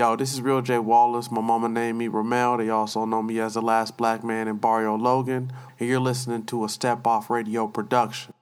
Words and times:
Yo, 0.00 0.16
this 0.16 0.32
is 0.32 0.40
Real 0.40 0.62
J 0.62 0.78
Wallace. 0.78 1.30
My 1.30 1.42
mama 1.42 1.68
named 1.68 1.98
me 1.98 2.08
Ramel. 2.08 2.56
They 2.56 2.70
also 2.70 3.04
know 3.04 3.22
me 3.22 3.38
as 3.38 3.52
the 3.52 3.60
last 3.60 3.98
black 3.98 4.24
man 4.24 4.48
in 4.48 4.56
Barrio 4.56 4.96
Logan. 4.96 5.52
And 5.78 5.88
you're 5.90 6.00
listening 6.00 6.46
to 6.46 6.64
a 6.64 6.70
Step 6.70 7.06
Off 7.06 7.28
Radio 7.28 7.66
production. 7.66 8.32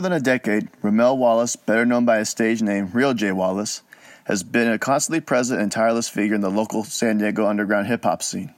More 0.00 0.08
than 0.08 0.16
a 0.16 0.20
decade, 0.20 0.66
Ramel 0.80 1.18
Wallace, 1.18 1.56
better 1.56 1.84
known 1.84 2.06
by 2.06 2.20
his 2.20 2.30
stage 2.30 2.62
name 2.62 2.88
Real 2.94 3.12
J 3.12 3.32
Wallace, 3.32 3.82
has 4.24 4.42
been 4.42 4.66
a 4.66 4.78
constantly 4.78 5.20
present 5.20 5.60
and 5.60 5.70
tireless 5.70 6.08
figure 6.08 6.34
in 6.34 6.40
the 6.40 6.48
local 6.48 6.84
San 6.84 7.18
Diego 7.18 7.46
underground 7.46 7.86
hip 7.86 8.04
hop 8.04 8.22
scene. 8.22 8.54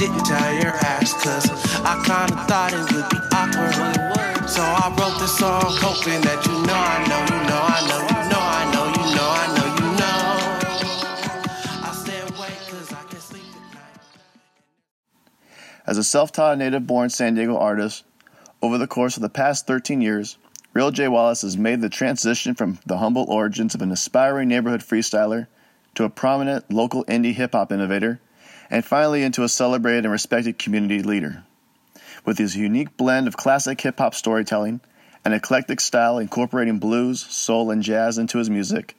Didn't 0.00 0.24
tell 0.24 0.54
your 0.54 0.72
ass, 0.72 1.12
cause 1.12 1.44
I 1.84 1.92
kinda 2.08 2.32
thought 2.48 2.72
it 2.72 2.80
would 2.90 3.08
be 3.12 3.20
awkward. 3.36 4.48
So 4.48 4.62
I 4.62 4.88
wrote 4.96 5.20
this 5.20 5.36
song 5.36 5.60
hoping 5.76 6.22
that 6.22 6.40
you 6.46 6.56
know, 6.64 6.72
I 6.72 7.04
know, 7.04 7.20
you 7.28 7.36
know, 7.44 7.60
I 7.60 7.84
know, 7.84 8.00
you 8.08 8.20
know, 8.32 8.40
I 8.40 8.64
know, 8.72 8.86
you 8.96 9.04
know, 9.14 9.28
I 9.28 9.44
know, 9.52 9.68
you 9.76 9.88
know. 10.00 10.24
I 11.84 11.92
stay 11.92 12.18
awake 12.18 12.56
cause 12.70 12.90
I 12.94 13.02
can't 13.10 13.20
sleep 13.20 13.44
at 13.44 13.74
night. 13.74 14.00
As 15.86 15.98
a 15.98 16.02
self 16.02 16.32
taught 16.32 16.56
native 16.56 16.86
born 16.86 17.10
San 17.10 17.34
Diego 17.34 17.58
artist, 17.58 18.04
over 18.62 18.78
the 18.78 18.86
course 18.86 19.16
of 19.16 19.22
the 19.22 19.28
past 19.28 19.66
13 19.66 20.00
years, 20.00 20.38
Real 20.72 20.90
J 20.90 21.08
Wallace 21.08 21.42
has 21.42 21.58
made 21.58 21.82
the 21.82 21.90
transition 21.90 22.54
from 22.54 22.78
the 22.86 22.96
humble 22.96 23.26
origins 23.28 23.74
of 23.74 23.82
an 23.82 23.92
aspiring 23.92 24.48
neighborhood 24.48 24.80
freestyler 24.80 25.46
to 25.94 26.04
a 26.04 26.08
prominent 26.08 26.72
local 26.72 27.04
indie 27.04 27.34
hip 27.34 27.52
hop 27.52 27.70
innovator, 27.70 28.18
and 28.70 28.84
finally 28.84 29.22
into 29.22 29.42
a 29.42 29.48
celebrated 29.48 30.04
and 30.04 30.12
respected 30.12 30.58
community 30.58 31.02
leader. 31.02 31.42
With 32.24 32.38
his 32.38 32.56
unique 32.56 32.96
blend 32.96 33.26
of 33.26 33.36
classic 33.36 33.80
hip 33.80 33.98
hop 33.98 34.14
storytelling, 34.14 34.80
an 35.24 35.32
eclectic 35.32 35.80
style 35.80 36.18
incorporating 36.18 36.78
blues, 36.78 37.20
soul, 37.20 37.70
and 37.70 37.82
jazz 37.82 38.16
into 38.16 38.38
his 38.38 38.48
music, 38.48 38.96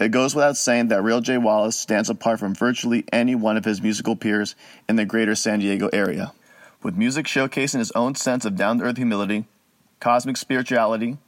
it 0.00 0.10
goes 0.10 0.34
without 0.34 0.56
saying 0.56 0.88
that 0.88 1.02
Real 1.02 1.20
J 1.20 1.36
Wallace 1.36 1.76
stands 1.76 2.08
apart 2.08 2.40
from 2.40 2.54
virtually 2.54 3.04
any 3.12 3.34
one 3.34 3.56
of 3.56 3.64
his 3.64 3.82
musical 3.82 4.16
peers 4.16 4.54
in 4.88 4.96
the 4.96 5.04
greater 5.04 5.34
San 5.34 5.58
Diego 5.58 5.88
area. 5.92 6.32
With 6.82 6.96
music 6.96 7.26
showcasing 7.26 7.78
his 7.78 7.92
own 7.92 8.14
sense 8.14 8.46
of 8.46 8.56
down 8.56 8.78
to 8.78 8.84
earth 8.84 8.96
humility, 8.96 9.44
cosmic 10.00 10.38
spirituality, 10.38 11.18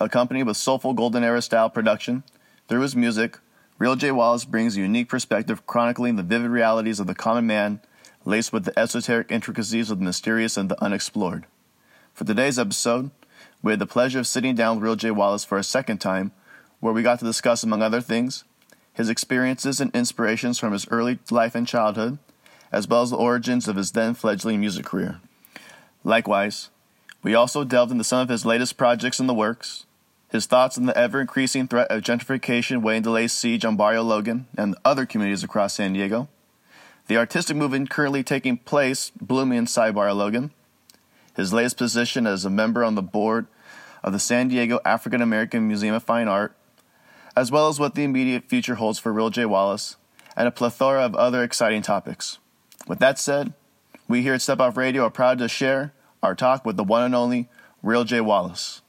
accompanied 0.00 0.44
with 0.44 0.56
soulful 0.56 0.94
golden 0.94 1.22
era 1.22 1.42
style 1.42 1.68
production, 1.68 2.22
through 2.68 2.80
his 2.80 2.96
music, 2.96 3.38
Real 3.82 3.96
J 3.96 4.12
Wallace 4.12 4.44
brings 4.44 4.76
a 4.76 4.80
unique 4.80 5.08
perspective 5.08 5.66
chronicling 5.66 6.14
the 6.14 6.22
vivid 6.22 6.52
realities 6.52 7.00
of 7.00 7.08
the 7.08 7.16
common 7.16 7.48
man, 7.48 7.80
laced 8.24 8.52
with 8.52 8.64
the 8.64 8.78
esoteric 8.78 9.26
intricacies 9.28 9.90
of 9.90 9.98
the 9.98 10.04
mysterious 10.04 10.56
and 10.56 10.68
the 10.68 10.80
unexplored. 10.80 11.46
For 12.14 12.22
today's 12.22 12.60
episode, 12.60 13.10
we 13.60 13.72
had 13.72 13.80
the 13.80 13.86
pleasure 13.86 14.20
of 14.20 14.28
sitting 14.28 14.54
down 14.54 14.76
with 14.76 14.84
Real 14.84 14.94
J 14.94 15.10
Wallace 15.10 15.44
for 15.44 15.58
a 15.58 15.64
second 15.64 15.98
time, 15.98 16.30
where 16.78 16.92
we 16.92 17.02
got 17.02 17.18
to 17.18 17.24
discuss, 17.24 17.64
among 17.64 17.82
other 17.82 18.00
things, 18.00 18.44
his 18.92 19.08
experiences 19.08 19.80
and 19.80 19.92
inspirations 19.96 20.60
from 20.60 20.72
his 20.72 20.86
early 20.92 21.18
life 21.32 21.56
and 21.56 21.66
childhood, 21.66 22.18
as 22.70 22.86
well 22.86 23.02
as 23.02 23.10
the 23.10 23.16
origins 23.16 23.66
of 23.66 23.74
his 23.74 23.90
then 23.90 24.14
fledgling 24.14 24.60
music 24.60 24.84
career. 24.84 25.18
Likewise, 26.04 26.70
we 27.24 27.34
also 27.34 27.64
delved 27.64 27.90
into 27.90 28.04
some 28.04 28.20
of 28.20 28.28
his 28.28 28.46
latest 28.46 28.76
projects 28.76 29.18
in 29.18 29.26
the 29.26 29.34
works, 29.34 29.86
his 30.32 30.46
thoughts 30.46 30.78
on 30.78 30.86
the 30.86 30.96
ever 30.96 31.20
increasing 31.20 31.68
threat 31.68 31.90
of 31.90 32.02
gentrification 32.02 32.80
weighing 32.80 33.02
to 33.02 33.10
lay 33.10 33.28
siege 33.28 33.66
on 33.66 33.76
Barrio 33.76 34.02
Logan 34.02 34.46
and 34.56 34.74
other 34.82 35.04
communities 35.04 35.44
across 35.44 35.74
San 35.74 35.92
Diego, 35.92 36.26
the 37.06 37.18
artistic 37.18 37.54
movement 37.54 37.90
currently 37.90 38.24
taking 38.24 38.56
place 38.56 39.12
blooming 39.20 39.58
inside 39.58 39.94
Barrio 39.94 40.14
Logan, 40.14 40.50
his 41.36 41.52
latest 41.52 41.76
position 41.76 42.26
as 42.26 42.46
a 42.46 42.50
member 42.50 42.82
on 42.82 42.94
the 42.94 43.02
board 43.02 43.46
of 44.02 44.14
the 44.14 44.18
San 44.18 44.48
Diego 44.48 44.80
African 44.86 45.20
American 45.20 45.68
Museum 45.68 45.94
of 45.94 46.02
Fine 46.02 46.28
Art, 46.28 46.56
as 47.36 47.52
well 47.52 47.68
as 47.68 47.78
what 47.78 47.94
the 47.94 48.04
immediate 48.04 48.48
future 48.48 48.76
holds 48.76 48.98
for 48.98 49.12
Real 49.12 49.28
J 49.28 49.44
Wallace, 49.44 49.96
and 50.34 50.48
a 50.48 50.50
plethora 50.50 51.04
of 51.04 51.14
other 51.14 51.42
exciting 51.42 51.82
topics. 51.82 52.38
With 52.88 53.00
that 53.00 53.18
said, 53.18 53.52
we 54.08 54.22
here 54.22 54.32
at 54.32 54.40
Step 54.40 54.60
Off 54.60 54.78
Radio 54.78 55.04
are 55.04 55.10
proud 55.10 55.36
to 55.38 55.48
share 55.48 55.92
our 56.22 56.34
talk 56.34 56.64
with 56.64 56.78
the 56.78 56.84
one 56.84 57.02
and 57.02 57.14
only 57.14 57.50
Real 57.82 58.04
J 58.04 58.22
Wallace. 58.22 58.80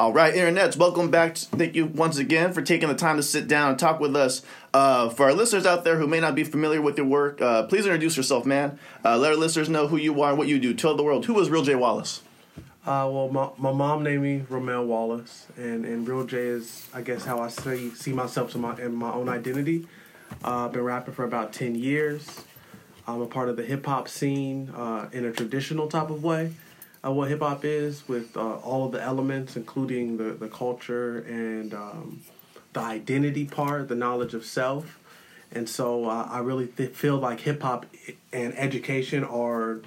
All 0.00 0.14
right, 0.14 0.32
internets, 0.34 0.76
welcome 0.78 1.10
back. 1.10 1.36
Thank 1.36 1.74
you 1.74 1.84
once 1.84 2.16
again 2.16 2.54
for 2.54 2.62
taking 2.62 2.88
the 2.88 2.94
time 2.94 3.16
to 3.18 3.22
sit 3.22 3.46
down 3.46 3.68
and 3.68 3.78
talk 3.78 4.00
with 4.00 4.16
us. 4.16 4.40
Uh, 4.72 5.10
for 5.10 5.26
our 5.26 5.34
listeners 5.34 5.66
out 5.66 5.84
there 5.84 5.98
who 5.98 6.06
may 6.06 6.20
not 6.20 6.34
be 6.34 6.42
familiar 6.42 6.80
with 6.80 6.96
your 6.96 7.06
work, 7.06 7.42
uh, 7.42 7.64
please 7.64 7.84
introduce 7.84 8.16
yourself, 8.16 8.46
man. 8.46 8.78
Uh, 9.04 9.18
let 9.18 9.32
our 9.32 9.36
listeners 9.36 9.68
know 9.68 9.88
who 9.88 9.98
you 9.98 10.22
are 10.22 10.30
and 10.30 10.38
what 10.38 10.48
you 10.48 10.58
do. 10.58 10.72
Tell 10.72 10.96
the 10.96 11.02
world 11.02 11.26
who 11.26 11.34
was 11.34 11.50
Real 11.50 11.62
J 11.62 11.74
Wallace. 11.74 12.22
Uh, 12.86 13.06
well, 13.12 13.28
my, 13.28 13.50
my 13.58 13.72
mom 13.72 14.02
named 14.02 14.22
me 14.22 14.42
Ramel 14.48 14.86
Wallace, 14.86 15.46
and, 15.58 15.84
and 15.84 16.08
Real 16.08 16.24
J 16.24 16.38
is, 16.38 16.88
I 16.94 17.02
guess, 17.02 17.26
how 17.26 17.40
I 17.40 17.48
see, 17.48 17.90
see 17.90 18.14
myself 18.14 18.52
to 18.52 18.58
my, 18.58 18.74
in 18.78 18.94
my 18.94 19.12
own 19.12 19.28
identity. 19.28 19.86
Uh, 20.42 20.64
I've 20.64 20.72
been 20.72 20.82
rapping 20.84 21.12
for 21.12 21.24
about 21.24 21.52
10 21.52 21.74
years. 21.74 22.42
I'm 23.06 23.20
a 23.20 23.26
part 23.26 23.48
of 23.48 23.56
the 23.56 23.64
hip 23.64 23.86
hop 23.86 24.08
scene 24.08 24.70
uh, 24.76 25.08
in 25.12 25.24
a 25.24 25.32
traditional 25.32 25.88
type 25.88 26.10
of 26.10 26.22
way. 26.22 26.52
Uh, 27.04 27.10
what 27.12 27.28
hip 27.28 27.40
hop 27.40 27.64
is, 27.64 28.06
with 28.08 28.36
uh, 28.36 28.56
all 28.56 28.86
of 28.86 28.92
the 28.92 29.02
elements, 29.02 29.56
including 29.56 30.18
the, 30.18 30.32
the 30.32 30.48
culture 30.48 31.20
and 31.20 31.72
um, 31.72 32.20
the 32.72 32.80
identity 32.80 33.46
part, 33.46 33.88
the 33.88 33.94
knowledge 33.94 34.34
of 34.34 34.44
self. 34.44 34.98
And 35.50 35.68
so 35.68 36.04
uh, 36.04 36.28
I 36.30 36.40
really 36.40 36.66
th- 36.66 36.90
feel 36.90 37.16
like 37.16 37.40
hip 37.40 37.62
hop 37.62 37.86
and 38.32 38.56
education 38.56 39.24
are 39.24 39.80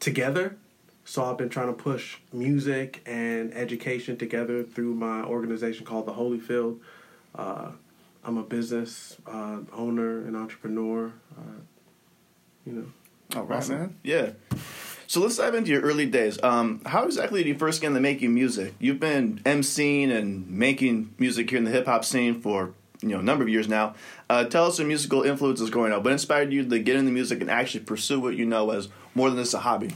together. 0.00 0.56
So 1.04 1.24
I've 1.24 1.38
been 1.38 1.50
trying 1.50 1.68
to 1.68 1.72
push 1.72 2.16
music 2.32 3.02
and 3.06 3.54
education 3.54 4.16
together 4.16 4.64
through 4.64 4.94
my 4.94 5.22
organization 5.22 5.86
called 5.86 6.06
the 6.06 6.14
Holyfield. 6.14 6.80
Uh, 7.34 7.72
I'm 8.24 8.38
a 8.38 8.42
business 8.42 9.16
uh, 9.26 9.58
owner 9.72 10.18
and 10.18 10.36
entrepreneur. 10.36 11.12
You 12.66 12.72
know, 12.72 12.86
All 13.40 13.44
right, 13.44 13.66
man. 13.68 13.96
Yeah. 14.02 14.30
So 15.06 15.20
let's 15.20 15.36
dive 15.36 15.54
into 15.54 15.70
your 15.70 15.82
early 15.82 16.06
days. 16.06 16.42
Um, 16.42 16.80
how 16.84 17.04
exactly 17.04 17.42
did 17.44 17.48
you 17.48 17.56
first 17.58 17.80
get 17.80 17.88
into 17.88 18.00
making 18.00 18.34
music? 18.34 18.74
You've 18.80 18.98
been 18.98 19.40
emceeing 19.44 20.10
and 20.10 20.50
making 20.50 21.14
music 21.18 21.48
here 21.48 21.58
in 21.58 21.64
the 21.64 21.70
hip 21.70 21.86
hop 21.86 22.04
scene 22.04 22.40
for 22.40 22.72
you 23.02 23.10
know 23.10 23.20
a 23.20 23.22
number 23.22 23.44
of 23.44 23.48
years 23.48 23.68
now. 23.68 23.94
Uh, 24.28 24.44
tell 24.44 24.66
us 24.66 24.78
your 24.80 24.88
musical 24.88 25.22
influences 25.22 25.70
growing 25.70 25.92
up. 25.92 26.02
What 26.02 26.12
inspired 26.12 26.52
you 26.52 26.68
to 26.68 26.78
get 26.80 26.96
into 26.96 27.12
music 27.12 27.40
and 27.40 27.48
actually 27.48 27.84
pursue 27.84 28.18
what 28.18 28.34
you 28.36 28.46
know 28.46 28.70
as 28.70 28.88
more 29.14 29.30
than 29.30 29.38
just 29.38 29.54
a 29.54 29.58
hobby? 29.58 29.92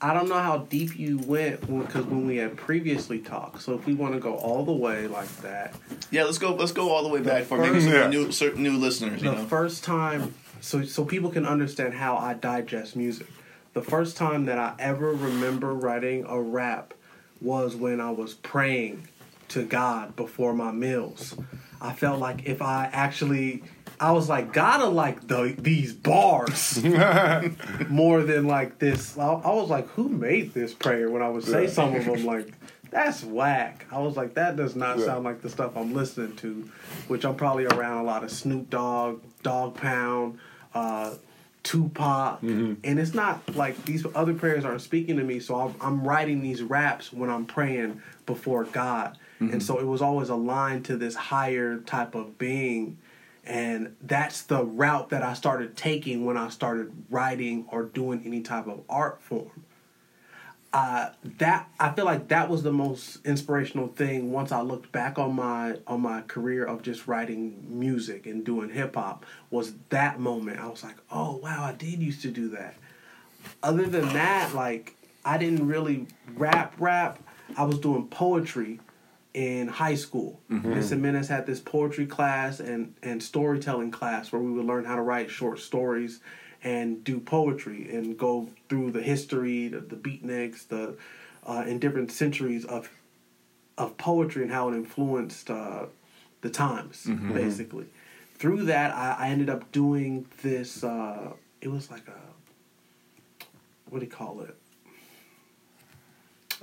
I 0.00 0.12
don't 0.12 0.28
know 0.28 0.38
how 0.38 0.58
deep 0.58 0.96
you 0.98 1.18
went 1.18 1.62
because 1.62 2.04
when 2.04 2.26
we 2.26 2.36
had 2.36 2.56
previously 2.56 3.18
talked. 3.18 3.62
So 3.62 3.72
if 3.74 3.86
we 3.86 3.94
want 3.94 4.12
to 4.14 4.20
go 4.20 4.34
all 4.36 4.64
the 4.64 4.72
way 4.72 5.08
like 5.08 5.34
that, 5.38 5.74
Yeah, 6.10 6.24
let's 6.24 6.38
go. 6.38 6.54
Let's 6.54 6.72
go 6.72 6.90
all 6.90 7.02
the 7.02 7.08
way 7.08 7.20
back 7.20 7.44
for 7.44 7.58
maybe 7.58 7.80
some 7.80 7.92
Yeah. 7.92 8.06
new 8.08 8.30
certain 8.30 8.62
new 8.62 8.76
listeners. 8.76 9.22
You 9.22 9.30
the 9.30 9.36
know, 9.36 9.44
first 9.46 9.82
time, 9.82 10.34
so 10.60 10.82
so 10.84 11.04
people 11.04 11.30
can 11.30 11.46
understand 11.46 11.94
how 11.94 12.16
I 12.16 12.34
digest 12.34 12.96
music. 12.96 13.26
The 13.74 13.82
first 13.82 14.16
time 14.16 14.46
that 14.46 14.58
I 14.58 14.74
ever 14.78 15.12
remember 15.12 15.74
writing 15.74 16.24
a 16.26 16.40
rap 16.40 16.94
was 17.40 17.76
when 17.76 18.00
I 18.00 18.10
was 18.10 18.34
praying 18.34 19.08
to 19.48 19.64
God 19.64 20.16
before 20.16 20.54
my 20.54 20.72
meals. 20.72 21.36
I 21.80 21.92
felt 21.92 22.18
like 22.18 22.46
if 22.46 22.62
I 22.62 22.88
actually 22.92 23.62
I 24.00 24.12
was 24.12 24.28
like, 24.28 24.52
gotta 24.52 24.86
like 24.86 25.26
the 25.28 25.54
these 25.58 25.92
bars 25.92 26.82
more 27.88 28.22
than 28.22 28.46
like 28.46 28.78
this. 28.78 29.16
I, 29.18 29.26
I 29.26 29.52
was 29.52 29.68
like, 29.70 29.88
who 29.90 30.08
made 30.08 30.54
this 30.54 30.74
prayer? 30.74 31.10
When 31.10 31.22
I 31.22 31.28
would 31.28 31.44
say 31.44 31.64
Yeah. 31.64 31.70
some 31.70 31.94
of 31.94 32.04
them, 32.04 32.24
like 32.24 32.52
that's 32.90 33.22
whack. 33.24 33.86
I 33.90 33.98
was 33.98 34.16
like, 34.16 34.34
that 34.34 34.56
does 34.56 34.76
not 34.76 34.98
Yeah. 34.98 35.06
sound 35.06 35.24
like 35.24 35.42
the 35.42 35.50
stuff 35.50 35.76
I'm 35.76 35.92
listening 35.94 36.36
to, 36.36 36.68
which 37.08 37.24
I'm 37.24 37.34
probably 37.36 37.66
around 37.66 37.98
a 37.98 38.04
lot 38.04 38.22
of 38.24 38.30
Snoop 38.30 38.70
Dogg, 38.70 39.22
Dog 39.46 39.76
Pound, 39.76 40.38
uh, 40.74 41.14
Tupac, 41.62 42.40
Mm-hmm. 42.42 42.74
and 42.82 42.98
it's 42.98 43.14
not 43.14 43.54
like 43.54 43.84
these 43.84 44.04
other 44.14 44.34
prayers 44.34 44.64
aren't 44.64 44.80
speaking 44.82 45.16
to 45.18 45.22
me. 45.24 45.38
So 45.38 45.54
I'm, 45.54 45.74
I'm 45.80 46.02
writing 46.06 46.42
these 46.42 46.62
raps 46.62 47.12
when 47.12 47.30
I'm 47.30 47.46
praying 47.46 48.02
before 48.26 48.64
God, 48.64 49.16
Mm-hmm. 49.40 49.52
and 49.52 49.62
so 49.62 49.78
it 49.78 49.84
was 49.86 50.02
always 50.02 50.30
aligned 50.30 50.84
to 50.86 50.96
this 50.96 51.14
higher 51.14 51.78
type 51.78 52.14
of 52.16 52.38
being. 52.38 52.98
And 53.44 53.94
that's 54.02 54.42
the 54.42 54.64
route 54.64 55.10
that 55.10 55.22
I 55.22 55.34
started 55.34 55.76
taking 55.76 56.24
when 56.24 56.36
I 56.36 56.48
started 56.48 56.90
writing 57.10 57.66
or 57.70 57.84
doing 57.84 58.22
any 58.26 58.40
type 58.40 58.66
of 58.66 58.80
art 58.88 59.20
form 59.22 59.50
uh, 60.72 61.10
that 61.38 61.68
I 61.80 61.92
feel 61.92 62.04
like 62.04 62.28
that 62.28 62.50
was 62.50 62.62
the 62.62 62.72
most 62.72 63.24
inspirational 63.24 63.88
thing 63.88 64.32
once 64.32 64.52
I 64.52 64.60
looked 64.60 64.92
back 64.92 65.18
on 65.18 65.34
my 65.34 65.78
on 65.86 66.02
my 66.02 66.22
career 66.22 66.64
of 66.64 66.82
just 66.82 67.06
writing 67.06 67.64
music 67.68 68.26
and 68.26 68.44
doing 68.44 68.70
hip 68.70 68.94
hop 68.94 69.24
was 69.50 69.74
that 69.90 70.20
moment. 70.20 70.60
I 70.60 70.68
was 70.68 70.82
like, 70.82 70.96
oh 71.10 71.36
wow, 71.36 71.64
I 71.64 71.72
did 71.72 72.00
used 72.00 72.22
to 72.22 72.30
do 72.30 72.48
that. 72.50 72.74
Other 73.62 73.86
than 73.86 74.12
that, 74.12 74.54
like 74.54 74.96
I 75.24 75.38
didn't 75.38 75.66
really 75.66 76.06
rap 76.34 76.74
rap. 76.78 77.20
I 77.56 77.64
was 77.64 77.78
doing 77.78 78.08
poetry 78.08 78.80
in 79.34 79.68
high 79.68 79.94
school. 79.94 80.40
Miss 80.48 80.90
Jimenez 80.90 81.28
had 81.28 81.46
this 81.46 81.60
poetry 81.60 82.06
class 82.06 82.58
and, 82.58 82.94
and 83.02 83.22
storytelling 83.22 83.90
class 83.90 84.32
where 84.32 84.40
we 84.40 84.50
would 84.50 84.64
learn 84.64 84.84
how 84.84 84.96
to 84.96 85.02
write 85.02 85.30
short 85.30 85.58
stories 85.58 86.20
and 86.66 87.04
do 87.04 87.20
poetry 87.20 87.88
and 87.94 88.18
go 88.18 88.48
through 88.68 88.90
the 88.90 89.00
history, 89.00 89.68
the, 89.68 89.78
the 89.78 89.94
beatniks, 89.94 90.66
the 90.66 90.96
uh, 91.46 91.62
in 91.64 91.78
different 91.78 92.10
centuries 92.10 92.64
of 92.64 92.90
of 93.78 93.96
poetry 93.96 94.42
and 94.42 94.50
how 94.50 94.68
it 94.68 94.74
influenced 94.74 95.48
uh, 95.48 95.86
the 96.40 96.50
times, 96.50 97.06
basically. 97.32 97.86
Through 98.34 98.64
that, 98.64 98.90
I, 98.94 99.26
I 99.26 99.28
ended 99.28 99.48
up 99.48 99.70
doing 99.70 100.26
this. 100.42 100.82
Uh, 100.82 101.34
it 101.60 101.68
was 101.68 101.88
like 101.90 102.08
a 102.08 102.20
what 103.88 104.00
do 104.00 104.04
you 104.04 104.10
call 104.10 104.40
it? 104.40 104.56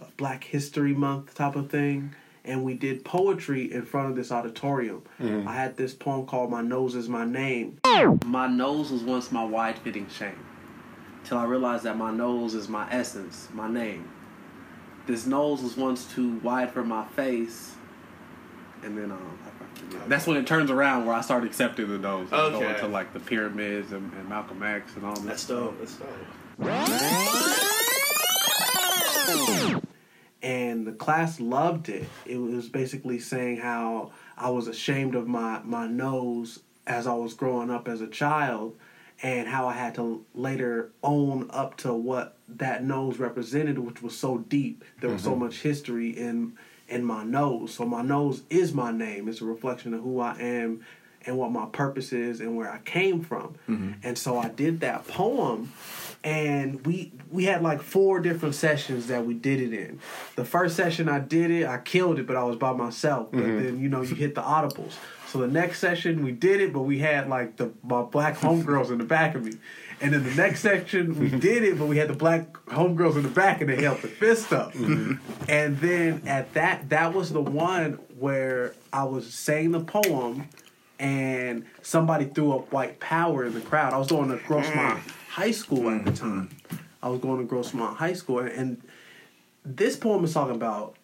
A 0.02 0.06
Black 0.18 0.44
History 0.44 0.94
Month 0.94 1.36
type 1.36 1.56
of 1.56 1.70
thing. 1.70 2.14
And 2.46 2.64
we 2.64 2.74
did 2.74 3.06
poetry 3.06 3.72
in 3.72 3.84
front 3.84 4.10
of 4.10 4.16
this 4.16 4.32
auditorium. 4.32 5.04
I 5.20 5.54
had 5.54 5.78
this 5.78 5.94
poem 5.94 6.26
called 6.26 6.52
My 6.52 6.62
Nose 6.62 6.94
is 6.96 7.08
My 7.08 7.24
Name. 7.26 7.80
My 8.26 8.48
nose 8.48 8.92
was 8.92 9.02
once 9.04 9.32
my 9.32 9.46
wide 9.46 9.78
fitting 9.80 10.08
shame. 10.10 10.40
Till 11.24 11.38
I 11.38 11.46
realized 11.46 11.84
that 11.84 11.98
my 11.98 12.12
nose 12.12 12.54
is 12.54 12.68
my 12.68 12.86
essence, 12.92 13.48
my 13.54 13.70
name. 13.70 14.10
This 15.08 15.26
nose 15.26 15.62
was 15.62 15.78
once 15.78 16.06
too 16.06 16.38
wide 16.40 16.72
for 16.72 16.84
my 16.84 17.06
face. 17.16 17.76
And 18.84 18.98
then 18.98 19.12
um, 19.12 19.40
I 19.46 20.08
that's 20.08 20.28
when 20.28 20.36
it 20.36 20.46
turns 20.46 20.70
around 20.70 21.06
where 21.06 21.16
I 21.16 21.22
started 21.22 21.48
accepting 21.48 21.88
the 21.88 21.98
nose. 21.98 22.28
and 22.32 22.56
Okay. 22.56 22.60
Going 22.66 22.76
to 22.80 22.88
like 22.88 23.14
the 23.14 23.20
pyramids 23.20 23.94
and, 23.94 24.12
and 24.14 24.28
Malcolm 24.28 24.62
X 24.62 24.96
and 24.96 25.06
all 25.06 25.16
that. 25.16 25.26
That's 25.26 25.44
stuff. 25.44 25.74
dope. 25.78 25.80
That's 25.80 25.96
dope. 29.70 29.84
and 30.44 30.86
the 30.86 30.92
class 30.92 31.40
loved 31.40 31.90
it. 31.90 32.08
It 32.26 32.38
was 32.38 32.68
basically 32.68 33.18
saying 33.18 33.58
how 33.58 34.12
I 34.38 34.50
was 34.50 34.68
ashamed 34.68 35.16
of 35.16 35.28
my 35.28 35.62
my 35.64 35.88
nose 35.88 36.60
as 36.86 37.08
I 37.08 37.14
was 37.14 37.34
growing 37.34 37.72
up 37.72 37.88
as 37.88 38.02
a 38.02 38.08
child, 38.08 38.78
and 39.24 39.48
how 39.48 39.68
I 39.68 39.74
had 39.74 39.96
to 39.96 40.26
later 40.36 40.92
own 41.02 41.50
up 41.50 41.78
to 41.78 41.94
what 41.94 42.36
that 42.50 42.84
nose 42.84 43.18
represented, 43.18 43.80
which 43.80 44.04
was 44.04 44.18
so 44.18 44.40
deep. 44.40 44.84
There 45.00 45.10
was 45.10 45.24
so 45.24 45.32
mm-hmm. 45.32 45.46
much 45.46 45.62
history 45.62 46.10
in 46.10 46.58
in 46.90 47.06
my 47.06 47.24
nose. 47.24 47.74
So 47.74 47.86
my 47.86 48.02
nose 48.02 48.44
is 48.50 48.74
my 48.74 48.92
name. 48.92 49.30
It's 49.30 49.42
a 49.42 49.46
reflection 49.46 49.94
of 49.94 50.02
who 50.02 50.20
I 50.20 50.38
am 50.40 50.86
and 51.26 51.38
what 51.38 51.52
my 51.52 51.66
purpose 51.68 52.12
is 52.12 52.42
and 52.42 52.58
where 52.58 52.70
I 52.70 52.80
came 52.80 53.22
from. 53.22 53.56
Mm-hmm. 53.70 53.92
And 54.04 54.18
so 54.18 54.38
I 54.38 54.50
did 54.50 54.82
that 54.82 55.08
poem 55.08 55.72
and 56.24 56.86
we 56.86 57.12
we 57.30 57.46
had 57.46 57.62
like 57.62 57.82
four 57.82 58.20
different 58.20 58.56
sessions 58.56 59.08
that 59.08 59.26
we 59.26 59.34
did 59.34 59.60
it 59.60 59.74
in. 59.74 60.00
The 60.36 60.46
first 60.46 60.76
session 60.76 61.10
I 61.10 61.20
did 61.20 61.52
it, 61.52 61.66
I 61.66 61.80
killed 61.80 62.20
it, 62.20 62.28
but 62.28 62.36
I 62.36 62.44
was 62.44 62.56
by 62.56 62.74
myself. 62.74 63.32
But 63.32 63.42
mm-hmm. 63.42 63.64
then 63.64 63.80
you 63.80 63.90
know 63.90 64.02
you 64.02 64.16
hit 64.16 64.36
the 64.36 64.42
audibles. 64.42 64.94
So 65.28 65.40
the 65.40 65.48
next 65.48 65.80
session 65.80 66.24
we 66.24 66.32
did 66.32 66.62
it, 66.62 66.72
but 66.72 66.84
we 66.84 67.00
had 67.00 67.28
like 67.28 67.58
the 67.58 67.72
my 67.84 68.04
black 68.04 68.38
homegirls 68.38 68.92
in 68.92 69.00
the 69.00 69.04
back 69.04 69.36
of 69.36 69.44
me. 69.44 69.54
And 70.00 70.14
then 70.14 70.24
the 70.24 70.36
next 70.36 70.62
section 70.62 71.20
we 71.20 71.30
did 71.40 71.64
it, 71.64 71.78
but 71.78 71.88
we 71.88 71.98
had 71.98 72.08
the 72.08 72.16
black 72.16 72.54
homegirls 72.68 73.16
in 73.16 73.24
the 73.24 73.30
back 73.30 73.62
and 73.62 73.70
they 73.70 73.82
held 73.82 74.02
the 74.02 74.08
fist 74.08 74.54
up. 74.54 74.74
Mm-hmm. 74.74 75.16
And 75.50 75.80
then 75.80 76.22
at 76.26 76.54
that 76.54 76.90
that 76.90 77.14
was 77.14 77.32
the 77.32 77.42
one 77.42 77.94
where 78.18 78.76
I 78.94 79.04
was 79.04 79.34
saying 79.34 79.72
the 79.72 79.84
poem 79.84 80.48
and 81.00 81.66
somebody 81.82 82.26
threw 82.26 82.54
up 82.54 82.72
white 82.72 83.00
power 83.02 83.44
in 83.44 83.54
the 83.54 83.62
crowd. 83.62 83.94
I 83.94 83.98
was 83.98 84.08
going 84.08 84.30
to 84.30 84.38
Grossmont 84.38 85.00
mm. 85.00 85.14
High 85.34 85.50
School 85.50 85.90
at 85.90 86.06
the 86.06 86.12
time. 86.12 86.50
I 87.02 87.10
was 87.10 87.20
going 87.20 87.46
to 87.46 87.52
Grossmont 87.52 87.96
High 87.96 88.14
School, 88.14 88.42
and 88.42 88.80
this 89.66 89.96
poem 89.96 90.24
is 90.24 90.32
talking 90.32 90.56
about 90.56 90.96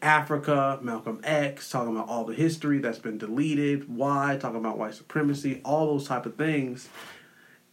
Africa, 0.00 0.78
Malcolm 0.80 1.20
X, 1.22 1.68
talking 1.68 1.94
about 1.94 2.08
all 2.08 2.24
the 2.24 2.32
history 2.32 2.78
that's 2.78 2.98
been 2.98 3.18
deleted, 3.18 3.94
why, 3.94 4.38
talking 4.40 4.56
about 4.56 4.78
white 4.78 4.94
supremacy, 4.94 5.60
all 5.62 5.88
those 5.88 6.08
type 6.08 6.24
of 6.24 6.36
things, 6.36 6.88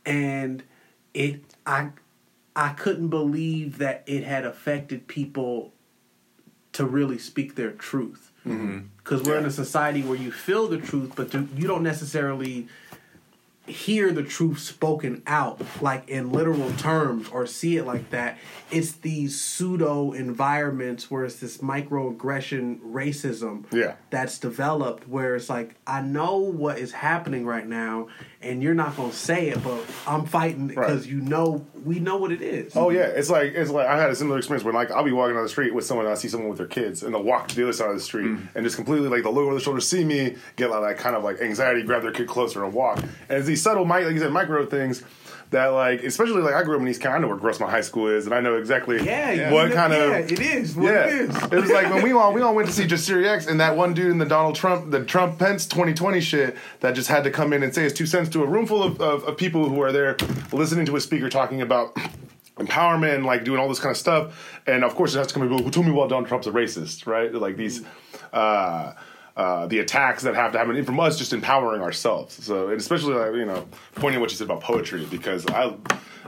and 0.05 0.63
it, 1.13 1.41
I, 1.65 1.91
I 2.53 2.73
couldn't 2.73 3.07
believe 3.07 3.77
that 3.77 4.03
it 4.05 4.25
had 4.25 4.45
affected 4.45 5.07
people 5.07 5.71
to 6.73 6.85
really 6.85 7.17
speak 7.17 7.55
their 7.55 7.71
truth. 7.71 8.33
Mm-hmm. 8.45 8.87
Because 8.97 9.23
we're 9.23 9.37
in 9.37 9.45
a 9.45 9.51
society 9.51 10.01
where 10.01 10.17
you 10.17 10.33
feel 10.33 10.67
the 10.67 10.79
truth, 10.79 11.13
but 11.15 11.33
you 11.33 11.65
don't 11.65 11.83
necessarily 11.83 12.67
hear 13.65 14.11
the 14.11 14.23
truth 14.23 14.59
spoken 14.59 15.23
out 15.25 15.61
like 15.81 16.09
in 16.09 16.31
literal 16.33 16.71
terms 16.73 17.29
or 17.29 17.47
see 17.47 17.77
it 17.77 17.85
like 17.85 18.09
that. 18.09 18.37
It's 18.71 18.91
these 18.93 19.39
pseudo 19.39 20.11
environments 20.11 21.09
where 21.09 21.23
it's 21.23 21.37
this 21.37 21.59
microaggression 21.59 22.79
racism 22.81 23.65
Yeah. 23.71 23.95
that's 24.09 24.37
developed 24.37 25.07
where 25.07 25.35
it's 25.35 25.49
like 25.49 25.75
I 25.87 26.01
know 26.01 26.37
what 26.39 26.77
is 26.77 26.91
happening 26.91 27.45
right 27.45 27.65
now 27.67 28.07
and 28.43 28.61
you're 28.61 28.73
not 28.73 28.95
gonna 28.97 29.13
say 29.13 29.49
it, 29.49 29.63
but 29.63 29.83
I'm 30.07 30.25
fighting 30.25 30.67
because 30.67 31.01
Right. 31.05 31.09
you 31.09 31.21
know 31.21 31.65
we 31.83 31.99
know 31.99 32.17
what 32.17 32.31
it 32.31 32.41
is. 32.41 32.75
Oh 32.75 32.89
yeah, 32.89 33.05
it's 33.07 33.29
like 33.29 33.53
it's 33.53 33.69
like 33.69 33.87
I 33.87 33.99
had 33.99 34.09
a 34.09 34.15
similar 34.15 34.37
experience 34.37 34.63
where 34.63 34.73
like 34.73 34.91
I'll 34.91 35.03
be 35.03 35.11
walking 35.11 35.35
down 35.35 35.43
the 35.43 35.49
street 35.49 35.73
with 35.73 35.85
someone 35.85 36.05
and 36.05 36.13
I 36.13 36.15
see 36.17 36.27
someone 36.27 36.49
with 36.49 36.57
their 36.57 36.67
kids 36.67 37.03
and 37.03 37.13
they'll 37.13 37.23
walk 37.23 37.47
to 37.49 37.55
the 37.55 37.63
other 37.63 37.73
side 37.73 37.89
of 37.89 37.95
the 37.95 38.01
street 38.01 38.27
mm-hmm. 38.27 38.57
and 38.57 38.65
just 38.65 38.75
completely 38.75 39.09
like 39.09 39.23
they'll 39.23 39.33
look 39.33 39.43
over 39.43 39.53
their 39.53 39.61
shoulder, 39.61 39.81
see 39.81 40.03
me, 40.03 40.35
get 40.55 40.69
like 40.69 40.81
that 40.81 41.03
kind 41.03 41.15
of 41.15 41.23
like 41.23 41.41
anxiety, 41.41 41.83
grab 41.83 42.01
their 42.03 42.11
kid 42.11 42.27
closer 42.27 42.63
and 42.63 42.73
walk. 42.73 42.99
And 42.99 43.39
it's 43.39 43.47
these 43.47 43.61
subtle, 43.61 43.85
mi- 43.85 44.05
like 44.05 44.13
you 44.13 44.19
said, 44.19 44.31
micro 44.31 44.65
things 44.65 45.03
that 45.53 45.67
like 45.67 46.03
especially 46.03 46.41
like 46.41 46.53
I 46.53 46.61
grew 46.63 46.75
up 46.75 46.81
in 46.81 46.87
East 46.87 47.01
County, 47.01 47.15
I 47.15 47.19
know 47.19 47.27
where 47.29 47.37
Grossmont 47.37 47.69
High 47.69 47.81
School 47.81 48.07
is, 48.09 48.25
and 48.25 48.35
I 48.35 48.41
know 48.41 48.57
exactly 48.57 49.03
Yeah, 49.03 49.51
what 49.51 49.69
you- 49.69 49.73
kind 49.75 49.93
yeah, 49.93 49.99
of 50.17 50.31
it 50.31 50.39
is 50.39 50.75
what 50.75 50.85
yeah. 50.93 51.05
it 51.05 51.13
is. 51.13 51.35
It 51.43 51.51
was 51.53 51.71
like 51.71 51.89
when 51.93 52.03
we 52.03 52.11
all 52.11 52.33
we 52.33 52.41
all 52.41 52.53
went 52.53 52.67
to 52.67 52.73
see 52.73 52.83
Jasiri 52.87 53.25
X 53.27 53.47
and 53.47 53.59
that 53.59 53.75
one 53.77 53.93
dude 53.93 54.11
in 54.11 54.17
the 54.17 54.25
Donald 54.25 54.55
Trump 54.55 54.91
the 54.91 55.03
Trump 55.03 55.39
Pence 55.39 55.65
2020 55.65 56.19
shit 56.21 56.57
that 56.81 56.91
just 56.93 57.07
had 57.07 57.23
to 57.23 57.31
come 57.31 57.53
in 57.53 57.63
and 57.63 57.73
say 57.73 57.83
his 57.83 57.93
two 57.93 58.05
cents 58.05 58.29
to 58.29 58.43
a 58.43 58.45
room 58.47 58.65
full 58.67 58.83
of, 58.83 58.99
of, 59.01 59.23
of 59.23 59.37
people 59.37 59.69
who 59.69 59.81
are 59.81 59.91
there 59.91 60.17
listening 60.51 60.85
to 60.85 60.95
a 60.95 61.01
speaker 61.01 61.29
talking 61.29 61.61
about 61.61 61.95
empowerment 62.57 63.15
and 63.15 63.25
like 63.25 63.43
doing 63.43 63.59
all 63.59 63.67
this 63.67 63.79
kind 63.79 63.91
of 63.91 63.97
stuff. 63.97 64.59
And 64.67 64.83
of 64.83 64.95
course 64.95 65.15
it 65.15 65.17
has 65.17 65.27
to 65.27 65.33
come 65.33 65.43
and 65.43 65.51
go, 65.51 65.61
well, 65.63 65.71
tell 65.71 65.83
me 65.83 65.91
why 65.91 66.07
Donald 66.07 66.27
Trump's 66.27 66.47
a 66.47 66.51
racist, 66.51 67.07
right? 67.07 67.33
Like 67.33 67.57
these 67.57 67.81
uh 68.31 68.93
uh, 69.35 69.65
the 69.67 69.79
attacks 69.79 70.23
that 70.23 70.35
have 70.35 70.51
to 70.51 70.57
happen 70.57 70.83
from 70.85 70.99
us 70.99 71.17
just 71.17 71.33
empowering 71.33 71.81
ourselves. 71.81 72.43
So, 72.43 72.69
and 72.69 72.79
especially, 72.79 73.15
like, 73.15 73.33
you 73.33 73.45
know, 73.45 73.67
pointing 73.95 74.21
what 74.21 74.29
you 74.29 74.37
said 74.37 74.45
about 74.45 74.61
poetry, 74.61 75.05
because 75.05 75.45
I 75.47 75.75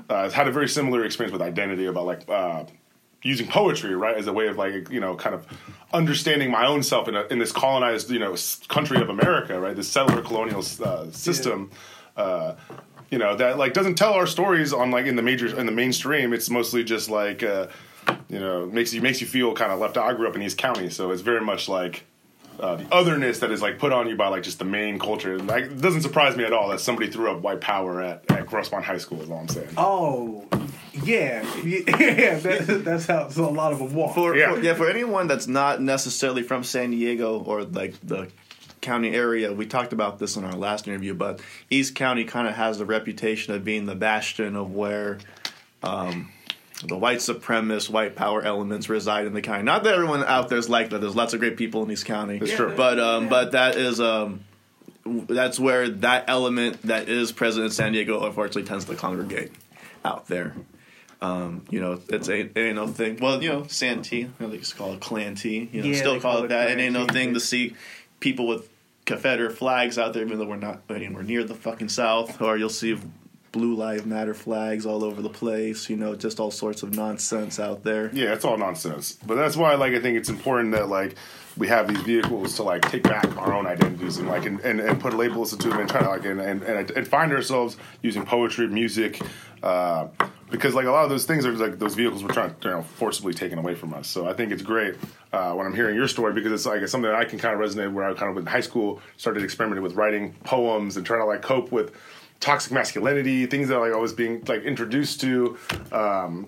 uh, 0.10 0.30
had 0.30 0.48
a 0.48 0.52
very 0.52 0.68
similar 0.68 1.06
experience 1.06 1.32
with 1.32 1.42
identity 1.42 1.86
about 1.86 2.06
like 2.06 2.28
uh, 2.28 2.66
using 3.22 3.48
poetry, 3.48 3.96
right, 3.96 4.18
as 4.18 4.28
a 4.28 4.34
way 4.34 4.48
of 4.48 4.58
like, 4.58 4.90
you 4.90 5.00
know, 5.00 5.16
kind 5.16 5.36
of 5.36 5.46
understanding 5.94 6.50
my 6.50 6.66
own 6.66 6.82
self 6.82 7.08
in, 7.08 7.16
a, 7.16 7.24
in 7.26 7.38
this 7.38 7.52
colonized, 7.52 8.10
you 8.10 8.20
know, 8.20 8.36
country 8.70 9.00
of 9.00 9.10
America, 9.10 9.60
right, 9.60 9.76
this 9.76 9.88
settler 9.88 10.22
colonial 10.22 10.64
uh, 10.84 11.10
system. 11.12 11.70
Uh, 12.18 12.56
you 13.12 13.20
know 13.20 13.36
that 13.36 13.58
like 13.58 13.74
doesn't 13.74 13.96
tell 13.96 14.14
our 14.14 14.26
stories 14.26 14.74
on 14.74 14.90
like 14.92 15.06
in 15.06 15.16
the 15.16 15.22
major 15.22 15.58
in 15.60 15.66
the 15.66 15.72
mainstream. 15.72 16.34
It's 16.34 16.50
mostly 16.50 16.84
just 16.84 17.10
like 17.10 17.44
uh, 17.44 17.68
you 18.30 18.40
know 18.40 18.66
makes 18.66 18.94
you 18.94 19.02
makes 19.02 19.22
you 19.22 19.28
feel 19.28 19.54
kind 19.54 19.72
of 19.72 19.80
left 19.80 19.96
out. 19.96 20.06
I 20.06 20.14
grew 20.14 20.28
up 20.28 20.36
in 20.36 20.42
East 20.42 20.58
County, 20.58 20.90
so 20.90 21.12
it's 21.12 21.22
very 21.22 21.42
much 21.42 21.70
like 21.70 22.04
uh, 22.60 22.76
the 22.78 22.86
otherness 22.92 23.40
that 23.40 23.52
is 23.52 23.62
like 23.62 23.78
put 23.80 23.92
on 23.92 24.08
you 24.08 24.16
by 24.16 24.28
like 24.28 24.44
just 24.44 24.60
the 24.60 24.66
main 24.66 25.00
culture. 25.00 25.38
Like, 25.40 25.66
it 25.66 25.82
doesn't 25.82 26.02
surprise 26.02 26.36
me 26.38 26.44
at 26.44 26.54
all 26.54 26.70
that 26.70 26.80
somebody 26.80 27.10
threw 27.12 27.32
up 27.32 27.42
white 27.42 27.62
power 27.62 28.02
at, 28.02 28.30
at 28.32 28.46
Grossmont 28.48 28.84
High 28.84 28.98
School. 28.98 29.22
Is 29.22 29.30
all 29.30 29.40
I'm 29.40 29.48
saying. 29.48 29.70
Oh, 29.78 30.46
yeah, 31.04 31.44
yeah. 31.64 32.38
That, 32.40 32.82
that's 32.86 33.06
how 33.08 33.30
so 33.30 33.48
a 33.48 33.52
lot 33.52 33.72
of 33.74 33.80
them 33.80 33.94
walk. 33.94 34.16
For, 34.16 34.36
Yeah. 34.36 34.54
for 34.54 34.62
yeah, 34.62 34.74
for 34.74 34.90
anyone 34.90 35.28
that's 35.28 35.48
not 35.48 35.82
necessarily 35.82 36.44
from 36.44 36.64
San 36.64 36.92
Diego 36.92 37.40
or 37.44 37.64
like 37.64 37.96
the 38.02 38.30
County 38.82 39.16
area, 39.16 39.52
we 39.52 39.66
talked 39.66 39.94
about 39.94 40.20
this 40.20 40.36
in 40.38 40.44
our 40.44 40.54
last 40.54 40.88
interview, 40.88 41.14
but 41.16 41.40
East 41.72 41.96
County 41.96 42.24
kind 42.24 42.48
of 42.48 42.54
has 42.54 42.78
the 42.78 42.86
reputation 42.86 43.54
of 43.56 43.64
being 43.64 43.86
the 43.88 43.96
bastion 43.96 44.56
of 44.56 44.74
where 44.76 45.18
um, 45.82 46.32
the 46.84 46.98
white 46.98 47.20
supremacist, 47.20 47.89
white 47.89 48.15
power 48.15 48.41
elements 48.41 48.89
reside 48.89 49.25
in 49.25 49.34
the 49.34 49.41
county. 49.41 49.63
Not 49.63 49.84
that 49.84 49.94
everyone 49.94 50.24
out 50.24 50.50
there 50.50 50.58
is 50.58 50.70
like 50.70 50.89
that. 50.89 51.00
There's 51.00 51.15
lots 51.15 51.34
of 51.34 51.39
great 51.39 51.58
people 51.58 51.84
in 51.84 51.91
East 51.91 52.05
County. 52.05 52.39
That's 52.39 52.53
true. 52.53 52.74
But 52.75 53.00
um, 53.00 53.29
but 53.29 53.53
that 53.53 53.77
is 53.77 54.00
um, 54.01 54.41
that's 55.05 55.60
where 55.60 55.89
that 55.89 56.25
element 56.27 56.82
that 56.84 57.08
is 57.08 57.32
present 57.32 57.65
in 57.65 57.72
San 57.72 57.94
Diego 57.94 58.25
unfortunately 58.25 58.63
tends 58.63 58.86
to 58.86 58.96
congregate 58.96 59.51
out 60.03 60.27
there. 60.27 60.53
Um, 61.22 61.63
you 61.70 61.79
know, 61.79 62.00
it's 62.10 62.27
a 62.27 62.41
it 62.41 62.58
ain't 62.58 62.75
no 62.75 62.88
thing. 62.88 63.17
Well, 63.22 63.41
you 63.41 63.50
know, 63.50 63.65
Santee, 63.67 64.29
they 64.38 64.58
just 64.58 64.77
call 64.77 64.94
it 64.94 65.00
Clan 65.00 65.36
T. 65.36 65.70
You 65.72 65.82
know, 65.82 65.88
Yeah, 65.88 65.96
still 65.96 66.20
call, 66.20 66.34
call 66.34 66.41
it 66.41 66.46
it 66.46 66.50
that. 66.50 66.72
It 66.72 66.79
ain't 66.79 66.94
no 66.94 67.05
thing 67.05 67.34
to 67.36 67.39
see 67.39 67.75
people 68.20 68.48
with 68.48 68.70
Confederate 69.05 69.58
flags 69.58 69.98
out 69.98 70.13
there, 70.13 70.25
even 70.25 70.39
though 70.39 70.46
we're 70.46 70.58
not 70.58 70.82
anywhere 70.89 71.24
near 71.24 71.44
the 71.44 71.55
fucking 71.55 71.89
South. 71.89 72.41
Or 72.41 72.58
you'll 72.58 72.70
see 72.70 72.98
Blue 73.56 73.74
Lives 73.74 74.06
Matter 74.06 74.34
flags 74.34 74.86
all 74.86 75.02
over 75.02 75.22
the 75.22 75.30
place. 75.30 75.90
You 75.90 75.96
know, 75.96 76.14
just 76.14 76.42
all 76.42 76.52
sorts 76.52 76.84
of 76.84 76.94
nonsense 76.94 77.58
out 77.58 77.84
there. 77.84 78.10
Yeah, 78.14 78.34
it's 78.34 78.44
all 78.44 78.58
nonsense. 78.58 79.18
But 79.26 79.36
that's 79.36 79.56
why, 79.56 79.76
like, 79.76 79.94
I 79.94 80.02
think 80.02 80.18
it's 80.18 80.28
important 80.28 80.74
that 80.74 80.90
like 80.90 81.16
we 81.56 81.70
have 81.70 81.88
these 81.88 82.02
vehicles 82.02 82.58
to 82.58 82.64
like 82.64 82.82
take 82.82 83.04
back 83.04 83.26
our 83.38 83.54
own 83.54 83.66
identities 83.66 84.18
and 84.18 84.28
like 84.28 84.46
and, 84.46 84.60
and, 84.60 84.82
and 84.82 85.00
put 85.00 85.14
labels 85.14 85.56
to 85.56 85.70
them 85.70 85.80
and 85.80 85.90
try 85.90 86.02
to 86.02 86.10
like 86.10 86.26
and 86.26 86.42
and, 86.42 86.64
and, 86.64 87.08
find 87.08 87.32
ourselves 87.32 87.78
using 88.02 88.26
poetry, 88.26 88.68
music, 88.68 89.22
uh, 89.64 90.08
because 90.52 90.76
like 90.76 90.86
a 90.86 90.92
lot 90.92 91.06
of 91.06 91.10
those 91.10 91.24
things 91.24 91.46
are 91.46 91.54
like 91.54 91.80
those 91.80 91.96
vehicles 91.96 92.24
were 92.24 92.34
trying 92.34 92.54
to 92.56 92.68
you 92.68 92.76
know, 92.76 92.82
forcibly 92.82 93.34
taken 93.34 93.58
away 93.58 93.74
from 93.74 93.94
us. 93.94 94.10
So 94.10 94.28
I 94.28 94.34
think 94.34 94.52
it's 94.52 94.64
great 94.64 94.96
uh, 95.32 95.54
when 95.54 95.66
I'm 95.66 95.74
hearing 95.74 95.96
your 95.96 96.10
story 96.10 96.34
because 96.34 96.52
it's 96.52 96.66
like 96.66 96.82
it's 96.82 96.92
something 96.92 97.10
that 97.10 97.18
I 97.18 97.24
can 97.24 97.40
kind 97.40 97.56
of 97.58 97.66
resonate. 97.66 97.94
Where 97.94 98.04
I 98.04 98.14
kind 98.16 98.32
of 98.32 98.38
in 98.38 98.46
high 98.46 98.60
school 98.60 99.00
started 99.16 99.44
experimenting 99.44 99.82
with 99.82 99.94
writing 99.94 100.34
poems 100.44 100.98
and 100.98 101.06
trying 101.06 101.22
to 101.22 101.26
like 101.26 101.42
cope 101.42 101.72
with 101.72 101.94
toxic 102.46 102.72
masculinity, 102.72 103.48
things 103.48 103.70
that 103.70 103.80
like 103.80 103.92
I 103.92 103.98
was 103.98 104.14
being 104.14 104.44
like 104.48 104.64
introduced 104.64 105.20
to. 105.22 105.58
Um, 105.92 106.48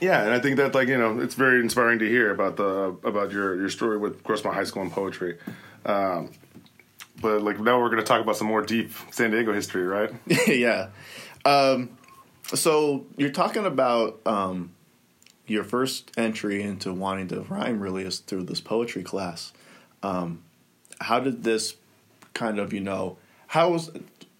yeah, 0.00 0.22
and 0.22 0.32
I 0.32 0.40
think 0.40 0.56
that 0.56 0.74
like 0.74 0.88
you 0.88 0.98
know 0.98 1.20
it's 1.20 1.36
very 1.36 1.60
inspiring 1.60 2.00
to 2.00 2.08
hear 2.08 2.32
about 2.32 2.56
the 2.56 2.96
about 3.04 3.30
your 3.30 3.56
your 3.56 3.68
story 3.68 3.98
with 3.98 4.22
Grossmont 4.24 4.54
High 4.54 4.64
School 4.64 4.82
and 4.82 4.90
poetry. 4.90 5.38
Um, 5.86 6.32
but 7.20 7.40
like 7.42 7.60
now 7.60 7.80
we're 7.80 7.88
going 7.88 8.00
to 8.00 8.06
talk 8.06 8.20
about 8.20 8.36
some 8.36 8.48
more 8.48 8.62
deep 8.62 8.90
San 9.12 9.30
Diego 9.30 9.52
history, 9.52 9.84
right? 9.84 10.12
yeah. 10.48 10.88
Um, 11.44 11.96
so 12.54 13.06
you're 13.16 13.30
talking 13.30 13.64
about 13.64 14.20
um, 14.26 14.72
your 15.46 15.62
first 15.62 16.10
entry 16.16 16.62
into 16.62 16.92
wanting 16.92 17.28
to 17.28 17.42
rhyme 17.42 17.80
really 17.80 18.02
is 18.02 18.18
through 18.18 18.44
this 18.44 18.60
poetry 18.60 19.04
class. 19.04 19.52
Um, 20.02 20.42
how 21.00 21.20
did 21.20 21.44
this 21.44 21.76
kind 22.34 22.58
of 22.58 22.72
you 22.72 22.80
know 22.80 23.18
how 23.52 23.68
was 23.68 23.90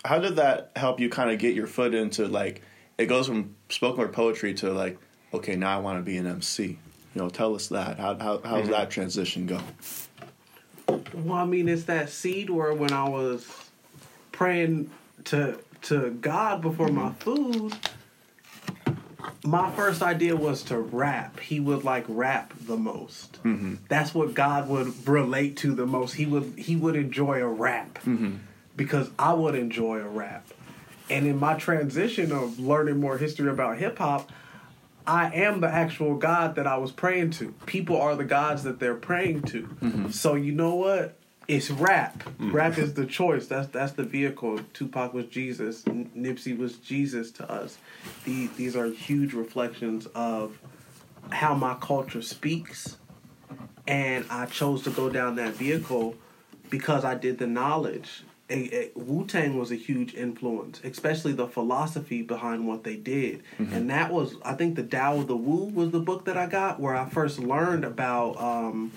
how 0.04 0.18
did 0.18 0.36
that 0.36 0.72
help 0.76 1.00
you 1.00 1.08
kind 1.08 1.30
of 1.30 1.38
get 1.38 1.54
your 1.54 1.66
foot 1.66 1.94
into 1.94 2.26
like 2.26 2.62
it 2.98 3.06
goes 3.06 3.26
from 3.26 3.54
spoken 3.68 4.00
word 4.00 4.12
poetry 4.12 4.54
to 4.54 4.72
like 4.72 4.98
okay 5.32 5.56
now 5.56 5.76
I 5.76 5.80
want 5.80 5.98
to 5.98 6.02
be 6.02 6.16
an 6.16 6.26
MC. 6.26 6.78
You 7.14 7.20
know, 7.20 7.28
tell 7.28 7.54
us 7.54 7.68
that. 7.68 7.98
How 7.98 8.18
how 8.18 8.40
how's 8.44 8.62
mm-hmm. 8.62 8.70
that 8.72 8.90
transition 8.90 9.46
go? 9.46 9.60
Well, 11.14 11.34
I 11.34 11.44
mean, 11.44 11.68
it's 11.68 11.84
that 11.84 12.08
seed 12.08 12.50
where 12.50 12.72
when 12.72 12.92
I 12.92 13.08
was 13.08 13.46
praying 14.32 14.90
to 15.24 15.58
to 15.82 16.10
God 16.10 16.62
before 16.62 16.88
my 16.88 17.10
mm-hmm. 17.10 17.70
food, 17.70 17.74
my 19.44 19.70
first 19.72 20.02
idea 20.02 20.36
was 20.36 20.62
to 20.64 20.78
rap. 20.78 21.38
He 21.40 21.60
would 21.60 21.84
like 21.84 22.04
rap 22.08 22.54
the 22.58 22.76
most. 22.76 23.42
Mm-hmm. 23.42 23.74
That's 23.88 24.14
what 24.14 24.32
God 24.34 24.68
would 24.68 25.06
relate 25.06 25.58
to 25.58 25.74
the 25.74 25.86
most. 25.86 26.14
He 26.14 26.24
would 26.24 26.54
he 26.56 26.76
would 26.76 26.96
enjoy 26.96 27.42
a 27.42 27.48
rap 27.48 27.98
because 28.76 29.10
I 29.18 29.32
would 29.32 29.54
enjoy 29.54 29.98
a 29.98 30.08
rap. 30.08 30.46
And 31.10 31.26
in 31.26 31.38
my 31.38 31.54
transition 31.54 32.32
of 32.32 32.58
learning 32.58 33.00
more 33.00 33.18
history 33.18 33.50
about 33.50 33.78
hip 33.78 33.98
hop, 33.98 34.30
I 35.06 35.34
am 35.34 35.60
the 35.60 35.68
actual 35.68 36.14
God 36.14 36.54
that 36.54 36.66
I 36.66 36.76
was 36.76 36.92
praying 36.92 37.30
to. 37.32 37.52
People 37.66 38.00
are 38.00 38.14
the 38.14 38.24
gods 38.24 38.62
that 38.62 38.78
they're 38.78 38.94
praying 38.94 39.42
to. 39.42 39.62
Mm-hmm. 39.62 40.10
So 40.10 40.34
you 40.34 40.52
know 40.52 40.74
what? 40.74 41.18
It's 41.48 41.70
rap. 41.70 42.22
Mm. 42.38 42.52
Rap 42.52 42.78
is 42.78 42.94
the 42.94 43.04
choice. 43.04 43.46
That's 43.46 43.66
that's 43.68 43.92
the 43.92 44.04
vehicle. 44.04 44.60
Tupac 44.72 45.12
was 45.12 45.26
Jesus. 45.26 45.82
Nipsey 45.82 46.56
was 46.56 46.76
Jesus 46.76 47.32
to 47.32 47.50
us. 47.50 47.78
These 48.24 48.52
these 48.52 48.76
are 48.76 48.86
huge 48.86 49.34
reflections 49.34 50.06
of 50.14 50.58
how 51.30 51.54
my 51.54 51.74
culture 51.80 52.22
speaks, 52.22 52.96
and 53.88 54.24
I 54.30 54.46
chose 54.46 54.84
to 54.84 54.90
go 54.90 55.10
down 55.10 55.34
that 55.36 55.54
vehicle 55.54 56.14
because 56.70 57.04
I 57.04 57.16
did 57.16 57.38
the 57.38 57.48
knowledge. 57.48 58.22
Wu 58.94 59.26
Tang 59.26 59.58
was 59.58 59.70
a 59.70 59.76
huge 59.76 60.14
influence, 60.14 60.80
especially 60.84 61.32
the 61.32 61.46
philosophy 61.46 62.22
behind 62.22 62.66
what 62.66 62.84
they 62.84 62.96
did, 62.96 63.42
and 63.58 63.90
that 63.90 64.12
was 64.12 64.34
I 64.44 64.54
think 64.54 64.76
the 64.76 64.82
Tao 64.82 65.16
of 65.18 65.26
the 65.26 65.36
Wu 65.36 65.64
was 65.66 65.90
the 65.90 66.00
book 66.00 66.24
that 66.26 66.36
I 66.36 66.46
got 66.46 66.80
where 66.80 66.94
I 66.96 67.08
first 67.08 67.38
learned 67.38 67.84
about 67.84 68.40
um, 68.40 68.92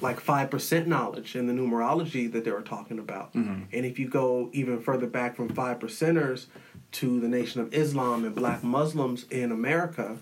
like 0.00 0.20
five 0.20 0.50
percent 0.50 0.86
knowledge 0.86 1.34
and 1.34 1.48
the 1.48 1.52
numerology 1.52 2.30
that 2.32 2.44
they 2.44 2.50
were 2.50 2.62
talking 2.62 2.98
about. 2.98 3.34
And 3.72 3.86
if 3.86 3.98
you 3.98 4.08
go 4.08 4.50
even 4.52 4.80
further 4.80 5.06
back 5.06 5.36
from 5.36 5.48
five 5.50 5.78
percenters 5.78 6.46
to 6.92 7.20
the 7.20 7.28
Nation 7.28 7.60
of 7.60 7.72
Islam 7.72 8.24
and 8.24 8.34
Black 8.34 8.64
Muslims 8.64 9.24
in 9.30 9.52
America, 9.52 10.16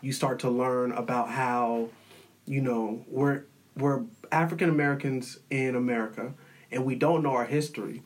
you 0.00 0.12
start 0.12 0.38
to 0.40 0.50
learn 0.50 0.92
about 0.92 1.30
how 1.30 1.88
you 2.46 2.60
know 2.60 3.04
we're 3.08 3.42
we're 3.76 4.02
African 4.30 4.68
Americans 4.68 5.38
in 5.50 5.74
America 5.74 6.34
and 6.74 6.84
we 6.84 6.94
don't 6.94 7.22
know 7.22 7.32
our 7.32 7.44
history. 7.46 8.02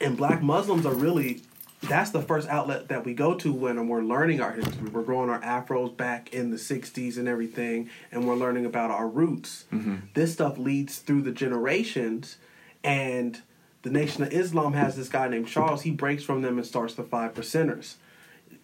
And 0.00 0.16
black 0.16 0.42
Muslims 0.42 0.84
are 0.86 0.94
really 0.94 1.42
that's 1.82 2.10
the 2.10 2.22
first 2.22 2.48
outlet 2.48 2.88
that 2.88 3.04
we 3.04 3.14
go 3.14 3.34
to 3.34 3.52
when 3.52 3.86
we're 3.86 4.02
learning 4.02 4.40
our 4.40 4.52
history. 4.52 4.88
We're 4.88 5.02
growing 5.02 5.30
our 5.30 5.40
afros 5.40 5.96
back 5.96 6.32
in 6.32 6.50
the 6.50 6.56
60s 6.56 7.16
and 7.16 7.28
everything, 7.28 7.90
and 8.10 8.26
we're 8.26 8.34
learning 8.34 8.66
about 8.66 8.90
our 8.90 9.06
roots. 9.06 9.66
Mm-hmm. 9.72 9.96
This 10.14 10.32
stuff 10.32 10.58
leads 10.58 10.98
through 10.98 11.22
the 11.22 11.32
generations, 11.32 12.38
and 12.82 13.40
the 13.82 13.90
Nation 13.90 14.22
of 14.24 14.32
Islam 14.32 14.72
has 14.72 14.96
this 14.96 15.08
guy 15.08 15.28
named 15.28 15.48
Charles. 15.48 15.82
He 15.82 15.90
breaks 15.90 16.24
from 16.24 16.42
them 16.42 16.56
and 16.56 16.66
starts 16.66 16.94
the 16.94 17.04
Five 17.04 17.34
Percenters 17.34 17.96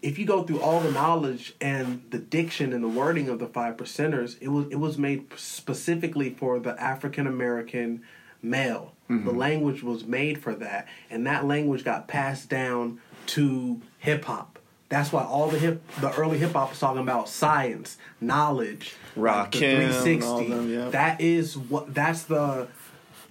if 0.02 0.18
you 0.18 0.26
go 0.26 0.42
through 0.42 0.60
all 0.60 0.80
the 0.80 0.90
knowledge 0.90 1.54
and 1.60 2.02
the 2.10 2.18
diction 2.18 2.72
and 2.72 2.82
the 2.82 2.88
wording 2.88 3.28
of 3.28 3.38
the 3.38 3.46
five 3.46 3.76
percenters, 3.76 4.36
it 4.40 4.48
was 4.48 4.66
it 4.66 4.76
was 4.76 4.98
made 4.98 5.26
specifically 5.36 6.30
for 6.30 6.58
the 6.58 6.80
African 6.80 7.26
American 7.26 8.02
male. 8.42 8.94
The 9.08 9.30
language 9.30 9.82
was 9.82 10.06
made 10.06 10.38
for 10.38 10.54
that, 10.54 10.88
and 11.10 11.26
that 11.26 11.44
language 11.44 11.84
got 11.84 12.08
passed 12.08 12.48
down 12.48 12.98
to 13.26 13.82
hip 13.98 14.24
hop. 14.24 14.58
That's 14.88 15.12
why 15.12 15.22
all 15.22 15.48
the 15.48 15.58
hip, 15.58 15.82
the 16.00 16.14
early 16.14 16.38
hip 16.38 16.52
hop 16.52 16.70
was 16.70 16.78
talking 16.78 17.02
about 17.02 17.28
science, 17.28 17.98
knowledge, 18.22 18.94
like 19.14 19.50
the 19.50 19.58
Rakim, 19.60 20.22
all 20.22 20.44
them, 20.44 20.70
yeah. 20.72 20.88
That 20.88 21.20
is 21.20 21.58
what. 21.58 21.92
That's 21.94 22.22
the 22.22 22.68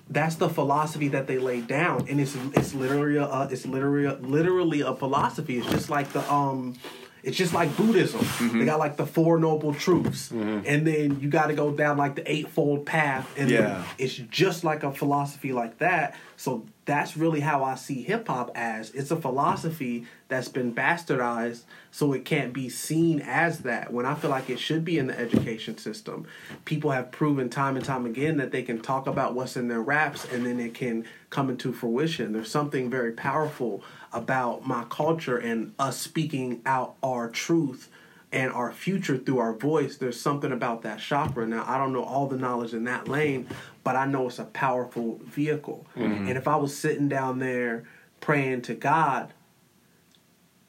that's 0.10 0.36
the 0.36 0.50
philosophy 0.50 1.08
that 1.08 1.26
they 1.26 1.40
laid 1.40 1.68
down, 1.68 2.06
and 2.08 2.20
it's 2.22 2.36
it's 2.54 2.76
literally 2.76 3.18
a 3.18 3.48
it's 3.50 3.66
literally 3.66 4.16
literally 4.22 4.82
a 4.82 4.94
philosophy. 4.94 5.58
It's 5.58 5.70
just 5.70 5.90
like 5.90 6.12
the 6.14 6.32
um, 6.32 6.76
it's 7.24 7.38
just 7.38 7.54
like 7.54 7.76
Buddhism. 7.78 8.22
Mm-hmm. 8.22 8.60
They 8.60 8.66
got 8.66 8.80
like 8.80 8.98
the 8.98 9.06
four 9.06 9.38
noble 9.40 9.74
truths, 9.74 10.32
and 10.32 10.88
then 10.88 11.20
you 11.20 11.30
got 11.30 11.48
to 11.48 11.54
go 11.54 11.72
down 11.72 11.98
like 11.98 12.16
the 12.16 12.30
eightfold 12.32 12.86
path, 12.86 13.32
and 13.38 13.50
Yeah. 13.50 13.84
it's 13.98 14.16
just 14.16 14.64
like 14.64 14.84
a 14.84 14.92
philosophy 14.92 15.54
like 15.54 15.78
that. 15.80 16.16
So 16.38 16.66
that's 16.86 17.16
really 17.16 17.42
how 17.42 17.64
I 17.64 17.76
see 17.76 18.02
hip 18.02 18.28
hop 18.28 18.52
as 18.56 18.90
it's 18.92 19.12
a 19.12 19.16
philosophy 19.16 20.08
that's 20.28 20.48
been 20.48 20.74
bastardized, 20.74 21.62
so 21.92 22.14
it 22.14 22.26
can't 22.26 22.54
be 22.54 22.70
seen 22.70 23.20
as 23.22 23.60
that. 23.60 23.94
When 23.94 24.06
I 24.06 24.16
feel 24.16 24.30
like 24.30 24.50
it 24.50 24.60
should 24.60 24.84
be 24.84 24.98
in 24.98 25.08
the 25.08 25.20
education 25.20 25.78
system, 25.78 26.26
people 26.66 26.92
have 26.92 27.12
proven 27.12 27.50
time 27.50 27.76
and 27.76 27.86
time 27.86 28.06
again 28.06 28.38
that 28.38 28.52
they 28.52 28.64
can 28.64 28.82
talk 28.82 29.06
about 29.08 29.36
what's 29.36 29.56
in 29.56 29.68
their 29.68 29.82
raps, 29.82 30.26
and 30.26 30.46
then 30.46 30.60
it 30.60 30.74
can 30.74 31.06
come 31.30 31.50
into 31.50 31.72
fruition. 31.72 32.34
There's 32.34 32.52
something 32.52 32.90
very 32.90 33.12
powerful 33.12 33.84
about 34.12 34.66
my 34.66 34.86
culture 34.90 35.38
and 35.38 35.74
us 35.78 35.98
speaking 35.98 36.62
out 36.66 36.96
our 37.04 37.30
truth 37.30 37.90
and 38.32 38.52
our 38.52 38.72
future 38.72 39.18
through 39.18 39.40
our 39.40 39.54
voice. 39.54 39.98
There's 39.98 40.20
something 40.20 40.52
about 40.52 40.84
that 40.84 41.00
chakra. 41.00 41.46
Now, 41.46 41.66
I 41.68 41.78
don't 41.78 41.94
know 41.94 42.04
all 42.04 42.28
the 42.28 42.38
knowledge 42.38 42.74
in 42.74 42.86
that 42.86 43.08
lane, 43.08 43.48
but 43.84 43.96
I 43.96 44.06
know 44.06 44.28
it's 44.28 44.40
a 44.40 44.46
powerful 44.46 45.20
vehicle. 45.24 45.86
Mm-hmm. 45.96 46.28
And 46.28 46.38
if 46.38 46.48
I 46.48 46.56
was 46.56 46.76
sitting 46.76 47.10
down 47.10 47.40
there 47.40 47.84
praying 48.22 48.62
to 48.64 48.74
God 48.74 49.34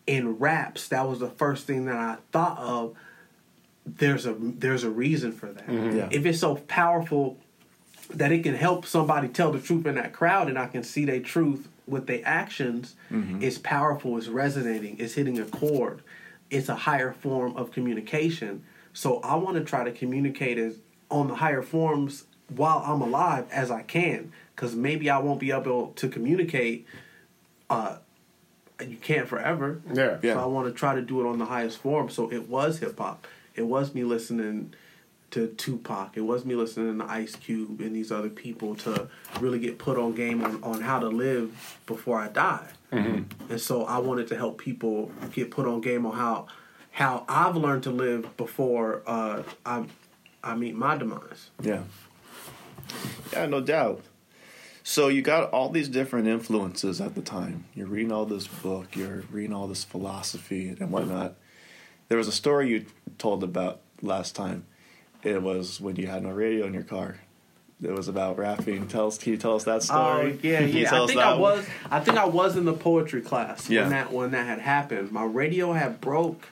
in 0.07 0.39
raps, 0.39 0.89
that 0.89 1.09
was 1.09 1.21
the 1.21 1.31
first 1.31 1.67
thing 1.67 1.85
that 1.87 1.97
I 1.97 2.17
thought 2.33 2.59
of. 2.59 2.97
There's 3.85 4.27
a 4.27 4.37
there's 4.39 4.85
a 4.85 4.91
reason 4.91 5.33
for 5.33 5.47
that. 5.53 5.67
Mm-hmm. 5.67 5.97
Yeah. 5.97 6.09
If 6.11 6.25
it's 6.25 6.39
so 6.39 6.55
powerful 6.55 7.37
that 8.11 8.31
it 8.31 8.43
can 8.43 8.55
help 8.55 8.87
somebody 8.87 9.29
tell 9.29 9.53
the 9.53 9.61
truth 9.61 9.87
in 9.87 9.97
that 9.97 10.13
crowd 10.13 10.49
and 10.49 10.59
I 10.59 10.67
can 10.67 10.83
see 10.83 11.05
their 11.05 11.21
truth 11.21 11.69
with 11.87 12.07
their 12.07 12.21
actions, 12.25 12.95
mm-hmm. 13.11 13.43
it's 13.43 13.59
powerful, 13.59 14.17
it's 14.19 14.29
resonating, 14.29 14.99
it's 14.99 15.15
hitting 15.15 15.39
a 15.39 15.45
chord. 15.45 16.03
It's 16.53 16.69
a 16.69 16.77
higher 16.77 17.13
form 17.13 17.57
of 17.57 17.73
communication. 17.73 18.63
So 18.93 19.21
I 19.21 19.37
want 19.37 19.57
to 19.57 19.65
try 19.65 19.85
to 19.85 19.91
communicate 19.93 20.59
as 20.59 20.77
on 21.11 21.29
the 21.29 21.35
higher 21.37 21.63
forms 21.63 22.25
while 22.49 22.83
I'm 22.87 23.01
alive 23.01 23.47
as 23.51 23.71
I 23.71 23.83
can. 23.83 24.33
because 24.55 24.75
maybe 24.75 25.09
I 25.11 25.19
won't 25.19 25.41
be 25.41 25.51
able 25.51 25.89
to 25.97 26.09
communicate. 26.09 26.87
Uh, 27.71 27.97
you 28.87 28.97
can't 28.97 29.27
forever. 29.27 29.81
Yeah. 29.93 30.19
Yeah. 30.23 30.35
So 30.35 30.41
I 30.41 30.45
want 30.47 30.69
to 30.69 30.75
try 30.75 30.95
to 30.95 31.03
do 31.03 31.21
it 31.21 31.27
on 31.27 31.39
the 31.39 31.47
highest 31.47 31.79
form. 31.79 32.11
So 32.11 32.31
it 32.31 32.49
was 32.49 32.79
hip 32.81 32.99
hop. 32.99 33.27
It 33.55 33.63
was 33.63 33.95
me 33.95 34.05
listening 34.05 34.75
to 35.31 35.49
Tupac. 35.49 36.17
It 36.17 36.23
was 36.23 36.45
me 36.45 36.55
listening 36.55 36.99
to 36.99 37.05
Ice 37.11 37.35
Cube 37.37 37.81
and 37.81 37.97
these 37.97 38.13
other 38.13 38.29
people 38.29 38.75
to 38.77 39.09
really 39.41 39.59
get 39.59 39.79
put 39.79 39.97
on 39.99 40.13
game 40.15 40.45
on, 40.45 40.63
on 40.63 40.83
how 40.83 40.99
to 40.99 41.09
live 41.09 41.79
before 41.87 42.19
I 42.21 42.29
die. 42.29 42.69
And 42.93 43.61
so 43.61 43.85
I 43.85 43.99
wanted 43.99 44.29
to 44.29 44.37
help 44.37 44.59
people 44.59 45.11
get 45.33 45.51
put 45.51 45.67
on 45.67 45.81
game 45.81 46.07
on 46.07 46.15
how 46.17 46.47
how 46.91 47.25
I've 47.27 47.57
learned 47.57 47.85
to 47.85 47.91
live 47.91 48.37
before 48.37 49.03
uh, 49.07 49.43
I 49.65 49.85
I 50.45 50.55
meet 50.55 50.75
my 50.75 50.97
demise. 50.97 51.51
Yeah. 51.63 51.83
Yeah, 53.33 53.47
no 53.47 53.61
doubt. 53.61 54.03
So 54.85 55.09
you 55.09 55.23
got 55.23 55.51
all 55.53 55.69
these 55.69 55.89
different 55.89 56.27
influences 56.27 57.01
at 57.01 57.15
the 57.15 57.23
time. 57.23 57.65
You're 57.75 57.87
reading 57.87 58.13
all 58.13 58.27
this 58.27 58.47
book, 58.47 58.97
you're 58.97 59.23
reading 59.31 59.55
all 59.55 59.69
this 59.69 59.85
philosophy 59.85 60.77
and 60.79 60.91
whatnot. 60.91 61.37
There 62.09 62.19
was 62.19 62.29
a 62.29 62.33
story 62.33 62.69
you 62.69 62.87
told 63.17 63.45
about 63.45 63.81
last 64.03 64.35
time. 64.35 64.67
It 65.23 65.41
was 65.41 65.81
when 65.81 65.97
you 65.97 66.09
had 66.09 66.25
no 66.25 66.31
radio 66.31 66.67
in 66.67 66.75
your 66.75 66.83
car. 66.83 67.21
It 67.83 67.91
was 67.93 68.09
about 68.09 68.39
rapping. 68.39 68.87
Tell 68.89 69.09
us, 69.09 69.19
can 69.19 69.33
you 69.33 69.39
tell 69.39 69.57
us 69.57 69.65
that 69.65 69.77
Oh 69.77 70.21
story? 70.21 70.39
yeah, 70.43 70.61
yeah. 70.61 71.03
I 71.03 71.07
think 71.07 71.19
I 71.21 71.33
one? 71.33 71.41
was. 71.41 71.67
I 71.91 72.01
think 72.01 72.17
I 72.19 72.27
was 72.27 72.57
in 72.57 72.65
the 72.65 72.73
poetry 72.73 73.21
class 73.23 73.69
Yeah. 73.69 73.83
when 73.83 73.91
that 73.91 74.13
when 74.13 74.31
that 74.33 74.47
had 74.47 74.61
happened. 74.61 75.11
My 75.11 75.25
radio 75.25 75.73
had 75.73 76.01
broke, 76.01 76.49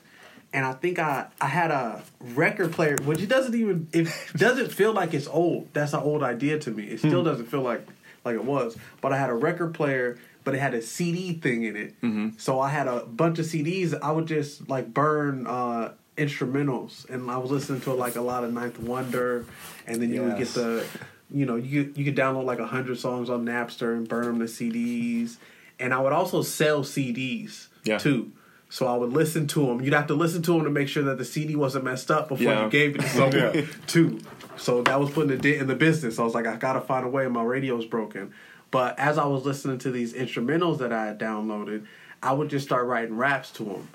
and 0.52 0.64
I 0.66 0.72
think 0.72 0.99
I 0.99 1.26
I 1.40 1.46
had 1.46 1.70
a 1.70 2.02
record 2.34 2.72
player, 2.72 2.96
which 3.04 3.20
it 3.22 3.28
doesn't 3.28 3.54
even 3.54 3.88
it 3.92 4.08
doesn't 4.37 4.72
feel 4.72 4.92
like 4.92 5.14
it's 5.14 5.28
old. 5.28 5.68
That's 5.72 5.92
an 5.92 6.00
old 6.00 6.22
idea 6.22 6.58
to 6.58 6.70
me. 6.70 6.84
It 6.84 6.99
still 6.99 7.22
doesn't 7.22 7.46
feel 7.46 7.62
like 7.62 7.87
like 8.25 8.34
it 8.34 8.44
was. 8.44 8.76
But 9.00 9.12
I 9.12 9.16
had 9.18 9.30
a 9.30 9.34
record 9.34 9.72
player, 9.72 10.18
but 10.44 10.54
it 10.54 10.58
had 10.60 10.75
a 10.75 10.82
CD 10.82 11.34
thing 11.34 11.62
in 11.62 11.76
it. 11.76 12.00
Mm-hmm. 12.02 12.30
So 12.38 12.58
I 12.60 12.68
had 12.70 12.88
a 12.88 13.04
bunch 13.06 13.38
of 13.38 13.46
CDs. 13.46 13.96
I 14.02 14.10
would 14.10 14.26
just 14.26 14.68
like 14.68 14.92
burn. 14.92 15.46
uh 15.46 15.92
instrumentals 16.18 17.08
and 17.08 17.30
I 17.30 17.38
was 17.38 17.50
listening 17.50 17.80
to 17.82 17.94
like 17.94 18.14
a 18.16 18.20
lot 18.20 18.44
of 18.44 18.52
Ninth 18.52 18.78
Wonder 18.78 19.46
and 19.87 20.02
then 20.02 20.12
you 20.12 20.22
would 20.22 20.37
get 20.37 20.49
the 20.49 20.84
you 21.32 21.46
know, 21.46 21.56
you 21.56 21.84
could, 21.84 21.99
you 21.99 22.04
could 22.04 22.16
download 22.16 22.44
like 22.44 22.58
a 22.58 22.66
hundred 22.66 22.99
songs 22.99 23.30
on 23.30 23.44
Napster 23.44 23.94
and 23.96 24.08
burn 24.08 24.25
them 24.26 24.38
to 24.40 24.44
CDs, 24.46 25.37
and 25.78 25.92
I 25.94 26.00
would 26.00 26.12
also 26.12 26.42
sell 26.42 26.82
CDs 26.82 27.68
Yeah. 27.84 27.99
too. 27.99 28.32
So 28.68 28.87
I 28.87 28.96
would 28.96 29.10
listen 29.12 29.46
to 29.49 29.66
them. 29.66 29.80
You'd 29.80 29.94
have 29.94 30.06
to 30.08 30.14
listen 30.14 30.42
to 30.42 30.52
them 30.52 30.62
to 30.64 30.70
make 30.70 30.87
sure 30.88 31.02
that 31.02 31.18
the 31.18 31.25
CD 31.25 31.56
wasn't 31.56 31.84
messed 31.84 32.10
up 32.10 32.28
before 32.28 32.44
Yeah. 32.44 32.64
you 32.64 32.70
gave 32.70 32.94
it 32.94 33.00
to 33.02 33.08
someone 33.08 33.32
Yeah. 33.54 33.66
too. 33.87 34.20
So 34.56 34.82
that 34.82 35.00
was 35.00 35.10
putting 35.10 35.32
a 35.32 35.37
dent 35.37 35.60
in 35.62 35.66
the 35.66 35.75
business. 35.75 36.18
I 36.18 36.22
was 36.22 36.34
like, 36.34 36.46
I 36.46 36.56
gotta 36.56 36.80
find 36.80 37.04
a 37.04 37.08
way. 37.08 37.26
My 37.26 37.42
radio's 37.42 37.87
broken. 37.87 38.32
But 38.70 38.96
as 38.99 39.18
I 39.18 39.25
was 39.26 39.44
listening 39.44 39.78
to 39.78 39.90
these 39.90 40.12
instrumentals 40.14 40.78
that 40.78 40.92
I 40.92 41.06
had 41.06 41.18
downloaded, 41.18 41.87
I 42.22 42.32
would 42.32 42.49
just 42.50 42.64
start 42.66 42.87
writing 42.87 43.16
raps 43.16 43.50
to 43.52 43.64
them, 43.64 43.88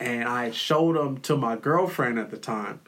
and 0.00 0.24
I 0.28 0.50
showed 0.50 0.96
them 0.96 1.18
to 1.22 1.36
my 1.36 1.56
girlfriend 1.56 2.18
at 2.18 2.30
the 2.30 2.36
time 2.36 2.80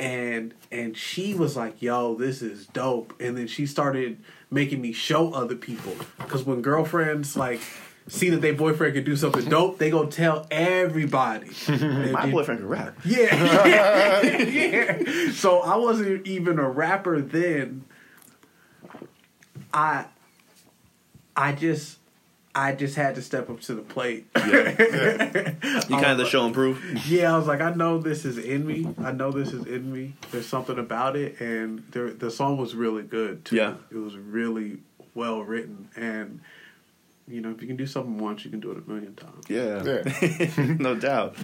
and 0.00 0.54
and 0.72 0.96
she 0.96 1.34
was 1.34 1.56
like 1.56 1.80
yo 1.82 2.14
this 2.16 2.40
is 2.42 2.66
dope 2.68 3.12
and 3.20 3.36
then 3.36 3.46
she 3.46 3.66
started 3.66 4.16
making 4.50 4.80
me 4.80 4.92
show 4.92 5.32
other 5.32 5.54
people 5.54 5.94
because 6.18 6.42
when 6.44 6.62
girlfriends 6.62 7.36
like 7.36 7.60
see 8.08 8.30
that 8.30 8.40
their 8.40 8.54
boyfriend 8.54 8.94
can 8.94 9.04
do 9.04 9.14
something 9.14 9.44
dope 9.50 9.76
they 9.78 9.90
go 9.90 10.06
tell 10.06 10.46
everybody 10.50 11.50
My 11.68 12.24
you- 12.24 12.32
boyfriend 12.32 12.60
can 12.60 12.68
rap. 12.68 12.96
yeah, 13.04 14.22
yeah. 14.26 15.30
So 15.32 15.60
I 15.60 15.76
wasn't 15.76 16.26
even 16.26 16.58
a 16.58 16.68
rapper 16.68 17.20
then. 17.20 17.84
I, 19.72 20.06
I 21.36 21.52
just, 21.52 21.98
I 22.54 22.72
just 22.72 22.96
had 22.96 23.14
to 23.14 23.22
step 23.22 23.48
up 23.48 23.60
to 23.62 23.74
the 23.74 23.82
plate. 23.82 24.26
You 25.90 25.96
kind 25.96 26.12
of 26.12 26.18
the 26.18 26.26
show 26.26 26.44
and 26.44 26.54
prove. 26.54 26.80
Yeah, 27.06 27.34
I 27.34 27.38
was 27.38 27.48
like, 27.48 27.60
I 27.60 27.72
know 27.74 27.98
this 27.98 28.24
is 28.24 28.38
in 28.38 28.64
me. 28.66 28.88
I 29.02 29.10
know 29.10 29.32
this 29.32 29.52
is 29.52 29.66
in 29.66 29.92
me. 29.92 30.14
There's 30.30 30.46
something 30.46 30.78
about 30.78 31.16
it, 31.16 31.40
and 31.40 31.80
there, 31.90 32.10
the 32.10 32.30
song 32.30 32.56
was 32.58 32.74
really 32.76 33.02
good 33.02 33.44
too. 33.44 33.56
Yeah. 33.56 33.74
it 33.90 33.96
was 33.96 34.16
really 34.16 34.78
well 35.14 35.42
written, 35.42 35.88
and 35.96 36.40
you 37.26 37.40
know, 37.40 37.50
if 37.50 37.60
you 37.60 37.66
can 37.66 37.76
do 37.76 37.86
something 37.86 38.18
once, 38.18 38.44
you 38.44 38.50
can 38.50 38.60
do 38.60 38.70
it 38.72 38.78
a 38.78 38.90
million 38.90 39.14
times. 39.14 39.44
Yeah. 39.48 39.82
Yeah. 39.84 40.74
no 40.78 40.94
doubt. 40.94 41.36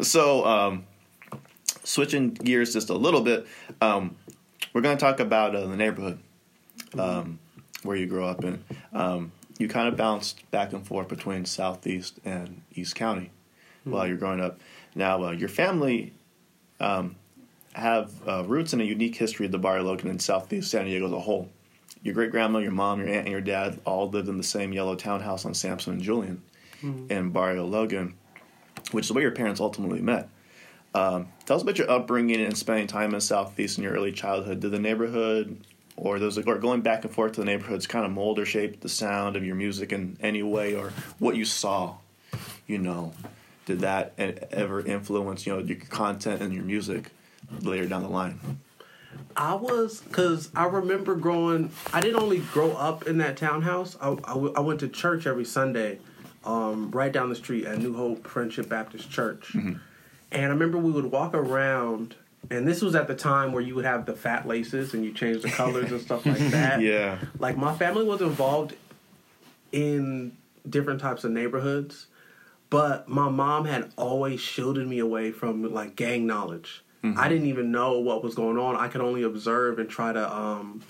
So, 0.00 0.44
um, 0.46 0.84
switching 1.84 2.30
gears 2.30 2.72
just 2.72 2.90
a 2.90 2.94
little 2.94 3.22
bit, 3.22 3.46
um, 3.80 4.16
we're 4.72 4.82
going 4.82 4.96
to 4.96 5.00
talk 5.00 5.20
about 5.20 5.54
uh, 5.54 5.66
the 5.66 5.76
neighborhood 5.76 6.20
um, 6.98 7.38
where 7.82 7.96
you 7.96 8.06
grow 8.06 8.26
up 8.26 8.44
in. 8.44 8.62
You 9.60 9.68
kind 9.68 9.86
of 9.88 9.96
bounced 9.96 10.50
back 10.50 10.72
and 10.72 10.86
forth 10.86 11.08
between 11.08 11.44
Southeast 11.44 12.18
and 12.24 12.62
East 12.72 12.94
County 12.94 13.30
while 13.84 14.06
you're 14.06 14.16
growing 14.16 14.40
up. 14.40 14.58
Now, 14.94 15.22
uh, 15.22 15.30
your 15.32 15.50
family 15.50 16.14
um, 16.80 17.16
have 17.74 18.10
uh, 18.26 18.44
roots 18.44 18.72
in 18.72 18.80
a 18.80 18.84
unique 18.84 19.16
history 19.16 19.44
of 19.44 19.52
the 19.52 19.58
Barrio 19.58 19.84
Logan 19.84 20.08
and 20.08 20.20
Southeast 20.20 20.70
San 20.70 20.86
Diego 20.86 21.06
as 21.06 21.12
a 21.12 21.20
whole. 21.20 21.50
Your 22.02 22.14
great 22.14 22.30
grandma, 22.30 22.60
your 22.60 22.72
mom, 22.72 23.00
your 23.00 23.08
aunt, 23.08 23.26
and 23.26 23.28
your 23.28 23.42
dad 23.42 23.78
all 23.84 24.08
lived 24.08 24.30
in 24.30 24.38
the 24.38 24.42
same 24.42 24.72
yellow 24.72 24.94
townhouse 24.94 25.44
on 25.44 25.52
Sampson 25.52 25.92
and 25.92 26.02
Julian 26.02 26.42
in 27.10 27.30
Barrio 27.30 27.66
Logan, 27.66 28.14
which 28.92 29.04
is 29.04 29.12
where 29.12 29.20
your 29.20 29.32
parents 29.32 29.60
ultimately 29.60 30.00
met. 30.00 30.30
Um, 30.94 31.28
tell 31.44 31.56
us 31.56 31.62
about 31.62 31.76
your 31.76 31.90
upbringing 31.90 32.40
and 32.40 32.56
spending 32.56 32.86
time 32.86 33.12
in 33.12 33.20
Southeast 33.20 33.76
in 33.76 33.84
your 33.84 33.92
early 33.92 34.12
childhood. 34.12 34.60
Did 34.60 34.70
the 34.70 34.78
neighborhood 34.78 35.62
or 36.00 36.18
those 36.18 36.38
or 36.38 36.58
going 36.58 36.80
back 36.80 37.04
and 37.04 37.14
forth 37.14 37.32
to 37.32 37.40
the 37.40 37.44
neighborhoods 37.44 37.86
kind 37.86 38.06
of 38.06 38.10
mold 38.10 38.38
or 38.38 38.46
shape 38.46 38.80
the 38.80 38.88
sound 38.88 39.36
of 39.36 39.44
your 39.44 39.54
music 39.54 39.92
in 39.92 40.16
any 40.20 40.42
way, 40.42 40.74
or 40.74 40.92
what 41.18 41.36
you 41.36 41.44
saw? 41.44 41.96
You 42.66 42.78
know, 42.78 43.12
did 43.66 43.80
that 43.80 44.14
ever 44.18 44.80
influence 44.80 45.46
you 45.46 45.54
know 45.54 45.58
your 45.60 45.76
content 45.76 46.40
and 46.40 46.54
your 46.54 46.64
music 46.64 47.10
later 47.60 47.86
down 47.86 48.02
the 48.02 48.08
line? 48.08 48.60
I 49.36 49.54
was 49.54 50.00
because 50.00 50.48
I 50.56 50.64
remember 50.64 51.14
growing. 51.16 51.70
I 51.92 52.00
didn't 52.00 52.20
only 52.20 52.38
grow 52.38 52.72
up 52.72 53.06
in 53.06 53.18
that 53.18 53.36
townhouse. 53.36 53.96
I, 54.00 54.10
I, 54.10 54.34
w- 54.34 54.54
I 54.56 54.60
went 54.60 54.80
to 54.80 54.88
church 54.88 55.26
every 55.26 55.44
Sunday, 55.44 55.98
um, 56.44 56.90
right 56.92 57.12
down 57.12 57.28
the 57.28 57.36
street 57.36 57.66
at 57.66 57.78
New 57.78 57.94
Hope 57.94 58.26
Friendship 58.26 58.68
Baptist 58.68 59.10
Church, 59.10 59.54
and 59.54 59.80
I 60.32 60.46
remember 60.46 60.78
we 60.78 60.92
would 60.92 61.06
walk 61.12 61.34
around. 61.34 62.14
And 62.50 62.66
this 62.66 62.80
was 62.80 62.94
at 62.94 63.06
the 63.06 63.14
time 63.14 63.52
where 63.52 63.62
you 63.62 63.74
would 63.74 63.84
have 63.84 64.06
the 64.06 64.14
fat 64.14 64.46
laces 64.48 64.94
and 64.94 65.04
you 65.04 65.12
change 65.12 65.42
the 65.42 65.50
colors 65.50 65.92
and 65.92 66.00
stuff 66.00 66.24
like 66.24 66.38
that. 66.50 66.80
Yeah, 66.80 67.18
Like 67.38 67.56
my 67.56 67.76
family 67.76 68.04
was 68.04 68.22
involved 68.22 68.74
in 69.72 70.36
different 70.68 71.00
types 71.00 71.22
of 71.24 71.30
neighborhoods, 71.32 72.06
but 72.70 73.08
my 73.08 73.28
mom 73.28 73.66
had 73.66 73.92
always 73.96 74.40
shielded 74.40 74.86
me 74.88 74.98
away 74.98 75.32
from 75.32 75.72
like 75.72 75.96
gang 75.96 76.26
knowledge. 76.26 76.82
I 77.16 77.30
didn't 77.30 77.46
even 77.46 77.70
know 77.72 77.98
what 77.98 78.22
was 78.22 78.34
going 78.34 78.58
on. 78.58 78.76
I 78.76 78.88
could 78.88 79.00
only 79.00 79.22
observe 79.22 79.78
and 79.78 79.88
try 79.88 80.12
to 80.12 80.36
um, 80.36 80.82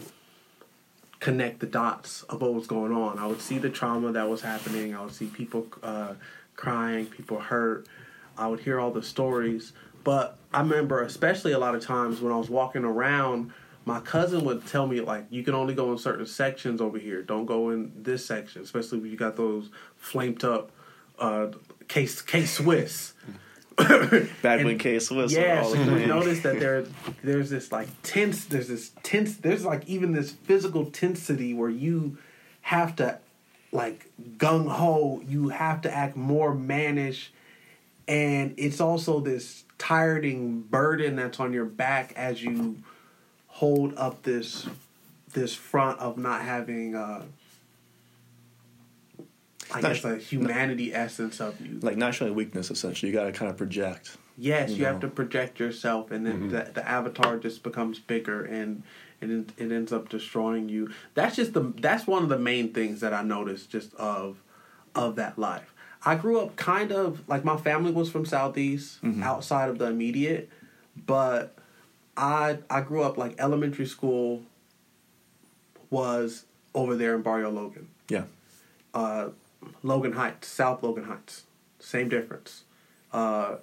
connect 1.21 1.61
the 1.61 1.67
dots 1.67 2.25
of 2.25 2.41
what 2.41 2.53
was 2.53 2.67
going 2.67 2.91
on. 2.93 3.19
I 3.21 3.29
would 3.29 3.41
see 3.41 3.59
the 3.59 3.71
trauma 3.71 4.11
that 4.11 4.29
was 4.29 4.41
happening. 4.41 4.93
I 4.93 5.03
would 5.05 5.15
see 5.15 5.27
people 5.27 5.69
uh, 5.85 6.15
crying, 6.57 7.07
people 7.07 7.39
hurt. 7.39 7.87
I 8.37 8.49
would 8.49 8.59
hear 8.59 8.81
all 8.81 8.91
the 8.91 9.05
stories. 9.05 9.73
But 10.05 10.39
I 10.53 10.61
remember, 10.61 11.03
especially 11.03 11.53
a 11.53 11.59
lot 11.59 11.75
of 11.75 11.85
times 11.85 12.21
when 12.21 12.33
I 12.33 12.37
was 12.37 12.51
walking 12.51 12.85
around, 12.85 13.53
my 13.85 14.01
cousin 14.01 14.45
would 14.45 14.67
tell 14.67 14.87
me 14.87 15.01
like, 15.01 15.27
"You 15.31 15.43
can 15.43 15.55
only 15.55 15.75
go 15.75 15.93
in 15.93 15.99
certain 15.99 16.27
sections 16.27 16.81
over 16.81 16.99
here. 16.99 17.23
Don't 17.23 17.47
go 17.47 17.71
in 17.71 17.93
this 17.97 18.25
section, 18.25 18.63
especially 18.63 18.99
when 18.99 19.11
you 19.11 19.17
got 19.17 19.37
those 19.37 19.71
flamed 19.97 20.45
up 20.45 20.71
uh, 21.19 21.49
case 21.89 22.23
case 22.23 22.53
Swiss." 22.53 23.15
back 24.43 24.65
when 24.65 24.79
K 24.79 24.99
Swiss 24.99 25.33
Yeah, 25.33 25.63
so 25.63 25.75
you 25.75 26.07
notice 26.07 26.41
that 26.41 26.61
there, 26.61 26.85
there's 27.25 27.51
this 27.51 27.73
like 27.73 27.89
tense, 28.03 28.45
there's 28.47 28.69
this 28.69 28.93
tense, 29.03 29.37
there's 29.37 29.65
like 29.65 29.87
even 29.89 30.13
this 30.13 30.33
physical 30.33 30.87
tensity 30.87 31.55
where 31.55 31.71
you 31.71 32.19
have 32.63 32.97
to, 32.97 33.19
like 33.73 34.11
gung 34.37 34.69
ho, 34.69 35.23
you 35.27 35.51
have 35.51 35.81
to 35.83 35.95
act 35.95 36.17
more 36.17 36.55
mannish, 36.55 37.33
and 38.09 38.55
it's 38.57 38.81
also 38.81 39.21
this 39.21 39.65
tiring 39.81 40.61
burden 40.61 41.17
that's 41.17 41.41
on 41.41 41.53
your 41.53 41.65
back 41.65 42.13
as 42.15 42.43
you 42.43 42.77
hold 43.49 43.95
up 43.97 44.23
this, 44.23 44.67
this 45.33 45.55
front 45.55 45.99
of 45.99 46.19
not 46.19 46.43
having, 46.43 46.95
uh, 46.95 47.23
I 49.73 49.81
Not- 49.81 49.95
guess 49.95 50.05
a 50.05 50.17
humanity 50.19 50.93
essence 50.95 51.41
of 51.41 51.61
you. 51.61 51.79
like 51.81 51.97
not 51.97 52.15
showing 52.15 52.35
weakness. 52.35 52.71
Essentially, 52.71 53.11
you 53.11 53.17
got 53.17 53.25
to 53.25 53.33
kind 53.33 53.51
of 53.51 53.57
project. 53.57 54.17
Yes, 54.37 54.71
you, 54.71 54.77
you 54.77 54.85
have 54.85 55.01
to 55.01 55.09
project 55.09 55.59
yourself, 55.61 56.11
and 56.11 56.27
then 56.27 56.49
the, 56.49 56.71
the 56.75 56.87
avatar 56.89 57.39
just 57.39 57.63
becomes 57.63 57.99
bigger, 57.99 58.45
and 58.45 58.83
and 59.21 59.51
it, 59.59 59.65
it 59.65 59.73
ends 59.73 59.93
up 59.93 60.09
destroying 60.09 60.69
you. 60.69 60.91
That's 61.15 61.37
just 61.37 61.53
the 61.53 61.73
that's 61.81 62.07
one 62.07 62.23
of 62.23 62.29
the 62.31 62.39
main 62.39 62.73
things 62.73 63.01
that 63.01 63.13
I 63.13 63.23
noticed 63.23 63.71
just 63.71 63.95
of 63.95 64.43
of 64.95 65.17
that 65.17 65.39
life. 65.39 65.73
I 66.05 66.15
grew 66.15 66.41
up 66.41 66.57
kind 66.57 66.93
of 66.93 67.29
like 67.29 67.45
my 67.45 67.57
family 67.57 67.93
was 67.93 68.11
from 68.11 68.25
southeast, 68.25 68.99
outside 69.23 69.69
of 69.69 69.79
the 69.79 69.87
immediate, 69.87 70.49
but 71.07 71.55
I 72.17 72.59
I 72.71 72.81
grew 72.81 73.03
up 73.03 73.19
like 73.19 73.35
elementary 73.39 73.87
school 73.87 74.43
was 75.91 76.45
over 76.75 76.97
there 76.97 77.15
in 77.17 77.23
Barrio 77.23 77.51
Logan. 77.51 77.89
Yeah. 78.09 78.25
uh, 78.95 79.29
Logan 79.83 80.13
Heights, 80.13 80.49
South 80.49 80.83
Logan 80.83 81.05
Heights. 81.05 81.45
Same 81.81 82.09
difference. 82.09 82.65
Uh, 83.13 83.57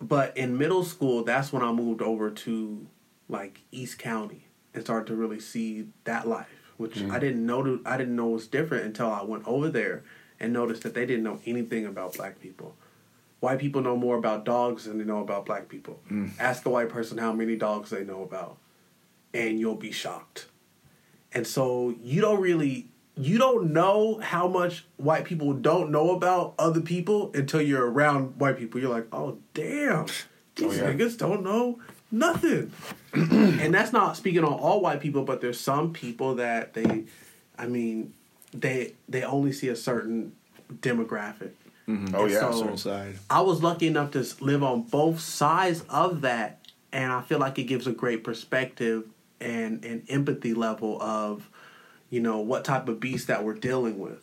but 0.00 0.36
in 0.36 0.58
middle 0.58 0.82
school, 0.84 1.22
that's 1.24 1.52
when 1.52 1.62
I 1.62 1.72
moved 1.72 2.02
over 2.02 2.30
to 2.30 2.86
like 3.28 3.60
East 3.70 3.98
County 3.98 4.46
and 4.74 4.82
started 4.82 5.06
to 5.08 5.14
really 5.14 5.40
see 5.40 5.86
that 6.04 6.26
life, 6.26 6.72
which 6.76 7.02
I 7.04 7.18
didn't 7.18 7.46
know. 7.46 7.62
To, 7.62 7.80
I 7.86 7.96
didn't 7.96 8.16
know 8.16 8.26
was 8.28 8.46
different 8.46 8.84
until 8.84 9.10
I 9.10 9.22
went 9.22 9.46
over 9.46 9.68
there 9.68 10.02
and 10.40 10.52
noticed 10.52 10.82
that 10.82 10.94
they 10.94 11.06
didn't 11.06 11.24
know 11.24 11.40
anything 11.46 11.86
about 11.86 12.14
black 12.14 12.40
people. 12.40 12.74
White 13.40 13.58
people 13.58 13.82
know 13.82 13.96
more 13.96 14.16
about 14.16 14.44
dogs 14.44 14.84
than 14.84 14.98
they 14.98 15.04
know 15.04 15.20
about 15.20 15.46
black 15.46 15.68
people. 15.68 16.00
Mm. 16.10 16.30
Ask 16.38 16.64
a 16.66 16.70
white 16.70 16.88
person 16.88 17.18
how 17.18 17.32
many 17.32 17.56
dogs 17.56 17.90
they 17.90 18.04
know 18.04 18.22
about, 18.22 18.56
and 19.34 19.60
you'll 19.60 19.74
be 19.74 19.92
shocked. 19.92 20.46
And 21.32 21.46
so 21.46 21.94
you 22.02 22.20
don't 22.20 22.40
really 22.40 22.88
you 23.18 23.38
don't 23.38 23.72
know 23.72 24.20
how 24.20 24.46
much 24.46 24.84
white 24.96 25.24
people 25.24 25.54
don't 25.54 25.90
know 25.90 26.10
about 26.10 26.54
other 26.58 26.80
people 26.80 27.30
until 27.34 27.62
you're 27.62 27.90
around 27.90 28.38
white 28.38 28.58
people. 28.58 28.80
You're 28.80 28.90
like, 28.90 29.06
oh 29.12 29.38
damn, 29.54 30.04
oh, 30.04 30.06
these 30.54 30.76
yeah. 30.76 30.92
niggas 30.92 31.16
don't 31.16 31.42
know 31.42 31.78
nothing. 32.10 32.72
and 33.14 33.74
that's 33.74 33.92
not 33.92 34.16
speaking 34.16 34.44
on 34.44 34.52
all 34.52 34.80
white 34.80 35.00
people, 35.00 35.24
but 35.24 35.40
there's 35.40 35.58
some 35.58 35.92
people 35.92 36.34
that 36.36 36.74
they, 36.74 37.04
I 37.58 37.66
mean, 37.66 38.12
they 38.52 38.94
they 39.08 39.22
only 39.22 39.52
see 39.52 39.68
a 39.68 39.76
certain 39.76 40.32
demographic. 40.72 41.50
Mm-hmm. 41.88 42.14
Oh 42.14 42.24
And 42.24 42.32
yeah. 42.32 42.40
so- 42.40 42.60
Certain 42.60 42.76
side. 42.78 43.18
I 43.30 43.40
was 43.40 43.62
lucky 43.62 43.86
enough 43.86 44.12
to 44.12 44.26
live 44.40 44.62
on 44.62 44.82
both 44.82 45.20
sides 45.20 45.84
of 45.88 46.22
that, 46.22 46.60
and 46.92 47.12
I 47.12 47.20
feel 47.22 47.38
like 47.38 47.58
it 47.58 47.64
gives 47.64 47.86
a 47.86 47.92
great 47.92 48.24
perspective 48.24 49.04
and 49.40 49.84
an 49.84 50.02
empathy 50.08 50.54
level 50.54 51.00
of, 51.02 51.48
you 52.10 52.20
know, 52.20 52.38
what 52.38 52.64
type 52.64 52.88
of 52.88 52.98
beast 53.00 53.26
that 53.28 53.44
we're 53.44 53.54
dealing 53.54 53.98
with. 53.98 54.18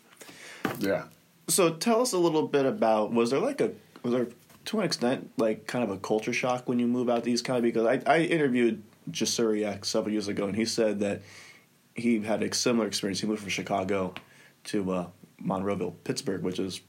yeah. 0.80 1.04
So 1.50 1.74
tell 1.74 2.02
us 2.02 2.14
a 2.14 2.18
little 2.18 2.48
bit 2.48 2.66
about 2.66 3.12
was 3.12 3.30
there 3.32 3.40
like 3.40 3.60
a 3.62 3.72
was 4.02 4.14
there 4.14 4.28
to 4.66 4.80
an 4.80 4.86
extent 4.86 5.30
like 5.38 5.68
kind 5.68 5.84
of 5.84 5.90
a 5.90 5.98
culture 5.98 6.32
shock 6.34 6.68
when 6.70 6.80
you 6.80 6.88
move 6.88 7.10
out 7.10 7.26
to 7.26 7.30
East 7.32 7.44
County 7.46 7.70
because 7.70 7.86
I, 7.86 8.02
I 8.12 8.20
interviewed 8.22 8.82
Jasiri 9.12 9.66
X 9.68 9.90
several 9.90 10.14
years 10.14 10.30
ago 10.30 10.46
and 10.48 10.56
he 10.56 10.64
said 10.66 11.02
that 11.02 11.22
he 11.96 12.20
had 12.20 12.44
a 12.44 12.54
similar 12.54 12.88
experience. 12.88 13.20
He 13.20 13.28
moved 13.28 13.42
from 13.42 13.50
Chicago 13.50 14.14
to 14.66 14.92
uh, 14.92 15.08
Monroeville, 15.44 15.96
Pittsburgh, 16.04 16.42
which 16.42 16.60
is 16.60 16.82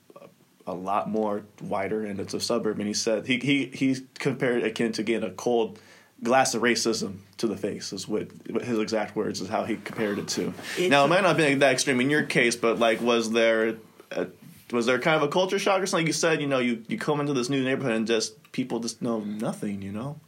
a 0.67 0.75
lot 0.75 1.11
more 1.11 1.45
wider 1.61 2.05
and 2.05 2.19
it's 2.21 2.35
a 2.35 2.41
suburb. 2.41 2.79
And 2.79 2.89
he 2.89 2.95
said 2.95 3.27
he 3.27 3.39
he 3.39 3.67
he 3.67 3.97
compared 4.19 4.63
it 4.63 4.67
akin 4.67 4.93
to 4.93 5.03
getting 5.03 5.29
a 5.29 5.33
cold 5.33 5.79
glass 6.23 6.55
of 6.55 6.63
racism 6.63 7.19
to 7.37 7.47
the 7.47 7.57
face 7.57 7.93
is 7.93 8.09
what, 8.09 8.29
what 8.49 8.65
his 8.65 8.79
exact 8.79 9.15
words 9.15 9.41
is 9.41 9.49
how 9.49 9.65
he 9.65 9.77
compared 9.77 10.19
it 10.19 10.29
to. 10.29 10.55
It's 10.79 10.91
now 10.91 11.05
it 11.05 11.09
might 11.09 11.23
not 11.23 11.37
be 11.37 11.55
that 11.55 11.73
extreme 11.73 12.01
in 12.01 12.09
your 12.09 12.23
case, 12.23 12.57
but 12.57 12.79
like 12.79 13.01
was 13.01 13.31
there 13.33 13.77
a, 14.11 14.29
was 14.73 14.87
there 14.87 14.99
kind 14.99 15.17
of 15.17 15.23
a 15.23 15.29
culture 15.29 15.59
shock 15.59 15.83
or 15.83 15.87
something? 15.87 16.07
You 16.07 16.13
said 16.13 16.41
you 16.41 16.47
know 16.47 16.61
you 16.61 16.83
you 16.89 16.99
come 16.99 17.21
into 17.21 17.35
this 17.35 17.51
new 17.51 17.63
neighborhood 17.63 17.93
and 17.93 18.07
just 18.07 18.53
people 18.53 18.81
just 18.81 19.03
know 19.03 19.21
nothing, 19.21 19.83
you 19.83 19.93
know. 19.93 20.19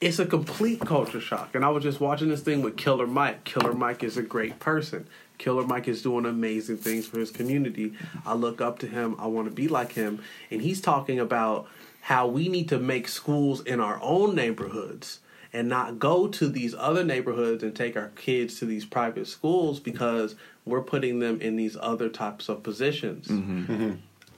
It's 0.00 0.20
a 0.20 0.26
complete 0.26 0.80
culture 0.80 1.20
shock. 1.20 1.54
And 1.54 1.64
I 1.64 1.70
was 1.70 1.82
just 1.82 2.00
watching 2.00 2.28
this 2.28 2.40
thing 2.40 2.62
with 2.62 2.76
Killer 2.76 3.06
Mike. 3.06 3.42
Killer 3.44 3.72
Mike 3.72 4.04
is 4.04 4.16
a 4.16 4.22
great 4.22 4.60
person. 4.60 5.08
Killer 5.38 5.64
Mike 5.64 5.88
is 5.88 6.02
doing 6.02 6.24
amazing 6.24 6.76
things 6.76 7.06
for 7.06 7.18
his 7.18 7.30
community. 7.30 7.94
I 8.24 8.34
look 8.34 8.60
up 8.60 8.78
to 8.80 8.86
him. 8.86 9.16
I 9.18 9.26
want 9.26 9.48
to 9.48 9.54
be 9.54 9.66
like 9.66 9.92
him. 9.92 10.22
And 10.50 10.62
he's 10.62 10.80
talking 10.80 11.18
about 11.18 11.66
how 12.02 12.26
we 12.26 12.48
need 12.48 12.68
to 12.68 12.78
make 12.78 13.08
schools 13.08 13.60
in 13.62 13.80
our 13.80 13.98
own 14.00 14.34
neighborhoods 14.34 15.20
and 15.52 15.68
not 15.68 15.98
go 15.98 16.28
to 16.28 16.48
these 16.48 16.74
other 16.76 17.02
neighborhoods 17.02 17.62
and 17.62 17.74
take 17.74 17.96
our 17.96 18.08
kids 18.16 18.58
to 18.58 18.66
these 18.66 18.84
private 18.84 19.26
schools 19.26 19.80
because 19.80 20.36
we're 20.64 20.82
putting 20.82 21.18
them 21.18 21.40
in 21.40 21.56
these 21.56 21.76
other 21.80 22.08
types 22.08 22.48
of 22.48 22.62
positions. 22.62 23.28
Mm-hmm. 23.28 23.72
Mm-hmm. 23.72 23.94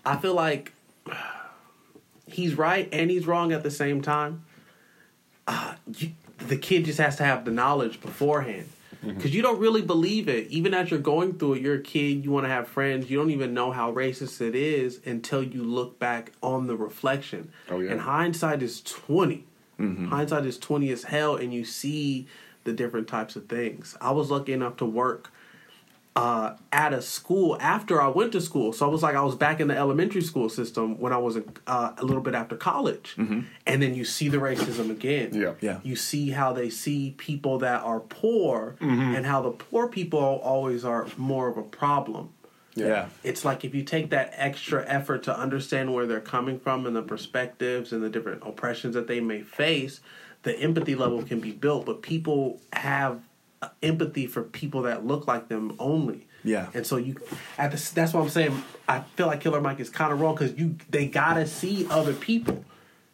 I 0.06 0.16
feel 0.16 0.34
like 0.34 0.72
he's 2.26 2.54
right 2.54 2.88
and 2.92 3.10
he's 3.10 3.26
wrong 3.26 3.52
at 3.52 3.62
the 3.62 3.70
same 3.70 4.00
time. 4.00 4.44
Uh, 5.46 5.74
you, 5.96 6.12
the 6.38 6.56
kid 6.56 6.84
just 6.84 6.98
has 6.98 7.16
to 7.16 7.24
have 7.24 7.44
the 7.44 7.50
knowledge 7.50 8.00
beforehand 8.00 8.68
because 9.02 9.34
you 9.34 9.40
don't 9.40 9.58
really 9.58 9.82
believe 9.82 10.28
it. 10.28 10.46
Even 10.48 10.74
as 10.74 10.90
you're 10.90 11.00
going 11.00 11.38
through 11.38 11.54
it, 11.54 11.62
you're 11.62 11.76
a 11.76 11.82
kid, 11.82 12.22
you 12.24 12.30
want 12.30 12.44
to 12.44 12.50
have 12.50 12.68
friends, 12.68 13.10
you 13.10 13.16
don't 13.18 13.30
even 13.30 13.54
know 13.54 13.72
how 13.72 13.90
racist 13.92 14.40
it 14.40 14.54
is 14.54 15.00
until 15.06 15.42
you 15.42 15.64
look 15.64 15.98
back 15.98 16.32
on 16.42 16.66
the 16.66 16.76
reflection. 16.76 17.50
Oh, 17.70 17.80
yeah. 17.80 17.92
And 17.92 18.02
hindsight 18.02 18.62
is 18.62 18.82
20. 18.82 19.44
Hindsight 20.10 20.44
is 20.44 20.58
20 20.58 20.90
as 20.90 21.04
hell, 21.04 21.36
and 21.36 21.54
you 21.54 21.64
see 21.64 22.26
the 22.64 22.72
different 22.74 23.08
types 23.08 23.34
of 23.34 23.46
things. 23.46 23.96
I 23.98 24.10
was 24.10 24.30
lucky 24.30 24.52
enough 24.52 24.76
to 24.76 24.84
work 24.84 25.32
uh, 26.20 26.56
at 26.70 26.92
a 26.92 27.00
school 27.00 27.56
after 27.60 28.00
I 28.02 28.08
went 28.08 28.32
to 28.32 28.40
school. 28.40 28.72
So 28.74 28.86
I 28.86 28.90
was 28.90 29.02
like, 29.02 29.16
I 29.16 29.22
was 29.22 29.34
back 29.34 29.58
in 29.58 29.68
the 29.68 29.76
elementary 29.76 30.20
school 30.20 30.50
system 30.50 30.98
when 31.00 31.12
I 31.14 31.16
was 31.16 31.38
uh, 31.66 31.92
a 31.96 32.04
little 32.04 32.22
bit 32.22 32.34
after 32.34 32.56
college. 32.56 33.14
And 33.16 33.82
then 33.82 33.94
you 33.94 34.04
see 34.04 34.28
the 34.28 34.36
racism 34.36 34.90
again. 34.90 35.30
Yeah. 35.32 35.54
Yeah. 35.60 35.78
You 35.82 35.96
see 35.96 36.30
how 36.30 36.52
they 36.52 36.68
see 36.68 37.14
people 37.16 37.58
that 37.60 37.82
are 37.82 38.00
poor 38.00 38.76
and 38.80 39.24
how 39.24 39.40
the 39.40 39.50
poor 39.50 39.88
people 39.88 40.18
always 40.18 40.84
are 40.84 41.06
more 41.16 41.48
of 41.48 41.56
a 41.56 41.62
problem. 41.62 42.34
Yeah. 42.74 43.06
It's 43.24 43.44
like 43.44 43.64
if 43.64 43.74
you 43.74 43.82
take 43.82 44.10
that 44.10 44.32
extra 44.36 44.86
effort 44.86 45.22
to 45.24 45.36
understand 45.36 45.94
where 45.94 46.06
they're 46.06 46.20
coming 46.20 46.58
from 46.58 46.86
and 46.86 46.94
the 46.94 47.02
perspectives 47.02 47.92
and 47.92 48.02
the 48.02 48.10
different 48.10 48.42
oppressions 48.44 48.94
that 48.94 49.06
they 49.06 49.20
may 49.20 49.40
face, 49.40 50.00
the 50.42 50.54
empathy 50.58 50.94
level 50.94 51.22
can 51.22 51.40
be 51.40 51.52
built. 51.52 51.86
But 51.86 52.02
people 52.02 52.60
have 52.72 53.22
empathy 53.82 54.26
for 54.26 54.42
people 54.42 54.82
that 54.82 55.06
look 55.06 55.26
like 55.26 55.48
them 55.48 55.76
only. 55.78 56.26
Yeah. 56.42 56.68
And 56.72 56.86
so 56.86 56.96
you, 56.96 57.16
at 57.58 57.70
the, 57.70 57.92
that's 57.94 58.14
what 58.14 58.22
I'm 58.22 58.30
saying. 58.30 58.62
I 58.88 59.00
feel 59.16 59.26
like 59.26 59.40
Killer 59.40 59.60
Mike 59.60 59.80
is 59.80 59.90
kind 59.90 60.12
of 60.12 60.20
wrong 60.20 60.34
because 60.34 60.58
you 60.58 60.76
they 60.88 61.06
gotta 61.06 61.46
see 61.46 61.86
other 61.90 62.14
people. 62.14 62.64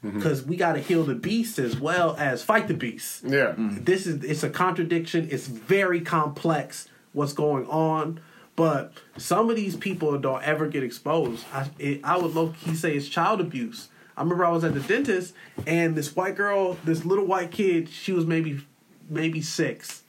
Mm-hmm. 0.05 0.19
Because 0.19 0.45
we 0.45 0.57
gotta 0.57 0.79
heal 0.79 1.05
the 1.05 1.15
beast 1.15 1.59
as 1.59 1.79
well 1.81 2.15
as 2.19 2.45
fight 2.45 2.69
the 2.69 2.75
beast. 2.75 3.25
Yeah. 3.25 3.55
Mm-hmm. 3.57 3.85
this 3.85 4.07
is 4.07 4.23
it's 4.23 4.43
a 4.43 4.51
contradiction. 4.51 5.29
It's 5.31 5.47
very 5.47 6.01
complex 6.01 6.89
what's 7.13 7.33
going 7.33 7.67
on. 7.67 8.21
But 8.55 8.93
some 9.19 9.51
of 9.51 9.57
these 9.57 9.77
people 9.77 10.17
don't 10.19 10.43
ever 10.43 10.67
get 10.67 10.83
exposed. 10.83 11.45
I, 11.53 11.69
it, 11.79 12.01
I 12.05 12.17
would 12.17 12.35
low 12.35 12.55
key 12.61 12.75
say 12.75 12.97
it's 12.97 13.09
child 13.09 13.41
abuse. 13.41 13.89
I 14.17 14.23
remember 14.23 14.47
i 14.47 14.51
was 14.51 14.65
at 14.65 14.73
the 14.73 14.81
dentist 14.81 15.35
and 15.67 15.95
this 15.95 16.17
white 16.17 16.37
girl 16.37 16.79
this 16.85 17.05
little 17.05 17.27
white 17.27 17.51
kid 17.51 17.91
she 17.91 18.13
was 18.13 18.25
maybe 18.25 18.65
maybe 19.11 19.43
six 19.43 20.05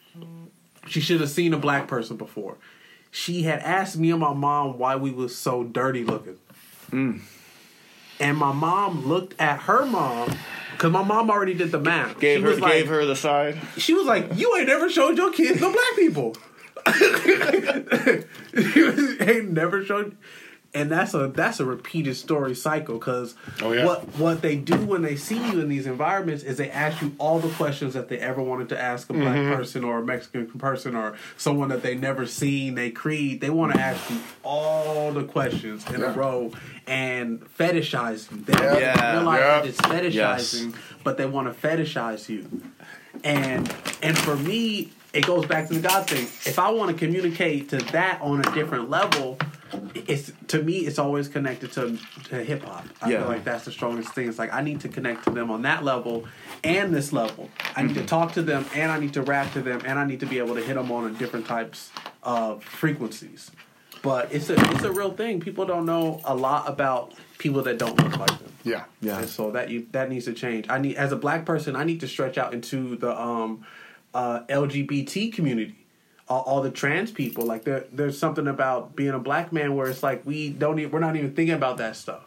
she 0.88 1.00
should 1.02 1.20
have 1.22 1.30
seen 1.30 1.54
a 1.54 1.58
black 1.58 1.88
person 1.88 2.18
before 2.18 2.56
she 3.12 3.44
had 3.44 3.60
asked 3.60 3.98
me 3.98 4.12
and 4.12 4.20
my 4.20 4.34
mom 4.34 4.78
why 4.78 4.96
we 4.96 5.12
was 5.12 5.36
so 5.36 5.64
dirty 5.64 6.04
looking 6.04 6.38
mm. 6.92 7.20
and 8.20 8.38
my 8.38 8.52
mom 8.52 9.06
looked 9.08 9.34
at 9.40 9.62
her 9.62 9.86
mom 9.86 10.36
because 10.72 10.92
my 10.92 11.04
mom 11.04 11.30
already 11.32 11.54
did 11.56 11.72
the 11.72 11.80
math 11.80 12.20
Gave 12.20 12.38
She 12.40 12.44
her 12.44 12.50
was 12.50 12.60
like- 12.60 12.86
her 12.86 13.06
the 13.06 13.16
side. 13.16 13.58
she 13.78 13.94
was 13.94 14.06
like, 14.06 14.36
"You 14.36 14.56
ain't 14.58 14.68
never 14.68 14.90
showed 14.92 15.18
your 15.18 15.32
kids 15.34 15.60
no 15.60 15.72
black 15.72 15.96
people. 15.96 16.36
you 18.54 19.18
ain't 19.22 19.52
never 19.52 19.84
showed." 19.84 20.16
And 20.74 20.92
that's 20.92 21.14
a 21.14 21.28
that's 21.30 21.60
a 21.60 21.66
repeated 21.66 22.16
story 22.18 22.54
cycle 22.54 23.00
because 23.00 23.34
Oh, 23.62 23.72
yeah. 23.72 23.86
what 23.86 24.04
what 24.18 24.42
they 24.42 24.56
do 24.58 24.76
when 24.86 25.02
they 25.02 25.16
see 25.16 25.38
you 25.38 25.60
in 25.62 25.70
these 25.70 25.88
environments 25.88 26.44
is 26.44 26.58
they 26.58 26.70
ask 26.70 27.02
you 27.02 27.16
all 27.18 27.40
the 27.40 27.50
questions 27.56 27.94
that 27.96 28.10
they 28.10 28.20
ever 28.20 28.42
wanted 28.44 28.70
to 28.70 28.80
ask 28.80 29.10
a 29.10 29.14
black 29.14 29.38
Mm-hmm. 29.38 29.56
person 29.56 29.84
or 29.84 30.00
a 30.00 30.06
Mexican 30.06 30.46
person 30.60 30.96
or 30.96 31.16
someone 31.38 31.70
that 31.70 31.82
they 31.84 31.96
never 31.96 32.26
seen. 32.28 32.76
They 32.76 32.92
creed. 32.92 33.42
They 33.42 33.50
want 33.50 33.74
to 33.74 33.80
ask 33.80 34.10
you 34.12 34.20
all 34.44 35.12
the 35.14 35.24
questions 35.24 35.86
in 35.90 36.02
Yeah. 36.02 36.14
a 36.14 36.18
row 36.18 36.52
and 36.86 37.40
fetishize 37.58 38.30
you. 38.32 38.44
They 38.44 38.54
don't 38.54 38.80
Yeah. 38.80 39.14
realize 39.18 39.40
Yeah. 39.40 39.60
that 39.62 39.66
it's 39.66 39.82
fetishizing, 39.82 40.76
but 41.04 41.18
they 41.18 41.26
want 41.26 41.48
to 41.48 41.68
fetishize 41.68 42.30
you 42.30 42.46
and 43.24 43.74
and 44.04 44.16
for 44.16 44.36
me 44.36 44.92
it 45.12 45.26
goes 45.26 45.46
back 45.48 45.68
to 45.68 45.74
the 45.74 45.80
god 45.80 46.06
thing 46.08 46.22
if 46.46 46.60
i 46.60 46.70
want 46.70 46.92
to 46.92 46.96
communicate 47.06 47.68
to 47.68 47.78
that 47.78 48.22
on 48.22 48.40
a 48.46 48.54
different 48.54 48.92
level 48.92 49.40
it's 49.96 50.32
to 50.48 50.62
me 50.62 50.80
it's 50.80 51.00
always 51.00 51.28
connected 51.28 51.72
to, 51.74 51.98
to 52.26 52.44
hip-hop 52.44 52.86
i 53.02 53.10
Yeah. 53.10 53.20
feel 53.20 53.28
like 53.28 53.44
that's 53.44 53.66
the 53.66 53.72
strongest 53.72 54.14
thing 54.14 54.28
it's 54.30 54.40
like 54.40 54.54
i 54.54 54.62
need 54.62 54.82
to 54.82 54.90
connect 54.90 55.24
to 55.26 55.30
them 55.32 55.50
on 55.52 55.62
that 55.64 55.84
level 55.84 56.26
and 56.64 56.94
this 56.94 57.12
level 57.14 57.50
i 57.76 57.82
need 57.84 57.96
to 57.96 58.06
talk 58.06 58.34
to 58.34 58.42
them 58.42 58.66
and 58.76 58.92
i 58.92 59.00
need 59.00 59.14
to 59.14 59.22
rap 59.22 59.52
to 59.54 59.62
them 59.62 59.82
and 59.86 59.98
i 60.00 60.06
need 60.06 60.20
to 60.20 60.26
be 60.26 60.38
able 60.40 60.56
to 60.56 60.62
hit 60.64 60.76
them 60.76 60.92
on 60.92 61.06
a 61.10 61.14
different 61.18 61.46
types 61.46 61.92
of 62.24 62.64
frequencies 62.64 63.52
but 64.02 64.32
it's 64.34 64.50
a 64.50 64.56
it's 64.72 64.84
a 64.84 64.92
real 64.92 65.12
thing 65.12 65.40
people 65.40 65.66
don't 65.66 65.86
know 65.86 66.22
a 66.26 66.36
lot 66.36 66.68
about 66.70 67.14
people 67.40 67.62
that 67.64 67.78
don't 67.78 67.98
look 68.02 68.18
like 68.18 68.30
them 68.40 68.52
Yeah. 68.64 68.84
Yeah. 69.02 69.20
and 69.20 69.30
so 69.30 69.52
that 69.52 69.70
you 69.70 69.88
that 69.92 70.10
needs 70.10 70.26
to 70.26 70.34
change. 70.34 70.66
I 70.70 70.78
need 70.80 70.96
as 70.96 71.12
a 71.12 71.16
black 71.16 71.46
person, 71.46 71.76
I 71.76 71.84
need 71.84 72.00
to 72.02 72.08
stretch 72.08 72.38
out 72.38 72.54
into 72.54 72.96
the 72.96 73.12
um, 73.20 73.64
uh, 74.14 74.42
LGBT 74.50 75.32
community, 75.34 75.77
all, 76.30 76.42
all 76.42 76.62
the 76.62 76.72
trans 76.72 77.12
people. 77.12 77.46
Like 77.46 77.64
there, 77.64 77.86
there's 77.92 78.18
something 78.18 78.48
about 78.48 78.96
being 78.96 79.12
a 79.14 79.20
black 79.20 79.52
man 79.54 79.76
where 79.76 79.88
it's 79.88 80.04
like 80.04 80.26
we 80.26 80.50
don't 80.50 80.80
even, 80.80 80.92
we're 80.92 81.00
not 81.00 81.16
even 81.16 81.34
thinking 81.34 81.56
about 81.56 81.78
that 81.78 81.96
stuff, 81.96 82.26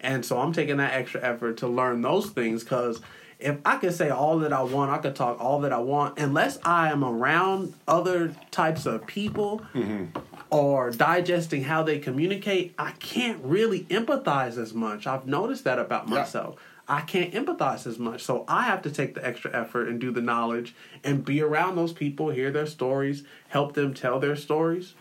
And 0.00 0.24
so 0.24 0.38
I'm 0.38 0.52
taking 0.52 0.76
that 0.78 0.92
extra 0.94 1.20
effort 1.22 1.58
to 1.58 1.68
learn 1.68 2.02
those 2.02 2.30
things 2.30 2.62
because 2.62 3.00
if 3.38 3.56
I 3.64 3.76
could 3.76 3.92
say 3.92 4.08
all 4.08 4.38
that 4.40 4.52
I 4.52 4.62
want, 4.62 4.92
I 4.92 4.98
could 4.98 5.16
talk 5.16 5.40
all 5.40 5.60
that 5.62 5.72
I 5.72 5.78
want, 5.78 6.18
unless 6.18 6.58
I 6.64 6.90
am 6.92 7.02
around 7.02 7.74
other 7.88 8.34
types 8.52 8.86
of 8.86 9.04
people 9.06 9.62
mm-hmm. 9.74 10.16
or 10.50 10.90
digesting 10.92 11.64
how 11.64 11.82
they 11.82 11.98
communicate, 11.98 12.72
I 12.78 12.92
can't 12.92 13.40
really 13.42 13.80
empathize 13.84 14.56
as 14.58 14.72
much. 14.74 15.08
I've 15.08 15.26
noticed 15.26 15.64
that 15.64 15.80
about 15.80 16.08
Yeah. 16.08 16.14
myself. 16.14 16.56
I 16.92 17.00
can't 17.00 17.32
empathize 17.32 17.86
as 17.86 17.98
much. 17.98 18.22
So 18.22 18.44
I 18.46 18.64
have 18.64 18.82
to 18.82 18.90
take 18.90 19.14
the 19.14 19.26
extra 19.26 19.50
effort 19.58 19.88
and 19.88 19.98
do 19.98 20.10
the 20.10 20.20
knowledge 20.20 20.74
and 21.02 21.24
be 21.24 21.40
around 21.40 21.74
those 21.74 21.94
people, 21.94 22.28
hear 22.28 22.50
their 22.50 22.66
stories, 22.66 23.24
help 23.48 23.72
them 23.72 23.94
tell 23.94 24.20
their 24.20 24.36
stories. 24.36 24.92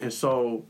And 0.00 0.10
so 0.10 0.64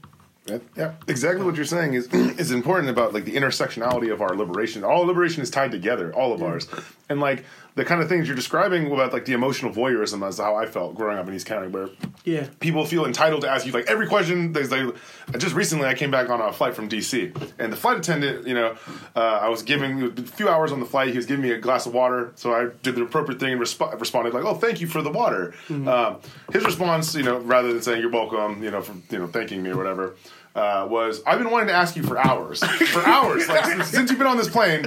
Yeah, 0.47 0.59
yeah, 0.77 0.95
exactly 1.07 1.45
what 1.45 1.55
you're 1.55 1.65
saying 1.65 1.95
is 1.95 2.09
is 2.13 2.51
important 2.51 2.91
about 2.91 3.15
like 3.15 3.25
the 3.25 3.37
intersectionality 3.37 4.13
of 4.13 4.21
our 4.21 4.35
liberation. 4.35 4.83
All 4.83 5.07
liberation 5.07 5.45
is 5.45 5.51
tied 5.51 5.71
together, 5.71 6.13
all 6.13 6.33
of 6.33 6.43
ours, 6.43 6.67
and 7.09 7.21
like 7.21 7.45
the 7.77 7.85
kind 7.85 8.01
of 8.01 8.09
things 8.09 8.29
you're 8.29 8.37
describing 8.37 8.91
about 8.91 9.13
like 9.13 9.25
the 9.25 9.33
emotional 9.33 9.73
voyeurism 9.73 10.27
is 10.29 10.39
how 10.39 10.55
I 10.55 10.67
felt 10.67 10.95
growing 10.95 11.19
up 11.19 11.27
in 11.27 11.35
East 11.35 11.47
County, 11.47 11.69
where 11.69 11.89
yeah. 12.25 12.47
people 12.61 12.85
feel 12.85 13.05
entitled 13.05 13.43
to 13.43 13.51
ask 13.51 13.67
you 13.67 13.73
like 13.73 13.87
every 13.87 14.07
question. 14.07 14.53
There's 14.53 14.71
like 14.71 14.95
just 15.39 15.55
recently 15.57 15.89
I 15.89 15.95
came 15.95 16.11
back 16.11 16.31
on 16.31 16.41
a 16.41 16.53
flight 16.53 16.75
from 16.75 16.89
DC, 16.89 17.55
and 17.59 17.73
the 17.73 17.77
flight 17.77 17.99
attendant, 17.99 18.47
you 18.47 18.55
know, 18.55 18.77
uh, 19.17 19.19
I 19.19 19.49
was 19.49 19.63
giving 19.63 20.05
a 20.05 20.23
few 20.23 20.49
hours 20.49 20.71
on 20.71 20.79
the 20.79 20.87
flight. 20.87 21.09
He 21.09 21.17
was 21.17 21.27
giving 21.27 21.43
me 21.43 21.51
a 21.51 21.59
glass 21.59 21.87
of 21.87 21.95
water, 21.95 22.33
so 22.37 22.55
I 22.55 22.69
did 22.83 22.95
the 22.95 23.03
appropriate 23.03 23.41
thing 23.41 23.55
and 23.55 23.61
resp- 23.61 23.99
responded 23.99 24.35
like, 24.35 24.45
"Oh, 24.45 24.55
thank 24.55 24.81
you 24.81 24.87
for 24.87 25.03
the 25.03 25.11
water." 25.11 25.55
Um, 25.69 26.21
his 26.53 26.65
response, 26.65 27.15
you 27.15 27.25
know, 27.25 27.39
rather 27.39 27.73
than 27.73 27.83
saying 27.83 28.01
"You're 28.01 28.11
welcome," 28.11 28.63
you 28.63 28.71
know, 28.71 28.83
for 28.83 28.95
you 29.11 29.19
know 29.19 29.27
thanking 29.27 29.63
me 29.63 29.71
or 29.71 29.77
whatever. 29.77 30.15
Uh, 30.55 30.87
was 30.88 31.21
I've 31.27 31.38
been 31.38 31.51
wanting 31.51 31.67
to 31.67 31.73
ask 31.75 31.97
you 31.97 32.05
for 32.05 32.17
hours, 32.17 32.62
for 32.62 33.01
hours, 33.01 33.49
like 33.49 33.64
since- 33.85 34.09
you've 34.09 34.19
been 34.19 34.29
on 34.29 34.37
this 34.37 34.49
plane, 34.49 34.87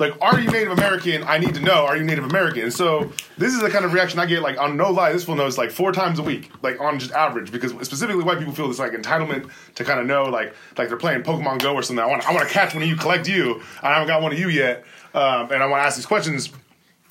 like, 0.00 0.14
are 0.20 0.40
you 0.40 0.50
Native 0.50 0.72
American? 0.72 1.22
I 1.22 1.38
need 1.38 1.54
to 1.54 1.60
know, 1.60 1.86
are 1.86 1.96
you 1.96 2.02
Native 2.02 2.24
American? 2.24 2.62
And 2.64 2.72
so 2.72 3.12
this 3.38 3.54
is 3.54 3.60
the 3.60 3.70
kind 3.70 3.84
of 3.84 3.92
reaction 3.92 4.18
I 4.18 4.26
get, 4.26 4.42
like, 4.42 4.58
on 4.58 4.76
no 4.76 4.90
lie, 4.90 5.12
this 5.12 5.22
fool 5.22 5.36
knows 5.36 5.56
like 5.56 5.70
four 5.70 5.92
times 5.92 6.18
a 6.18 6.24
week, 6.24 6.50
like 6.62 6.80
on 6.80 6.98
just 6.98 7.12
average, 7.12 7.52
because 7.52 7.70
specifically 7.86 8.24
white 8.24 8.38
people 8.40 8.52
feel 8.52 8.66
this 8.66 8.80
like 8.80 8.90
entitlement 8.92 9.48
to 9.76 9.84
kind 9.84 10.00
of 10.00 10.06
know, 10.06 10.24
like, 10.24 10.54
like 10.76 10.88
they're 10.88 10.96
playing 10.96 11.22
Pokemon 11.22 11.60
Go 11.62 11.74
or 11.74 11.82
something. 11.84 12.02
I 12.02 12.08
want, 12.08 12.28
I 12.28 12.34
want 12.34 12.48
to 12.48 12.52
catch 12.52 12.74
one 12.74 12.82
of 12.82 12.88
you, 12.88 12.96
collect 12.96 13.28
you. 13.28 13.62
I 13.82 13.90
haven't 13.92 14.08
got 14.08 14.22
one 14.22 14.32
of 14.32 14.40
you 14.40 14.48
yet, 14.48 14.84
um, 15.14 15.52
and 15.52 15.62
I 15.62 15.66
want 15.66 15.82
to 15.82 15.86
ask 15.86 15.94
these 15.96 16.06
questions. 16.06 16.50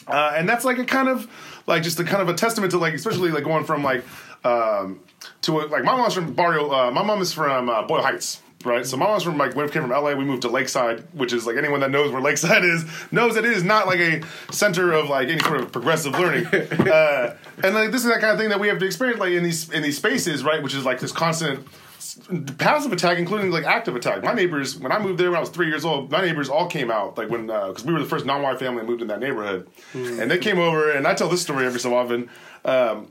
Uh, 0.05 0.33
and 0.35 0.49
that's 0.49 0.65
like 0.65 0.79
a 0.79 0.85
kind 0.85 1.07
of 1.07 1.29
like 1.67 1.83
just 1.83 1.99
a 1.99 2.03
kind 2.03 2.21
of 2.21 2.27
a 2.29 2.33
testament 2.33 2.71
to 2.71 2.77
like 2.79 2.95
especially 2.95 3.31
like 3.31 3.43
going 3.43 3.63
from 3.63 3.83
like 3.83 4.03
um, 4.43 5.01
to 5.41 5.59
a, 5.59 5.61
like 5.67 5.83
my 5.83 5.95
mom's 5.95 6.13
from 6.13 6.33
Barrio. 6.33 6.71
Uh, 6.71 6.91
my 6.91 7.03
mom 7.03 7.21
is 7.21 7.33
from 7.33 7.69
uh, 7.69 7.83
Boyle 7.83 8.01
Heights. 8.01 8.41
Right, 8.65 8.85
so 8.85 8.97
my 8.97 9.05
mom's 9.05 9.23
from 9.23 9.37
like 9.37 9.55
we 9.55 9.65
came 9.69 9.83
from 9.83 9.91
LA. 9.91 10.13
We 10.15 10.25
moved 10.25 10.41
to 10.41 10.49
Lakeside, 10.49 11.07
which 11.13 11.31
is 11.31 11.47
like 11.47 11.55
anyone 11.55 11.79
that 11.79 11.91
knows 11.91 12.11
where 12.11 12.21
Lakeside 12.21 12.65
is 12.65 12.83
knows 13.09 13.35
that 13.35 13.45
it 13.45 13.53
is 13.53 13.63
not 13.63 13.87
like 13.87 13.99
a 13.99 14.21
center 14.51 14.91
of 14.91 15.07
like 15.07 15.29
any 15.29 15.39
sort 15.39 15.61
of 15.61 15.71
progressive 15.71 16.11
learning. 16.11 16.45
uh, 16.53 17.37
and 17.63 17.73
like 17.73 17.91
this 17.91 18.03
is 18.03 18.09
that 18.09 18.19
kind 18.19 18.33
of 18.33 18.37
thing 18.37 18.49
that 18.49 18.59
we 18.59 18.67
have 18.67 18.77
to 18.79 18.85
experience 18.85 19.17
like 19.17 19.31
in 19.31 19.43
these 19.43 19.69
in 19.69 19.81
these 19.81 19.95
spaces, 19.95 20.43
right? 20.43 20.61
Which 20.61 20.75
is 20.75 20.83
like 20.83 20.99
this 20.99 21.13
constant 21.13 21.65
passive 22.57 22.91
attack, 22.91 23.17
including 23.17 23.51
like 23.51 23.63
active 23.63 23.95
attack. 23.95 24.23
My 24.23 24.33
neighbors, 24.33 24.77
when 24.77 24.91
I 24.91 24.99
moved 24.99 25.19
there 25.19 25.29
when 25.29 25.37
I 25.37 25.41
was 25.41 25.49
three 25.49 25.67
years 25.67 25.85
old, 25.85 26.11
my 26.11 26.21
neighbors 26.21 26.49
all 26.49 26.67
came 26.67 26.91
out 26.91 27.17
like 27.17 27.29
when 27.29 27.47
because 27.47 27.85
we 27.85 27.93
were 27.93 27.99
the 27.99 28.05
first 28.05 28.25
non-white 28.25 28.59
family 28.59 28.81
that 28.81 28.87
moved 28.87 29.01
in 29.01 29.07
that 29.07 29.19
neighborhood, 29.19 29.69
and 29.93 30.29
they 30.29 30.37
came 30.37 30.59
over, 30.59 30.91
and 30.91 31.07
I 31.07 31.13
tell 31.13 31.29
this 31.29 31.41
story 31.41 31.65
every 31.65 31.79
so 31.79 31.95
often. 31.95 32.29
Um, 32.65 33.07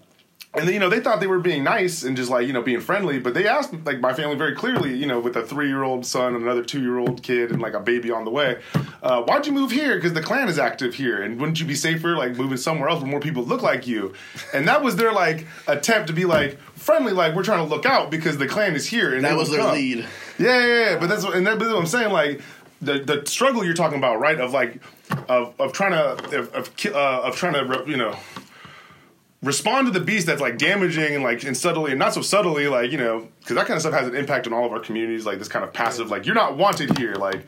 and 0.55 0.67
then, 0.67 0.75
you 0.75 0.81
know 0.81 0.89
they 0.89 1.01
thought 1.01 1.21
they 1.21 1.27
were 1.27 1.39
being 1.39 1.63
nice 1.63 2.03
and 2.03 2.17
just 2.17 2.31
like 2.31 2.47
you 2.47 2.53
know 2.53 2.63
being 2.63 2.81
friendly, 2.81 3.19
but 3.19 3.35
they 3.35 3.47
asked 3.47 3.73
like 3.85 4.01
my 4.01 4.13
family 4.15 4.35
very 4.37 4.55
clearly, 4.55 4.95
you 4.97 5.07
know, 5.07 5.21
with 5.21 5.37
a 5.37 5.43
three-year-old 5.47 6.07
son 6.07 6.35
and 6.35 6.43
another 6.43 6.63
two-year-old 6.65 7.23
kid 7.23 7.51
and 7.51 7.61
like 7.61 7.75
a 7.75 7.81
baby 7.81 8.11
on 8.11 8.25
the 8.25 8.31
way, 8.31 8.59
uh, 9.03 9.23
why'd 9.23 9.47
you 9.47 9.53
move 9.53 9.71
here? 9.71 9.97
Because 9.97 10.15
the 10.15 10.23
Klan 10.23 10.49
is 10.49 10.59
active 10.59 10.95
here, 10.95 11.23
and 11.23 11.39
wouldn't 11.39 11.61
you 11.61 11.67
be 11.67 11.75
safer 11.75 12.17
like 12.17 12.37
moving 12.37 12.57
somewhere 12.57 12.89
else 12.89 13.03
where 13.03 13.11
more 13.11 13.21
people 13.21 13.43
look 13.45 13.63
like 13.63 13.87
you? 13.87 14.15
And 14.55 14.67
that 14.69 14.83
was 14.83 14.97
their 14.97 15.13
like 15.13 15.47
attempt 15.67 16.07
to 16.09 16.13
be 16.13 16.25
like 16.25 16.59
friendly, 16.75 17.13
like 17.13 17.35
we're 17.35 17.45
trying 17.45 17.67
to 17.67 17.75
look 17.75 17.85
out 17.87 18.11
because 18.11 18.39
the 18.39 18.49
Klan 18.49 18.75
is 18.75 18.87
here. 18.87 19.15
And 19.15 19.25
That 19.25 19.37
was 19.37 19.51
their 19.51 19.61
come. 19.61 19.75
lead. 19.75 20.07
Yeah, 20.39 20.59
yeah, 20.59 20.91
yeah. 20.91 20.99
But 20.99 21.09
that's 21.09 21.25
what, 21.25 21.35
and 21.35 21.47
that's 21.47 21.59
what 21.61 21.77
I'm 21.77 21.87
saying. 21.87 22.13
Like 22.13 22.41
the 22.81 23.01
the 23.01 23.27
struggle 23.27 23.65
you're 23.65 23.75
talking 23.75 23.99
about, 23.99 24.21
right? 24.21 24.41
Of 24.41 24.53
like 24.53 24.81
of 25.29 25.55
of 25.61 25.73
trying 25.73 25.93
to 25.93 26.39
of 26.39 26.55
of, 26.55 26.87
uh, 26.87 27.21
of 27.23 27.37
trying 27.37 27.55
to 27.55 27.85
you 27.87 27.97
know 27.97 28.17
respond 29.43 29.87
to 29.87 29.93
the 29.93 30.05
beast 30.05 30.27
that's 30.27 30.41
like 30.41 30.59
damaging 30.59 31.15
and 31.15 31.23
like 31.23 31.45
and 31.45 31.57
subtly 31.57 31.93
and 31.93 31.99
not 31.99 32.13
so 32.13 32.21
subtly 32.21 32.67
like 32.67 32.91
you 32.91 32.99
know 32.99 33.29
because 33.39 33.55
that 33.55 33.67
kind 33.67 33.77
of 33.77 33.81
stuff 33.83 33.95
has 33.95 34.09
an 34.09 34.17
impact 34.17 34.47
on 34.47 34.53
all 34.53 34.65
of 34.65 34.73
our 34.73 34.81
communities 34.81 35.25
like 35.25 35.39
this 35.39 35.49
kind 35.49 35.65
of 35.65 35.73
passive 35.73 36.11
like 36.11 36.27
you're 36.27 36.35
not 36.35 36.57
wanted 36.57 36.99
here 36.99 37.15
like 37.15 37.47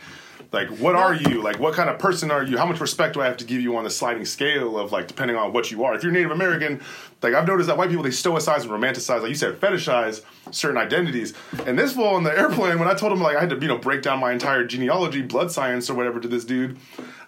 like 0.52 0.68
what 0.78 0.96
are 0.96 1.14
you? 1.14 1.42
Like 1.42 1.60
what 1.60 1.74
kind 1.74 1.88
of 1.88 1.98
person 1.98 2.30
are 2.30 2.42
you? 2.42 2.58
How 2.58 2.66
much 2.66 2.80
respect 2.80 3.14
do 3.14 3.20
i 3.20 3.26
have 3.26 3.36
to 3.36 3.44
give 3.44 3.60
you 3.60 3.76
on 3.76 3.84
the 3.84 3.90
sliding 3.90 4.24
scale 4.24 4.78
of 4.78 4.92
like 4.92 5.06
depending 5.06 5.36
on 5.36 5.52
what 5.52 5.70
you 5.70 5.84
are? 5.84 5.94
If 5.94 6.02
you're 6.02 6.12
native 6.12 6.30
american 6.30 6.80
like 7.22 7.34
i've 7.34 7.46
noticed 7.46 7.68
that 7.68 7.76
white 7.76 7.88
people 7.88 8.02
they 8.02 8.10
stoicize 8.10 8.62
and 8.62 8.70
romanticize 8.70 9.20
like 9.20 9.28
you 9.28 9.34
said 9.34 9.60
fetishize 9.60 10.22
certain 10.50 10.78
identities. 10.78 11.34
And 11.66 11.78
this 11.78 11.92
fool 11.92 12.06
on 12.06 12.24
the 12.24 12.36
airplane 12.36 12.78
when 12.78 12.88
i 12.88 12.94
told 12.94 13.12
him 13.12 13.20
like 13.20 13.36
i 13.36 13.40
had 13.40 13.50
to 13.50 13.56
you 13.56 13.68
know 13.68 13.78
break 13.78 14.02
down 14.02 14.18
my 14.18 14.32
entire 14.32 14.64
genealogy 14.64 15.22
blood 15.22 15.52
science 15.52 15.88
or 15.88 15.94
whatever 15.94 16.20
to 16.20 16.28
this 16.28 16.44
dude 16.44 16.78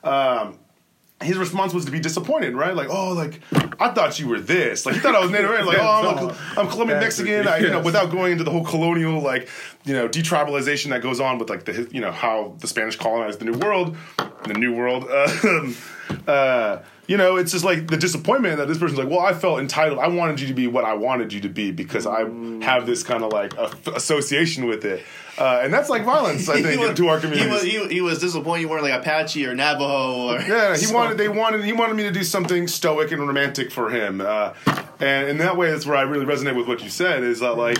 um 0.02 0.58
his 1.22 1.36
response 1.36 1.72
was 1.72 1.84
to 1.84 1.90
be 1.90 2.00
disappointed, 2.00 2.54
right? 2.54 2.74
Like, 2.74 2.88
oh, 2.90 3.12
like 3.12 3.40
I 3.80 3.90
thought 3.92 4.18
you 4.18 4.28
were 4.28 4.40
this. 4.40 4.86
Like, 4.86 4.94
he 4.94 5.00
thought 5.00 5.14
I 5.14 5.20
was 5.20 5.30
Native 5.30 5.50
American. 5.50 5.66
Like, 5.66 5.78
oh, 5.80 6.16
I'm, 6.16 6.28
a, 6.28 6.60
I'm 6.60 6.68
Colombian 6.70 7.00
Mexican. 7.00 7.48
I, 7.48 7.58
you 7.58 7.70
know, 7.70 7.80
without 7.80 8.10
going 8.10 8.32
into 8.32 8.44
the 8.44 8.50
whole 8.50 8.64
colonial, 8.64 9.20
like, 9.20 9.48
you 9.84 9.94
know, 9.94 10.08
detribalization 10.08 10.90
that 10.90 11.02
goes 11.02 11.20
on 11.20 11.38
with 11.38 11.50
like 11.50 11.64
the, 11.64 11.88
you 11.90 12.00
know, 12.00 12.12
how 12.12 12.54
the 12.58 12.66
Spanish 12.66 12.96
colonized 12.96 13.38
the 13.38 13.44
New 13.44 13.58
World, 13.58 13.96
the 14.46 14.54
New 14.54 14.74
World. 14.74 15.08
Uh, 16.26 16.30
uh, 16.30 16.82
you 17.12 17.18
know, 17.18 17.36
it's 17.36 17.52
just 17.52 17.62
like 17.64 17.88
the 17.88 17.98
disappointment 17.98 18.56
that 18.56 18.68
this 18.68 18.78
person's 18.78 18.98
like, 18.98 19.10
well, 19.10 19.20
I 19.20 19.34
felt 19.34 19.60
entitled. 19.60 19.98
I 19.98 20.08
wanted 20.08 20.40
you 20.40 20.46
to 20.46 20.54
be 20.54 20.66
what 20.66 20.86
I 20.86 20.94
wanted 20.94 21.30
you 21.34 21.42
to 21.42 21.48
be 21.50 21.70
because 21.70 22.06
I 22.06 22.20
have 22.64 22.86
this 22.86 23.02
kind 23.02 23.22
of 23.22 23.30
like 23.32 23.52
a- 23.58 23.70
association 23.94 24.64
with 24.66 24.86
it, 24.86 25.04
uh, 25.36 25.60
and 25.62 25.70
that's 25.74 25.90
like 25.90 26.04
violence. 26.06 26.48
I 26.48 26.62
think 26.66 26.80
was- 26.80 26.96
to 26.96 27.08
our 27.08 27.20
community. 27.20 27.44
He 27.44 27.52
was, 27.52 27.62
he, 27.62 27.94
he 27.96 28.00
was 28.00 28.18
disappointed 28.18 28.62
you 28.62 28.68
weren't 28.70 28.82
like 28.84 28.94
Apache 28.98 29.44
or 29.46 29.54
Navajo 29.54 30.32
or 30.36 30.40
Yeah, 30.40 30.70
he 30.74 30.84
So- 30.86 30.94
wanted. 30.94 31.18
They 31.18 31.28
wanted. 31.28 31.62
He 31.66 31.74
wanted 31.74 31.96
me 31.96 32.04
to 32.04 32.10
do 32.12 32.24
something 32.24 32.66
stoic 32.66 33.12
and 33.12 33.20
romantic 33.20 33.70
for 33.70 33.90
him, 33.90 34.22
uh, 34.22 34.54
and 34.98 35.28
in 35.28 35.36
that 35.38 35.58
way, 35.58 35.70
that's 35.70 35.84
where 35.84 35.96
I 35.96 36.02
really 36.02 36.24
resonate 36.24 36.56
with 36.56 36.66
what 36.66 36.82
you 36.82 36.88
said. 36.88 37.24
Is 37.24 37.40
that 37.40 37.58
like 37.58 37.78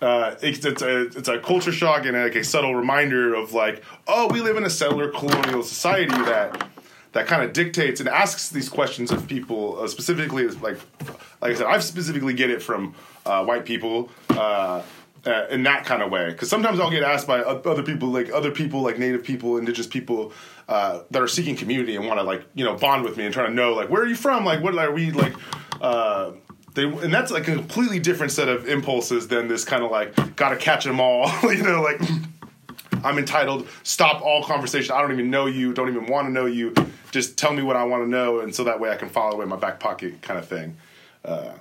uh, 0.00 0.36
it's, 0.40 0.64
it's 0.64 0.82
a 0.82 1.00
it's 1.18 1.28
a 1.28 1.40
culture 1.40 1.72
shock 1.72 2.04
and 2.06 2.16
like 2.16 2.36
a 2.36 2.44
subtle 2.44 2.76
reminder 2.76 3.34
of 3.34 3.52
like, 3.54 3.82
oh, 4.06 4.28
we 4.32 4.40
live 4.40 4.56
in 4.56 4.64
a 4.64 4.70
settler 4.70 5.08
colonial 5.10 5.64
society 5.64 6.12
that 6.12 6.68
that 7.12 7.26
kind 7.26 7.42
of 7.42 7.52
dictates 7.52 8.00
and 8.00 8.08
asks 8.08 8.50
these 8.50 8.68
questions 8.68 9.10
of 9.10 9.26
people 9.26 9.80
uh, 9.80 9.88
specifically. 9.88 10.46
Like 10.48 10.78
like 11.40 11.52
I 11.52 11.54
said, 11.54 11.66
I 11.66 11.78
specifically 11.80 12.34
get 12.34 12.50
it 12.50 12.62
from 12.62 12.94
uh, 13.26 13.44
white 13.44 13.64
people. 13.64 14.10
Uh, 14.30 14.82
uh, 15.26 15.46
in 15.50 15.64
that 15.64 15.84
kind 15.84 16.00
of 16.00 16.10
way, 16.10 16.30
because 16.30 16.48
sometimes 16.48 16.78
I'll 16.78 16.92
get 16.92 17.02
asked 17.02 17.26
by 17.26 17.40
other 17.40 17.82
people, 17.82 18.08
like 18.08 18.30
other 18.32 18.52
people, 18.52 18.82
like 18.82 18.98
Native 18.98 19.24
people, 19.24 19.58
Indigenous 19.58 19.86
people, 19.86 20.32
uh, 20.68 21.02
that 21.10 21.20
are 21.20 21.28
seeking 21.28 21.56
community 21.56 21.96
and 21.96 22.06
want 22.06 22.20
to 22.20 22.22
like 22.22 22.44
you 22.54 22.64
know 22.64 22.76
bond 22.76 23.04
with 23.04 23.16
me 23.16 23.24
and 23.24 23.34
trying 23.34 23.48
to 23.48 23.54
know 23.54 23.74
like 23.74 23.90
where 23.90 24.02
are 24.02 24.06
you 24.06 24.14
from, 24.14 24.44
like 24.44 24.62
what 24.62 24.78
are 24.78 24.92
we 24.92 25.10
like. 25.10 25.34
Uh, 25.80 26.32
they, 26.74 26.84
and 26.84 27.12
that's 27.12 27.32
like 27.32 27.48
a 27.48 27.54
completely 27.54 27.98
different 27.98 28.30
set 28.32 28.48
of 28.48 28.68
impulses 28.68 29.26
than 29.28 29.48
this 29.48 29.64
kind 29.64 29.82
of 29.82 29.90
like 29.90 30.36
gotta 30.36 30.56
catch 30.56 30.84
them 30.84 31.00
all, 31.00 31.28
you 31.42 31.62
know, 31.62 31.82
like 31.82 32.00
I'm 33.04 33.18
entitled. 33.18 33.68
Stop 33.82 34.22
all 34.22 34.44
conversation. 34.44 34.92
I 34.94 35.00
don't 35.00 35.12
even 35.12 35.30
know 35.30 35.46
you. 35.46 35.72
Don't 35.72 35.88
even 35.88 36.06
want 36.06 36.26
to 36.26 36.32
know 36.32 36.46
you. 36.46 36.74
Just 37.10 37.38
tell 37.38 37.52
me 37.52 37.62
what 37.62 37.76
I 37.76 37.84
want 37.84 38.04
to 38.04 38.08
know, 38.08 38.40
and 38.40 38.54
so 38.54 38.64
that 38.64 38.80
way 38.80 38.90
I 38.90 38.96
can 38.96 39.08
follow 39.08 39.40
in 39.40 39.48
my 39.48 39.56
back 39.56 39.80
pocket, 39.80 40.20
kind 40.22 40.38
of 40.38 40.46
thing. 40.46 40.76
Uh, 41.24 41.52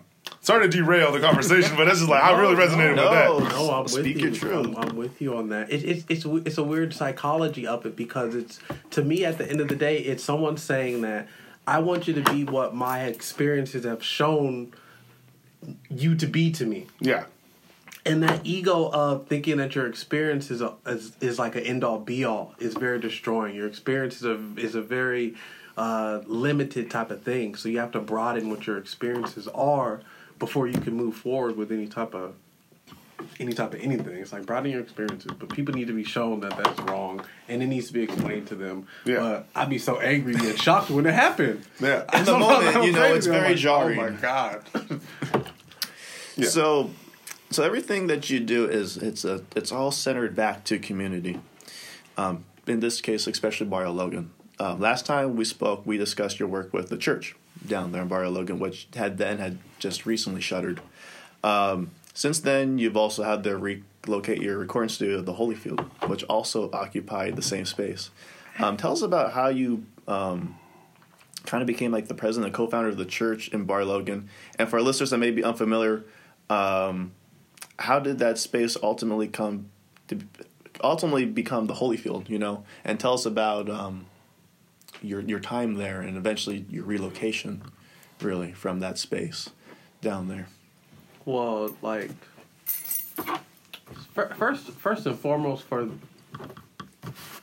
sorry 0.41 0.69
to 0.69 0.78
derail 0.78 1.12
the 1.12 1.19
conversation, 1.19 1.76
but 1.78 1.86
this 1.86 2.02
is 2.02 2.08
like 2.08 2.23
I 2.23 2.38
really 2.39 2.56
resonated 2.56 2.95
no. 2.95 3.10
with 3.10 3.50
that. 3.50 3.56
No, 3.56 3.71
I'm 3.71 3.88
Speak 3.88 4.17
with 4.17 4.26
you. 4.26 4.32
truth. 4.36 4.67
I'm, 4.67 4.78
I'm 4.78 4.95
with 4.97 5.21
you 5.21 5.36
on 5.38 5.50
that. 5.50 5.71
It, 5.71 5.84
it, 5.84 6.06
it's 6.10 6.26
it's 6.26 6.58
a 6.58 6.63
weird 6.63 6.93
psychology 6.93 7.65
of 7.65 7.86
it 7.86 7.95
because 7.95 8.36
it's 8.36 8.60
to 8.91 9.04
me 9.04 9.23
at 9.26 9.38
the 9.38 9.50
end 9.50 9.62
of 9.62 9.67
the 9.67 9.76
day, 9.76 9.97
it's 10.00 10.23
someone 10.23 10.58
saying 10.58 11.02
that 11.02 11.28
I 11.65 11.80
want 11.80 12.08
you 12.08 12.13
to 12.13 12.32
be 12.32 12.43
what 12.43 12.76
my 12.76 13.04
experiences 13.04 13.84
have 13.86 14.04
shown 14.04 14.73
you 15.89 16.15
to 16.15 16.28
be 16.28 16.52
to 16.52 16.65
me, 16.65 16.88
Yeah, 17.00 17.26
and 18.08 18.24
that 18.24 18.41
ego 18.46 18.89
of 18.89 19.28
thinking 19.28 19.58
that 19.58 19.76
your 19.76 19.88
experience 19.88 20.52
is 20.52 20.62
a, 20.62 20.74
is, 20.86 21.12
is 21.22 21.39
like 21.39 21.56
an 21.56 21.63
end 21.63 21.84
all 21.84 22.00
be 22.00 22.24
all 22.24 22.56
is 22.60 22.74
very 22.74 23.00
destroying. 23.00 23.56
Your 23.56 23.67
experience 23.67 24.17
is 24.17 24.26
a 24.26 24.39
is 24.58 24.76
a 24.76 24.82
very 24.82 25.36
uh, 25.78 26.22
limited 26.26 26.89
type 26.89 27.12
of 27.12 27.22
thing. 27.22 27.56
So 27.56 27.70
you 27.70 27.80
have 27.80 27.91
to 27.91 28.00
broaden 28.00 28.50
what 28.50 28.65
your 28.67 28.78
experiences 28.78 29.48
are 29.50 30.02
before 30.39 30.67
you 30.67 30.80
can 30.80 30.93
move 30.93 31.15
forward 31.15 31.56
with 31.58 31.72
any 31.72 31.88
type 31.88 32.13
of 32.13 32.36
any 33.39 33.54
type 33.54 33.74
of 33.74 33.82
anything. 33.82 34.17
It's 34.17 34.32
like 34.32 34.46
broaden 34.46 34.72
your 34.72 34.82
experiences, 34.82 35.32
but 35.38 35.50
people 35.50 35.74
need 35.74 35.88
to 35.88 35.93
be 35.93 36.04
shown 36.04 36.39
that 36.41 36.56
that's 36.58 36.80
wrong, 36.82 37.24
and 37.48 37.62
it 37.62 37.67
needs 37.67 37.88
to 37.88 37.93
be 37.93 38.04
explained 38.04 38.48
to 38.48 38.56
them. 38.56 38.88
Yeah. 39.06 39.20
But 39.20 39.48
I'd 39.56 39.70
be 39.70 39.80
so 39.80 40.00
angry 40.00 40.36
and 40.36 40.60
shocked 40.60 40.89
when 40.89 41.06
it 41.06 41.13
happened. 41.13 41.65
yeah. 41.80 42.06
In 42.17 42.26
the 42.26 42.38
moment, 42.38 42.86
you 42.86 42.91
know, 42.91 43.13
it's 43.13 43.26
very 43.26 43.50
like, 43.50 43.58
jarring. 43.58 44.00
Oh 44.00 44.10
my 44.10 44.17
god. 44.17 44.63
Yeah. 46.38 46.50
So, 46.50 46.91
so 47.50 47.64
everything 47.64 48.08
that 48.08 48.30
you 48.30 48.40
do 48.40 48.68
is 48.68 48.98
it's 48.98 49.24
a 49.24 49.44
it's 49.56 49.72
all 49.72 49.92
centered 49.92 50.36
back 50.36 50.64
to 50.66 50.80
community. 50.80 51.40
Um, 52.18 52.46
in 52.66 52.80
this 52.80 53.02
case, 53.02 53.28
especially 53.28 53.68
Barrio 53.68 53.92
Logan. 53.92 54.32
Um, 54.60 54.80
last 54.80 55.06
time 55.06 55.36
we 55.36 55.46
spoke, 55.46 55.86
we 55.86 55.98
discussed 55.98 56.40
your 56.40 56.50
work 56.50 56.74
with 56.74 56.90
the 56.90 56.98
church 56.98 57.36
down 57.66 57.92
there 57.92 58.02
in 58.02 58.08
Barrio 58.08 58.32
Logan, 58.32 58.60
which 58.60 58.88
had 58.96 59.18
then 59.18 59.38
had 59.38 59.60
just 59.80 60.06
recently 60.06 60.42
shuttered. 60.42 60.82
Um, 61.44 61.92
since 62.14 62.40
then, 62.40 62.80
you've 62.80 62.98
also 62.98 63.24
had 63.24 63.44
to 63.44 63.56
relocate 63.58 64.42
your 64.42 64.58
recording 64.58 64.90
studio 64.90 65.22
the 65.22 65.36
Holyfield, 65.36 65.82
which 66.10 66.24
also 66.24 66.72
occupied 66.72 67.36
the 67.36 67.42
same 67.42 67.66
space. 67.66 68.10
Um, 68.60 68.76
tell 68.76 68.92
us 68.92 69.04
about 69.04 69.34
how 69.34 69.50
you 69.50 69.86
um, 70.08 70.58
kind 71.46 71.62
of 71.62 71.68
became 71.68 71.92
like 71.92 72.08
the 72.08 72.16
president 72.16 72.48
and 72.48 72.56
co-founder 72.56 72.90
of 72.90 72.98
the 72.98 73.06
church 73.06 73.50
in 73.50 73.66
Bar 73.66 73.86
Logan, 73.86 74.30
and 74.58 74.68
for 74.68 74.78
our 74.78 74.82
listeners 74.82 75.12
that 75.12 75.20
may 75.20 75.30
be 75.30 75.44
unfamiliar, 75.44 76.04
um, 76.50 77.12
how 77.80 78.00
did 78.00 78.20
that 78.20 78.38
space 78.38 78.78
ultimately 78.82 79.28
come 79.28 79.70
to 80.08 80.20
ultimately 80.84 81.26
become 81.26 81.68
the 81.68 81.76
Holyfield? 81.76 82.30
You 82.30 82.40
know, 82.40 82.63
and 82.84 83.00
tell 83.00 83.13
us 83.13 83.26
about 83.26 83.70
um, 83.70 84.06
your 85.02 85.22
your 85.22 85.40
time 85.40 85.76
there 85.76 86.02
and 86.02 86.18
eventually 86.18 86.66
your 86.70 86.84
relocation, 86.84 87.62
really 88.22 88.54
from 88.54 88.80
that 88.80 88.98
space 88.98 89.50
down 90.02 90.28
there. 90.28 90.48
Well, 91.26 91.76
like 91.82 92.12
first, 94.13 94.70
first 94.72 95.06
and 95.06 95.18
foremost, 95.18 95.63
for 95.66 95.90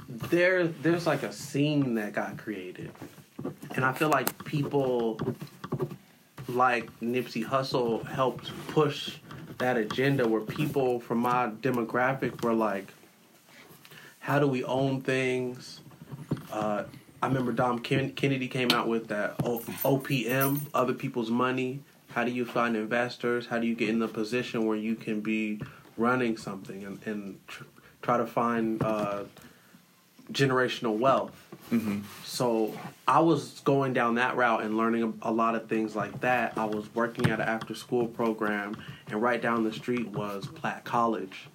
there, 0.08 0.66
there's 0.66 1.06
like 1.06 1.22
a 1.22 1.32
scene 1.32 1.94
that 1.94 2.12
got 2.12 2.38
created, 2.38 2.90
and 3.74 3.84
I 3.84 3.92
feel 3.92 4.08
like 4.08 4.44
people 4.44 5.20
like 6.48 6.88
Nipsey 7.00 7.44
Hussle 7.44 8.06
helped 8.06 8.50
push 8.68 9.16
that 9.58 9.76
agenda 9.76 10.26
where 10.26 10.40
people 10.40 11.00
from 11.00 11.18
my 11.18 11.50
demographic 11.60 12.42
were 12.42 12.54
like, 12.54 12.86
"How 14.20 14.38
do 14.38 14.46
we 14.46 14.64
own 14.64 15.00
things?" 15.00 15.80
Uh, 16.52 16.84
I 17.22 17.26
remember 17.26 17.52
Dom 17.52 17.78
Ken- 17.78 18.12
Kennedy 18.12 18.48
came 18.48 18.70
out 18.72 18.86
with 18.88 19.08
that 19.08 19.34
o- 19.42 19.60
OPM, 19.84 20.60
other 20.74 20.92
people's 20.92 21.30
money. 21.30 21.80
How 22.10 22.22
do 22.24 22.30
you 22.30 22.44
find 22.44 22.76
investors? 22.76 23.46
How 23.46 23.58
do 23.58 23.66
you 23.66 23.74
get 23.74 23.88
in 23.88 23.98
the 23.98 24.08
position 24.08 24.66
where 24.66 24.76
you 24.76 24.94
can 24.94 25.20
be 25.20 25.60
running 25.96 26.36
something 26.36 26.84
and, 26.84 27.00
and 27.06 27.38
tr- 27.48 27.64
try 28.02 28.18
to 28.18 28.26
find 28.26 28.82
uh, 28.82 29.24
generational 30.32 30.98
wealth? 30.98 31.32
Mm-hmm. 31.70 32.00
So 32.24 32.74
I 33.08 33.20
was 33.20 33.60
going 33.60 33.94
down 33.94 34.16
that 34.16 34.36
route 34.36 34.62
and 34.62 34.76
learning 34.76 35.14
a, 35.22 35.30
a 35.30 35.32
lot 35.32 35.54
of 35.54 35.68
things 35.68 35.96
like 35.96 36.20
that. 36.20 36.56
I 36.58 36.64
was 36.64 36.92
working 36.94 37.30
at 37.30 37.40
an 37.40 37.48
after 37.48 37.74
school 37.74 38.06
program, 38.06 38.76
and 39.08 39.22
right 39.22 39.40
down 39.40 39.64
the 39.64 39.72
street 39.72 40.08
was 40.08 40.46
Platt 40.46 40.84
College. 40.84 41.48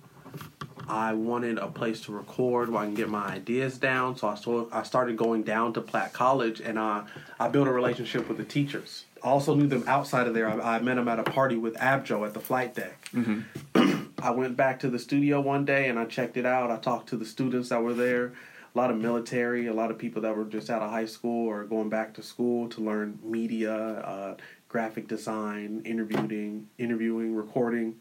I 0.87 1.13
wanted 1.13 1.59
a 1.59 1.67
place 1.67 2.01
to 2.01 2.11
record 2.11 2.69
where 2.69 2.81
I 2.81 2.85
can 2.85 2.95
get 2.95 3.09
my 3.09 3.25
ideas 3.25 3.77
down. 3.77 4.17
So 4.17 4.27
I 4.27 4.35
so 4.35 4.69
I 4.71 4.81
started 4.81 5.17
going 5.17 5.43
down 5.43 5.73
to 5.73 5.81
Platt 5.81 6.13
College, 6.13 6.59
and 6.61 6.79
I 6.79 7.03
I 7.39 7.47
built 7.47 7.67
a 7.67 7.71
relationship 7.71 8.27
with 8.27 8.37
the 8.37 8.45
teachers. 8.45 9.05
I 9.23 9.27
also 9.27 9.53
knew 9.53 9.67
them 9.67 9.83
outside 9.85 10.27
of 10.27 10.33
there. 10.33 10.49
I, 10.49 10.77
I 10.77 10.79
met 10.79 10.95
them 10.95 11.07
at 11.07 11.19
a 11.19 11.23
party 11.23 11.57
with 11.57 11.75
Abjo 11.75 12.25
at 12.25 12.33
the 12.33 12.39
flight 12.39 12.73
deck. 12.73 13.09
Mm-hmm. 13.13 14.05
I 14.21 14.31
went 14.31 14.57
back 14.57 14.79
to 14.79 14.89
the 14.89 14.99
studio 14.99 15.39
one 15.41 15.65
day 15.65 15.89
and 15.89 15.99
I 15.99 16.05
checked 16.05 16.37
it 16.37 16.45
out. 16.45 16.71
I 16.71 16.77
talked 16.77 17.09
to 17.09 17.17
the 17.17 17.25
students 17.25 17.69
that 17.69 17.81
were 17.81 17.93
there. 17.93 18.33
A 18.73 18.77
lot 18.77 18.91
of 18.91 18.97
military, 18.97 19.67
a 19.67 19.73
lot 19.73 19.89
of 19.89 19.97
people 19.97 20.21
that 20.21 20.35
were 20.35 20.45
just 20.45 20.69
out 20.69 20.81
of 20.81 20.91
high 20.91 21.05
school 21.05 21.47
or 21.47 21.63
going 21.63 21.89
back 21.89 22.13
to 22.15 22.23
school 22.23 22.69
to 22.69 22.81
learn 22.81 23.17
media, 23.23 23.73
uh, 23.73 24.37
graphic 24.67 25.07
design, 25.07 25.81
interviewing, 25.85 26.67
interviewing, 26.77 27.35
recording. 27.35 27.95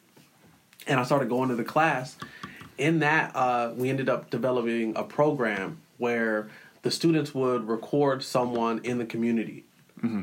And 0.87 1.01
I 1.01 1.05
started 1.05 1.29
going 1.29 1.49
to 1.49 1.55
the 1.55 1.65
class. 1.65 2.17
In 2.77 3.01
that, 3.01 3.35
uh, 3.35 3.73
we 3.77 3.89
ended 3.89 4.09
up 4.09 4.31
developing 4.31 4.97
a 4.97 5.03
program 5.03 5.79
where 5.97 6.49
the 6.83 6.91
students 6.91 7.35
would 7.35 7.67
record 7.67 8.23
someone 8.23 8.81
in 8.85 8.99
the 8.99 9.07
community, 9.07 9.65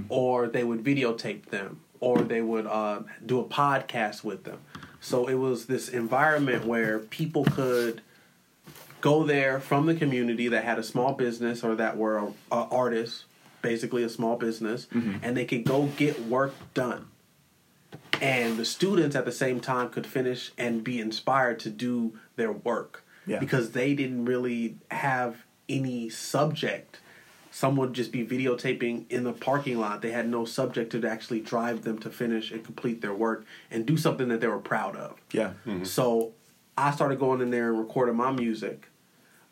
or 0.10 0.48
they 0.48 0.64
would 0.64 0.84
videotape 0.84 1.48
them, 1.48 1.82
or 2.00 2.22
they 2.22 2.42
would 2.42 2.66
uh, 2.66 3.02
do 3.26 3.40
a 3.40 3.44
podcast 3.44 4.24
with 4.24 4.44
them. 4.46 4.60
So 5.02 5.28
it 5.28 5.36
was 5.36 5.66
this 5.66 5.90
environment 5.90 6.66
where 6.66 7.00
people 7.00 7.44
could 7.44 8.02
go 9.06 9.24
there 9.24 9.60
from 9.60 9.86
the 9.86 9.94
community 9.94 10.48
that 10.48 10.63
had 10.63 10.80
a 10.80 10.84
small 10.84 11.13
business 11.13 11.63
or 11.63 11.76
that 11.76 11.96
were 11.96 12.18
a, 12.18 12.26
a 12.52 12.68
artists, 12.72 13.26
basically 13.62 14.02
a 14.02 14.10
small 14.10 14.36
business, 14.36 14.88
mm-hmm. 14.88 15.18
and 15.22 15.38
they 15.38 15.46
could 15.46 15.63
go 15.63 15.86
get 15.96 16.20
work 16.24 16.56
done. 16.74 17.06
And 18.20 18.58
the 18.58 18.65
students 18.65 19.15
at 19.15 19.24
the 19.26 19.32
same 19.32 19.60
time 19.60 19.89
could 19.89 20.08
finish 20.08 20.52
and 20.58 20.84
be 20.84 21.00
inspired 21.00 21.60
to 21.60 21.70
do 21.70 22.18
their 22.36 22.52
work 22.52 23.04
Yeah. 23.28 23.38
because 23.38 23.72
they 23.74 23.94
didn't 23.94 24.26
really 24.26 24.78
have 24.89 25.46
any 25.70 26.10
subject. 26.10 27.00
Some 27.52 27.76
would 27.76 27.94
just 27.94 28.12
be 28.12 28.26
videotaping 28.26 29.06
in 29.12 29.24
the 29.24 29.34
parking 29.34 29.80
lot. 29.80 30.02
They 30.02 30.13
had 30.13 30.28
no 30.28 30.46
subject 30.46 30.91
to 30.94 31.08
actually 31.08 31.41
drive 31.41 31.84
them 31.84 32.00
to 32.00 32.10
finish 32.10 32.50
and 32.50 32.63
complete 32.65 33.02
their 33.02 33.13
work 33.13 33.46
and 33.70 33.86
do 33.86 33.98
something 33.98 34.30
that 34.30 34.41
they 34.41 34.48
were 34.48 34.58
proud 34.58 34.96
of. 34.96 35.22
Yeah. 35.32 35.52
Mm-hmm. 35.68 35.84
So 35.84 36.34
I 36.76 36.89
started 36.89 37.20
going 37.20 37.41
in 37.41 37.52
there 37.52 37.70
and 37.70 37.78
recording 37.78 38.15
my 38.15 38.32
music. 38.32 38.88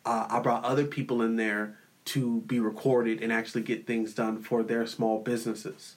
Uh, 0.04 0.26
I 0.28 0.40
brought 0.40 0.64
other 0.64 0.84
people 0.84 1.22
in 1.22 1.36
there 1.36 1.76
to 2.06 2.40
be 2.42 2.60
recorded 2.60 3.22
and 3.22 3.32
actually 3.32 3.62
get 3.62 3.86
things 3.86 4.12
done 4.14 4.42
for 4.42 4.62
their 4.62 4.86
small 4.86 5.20
businesses. 5.20 5.96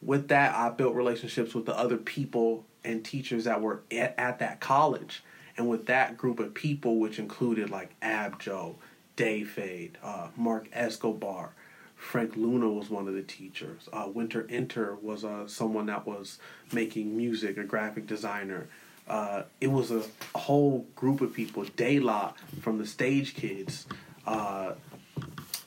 With 0.00 0.28
that, 0.28 0.54
I 0.54 0.70
built 0.70 0.94
relationships 0.94 1.54
with 1.54 1.66
the 1.66 1.76
other 1.76 1.96
people 1.96 2.64
and 2.84 3.04
teachers 3.04 3.44
that 3.44 3.60
were 3.60 3.82
at, 3.90 4.14
at 4.18 4.38
that 4.38 4.60
college. 4.60 5.24
And 5.56 5.68
with 5.68 5.86
that 5.86 6.16
group 6.16 6.40
of 6.40 6.54
people, 6.54 6.98
which 6.98 7.18
included 7.18 7.70
like 7.70 7.98
Abjo, 8.00 8.76
Day 9.16 9.44
Fade, 9.44 9.98
uh, 10.02 10.28
Mark 10.36 10.68
Escobar, 10.72 11.54
Frank 11.96 12.36
Luna 12.36 12.68
was 12.68 12.90
one 12.90 13.08
of 13.08 13.14
the 13.14 13.22
teachers. 13.22 13.88
Uh, 13.92 14.08
Winter 14.12 14.46
Enter 14.50 14.96
was 15.00 15.24
uh, 15.24 15.46
someone 15.46 15.86
that 15.86 16.06
was 16.06 16.38
making 16.72 17.16
music, 17.16 17.56
a 17.56 17.64
graphic 17.64 18.06
designer. 18.06 18.68
Uh, 19.06 19.42
it 19.60 19.70
was 19.70 19.90
a, 19.90 20.02
whole 20.34 20.86
group 20.96 21.20
of 21.20 21.32
people. 21.32 21.64
Dayla 21.64 22.34
from 22.60 22.78
the 22.78 22.86
Stage 22.86 23.34
Kids, 23.34 23.86
uh, 24.26 24.72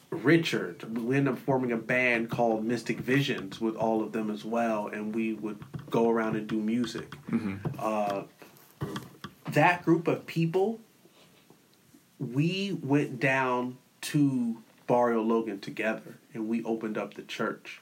Richard. 0.10 0.98
We 0.98 1.16
ended 1.18 1.34
up 1.34 1.40
forming 1.40 1.72
a 1.72 1.78
band 1.78 2.30
called 2.30 2.66
Mystic 2.66 3.00
Visions 3.00 3.62
with 3.62 3.76
all 3.76 4.04
of 4.04 4.12
them 4.12 4.30
as 4.30 4.44
well, 4.44 4.88
and 4.88 5.16
we 5.16 5.34
would 5.34 5.58
go 5.90 6.10
around 6.10 6.36
and 6.36 6.48
do 6.48 6.58
music. 6.58 7.16
Uh, 7.80 8.24
that 9.52 9.86
group 9.86 10.08
of 10.08 10.26
people, 10.26 10.80
we 12.20 12.78
went 12.82 13.20
down 13.20 13.78
to 14.02 14.58
Barrio 14.86 15.22
Logan 15.22 15.60
together, 15.60 16.18
and 16.34 16.48
we 16.48 16.64
opened 16.64 16.98
up 16.98 17.14
the 17.14 17.24
church. 17.24 17.82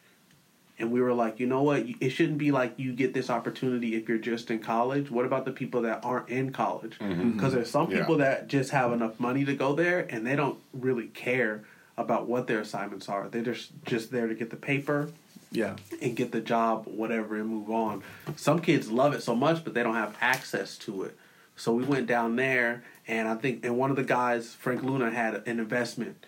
And 0.78 0.92
we 0.92 1.00
were 1.02 1.14
like, 1.14 1.40
you 1.40 1.48
know 1.48 1.64
what? 1.64 1.86
It 2.02 2.10
shouldn't 2.10 2.38
be 2.38 2.52
like 2.52 2.74
you 2.78 2.92
get 2.94 3.14
this 3.14 3.30
opportunity 3.30 3.96
if 3.96 4.10
you're 4.10 4.18
just 4.18 4.52
in 4.52 4.60
college. 4.60 5.10
What 5.10 5.26
about 5.26 5.46
the 5.46 5.52
people 5.52 5.84
that 5.84 6.04
aren't 6.04 6.30
in 6.30 6.52
college? 6.52 7.00
Mm-hmm. 7.00 7.12
Mm-hmm. 7.14 7.32
Because 7.32 7.54
there's 7.54 7.70
some 7.72 7.90
Yeah. 7.92 8.00
people 8.00 8.18
that 8.18 8.48
just 8.50 8.72
have 8.72 8.92
enough 8.92 9.20
money 9.20 9.46
to 9.46 9.56
go 9.56 9.74
there 9.74 10.06
and 10.10 10.28
they 10.28 10.36
don't 10.36 10.60
really 10.74 11.08
care 11.08 11.64
about 11.98 12.28
what 12.28 12.48
their 12.48 12.60
assignments 12.60 13.08
are. 13.08 13.30
They're 13.30 13.42
just 13.42 13.72
just 13.86 14.12
there 14.12 14.28
to 14.28 14.36
get 14.36 14.50
the 14.50 14.58
paper 14.58 15.10
Yeah. 15.52 15.78
and 16.02 16.14
get 16.14 16.34
the 16.34 16.42
job, 16.42 16.88
whatever, 16.88 17.38
and 17.38 17.48
move 17.48 17.70
on. 17.72 18.04
Some 18.36 18.60
kids 18.60 18.92
love 18.92 19.14
it 19.14 19.24
so 19.24 19.34
much, 19.34 19.64
but 19.64 19.74
they 19.74 19.82
don't 19.84 19.96
have 19.96 20.14
access 20.20 20.78
to 20.80 21.04
it. 21.04 21.18
So 21.56 21.74
we 21.74 21.86
went 21.86 22.06
down 22.08 22.36
there, 22.36 22.84
and 23.08 23.30
I 23.30 23.36
think, 23.36 23.64
and 23.64 23.78
one 23.78 23.90
of 23.92 23.96
the 23.96 24.04
guys, 24.04 24.54
Frank 24.56 24.84
Luna, 24.84 25.10
had 25.10 25.36
an 25.48 25.58
investment. 25.58 26.26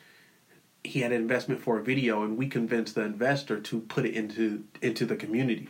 He 0.87 1.01
had 1.01 1.11
an 1.11 1.21
investment 1.21 1.61
for 1.61 1.77
a 1.77 1.83
video, 1.83 2.23
and 2.23 2.37
we 2.37 2.47
convinced 2.47 2.95
the 2.95 3.01
investor 3.01 3.59
to 3.59 3.81
put 3.81 4.05
it 4.05 4.13
into 4.13 4.63
into 4.81 5.05
the 5.05 5.15
community. 5.15 5.67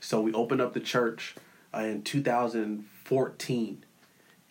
So 0.00 0.20
we 0.20 0.32
opened 0.32 0.60
up 0.60 0.74
the 0.74 0.80
church 0.80 1.34
uh, 1.74 1.78
in 1.78 2.02
2014, 2.02 3.84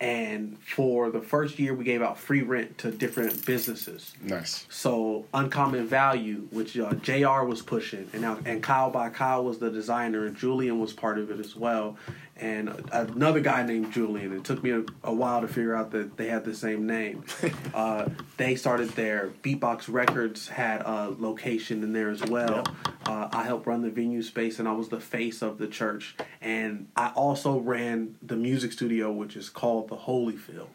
and 0.00 0.58
for 0.58 1.10
the 1.10 1.20
first 1.20 1.58
year, 1.58 1.72
we 1.72 1.84
gave 1.84 2.02
out 2.02 2.18
free 2.18 2.42
rent 2.42 2.78
to 2.78 2.90
different 2.90 3.46
businesses. 3.46 4.14
Nice. 4.20 4.66
So 4.68 5.24
uncommon 5.32 5.86
value, 5.86 6.48
which 6.50 6.76
uh, 6.76 6.94
Jr. 6.94 7.44
was 7.44 7.62
pushing, 7.62 8.10
and 8.12 8.22
now 8.22 8.38
and 8.44 8.62
Kyle 8.62 8.90
by 8.90 9.10
Kyle 9.10 9.44
was 9.44 9.58
the 9.58 9.70
designer, 9.70 10.26
and 10.26 10.36
Julian 10.36 10.80
was 10.80 10.92
part 10.92 11.18
of 11.18 11.30
it 11.30 11.38
as 11.38 11.54
well, 11.54 11.96
and 12.40 12.88
another 12.92 13.40
guy 13.40 13.64
named 13.64 13.92
Julian. 13.92 14.32
It 14.32 14.44
took 14.44 14.62
me 14.62 14.70
a, 14.70 14.84
a 15.02 15.12
while 15.12 15.40
to 15.40 15.48
figure 15.48 15.74
out 15.74 15.90
that 15.92 16.16
they 16.16 16.28
had 16.28 16.44
the 16.44 16.54
same 16.54 16.86
name. 16.86 17.24
uh, 17.74 18.08
they 18.36 18.54
started 18.54 18.90
there. 18.90 19.32
Beatbox 19.42 19.92
Records 19.92 20.48
had 20.48 20.82
a 20.82 21.14
location 21.18 21.82
in 21.82 21.92
there 21.92 22.10
as 22.10 22.22
well. 22.24 22.64
Uh, 23.06 23.28
I 23.32 23.44
helped 23.44 23.66
run 23.66 23.82
the 23.82 23.90
venue 23.90 24.22
space, 24.22 24.58
and 24.58 24.68
I 24.68 24.72
was 24.72 24.88
the 24.88 25.00
face 25.00 25.42
of 25.42 25.58
the 25.58 25.66
church. 25.66 26.16
And 26.40 26.88
I 26.94 27.08
also 27.10 27.58
ran 27.58 28.16
the 28.22 28.36
music 28.36 28.72
studio, 28.72 29.10
which 29.10 29.36
is 29.36 29.50
called 29.50 29.88
the 29.88 29.96
Holyfield. 29.96 30.68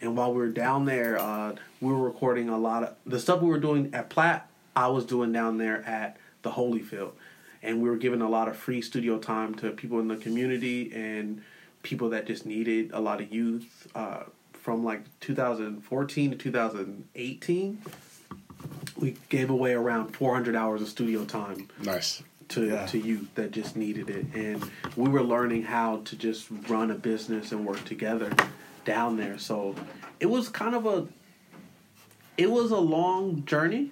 And 0.00 0.16
while 0.16 0.32
we 0.32 0.38
were 0.38 0.48
down 0.48 0.84
there, 0.84 1.18
uh, 1.18 1.54
we 1.80 1.92
were 1.92 2.02
recording 2.02 2.48
a 2.48 2.58
lot 2.58 2.82
of 2.82 2.94
the 3.06 3.18
stuff 3.18 3.40
we 3.40 3.48
were 3.48 3.58
doing 3.58 3.94
at 3.94 4.10
Platt. 4.10 4.48
I 4.76 4.88
was 4.88 5.06
doing 5.06 5.32
down 5.32 5.58
there 5.58 5.82
at 5.86 6.18
the 6.42 6.50
Holyfield, 6.50 7.12
and 7.64 7.80
we 7.82 7.88
were 7.88 7.96
giving 7.96 8.20
a 8.22 8.28
lot 8.28 8.48
of 8.48 8.56
free 8.56 8.82
studio 8.82 9.18
time 9.18 9.54
to 9.56 9.70
people 9.70 9.98
in 10.00 10.08
the 10.08 10.16
community 10.16 10.92
and 10.94 11.42
people 11.82 12.10
that 12.10 12.26
just 12.26 12.46
needed 12.46 12.90
a 12.92 13.00
lot 13.00 13.20
of 13.20 13.32
youth. 13.32 13.86
Uh, 13.94 14.24
from 14.52 14.84
like 14.84 15.02
2014 15.20 16.30
to 16.30 16.36
2018, 16.36 17.78
we 18.96 19.16
gave 19.28 19.50
away 19.50 19.72
around 19.74 20.14
400 20.16 20.56
hours 20.56 20.80
of 20.80 20.88
studio 20.88 21.24
time 21.24 21.68
Nice. 21.82 22.22
to 22.48 22.66
Yeah. 22.66 22.86
to 22.86 22.98
youth 22.98 23.34
that 23.34 23.50
just 23.50 23.76
needed 23.76 24.08
it, 24.08 24.26
and 24.34 24.70
we 24.96 25.08
were 25.10 25.22
learning 25.22 25.64
how 25.64 25.98
to 26.06 26.16
just 26.16 26.46
run 26.68 26.90
a 26.90 26.94
business 26.94 27.52
and 27.52 27.66
work 27.66 27.84
together 27.84 28.30
down 28.86 29.16
there. 29.16 29.38
So 29.38 29.74
it 30.20 30.26
was 30.26 30.48
kind 30.48 30.74
of 30.74 30.86
a 30.86 31.06
it 32.38 32.50
was 32.50 32.70
a 32.70 32.78
long 32.78 33.44
journey. 33.44 33.90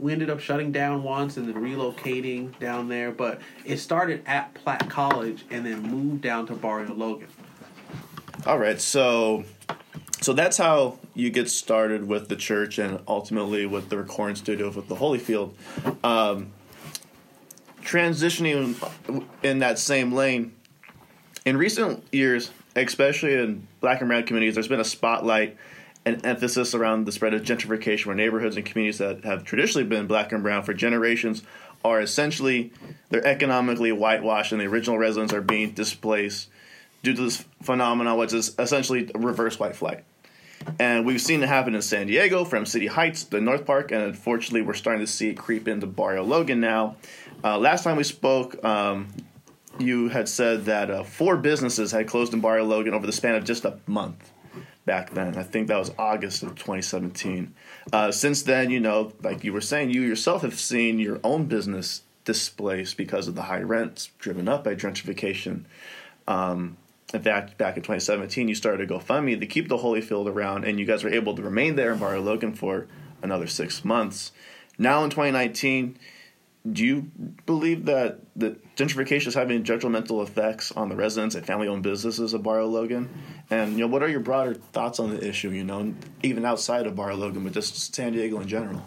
We 0.00 0.12
ended 0.12 0.30
up 0.30 0.40
shutting 0.40 0.72
down 0.72 1.02
once 1.02 1.36
and 1.36 1.46
then 1.46 1.56
relocating 1.56 2.58
down 2.58 2.88
there, 2.88 3.10
but 3.12 3.40
it 3.64 3.76
started 3.76 4.22
at 4.26 4.54
Platt 4.54 4.88
College 4.88 5.44
and 5.50 5.64
then 5.66 5.82
moved 5.82 6.22
down 6.22 6.46
to 6.46 6.54
Barrio 6.54 6.94
Logan. 6.94 7.28
All 8.46 8.58
right, 8.58 8.80
so 8.80 9.44
so 10.20 10.32
that's 10.32 10.56
how 10.56 10.98
you 11.14 11.30
get 11.30 11.50
started 11.50 12.06
with 12.06 12.28
the 12.28 12.36
church 12.36 12.78
and 12.78 13.00
ultimately 13.06 13.66
with 13.66 13.88
the 13.90 13.98
recording 13.98 14.36
studio 14.36 14.70
with 14.70 14.88
the 14.88 14.96
Holyfield. 14.96 15.52
Um, 16.02 16.52
transitioning 17.82 18.76
in 19.42 19.58
that 19.58 19.78
same 19.78 20.12
lane, 20.12 20.52
in 21.44 21.56
recent 21.56 22.04
years, 22.12 22.50
especially 22.76 23.34
in 23.34 23.66
black 23.80 24.00
and 24.00 24.08
brown 24.08 24.24
communities, 24.24 24.54
there's 24.54 24.68
been 24.68 24.80
a 24.80 24.84
spotlight 24.84 25.56
and 26.14 26.26
emphasis 26.26 26.74
around 26.74 27.04
the 27.04 27.12
spread 27.12 27.34
of 27.34 27.42
gentrification 27.42 28.06
where 28.06 28.14
neighborhoods 28.14 28.56
and 28.56 28.66
communities 28.66 28.98
that 28.98 29.24
have 29.24 29.44
traditionally 29.44 29.86
been 29.86 30.06
black 30.06 30.32
and 30.32 30.42
brown 30.42 30.62
for 30.62 30.74
generations 30.74 31.42
are 31.84 32.00
essentially 32.00 32.72
they're 33.08 33.26
economically 33.26 33.92
whitewashed 33.92 34.52
and 34.52 34.60
the 34.60 34.66
original 34.66 34.98
residents 34.98 35.32
are 35.32 35.40
being 35.40 35.70
displaced 35.70 36.48
due 37.02 37.14
to 37.14 37.22
this 37.22 37.44
phenomenon 37.62 38.18
which 38.18 38.32
is 38.32 38.54
essentially 38.58 39.10
reverse 39.14 39.58
white 39.58 39.76
flight. 39.76 40.04
And 40.78 41.06
we've 41.06 41.22
seen 41.22 41.42
it 41.42 41.48
happen 41.48 41.74
in 41.74 41.82
san 41.82 42.06
diego 42.06 42.44
from 42.44 42.66
city 42.66 42.86
heights 42.86 43.24
to 43.24 43.40
north 43.40 43.64
park 43.64 43.92
and 43.92 44.02
unfortunately 44.02 44.62
we're 44.62 44.74
starting 44.74 45.04
to 45.04 45.10
see 45.10 45.30
it 45.30 45.38
creep 45.38 45.68
into 45.68 45.86
barrio 45.86 46.24
logan 46.24 46.60
now. 46.60 46.96
Uh, 47.42 47.58
last 47.58 47.84
time 47.84 47.96
we 47.96 48.04
spoke 48.04 48.62
um, 48.64 49.08
you 49.78 50.08
had 50.08 50.28
said 50.28 50.66
that 50.66 50.90
uh, 50.90 51.02
four 51.04 51.38
businesses 51.38 51.92
had 51.92 52.06
closed 52.06 52.34
in 52.34 52.40
barrio 52.40 52.64
logan 52.64 52.92
over 52.92 53.06
the 53.06 53.12
span 53.12 53.34
of 53.36 53.44
just 53.44 53.64
a 53.64 53.78
month 53.86 54.32
back 54.84 55.10
then. 55.10 55.36
I 55.36 55.42
think 55.42 55.68
that 55.68 55.78
was 55.78 55.92
August 55.98 56.42
of 56.42 56.50
2017. 56.50 57.54
Uh, 57.92 58.10
since 58.10 58.42
then, 58.42 58.70
you 58.70 58.80
know, 58.80 59.12
like 59.22 59.44
you 59.44 59.52
were 59.52 59.60
saying, 59.60 59.90
you 59.90 60.02
yourself 60.02 60.42
have 60.42 60.58
seen 60.58 60.98
your 60.98 61.20
own 61.22 61.46
business 61.46 62.02
displaced 62.24 62.96
because 62.96 63.28
of 63.28 63.34
the 63.34 63.42
high 63.42 63.62
rents 63.62 64.10
driven 64.18 64.48
up 64.48 64.64
by 64.64 64.74
gentrification. 64.74 65.64
Um, 66.28 66.76
in 67.12 67.22
fact, 67.22 67.58
back 67.58 67.76
in 67.76 67.82
2017, 67.82 68.48
you 68.48 68.54
started 68.54 68.88
a 68.88 68.94
GoFundMe 68.94 69.38
to 69.40 69.46
keep 69.46 69.68
the 69.68 69.78
Holyfield 69.78 70.28
around, 70.28 70.64
and 70.64 70.78
you 70.78 70.86
guys 70.86 71.02
were 71.02 71.10
able 71.10 71.34
to 71.34 71.42
remain 71.42 71.74
there 71.76 71.92
in 71.92 71.98
Barrio 71.98 72.22
Logan 72.22 72.54
for 72.54 72.86
another 73.22 73.46
six 73.46 73.84
months. 73.84 74.32
Now 74.78 75.02
in 75.04 75.10
2019, 75.10 75.98
do 76.70 76.84
you 76.84 77.10
believe 77.46 77.86
that 77.86 78.20
that 78.36 78.76
gentrification 78.76 79.28
is 79.28 79.34
having 79.34 79.62
detrimental 79.62 80.22
effects 80.22 80.70
on 80.72 80.88
the 80.88 80.96
residents 80.96 81.34
and 81.34 81.44
family-owned 81.44 81.82
businesses 81.82 82.34
of 82.34 82.42
Barrio 82.42 82.66
Logan? 82.66 83.08
And 83.50 83.72
you 83.72 83.80
know, 83.80 83.88
what 83.88 84.02
are 84.02 84.08
your 84.08 84.20
broader 84.20 84.54
thoughts 84.54 85.00
on 85.00 85.10
the 85.10 85.26
issue? 85.26 85.50
You 85.50 85.64
know, 85.64 85.92
even 86.22 86.44
outside 86.44 86.86
of 86.86 86.94
Barrio 86.94 87.16
Logan, 87.16 87.42
but 87.44 87.52
just 87.52 87.94
San 87.94 88.12
Diego 88.12 88.40
in 88.40 88.48
general. 88.48 88.86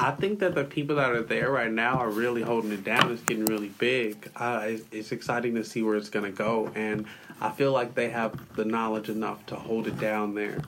I 0.00 0.12
think 0.12 0.38
that 0.40 0.54
the 0.54 0.62
people 0.62 0.96
that 0.96 1.10
are 1.10 1.22
there 1.22 1.50
right 1.50 1.72
now 1.72 1.98
are 1.98 2.10
really 2.10 2.42
holding 2.42 2.70
it 2.70 2.84
down. 2.84 3.10
It's 3.10 3.22
getting 3.22 3.46
really 3.46 3.70
big. 3.78 4.30
Uh, 4.36 4.62
it's, 4.66 4.84
it's 4.92 5.12
exciting 5.12 5.56
to 5.56 5.64
see 5.64 5.82
where 5.82 5.96
it's 5.96 6.08
going 6.08 6.24
to 6.24 6.30
go, 6.30 6.70
and 6.76 7.04
I 7.40 7.50
feel 7.50 7.72
like 7.72 7.94
they 7.94 8.10
have 8.10 8.54
the 8.54 8.64
knowledge 8.64 9.08
enough 9.08 9.44
to 9.46 9.56
hold 9.56 9.88
it 9.88 9.98
down 9.98 10.36
there. 10.36 10.62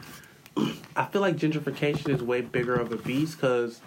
I 0.96 1.04
feel 1.04 1.20
like 1.20 1.36
gentrification 1.36 2.08
is 2.08 2.22
way 2.22 2.40
bigger 2.40 2.74
of 2.74 2.90
a 2.90 2.96
beast 2.96 3.36
because, 3.36 3.80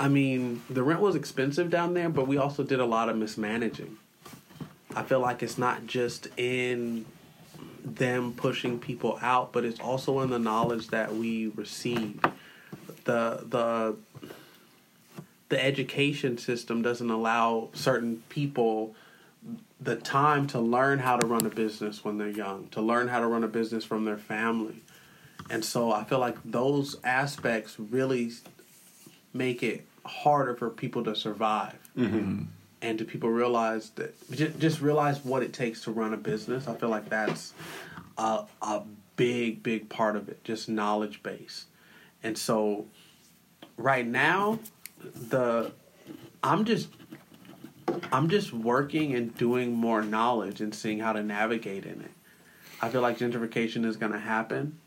I 0.00 0.08
mean, 0.08 0.62
the 0.68 0.82
rent 0.82 1.00
was 1.00 1.14
expensive 1.14 1.70
down 1.70 1.94
there, 1.94 2.08
but 2.08 2.26
we 2.26 2.38
also 2.38 2.64
did 2.64 2.80
a 2.80 2.86
lot 2.86 3.08
of 3.08 3.16
mismanaging. 3.16 3.98
I 4.94 5.02
feel 5.02 5.20
like 5.20 5.42
it's 5.42 5.58
not 5.58 5.86
just 5.86 6.28
in 6.36 7.04
them 7.84 8.32
pushing 8.34 8.78
people 8.78 9.18
out, 9.22 9.52
but 9.52 9.64
it's 9.64 9.80
also 9.80 10.20
in 10.20 10.30
the 10.30 10.38
knowledge 10.38 10.88
that 10.88 11.14
we 11.14 11.48
receive. 11.48 12.20
the 13.04 13.44
the 13.48 13.96
the 15.48 15.62
education 15.62 16.38
system 16.38 16.80
doesn't 16.80 17.10
allow 17.10 17.68
certain 17.74 18.22
people 18.30 18.94
the 19.80 19.96
time 19.96 20.46
to 20.46 20.60
learn 20.60 21.00
how 21.00 21.16
to 21.16 21.26
run 21.26 21.44
a 21.44 21.50
business 21.50 22.04
when 22.04 22.16
they're 22.16 22.28
young, 22.28 22.68
to 22.68 22.80
learn 22.80 23.08
how 23.08 23.20
to 23.20 23.26
run 23.26 23.44
a 23.44 23.48
business 23.48 23.84
from 23.84 24.04
their 24.04 24.16
family. 24.16 24.76
And 25.50 25.64
so 25.64 25.92
I 25.92 26.04
feel 26.04 26.20
like 26.20 26.36
those 26.44 26.96
aspects 27.04 27.78
really 27.78 28.32
make 29.34 29.62
it 29.62 29.84
harder 30.06 30.54
for 30.54 30.70
people 30.70 31.04
to 31.04 31.14
survive. 31.14 31.78
Mm-hmm. 31.98 32.44
And 32.82 32.98
do 32.98 33.04
people 33.04 33.30
realize 33.30 33.90
that 33.90 34.30
ju- 34.30 34.52
just 34.58 34.80
realize 34.80 35.24
what 35.24 35.42
it 35.42 35.52
takes 35.52 35.82
to 35.82 35.92
run 35.92 36.12
a 36.12 36.16
business. 36.16 36.66
I 36.66 36.74
feel 36.74 36.88
like 36.88 37.08
that's 37.08 37.54
a, 38.18 38.44
a 38.60 38.82
big, 39.16 39.62
big 39.62 39.88
part 39.88 40.16
of 40.16 40.28
it, 40.28 40.42
just 40.44 40.68
knowledge 40.68 41.22
base. 41.22 41.66
And 42.22 42.36
so 42.36 42.86
right 43.76 44.06
now 44.06 44.58
the 45.14 45.72
I'm 46.42 46.64
just 46.64 46.88
I'm 48.12 48.28
just 48.28 48.52
working 48.52 49.14
and 49.14 49.36
doing 49.36 49.72
more 49.72 50.02
knowledge 50.02 50.60
and 50.60 50.74
seeing 50.74 50.98
how 50.98 51.12
to 51.12 51.22
navigate 51.22 51.84
in 51.84 52.00
it. 52.00 52.10
I 52.80 52.88
feel 52.88 53.00
like 53.00 53.18
gentrification 53.18 53.84
is 53.84 53.96
going 53.96 54.12
to 54.12 54.18
happen. 54.18 54.78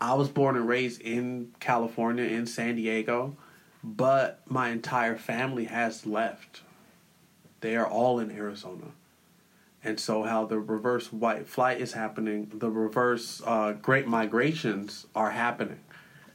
I 0.00 0.14
was 0.14 0.28
born 0.28 0.56
and 0.56 0.68
raised 0.68 1.00
in 1.00 1.52
California 1.58 2.24
in 2.24 2.46
San 2.46 2.76
Diego, 2.76 3.36
but 3.82 4.40
my 4.46 4.70
entire 4.70 5.16
family 5.16 5.64
has 5.64 6.06
left. 6.06 6.62
They 7.60 7.76
are 7.76 7.86
all 7.86 8.18
in 8.18 8.30
Arizona. 8.30 8.86
And 9.84 10.00
so, 10.00 10.24
how 10.24 10.46
the 10.46 10.58
reverse 10.58 11.12
white 11.12 11.46
flight 11.46 11.80
is 11.80 11.92
happening, 11.92 12.50
the 12.52 12.70
reverse 12.70 13.40
uh, 13.46 13.72
great 13.72 14.08
migrations 14.08 15.06
are 15.14 15.30
happening. 15.30 15.78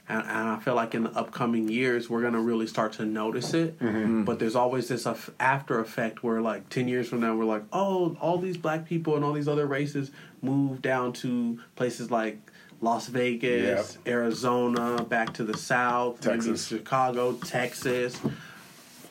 And, 0.08 0.22
and 0.22 0.48
I 0.48 0.58
feel 0.58 0.74
like 0.74 0.94
in 0.94 1.04
the 1.04 1.10
upcoming 1.10 1.68
years, 1.68 2.08
we're 2.08 2.22
going 2.22 2.32
to 2.32 2.40
really 2.40 2.66
start 2.66 2.94
to 2.94 3.04
notice 3.04 3.52
it. 3.54 3.78
But 4.24 4.38
there's 4.38 4.56
always 4.56 4.88
this 4.88 5.06
after 5.38 5.80
effect 5.80 6.22
where, 6.22 6.40
like, 6.40 6.68
10 6.70 6.88
years 6.88 7.08
from 7.08 7.20
now, 7.20 7.36
we're 7.36 7.44
like, 7.44 7.64
oh, 7.72 8.16
all 8.20 8.38
these 8.38 8.56
black 8.56 8.86
people 8.86 9.16
and 9.16 9.24
all 9.24 9.32
these 9.34 9.48
other 9.48 9.66
races 9.66 10.10
move 10.40 10.80
down 10.80 11.12
to 11.14 11.60
places 11.76 12.10
like 12.10 12.38
Las 12.80 13.06
Vegas, 13.08 13.98
Arizona, 14.06 15.04
back 15.04 15.34
to 15.34 15.44
the 15.44 15.56
South, 15.56 16.24
maybe 16.24 16.38
Texas. 16.38 16.66
Chicago, 16.66 17.34
Texas. 17.34 18.18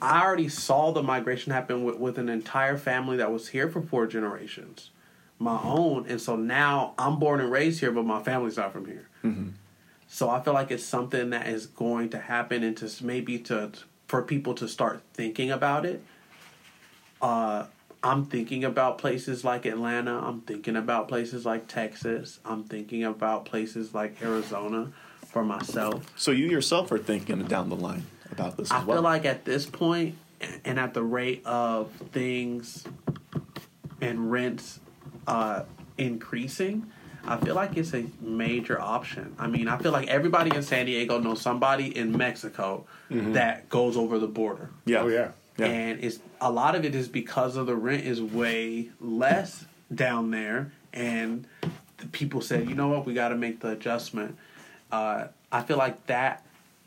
I 0.02 0.24
already 0.24 0.50
saw 0.50 0.92
the 0.92 1.04
migration 1.04 1.52
happen 1.52 1.84
with, 1.84 1.98
with 1.98 2.18
an 2.18 2.28
entire 2.28 2.78
family 2.78 3.18
that 3.18 3.32
was 3.32 3.50
here 3.50 3.70
for 3.70 3.82
four 3.82 4.08
generations, 4.08 4.90
my 5.38 5.60
own, 5.64 6.08
and 6.08 6.20
so 6.20 6.36
now 6.36 6.94
I'm 6.98 7.20
born 7.20 7.40
and 7.40 7.52
raised 7.52 7.80
here, 7.80 7.92
but 7.92 8.06
my 8.06 8.22
family's 8.24 8.58
not 8.58 8.74
from 8.74 8.86
here. 8.86 9.08
So 10.08 10.30
I 10.30 10.42
feel 10.42 10.54
like 10.54 10.72
it's 10.72 10.84
something 10.84 11.30
that 11.30 11.48
is 11.48 11.68
going 11.68 12.10
to 12.10 12.20
happen, 12.20 12.64
and 12.64 12.76
to 12.78 12.92
maybe 13.04 13.38
to 13.40 13.72
for 14.08 14.22
people 14.22 14.54
to 14.56 14.68
start 14.68 15.02
thinking 15.14 15.52
about 15.52 15.86
it. 15.86 16.04
Uh, 17.22 17.68
I'm 18.04 18.26
thinking 18.26 18.66
about 18.66 18.98
places 18.98 19.46
like 19.46 19.66
Atlanta. 19.66 20.20
I'm 20.20 20.42
thinking 20.42 20.76
about 20.76 21.08
places 21.08 21.46
like 21.46 21.68
Texas. 21.68 22.40
I'm 22.44 22.64
thinking 22.64 23.04
about 23.04 23.46
places 23.46 23.94
like 23.94 24.22
Arizona 24.22 24.92
for 25.28 25.46
myself. 25.46 26.12
So 26.18 26.32
you 26.32 26.48
yourself 26.48 26.92
are 26.92 26.98
thinking 26.98 27.44
down 27.44 27.70
the 27.70 27.76
line 27.76 28.06
about 28.32 28.58
this 28.58 28.68
as 28.68 28.72
I 28.72 28.84
well. 28.84 28.98
feel 28.98 29.02
like 29.04 29.26
at 29.26 29.46
this 29.46 29.66
point, 29.66 30.16
and 30.66 30.80
at 30.80 30.94
the 30.94 31.04
rate 31.04 31.44
of 31.46 31.92
things 32.12 32.84
and 34.00 34.32
rents 34.32 34.80
uh, 35.28 35.64
increasing, 35.98 36.92
I 37.28 37.38
feel 37.38 37.54
like 37.54 37.78
it's 37.78 37.94
a 37.94 38.06
major 38.20 38.82
option. 38.82 39.36
I 39.38 39.48
mean, 39.48 39.68
I 39.68 39.78
feel 39.78 39.92
like 39.92 40.08
everybody 40.08 40.56
in 40.56 40.64
San 40.64 40.88
Diego 40.88 41.20
knows 41.20 41.40
somebody 41.42 41.96
in 41.96 42.18
Mexico 42.18 42.86
that 43.10 43.70
goes 43.70 43.96
over 43.98 44.18
the 44.18 44.28
border. 44.28 44.70
yeah, 44.86 45.02
Oh 45.02 45.08
yeah. 45.08 45.32
yeah. 45.58 45.66
And 45.68 46.04
it's 46.04 46.20
a 46.40 46.52
lot 46.52 46.76
of 46.76 46.86
it 46.86 46.96
is 46.96 47.08
because 47.08 47.58
of 47.58 47.68
the 47.68 47.76
rent 47.76 48.06
is 48.06 48.22
way 48.22 48.90
less 49.00 49.66
down 49.94 50.32
there, 50.32 50.72
and 50.94 51.46
the 51.98 52.08
people 52.08 52.42
said, 52.42 52.68
you 52.68 52.74
know 52.74 52.88
what, 52.88 53.06
we 53.06 53.14
got 53.14 53.30
to 53.30 53.36
make 53.36 53.60
the 53.60 53.70
adjustment. 53.72 54.38
Uh, 54.92 55.28
I 55.52 55.62
feel 55.62 55.78
like 55.78 56.08
that 56.08 56.44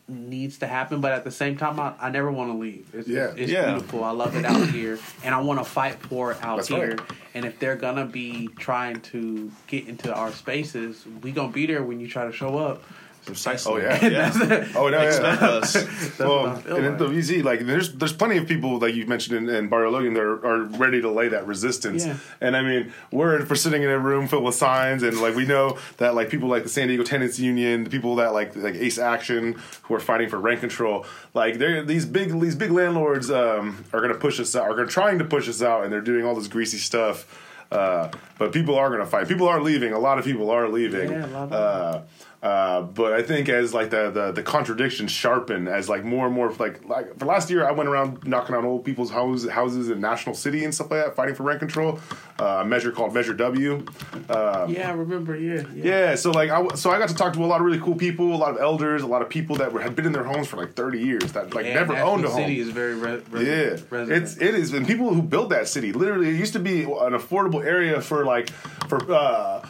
needs 0.07 0.59
to 0.59 0.67
happen, 0.67 1.01
but 1.01 1.13
at 1.13 1.25
the 1.25 1.31
same 1.31 1.57
time, 1.57 1.81
I, 1.81 1.95
I 1.99 2.11
never 2.11 2.31
want 2.31 2.51
to 2.53 2.59
leave. 2.59 2.87
It's, 2.93 3.09
Yeah. 3.09 3.33
it's 3.37 3.51
Yeah. 3.51 3.73
beautiful. 3.73 4.05
I 4.05 4.11
love 4.11 4.37
it 4.37 4.45
out 4.45 4.69
here, 4.69 4.99
and 5.25 5.35
I 5.35 5.41
want 5.41 5.61
to 5.61 5.65
fight 5.65 5.95
for 5.95 6.33
it 6.33 6.39
out 6.43 6.57
That's 6.57 6.69
here. 6.69 6.91
right. 6.91 7.01
And 7.35 7.45
if 7.45 7.59
they're 7.59 7.77
gonna 7.77 8.05
be 8.07 8.49
trying 8.59 9.01
to 9.01 9.51
get 9.67 9.89
into 9.89 10.15
our 10.15 10.31
spaces, 10.31 11.05
we 11.23 11.33
gonna 11.33 11.53
be 11.53 11.67
there 11.67 11.83
when 11.83 12.01
you 12.01 12.09
try 12.09 12.27
to 12.27 12.33
show 12.33 12.59
up. 12.59 12.83
Precisely. 13.25 13.73
Oh, 13.73 13.77
yeah. 13.77 14.07
yeah. 14.07 14.69
Oh 14.77 14.89
no, 14.89 15.01
Expect 15.01 15.41
yeah. 15.41 15.49
us. 15.49 16.19
well, 16.19 16.43
what 16.43 16.49
I 16.49 16.61
feel 16.61 16.77
and 16.77 16.85
in 16.85 16.91
like. 16.93 16.99
the 16.99 17.07
VZ, 17.07 17.43
like 17.43 17.61
there's 17.61 17.93
there's 17.95 18.13
plenty 18.13 18.37
of 18.37 18.47
people 18.47 18.79
like 18.79 18.95
you 18.95 19.07
mentioned 19.07 19.37
in, 19.37 19.55
in 19.55 19.69
Barrio 19.69 19.91
Logan 19.91 20.15
that 20.15 20.23
are, 20.23 20.45
are 20.47 20.63
ready 20.65 21.01
to 21.01 21.11
lay 21.11 21.29
that 21.29 21.47
resistance. 21.47 22.05
Yeah. 22.07 22.17
And 22.41 22.57
I 22.57 22.63
mean, 22.63 22.93
we're 23.11 23.45
for 23.47 23.57
sitting 23.57 23.83
in 23.83 23.89
a 23.89 23.99
room 23.99 24.29
full 24.29 24.47
of 24.47 24.55
signs, 24.55 25.03
and 25.03 25.21
like 25.21 25.35
we 25.35 25.47
know 25.47 25.79
that 25.97 26.15
like 26.15 26.29
people 26.29 26.49
like 26.49 26.65
the 26.65 26.69
San 26.69 26.89
Diego 26.89 27.03
Tenants 27.03 27.39
Union, 27.39 27.85
the 27.85 27.91
people 27.91 28.17
that 28.17 28.35
like 28.35 28.55
like 28.57 28.75
ACCE 28.75 28.99
Action, 28.99 29.61
who 29.83 29.95
are 29.95 30.01
fighting 30.01 30.29
for 30.29 30.39
rent 30.39 30.61
control, 30.61 31.07
like 31.33 31.59
they're 31.59 31.83
these 31.83 32.05
big 32.05 32.39
these 32.41 32.57
big 32.57 32.73
landlords 32.73 33.31
um, 33.31 33.85
are 33.93 34.01
going 34.01 34.13
to 34.13 34.19
push 34.19 34.39
us 34.39 34.55
out, 34.55 34.65
are 34.65 34.75
gonna, 34.75 34.87
trying 34.87 35.19
to 35.19 35.25
push 35.25 35.49
us 35.49 35.63
out, 35.63 35.85
and 35.85 35.93
they're 35.93 36.01
doing 36.03 36.27
all 36.27 36.35
this 36.35 36.49
greasy 36.49 36.79
stuff. 36.79 37.41
Uh, 37.73 38.11
but 38.39 38.53
people 38.53 38.77
are 38.77 38.89
going 38.89 39.01
to 39.01 39.07
fight. 39.07 39.27
People 39.27 39.49
are 39.49 39.61
leaving. 39.61 39.93
A 39.93 39.99
lot 39.99 40.19
of 40.19 40.25
people 40.25 40.51
are 40.51 40.69
leaving. 40.69 41.11
Yeah, 41.11 41.27
a 41.27 41.29
lot 41.29 41.53
of 41.53 41.53
uh, 41.53 42.01
uh, 42.45 42.83
but 42.83 43.15
I 43.15 43.23
think 43.23 43.49
as 43.49 43.73
like 43.73 43.89
the, 43.89 44.11
the 44.11 44.31
the 44.33 44.43
contradictions 44.43 45.11
sharpen, 45.11 45.67
as 45.67 45.89
like 45.89 46.05
more 46.05 46.27
and 46.27 46.35
more 46.35 46.53
like 46.53 46.85
like 46.85 47.19
for 47.19 47.25
last 47.25 47.49
year, 47.49 47.67
I 47.67 47.73
went 47.73 47.89
around 47.89 48.27
knocking 48.27 48.55
on 48.55 48.67
old 48.67 48.85
people's 48.85 49.11
houses 49.11 49.51
houses 49.51 49.89
in 49.89 49.99
National 49.99 50.35
City 50.35 50.63
and 50.63 50.75
stuff 50.75 50.91
like 50.91 51.03
that, 51.07 51.17
fighting 51.17 51.35
for 51.35 51.45
rent 51.45 51.61
control. 51.61 51.99
Uh, 52.39 52.61
a 52.63 52.65
measure 52.67 52.93
called 52.93 53.15
Measure 53.15 53.33
W. 53.33 53.87
Uh, 54.29 54.67
Yeah, 54.69 54.91
I 54.91 54.93
remember. 54.93 55.35
Yeah, 55.37 55.63
yeah. 55.75 55.85
yeah, 55.85 56.15
so 56.17 56.33
like 56.33 56.51
I, 56.51 56.69
so 56.75 56.91
I 56.91 56.99
got 56.99 57.09
to 57.09 57.15
talk 57.15 57.33
to 57.33 57.43
a 57.43 57.47
lot 57.47 57.61
of 57.61 57.67
really 57.67 57.81
cool 57.81 57.95
people, 57.95 58.35
a 58.35 58.37
lot 58.37 58.51
of 58.51 58.59
elders, 58.61 59.01
a 59.03 59.07
lot 59.07 59.23
of 59.23 59.31
people 59.31 59.57
that 59.57 59.73
were, 59.73 59.81
had 59.81 59.97
been 59.97 60.05
in 60.05 60.13
their 60.13 60.25
homes 60.25 60.47
for 60.47 60.59
like 60.59 60.75
thirty 60.75 60.99
years 61.01 61.33
that 61.33 61.55
like 61.55 61.65
Yeah, 61.65 61.75
never 61.75 61.95
National 61.95 62.11
owned 62.13 62.25
a 62.27 62.29
home. 62.29 62.41
City 62.43 62.61
is 62.61 62.69
very 62.69 62.95
re- 62.95 63.23
re- 63.31 63.47
Yeah, 63.47 63.77
resident. 63.89 64.23
it's 64.23 64.37
it 64.37 64.55
is, 64.55 64.75
and 64.75 64.87
people 64.87 65.15
who 65.15 65.23
built 65.23 65.49
that 65.49 65.67
city 65.69 65.93
literally 65.93 66.29
it 66.29 66.35
used 66.35 66.53
to 66.53 66.59
be 66.59 66.83
an 66.83 67.15
affordable 67.15 67.65
area 67.65 68.03
for 68.03 68.25
like 68.27 68.51
for 68.89 68.99
uh 69.11 69.67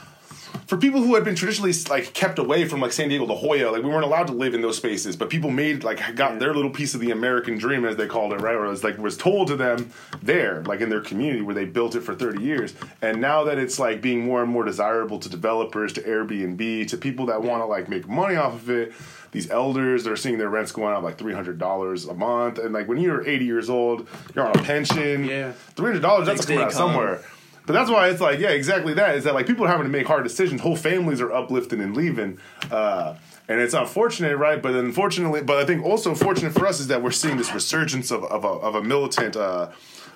for 0.66 0.76
people 0.76 1.02
who 1.02 1.14
had 1.14 1.24
been 1.24 1.34
traditionally 1.34 1.72
like 1.90 2.12
kept 2.14 2.38
away 2.38 2.66
from 2.66 2.80
like 2.80 2.92
San 2.92 3.08
Diego, 3.08 3.24
La 3.24 3.36
Jolla. 3.36 3.70
Like 3.70 3.82
we 3.82 3.88
weren't 3.88 4.04
allowed 4.04 4.26
to 4.28 4.32
live 4.32 4.54
in 4.54 4.60
those 4.60 4.76
spaces, 4.76 5.16
but 5.16 5.30
people 5.30 5.50
made 5.50 5.84
like 5.84 6.14
got 6.14 6.38
their 6.38 6.54
little 6.54 6.70
piece 6.70 6.94
of 6.94 7.00
the 7.00 7.10
American 7.10 7.58
dream, 7.58 7.84
as 7.84 7.96
they 7.96 8.06
called 8.06 8.32
it, 8.32 8.40
right? 8.40 8.54
Or 8.54 8.66
as 8.66 8.84
like 8.84 8.98
was 8.98 9.16
told 9.16 9.48
to 9.48 9.56
them 9.56 9.90
there, 10.22 10.62
like 10.62 10.80
in 10.80 10.88
their 10.88 11.00
community 11.00 11.42
where 11.42 11.54
they 11.54 11.64
built 11.64 11.94
it 11.94 12.00
for 12.00 12.14
thirty 12.14 12.42
years. 12.42 12.74
And 13.02 13.20
now 13.20 13.44
that 13.44 13.58
it's 13.58 13.78
like 13.78 14.00
being 14.00 14.24
more 14.24 14.42
and 14.42 14.50
more 14.50 14.64
desirable 14.64 15.18
to 15.20 15.28
developers, 15.28 15.92
to 15.94 16.00
Airbnb, 16.02 16.88
to 16.88 16.96
people 16.96 17.26
that 17.26 17.42
want 17.42 17.62
to 17.62 17.66
like 17.66 17.88
make 17.88 18.08
money 18.08 18.36
off 18.36 18.54
of 18.54 18.70
it 18.70 18.92
these 19.34 19.50
elders 19.50 20.04
that 20.04 20.12
are 20.12 20.16
seeing 20.16 20.38
their 20.38 20.48
rents 20.48 20.70
going 20.70 20.94
up 20.94 21.02
like 21.02 21.18
three 21.18 21.34
hundred 21.34 21.58
dollars 21.58 22.06
a 22.06 22.14
month, 22.14 22.56
and 22.58 22.72
like 22.72 22.86
when 22.88 22.98
you're 22.98 23.26
eighty 23.28 23.44
years 23.44 23.68
old, 23.68 24.08
you're 24.34 24.46
on 24.46 24.56
a 24.56 24.62
pension. 24.62 25.24
Yeah. 25.24 25.52
three 25.74 25.86
hundred 25.86 26.02
dollars 26.02 26.26
that's 26.26 26.46
Fixed 26.46 26.48
coming 26.48 26.64
out 26.64 26.72
somewhere. 26.72 27.20
But 27.66 27.72
that's 27.72 27.90
why 27.90 28.08
it's 28.10 28.20
like, 28.20 28.38
yeah, 28.38 28.50
exactly 28.50 28.92
that. 28.94 29.14
Is 29.16 29.24
that 29.24 29.34
like 29.34 29.46
people 29.46 29.64
are 29.64 29.68
having 29.68 29.84
to 29.84 29.90
make 29.90 30.06
hard 30.06 30.22
decisions. 30.22 30.60
Whole 30.60 30.76
families 30.76 31.20
are 31.20 31.32
uplifting 31.32 31.80
and 31.80 31.96
leaving. 31.96 32.38
Uh, 32.70 33.14
and 33.48 33.60
it's 33.60 33.74
unfortunate, 33.74 34.36
right? 34.36 34.60
But 34.60 34.74
unfortunately, 34.74 35.42
but 35.42 35.56
I 35.56 35.64
think 35.64 35.84
also 35.84 36.14
fortunate 36.14 36.52
for 36.52 36.66
us 36.66 36.80
is 36.80 36.88
that 36.88 37.02
we're 37.02 37.10
seeing 37.10 37.36
this 37.36 37.52
resurgence 37.52 38.10
of, 38.10 38.24
of, 38.24 38.44
a, 38.44 38.48
of 38.48 38.74
a 38.74 38.82
militant 38.82 39.36
uh, 39.36 39.70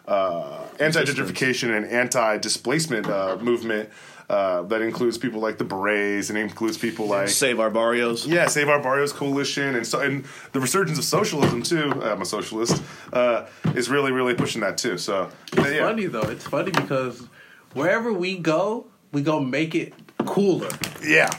uh, 0.06 0.66
anti 0.80 1.02
gentrification 1.04 1.74
and 1.76 1.86
anti 1.86 2.38
displacement 2.38 3.06
uh, 3.06 3.36
movement 3.40 3.90
uh, 4.30 4.62
that 4.62 4.82
includes 4.82 5.16
people 5.16 5.40
like 5.40 5.56
the 5.56 5.64
Berets 5.64 6.28
and 6.28 6.38
includes 6.38 6.76
people 6.76 7.06
like 7.06 7.28
Save 7.28 7.60
our 7.60 7.70
barrios. 7.70 8.26
yeah, 8.26 8.46
Save 8.46 8.68
Our 8.68 8.82
Barrios 8.82 9.12
Coalition, 9.12 9.74
and 9.74 9.86
so 9.86 10.00
and 10.00 10.24
the 10.52 10.60
resurgence 10.60 10.98
of 10.98 11.04
socialism 11.04 11.62
too. 11.62 11.90
I'm 12.02 12.20
a 12.20 12.26
socialist. 12.26 12.82
Uh, 13.12 13.46
is 13.74 13.88
really 13.88 14.12
really 14.12 14.34
pushing 14.34 14.60
that 14.60 14.76
too. 14.76 14.98
So 14.98 15.30
It's 15.52 15.70
yeah, 15.70 15.86
funny 15.86 16.06
though. 16.06 16.20
It's 16.22 16.46
funny 16.46 16.70
because 16.72 17.26
wherever 17.74 18.12
we 18.12 18.38
go, 18.38 18.86
we 19.12 19.22
gonna 19.22 19.46
make 19.46 19.74
it 19.74 19.92
cooler. 20.26 20.68
yeah, 21.02 21.30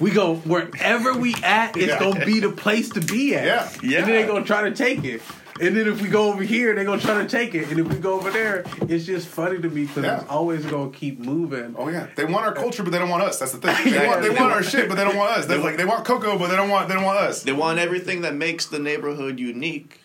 We 0.00 0.10
go 0.12 0.36
wherever 0.36 1.12
we 1.14 1.34
at, 1.42 1.76
it's 1.76 1.86
Yeah. 1.88 1.98
gonna 1.98 2.24
be 2.24 2.40
the 2.40 2.50
place 2.52 2.88
to 2.90 3.00
be 3.00 3.34
at. 3.34 3.44
Yeah. 3.44 3.68
Yeah. 3.82 3.98
And 3.98 4.06
then 4.08 4.14
they 4.14 4.26
gonna 4.26 4.44
try 4.44 4.62
to 4.68 4.74
take 4.74 5.04
it. 5.04 5.20
And 5.60 5.76
then 5.76 5.88
if 5.88 6.00
we 6.00 6.08
go 6.08 6.32
over 6.32 6.44
here, 6.44 6.72
they're 6.76 6.84
gonna 6.84 7.00
try 7.02 7.20
to 7.20 7.28
take 7.28 7.52
it. 7.56 7.68
And 7.68 7.80
if 7.80 7.88
we 7.88 7.96
go 7.96 8.12
over 8.14 8.30
there, 8.30 8.64
it's 8.82 9.04
just 9.04 9.26
funny 9.26 9.60
to 9.60 9.68
me 9.68 9.86
because 9.86 10.04
Yeah. 10.04 10.20
it's 10.20 10.30
always 10.30 10.64
gonna 10.64 10.90
keep 10.92 11.18
moving. 11.18 11.74
Oh 11.76 11.88
yeah, 11.88 12.06
they 12.14 12.24
want 12.24 12.46
our 12.46 12.52
culture, 12.54 12.84
but 12.84 12.92
they 12.92 12.98
don't 13.00 13.08
want 13.08 13.24
us. 13.24 13.40
That's 13.40 13.52
the 13.52 13.58
thing. 13.58 13.74
They 13.92 14.06
want, 14.06 14.22
they 14.22 14.30
want 14.30 14.52
our 14.52 14.62
shit, 14.62 14.88
but 14.88 14.94
they 14.96 15.02
don't 15.04 15.16
want 15.16 15.32
us. 15.36 15.46
They're 15.46 15.58
like 15.58 15.76
they 15.76 15.84
want 15.84 16.04
cocoa, 16.04 16.38
but 16.38 16.48
they 16.48 16.56
don't 16.56 16.68
want 16.70 16.86
they 16.88 16.94
don't 16.94 17.04
want 17.04 17.18
us. 17.18 17.42
They 17.42 17.52
want 17.52 17.80
everything 17.80 18.20
that 18.22 18.36
makes 18.36 18.66
the 18.66 18.78
neighborhood 18.78 19.40
unique, 19.40 20.00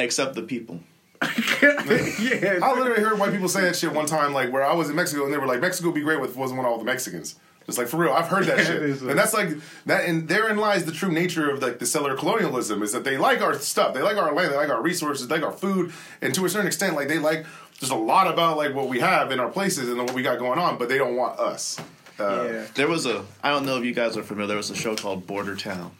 except 0.00 0.34
the 0.34 0.42
people. 0.42 0.80
yeah. 1.62 2.58
I 2.62 2.72
literally 2.74 3.02
heard 3.02 3.18
white 3.18 3.32
people 3.32 3.48
say 3.48 3.62
that 3.62 3.76
shit 3.76 3.92
one 3.92 4.06
time, 4.06 4.32
like 4.32 4.52
where 4.52 4.64
I 4.64 4.72
was 4.74 4.88
in 4.90 4.96
Mexico, 4.96 5.24
and 5.24 5.32
they 5.32 5.38
were 5.38 5.46
like, 5.46 5.60
"Mexico 5.60 5.88
would 5.88 5.94
be 5.94 6.00
great 6.00 6.18
if 6.20 6.30
it 6.30 6.36
wasn't 6.36 6.58
with 6.58 6.66
all 6.66 6.78
the 6.78 6.84
Mexicans." 6.84 7.36
Just 7.66 7.76
like 7.76 7.88
for 7.88 7.98
real, 7.98 8.12
I've 8.12 8.26
heard 8.28 8.46
that 8.46 8.58
Yeah, 8.58 8.64
shit, 8.64 8.76
it 8.76 8.82
is 8.84 9.02
a- 9.02 9.10
and 9.10 9.18
that's 9.18 9.34
like 9.34 9.50
that. 9.86 10.06
And 10.06 10.26
therein 10.28 10.56
lies 10.56 10.86
the 10.86 10.92
true 10.92 11.10
nature 11.12 11.50
of 11.50 11.60
like 11.62 11.78
the 11.78 11.84
settler 11.86 12.16
colonialism 12.16 12.82
is 12.82 12.92
that 12.92 13.04
they 13.04 13.18
like 13.18 13.42
our 13.42 13.54
stuff, 13.58 13.92
they 13.94 14.00
like 14.02 14.16
our 14.16 14.32
land, 14.32 14.52
they 14.52 14.56
like 14.56 14.70
our 14.70 14.80
resources, 14.82 15.28
they 15.28 15.34
like 15.36 15.44
our 15.44 15.52
food, 15.52 15.92
and 16.22 16.34
to 16.34 16.44
a 16.46 16.48
certain 16.48 16.66
extent, 16.66 16.96
like 16.96 17.08
they 17.08 17.18
like. 17.18 17.44
There's 17.80 17.90
a 17.90 17.96
lot 17.96 18.26
about 18.26 18.58
like 18.58 18.74
what 18.74 18.88
we 18.88 19.00
have 19.00 19.32
in 19.32 19.40
our 19.40 19.48
places 19.48 19.88
and 19.88 19.96
what 19.96 20.12
we 20.12 20.22
got 20.22 20.38
going 20.38 20.58
on, 20.58 20.76
but 20.76 20.90
they 20.90 20.98
don't 20.98 21.16
want 21.16 21.38
us. 21.40 21.78
Uh, 22.18 22.46
yeah. 22.50 22.64
There 22.74 22.88
was 22.88 23.06
a 23.06 23.24
I 23.42 23.48
don't 23.50 23.64
know 23.64 23.78
if 23.78 23.84
you 23.86 23.94
guys 23.94 24.18
are 24.18 24.22
familiar. 24.22 24.48
There 24.48 24.56
was 24.58 24.68
a 24.70 24.74
show 24.76 24.94
called 24.96 25.26
Bordertown 25.26 25.90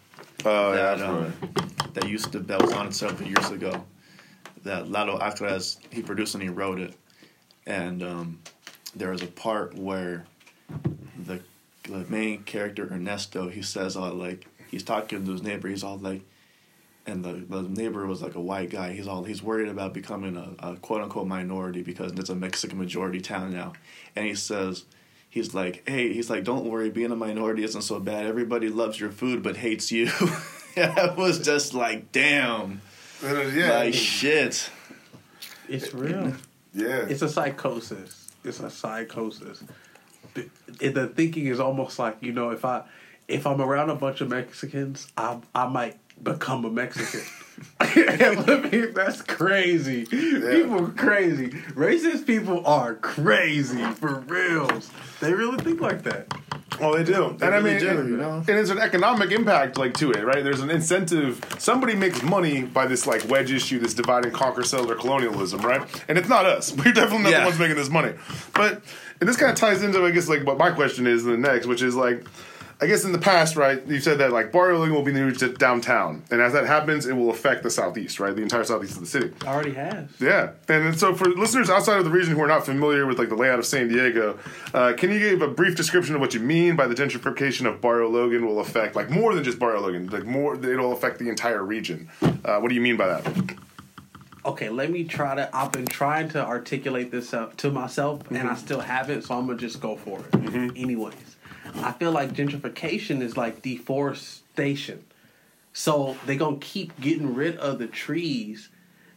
Oh 0.44 0.72
yeah, 0.72 0.76
that 0.76 0.98
that's 0.98 1.02
um, 1.02 1.34
right. 1.56 1.94
that 1.94 2.08
used 2.08 2.32
to 2.32 2.38
that 2.40 2.60
was 2.60 2.72
on 2.72 2.92
several 2.92 3.26
years 3.28 3.50
ago. 3.50 3.82
That 4.64 4.90
Lalo 4.90 5.18
Alcaraz 5.18 5.78
he 5.90 6.02
produced 6.02 6.34
and 6.34 6.42
he 6.42 6.48
wrote 6.48 6.78
it, 6.78 6.94
and 7.66 8.02
um, 8.02 8.40
there 8.94 9.10
was 9.10 9.22
a 9.22 9.26
part 9.26 9.74
where 9.74 10.26
the 11.18 11.40
the 11.84 12.04
main 12.08 12.42
character 12.42 12.88
Ernesto 12.90 13.48
he 13.48 13.62
says 13.62 13.96
all 13.96 14.12
like 14.12 14.46
he's 14.70 14.82
talking 14.82 15.24
to 15.24 15.32
his 15.32 15.42
neighbor. 15.42 15.68
He's 15.68 15.82
all 15.82 15.98
like, 15.98 16.22
and 17.06 17.24
the, 17.24 17.32
the 17.32 17.62
neighbor 17.62 18.06
was 18.06 18.22
like 18.22 18.34
a 18.34 18.40
white 18.40 18.70
guy. 18.70 18.92
He's 18.92 19.08
all 19.08 19.24
he's 19.24 19.42
worried 19.42 19.68
about 19.68 19.94
becoming 19.94 20.36
a, 20.36 20.54
a 20.70 20.76
quote 20.76 21.02
unquote 21.02 21.26
minority 21.26 21.82
because 21.82 22.12
it's 22.12 22.30
a 22.30 22.34
Mexican 22.34 22.78
majority 22.78 23.20
town 23.20 23.52
now, 23.52 23.72
and 24.16 24.26
he 24.26 24.34
says. 24.34 24.84
He's 25.32 25.54
like, 25.54 25.88
hey, 25.88 26.12
he's 26.12 26.28
like, 26.28 26.42
don't 26.42 26.64
worry, 26.64 26.90
being 26.90 27.12
a 27.12 27.14
minority 27.14 27.62
isn't 27.62 27.82
so 27.82 28.00
bad. 28.00 28.26
Everybody 28.26 28.68
loves 28.68 28.98
your 28.98 29.12
food 29.12 29.44
but 29.44 29.56
hates 29.56 29.92
you. 29.92 30.10
I 30.76 31.14
was 31.16 31.38
just 31.38 31.72
like, 31.72 32.10
damn, 32.10 32.80
yeah, 33.22 33.78
like 33.78 33.94
shit. 33.94 34.70
It's 35.68 35.94
real. 35.94 36.34
yeah. 36.74 37.06
It's 37.08 37.22
a 37.22 37.28
psychosis. 37.28 38.32
It's 38.44 38.60
a 38.60 38.70
psychosis. 38.70 39.62
The, 40.34 40.48
the 40.88 41.06
thinking 41.08 41.46
is 41.46 41.60
almost 41.60 41.98
like 41.98 42.18
you 42.20 42.32
know, 42.32 42.50
if 42.50 42.64
I 42.64 42.84
if 43.28 43.46
I'm 43.46 43.60
around 43.60 43.90
a 43.90 43.94
bunch 43.94 44.20
of 44.20 44.28
Mexicans, 44.28 45.10
I 45.16 45.38
I 45.54 45.66
might 45.66 45.98
become 46.22 46.64
a 46.64 46.70
Mexican. 46.70 47.20
I 47.80 48.68
mean, 48.70 48.94
That's 48.94 49.22
crazy. 49.22 50.06
People 50.06 50.84
are 50.84 50.90
crazy. 50.92 51.48
Racist 51.48 52.26
people 52.26 52.66
are 52.66 52.94
crazy 52.94 53.84
for 53.92 54.20
reals. 54.20 54.90
They 55.20 55.32
really 55.32 55.58
think 55.62 55.80
like 55.80 56.02
that. 56.04 56.32
Oh, 56.80 56.96
they 56.96 57.02
do, 57.04 57.36
and 57.40 57.54
I 57.54 57.60
mean, 57.60 57.78
do, 57.80 57.88
and, 57.88 58.10
you 58.10 58.16
know? 58.16 58.34
and 58.36 58.44
there's 58.46 58.70
an 58.70 58.78
economic 58.78 59.32
impact 59.32 59.76
like 59.76 59.94
to 59.94 60.12
it, 60.12 60.24
right? 60.24 60.44
There's 60.44 60.60
an 60.60 60.70
incentive. 60.70 61.40
Somebody 61.58 61.94
makes 61.94 62.22
money 62.22 62.62
by 62.62 62.86
this 62.86 63.06
like 63.06 63.28
wedge 63.28 63.50
issue, 63.50 63.78
this 63.80 63.92
divide 63.92 64.24
and 64.24 64.32
conquer 64.32 64.62
settler 64.62 64.94
colonialism, 64.94 65.60
right? 65.62 65.82
And 66.08 66.16
it's 66.16 66.28
not 66.28 66.46
us. 66.46 66.72
We're 66.76 66.92
definitely 66.92 67.24
not 67.24 67.32
Yeah. 67.32 67.40
the 67.40 67.46
ones 67.46 67.58
making 67.58 67.76
this 67.76 67.88
money. 67.90 68.12
But 68.54 68.82
and 69.20 69.28
this 69.28 69.36
kind 69.36 69.50
of 69.50 69.58
ties 69.58 69.82
into, 69.82 70.04
I 70.04 70.10
guess, 70.12 70.28
like 70.28 70.46
what 70.46 70.58
my 70.58 70.70
question 70.70 71.06
is 71.06 71.24
in 71.24 71.32
the 71.32 71.38
next, 71.38 71.66
which 71.66 71.82
is 71.82 71.94
like. 71.96 72.24
I 72.82 72.86
guess 72.86 73.04
in 73.04 73.12
the 73.12 73.18
past, 73.18 73.56
right, 73.56 73.86
you 73.86 74.00
said 74.00 74.18
that 74.18 74.32
like 74.32 74.52
Barrio 74.52 74.78
Logan 74.78 74.94
will 74.94 75.02
be 75.02 75.12
moved 75.12 75.40
to 75.40 75.52
downtown, 75.52 76.22
and 76.30 76.40
as 76.40 76.54
that 76.54 76.66
happens, 76.66 77.06
it 77.06 77.12
will 77.12 77.30
affect 77.30 77.62
the 77.62 77.70
southeast, 77.70 78.18
right, 78.18 78.34
the 78.34 78.42
entire 78.42 78.64
southeast 78.64 78.94
of 78.94 79.00
the 79.00 79.06
city. 79.06 79.32
Already 79.44 79.72
has. 79.74 80.08
Yeah, 80.18 80.52
and 80.68 80.86
then 80.86 80.96
so 80.96 81.14
for 81.14 81.26
listeners 81.26 81.68
outside 81.68 81.98
of 81.98 82.04
the 82.04 82.10
region 82.10 82.34
who 82.34 82.42
are 82.42 82.48
not 82.48 82.64
familiar 82.64 83.06
with 83.06 83.18
like 83.18 83.28
the 83.28 83.36
layout 83.36 83.58
of 83.58 83.66
San 83.66 83.88
Diego, 83.88 84.38
uh, 84.72 84.94
can 84.96 85.10
you 85.10 85.18
give 85.18 85.42
a 85.42 85.48
brief 85.48 85.76
description 85.76 86.14
of 86.14 86.20
what 86.20 86.32
you 86.32 86.40
mean 86.40 86.74
by 86.74 86.86
the 86.86 86.94
gentrification 86.94 87.66
of 87.66 87.80
Barrio 87.80 88.08
Logan 88.08 88.46
will 88.46 88.60
affect 88.60 88.96
like 88.96 89.10
more 89.10 89.34
than 89.34 89.44
just 89.44 89.58
Barrio 89.58 89.82
Logan, 89.82 90.06
like 90.08 90.24
more 90.24 90.54
it'll 90.54 90.92
affect 90.92 91.18
the 91.18 91.28
entire 91.28 91.62
region. 91.62 92.08
Uh, 92.22 92.58
what 92.60 92.68
do 92.70 92.74
you 92.74 92.80
mean 92.80 92.96
by 92.96 93.06
that? 93.06 93.56
okay, 94.44 94.68
let 94.70 94.90
me 94.90 95.04
try 95.04 95.34
to. 95.34 95.54
I've 95.54 95.72
been 95.72 95.86
trying 95.86 96.28
to 96.30 96.44
articulate 96.44 97.10
this 97.10 97.34
up 97.34 97.56
to 97.58 97.70
myself, 97.70 98.30
and 98.30 98.48
I 98.48 98.54
still 98.54 98.80
haven't, 98.80 99.22
so 99.22 99.36
I'm 99.36 99.46
gonna 99.46 99.58
just 99.58 99.80
go 99.80 99.96
for 99.96 100.20
it. 100.20 100.34
Anyways, 100.76 101.29
I 101.76 101.92
feel 101.92 102.12
like 102.12 102.32
gentrification 102.32 103.22
is 103.22 103.36
like 103.36 103.62
deforestation. 103.62 105.04
So 105.72 106.16
they're 106.26 106.36
gonna 106.36 106.58
keep 106.58 106.98
getting 107.00 107.34
rid 107.34 107.56
of 107.56 107.78
the 107.78 107.86
trees, 107.86 108.68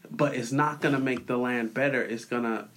but 0.10 0.36
it's 0.36 0.52
not 0.52 0.82
gonna 0.82 1.00
make 1.00 1.28
the 1.28 1.38
land 1.38 1.74
better. 1.74 2.02
It's 2.02 2.26
gonna 2.26 2.68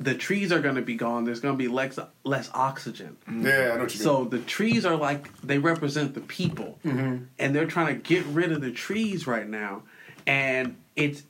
the 0.00 0.14
trees 0.14 0.52
are 0.52 0.60
gonna 0.60 0.82
be 0.82 0.94
gone. 0.94 1.24
There's 1.24 1.40
gonna 1.40 1.56
be 1.56 1.68
less 1.68 1.98
less 2.24 2.50
oxygen. 2.54 3.16
Mm-hmm. 3.28 3.46
Yeah, 3.46 3.72
I 3.74 3.78
know 3.78 3.88
So 3.88 4.24
the 4.24 4.38
trees 4.38 4.86
are 4.86 4.96
like 4.96 5.40
they 5.42 5.58
represent 5.58 6.14
the 6.14 6.20
people, 6.20 6.78
mm-hmm. 6.84 7.24
and 7.38 7.54
they're 7.54 7.66
trying 7.66 7.94
to 7.96 8.00
get 8.00 8.24
rid 8.26 8.52
of 8.52 8.60
the 8.60 8.70
trees 8.70 9.26
right 9.26 9.48
now, 9.48 9.82
and 10.26 10.76
it's 10.94 11.24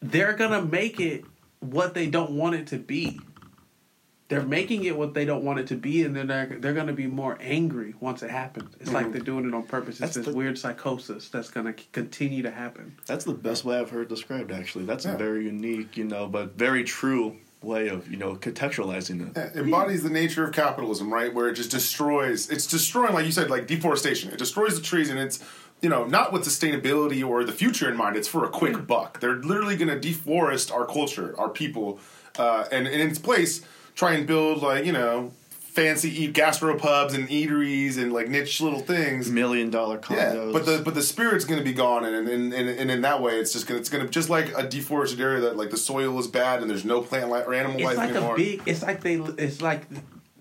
they're 0.00 0.34
gonna 0.34 0.62
make 0.62 1.00
it 1.00 1.24
what 1.58 1.94
they 1.94 2.06
don't 2.06 2.32
want 2.32 2.54
it 2.54 2.68
to 2.68 2.78
be. 2.78 3.20
They're 4.30 4.42
making 4.42 4.84
it 4.84 4.96
what 4.96 5.12
they 5.12 5.24
don't 5.26 5.44
want 5.44 5.58
it 5.58 5.66
to 5.66 5.74
be, 5.74 6.04
and 6.04 6.16
then 6.16 6.28
they're 6.28 6.46
they're 6.58 6.72
going 6.72 6.86
to 6.86 6.92
be 6.94 7.06
more 7.06 7.36
angry 7.40 7.94
once 8.00 8.22
it 8.22 8.30
happens. 8.30 8.74
It's 8.80 8.92
like 8.92 9.12
they're 9.12 9.20
doing 9.20 9.46
it 9.46 9.52
on 9.52 9.64
purpose. 9.64 9.96
It's 9.96 10.00
That's 10.00 10.14
this 10.16 10.26
the- 10.26 10.32
weird 10.32 10.56
psychosis 10.58 11.28
that's 11.28 11.50
going 11.50 11.66
to 11.66 11.74
continue 11.92 12.42
to 12.44 12.50
happen. 12.50 12.96
That's 13.06 13.24
the 13.24 13.34
best 13.34 13.64
way 13.64 13.78
I've 13.78 13.90
heard 13.90 14.08
described. 14.08 14.52
Actually, 14.52 14.84
that's 14.86 15.04
Yeah. 15.04 15.14
a 15.14 15.18
very 15.18 15.44
unique, 15.44 15.96
you 15.96 16.04
know, 16.04 16.26
but 16.28 16.56
very 16.56 16.84
true 16.84 17.36
way 17.62 17.88
of 17.88 18.08
you 18.10 18.16
know 18.16 18.36
contextualizing 18.36 19.36
it. 19.36 19.36
It 19.36 19.56
embodies 19.64 20.02
the 20.02 20.10
nature 20.10 20.44
of 20.44 20.52
capitalism, 20.54 21.12
right? 21.12 21.34
Where 21.34 21.48
it 21.48 21.54
just 21.54 21.70
destroys. 21.70 22.48
It's 22.50 22.66
destroying, 22.66 23.12
like 23.12 23.26
you 23.26 23.32
said, 23.32 23.50
like 23.50 23.66
deforestation. 23.66 24.30
It 24.30 24.38
destroys 24.38 24.76
the 24.76 24.82
trees, 24.82 25.10
and 25.10 25.18
it's 25.18 25.40
you 25.82 25.88
know 25.88 26.04
not 26.06 26.32
with 26.32 26.42
sustainability 26.44 27.26
or 27.26 27.42
the 27.44 27.52
future 27.52 27.90
in 27.90 27.96
mind. 27.96 28.16
It's 28.16 28.28
for 28.28 28.44
a 28.44 28.48
quick 28.48 28.86
buck. 28.86 29.18
They're 29.20 29.36
literally 29.36 29.76
going 29.76 30.00
to 30.00 30.08
deforest 30.08 30.72
our 30.72 30.86
culture, 30.86 31.34
our 31.36 31.48
people, 31.48 31.98
uh, 32.38 32.64
and, 32.70 32.86
and 32.86 33.00
in 33.02 33.08
its 33.10 33.18
place, 33.18 33.62
try 33.94 34.12
and 34.14 34.26
build 34.26 34.62
like 34.62 34.84
you 34.84 34.92
know 34.92 35.32
fancy 35.72 36.10
eat 36.24 36.34
gastropubs 36.34 37.14
and 37.14 37.28
eateries 37.28 37.96
and 37.96 38.12
like 38.12 38.28
niche 38.28 38.60
little 38.60 38.80
things. 38.80 39.30
Million 39.30 39.70
dollar 39.70 39.98
condos. 39.98 40.46
Yeah, 40.46 40.52
but 40.52 40.66
the 40.66 40.82
but 40.84 40.94
the 40.94 41.02
spirit's 41.02 41.44
going 41.44 41.58
to 41.58 41.64
be 41.64 41.72
gone, 41.72 42.04
and 42.04 42.28
and, 42.28 42.52
and 42.52 42.68
and 42.68 42.90
in 42.90 43.00
that 43.02 43.22
way, 43.22 43.38
it's 43.38 43.52
just 43.52 43.66
gonna 43.66 43.78
it's 43.80 43.88
gonna 43.88 44.08
just 44.08 44.28
like 44.28 44.52
a 44.56 44.66
deforested 44.68 45.20
area 45.20 45.40
that 45.40 45.56
like 45.56 45.70
the 45.70 45.76
soil 45.76 46.18
is 46.18 46.26
bad 46.26 46.60
and 46.60 46.68
there's 46.70 46.84
no 46.84 47.00
plant 47.00 47.30
life 47.30 47.46
or 47.46 47.54
animal 47.54 47.76
It's 47.76 47.84
life 47.84 47.96
like 47.96 48.10
anymore. 48.10 48.34
a 48.34 48.36
big. 48.36 48.62
It's 48.66 48.82
like 48.82 49.00
they. 49.02 49.14
It's 49.14 49.62
like 49.62 49.82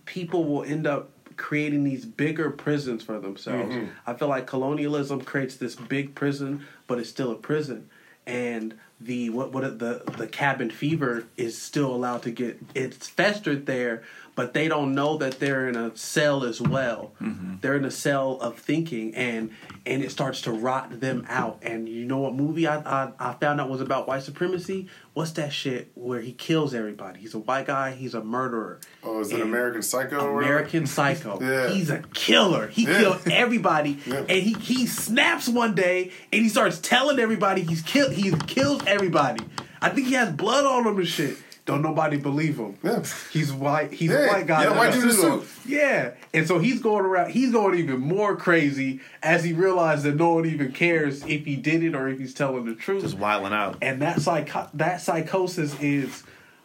people 0.06 0.46
will 0.46 0.64
end 0.64 0.88
up 0.88 1.12
creating 1.38 1.86
these 1.86 2.06
bigger 2.06 2.50
prisons 2.50 3.02
for 3.04 3.18
themselves. 3.20 3.74
Mm-hmm. 3.74 3.92
I 4.06 4.14
feel 4.16 4.28
like 4.28 4.46
colonialism 4.46 5.22
creates 5.22 5.56
this 5.56 5.76
big 5.76 6.14
prison, 6.16 6.66
but 6.88 7.00
it's 7.00 7.10
still 7.10 7.32
a 7.32 7.36
prison, 7.36 7.90
and 8.26 8.74
the 9.00 9.30
what 9.30 9.52
what 9.52 9.80
the 9.80 10.04
the 10.18 10.28
cabin 10.28 10.70
fever 10.70 11.26
is 11.38 11.60
still 11.60 11.94
allowed 11.94 12.24
to 12.24 12.32
get 12.32 12.60
it's 12.76 13.08
festered 13.08 13.66
there, 13.66 14.04
but 14.40 14.54
they 14.54 14.70
don't 14.70 14.96
know 14.96 15.18
that 15.18 15.38
they're 15.38 15.68
in 15.68 15.76
a 15.76 15.94
cell 15.98 16.46
as 16.46 16.62
well. 16.62 17.12
Mm-hmm. 17.22 17.56
They're 17.60 17.76
in 17.76 17.84
a 17.84 17.92
cell 17.92 18.38
of 18.40 18.58
thinking, 18.58 19.14
and 19.14 19.52
and 19.86 20.02
it 20.02 20.12
starts 20.12 20.44
to 20.44 20.52
rot 20.54 21.02
them 21.02 21.26
out. 21.28 21.60
And 21.62 21.90
you 21.90 22.06
know 22.06 22.20
what 22.20 22.34
movie 22.36 22.66
I 22.66 22.78
I, 22.78 23.12
I 23.20 23.34
found 23.34 23.60
out 23.60 23.70
was 23.70 23.82
about 23.82 24.08
white 24.08 24.24
supremacy? 24.24 24.88
What's 25.14 25.32
that 25.32 25.52
shit 25.52 25.92
where 25.96 26.22
he 26.22 26.32
kills 26.32 26.74
everybody? 26.74 27.20
He's 27.20 27.34
a 27.34 27.40
white 27.40 27.68
guy. 27.68 27.92
He's 27.92 28.14
a 28.14 28.24
murderer. 28.24 28.80
Oh, 29.04 29.20
is 29.20 29.30
it 29.32 29.42
And- 29.42 29.44
American 29.44 29.82
Psycho? 29.82 30.16
or 30.20 30.36
whatever? 30.36 30.54
American 30.54 30.86
Psycho. 30.98 31.38
Yeah. 31.42 31.68
He's 31.72 31.90
a 31.90 32.00
killer. 32.14 32.68
He 32.68 32.84
Yeah. 32.86 33.00
killed 33.00 33.28
everybody, 33.30 33.98
Yeah. 34.06 34.20
and 34.20 34.32
he 34.48 34.54
he 34.54 34.86
snaps 34.88 35.50
one 35.50 35.76
day 35.76 36.12
and 36.32 36.42
he 36.44 36.48
starts 36.48 36.80
telling 36.80 37.20
everybody 37.20 37.64
he's 37.64 37.82
killed. 37.82 38.14
He 38.14 38.32
kills 38.48 38.82
everybody. 38.88 39.44
I 39.82 39.90
think 39.90 40.08
he 40.08 40.14
has 40.14 40.32
blood 40.32 40.66
on 40.66 40.88
him 40.88 40.98
and 40.98 41.08
shit. 41.08 41.36
Don't 41.70 41.84
nobody 41.84 42.18
believe 42.18 42.58
him. 42.58 42.76
Yeah. 42.82 43.04
He's 43.32 43.54
white. 43.54 43.92
He's 43.94 44.10
Yeah, 44.10 44.18
a 44.18 44.28
white 44.34 44.48
guy. 44.48 44.64
yeah, 44.64 44.76
white 44.76 44.92
dude 44.92 45.04
in 45.04 45.10
a 45.10 45.14
suit. 45.14 45.44
Yeah, 45.68 46.12
and 46.34 46.48
so 46.48 46.58
he's 46.58 46.82
going 46.82 47.06
around. 47.06 47.30
He's 47.30 47.52
going 47.52 47.78
even 47.78 48.00
more 48.00 48.36
crazy 48.36 49.02
as 49.22 49.44
he 49.44 49.54
realizes 49.54 50.06
that 50.06 50.16
no 50.16 50.34
one 50.34 50.48
even 50.48 50.72
cares 50.72 51.24
if 51.28 51.46
he 51.46 51.56
did 51.56 51.84
it 51.84 51.94
or 51.94 52.08
if 52.08 52.18
he's 52.18 52.34
telling 52.34 52.66
the 52.66 52.74
truth 52.74 53.04
just 53.04 53.20
wiling 53.20 53.54
out. 53.54 53.78
and 53.84 54.02
that 54.02 54.20
psycho- 54.20 54.68
that 54.74 55.00
psychosis 55.02 55.80
is 55.80 56.24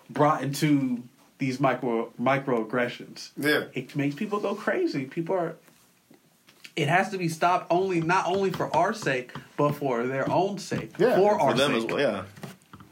brought 0.09 0.43
into 0.43 1.03
these 1.37 1.61
micro 1.61 2.11
microaggressions. 2.19 3.31
Yeah. 3.37 3.65
It 3.75 3.95
makes 3.95 4.15
people 4.15 4.41
go 4.41 4.55
crazy. 4.55 5.05
People 5.05 5.35
are 5.37 5.57
it 6.77 6.89
has 6.89 7.11
to 7.11 7.19
be 7.19 7.29
stopped 7.29 7.67
only 7.71 8.01
not 8.01 8.27
only 8.27 8.51
for 8.51 8.75
our 8.75 8.95
sake, 8.95 9.33
but 9.59 9.73
for 9.73 10.07
their 10.07 10.29
own 10.31 10.57
sake. 10.59 10.93
Yeah, 10.99 11.17
for 11.17 11.39
our 11.39 11.53
them 11.55 11.73
sake. 11.73 11.85
as 11.85 11.93
well, 11.93 12.01
yeah. 12.01 12.23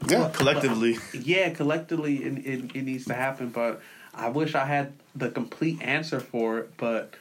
Yeah. 0.07 0.29
Collectively, 0.33 0.97
Yeah, 1.13 1.49
collectively 1.51 2.17
it, 2.23 2.37
it, 2.45 2.75
it 2.75 2.81
needs 2.83 3.05
to 3.05 3.13
happen, 3.13 3.49
but 3.49 3.81
I 4.13 4.29
wish 4.29 4.55
I 4.55 4.65
had 4.65 4.93
the 5.15 5.29
complete 5.29 5.81
answer 5.81 6.19
for 6.19 6.59
it, 6.59 6.71
but 6.77 7.13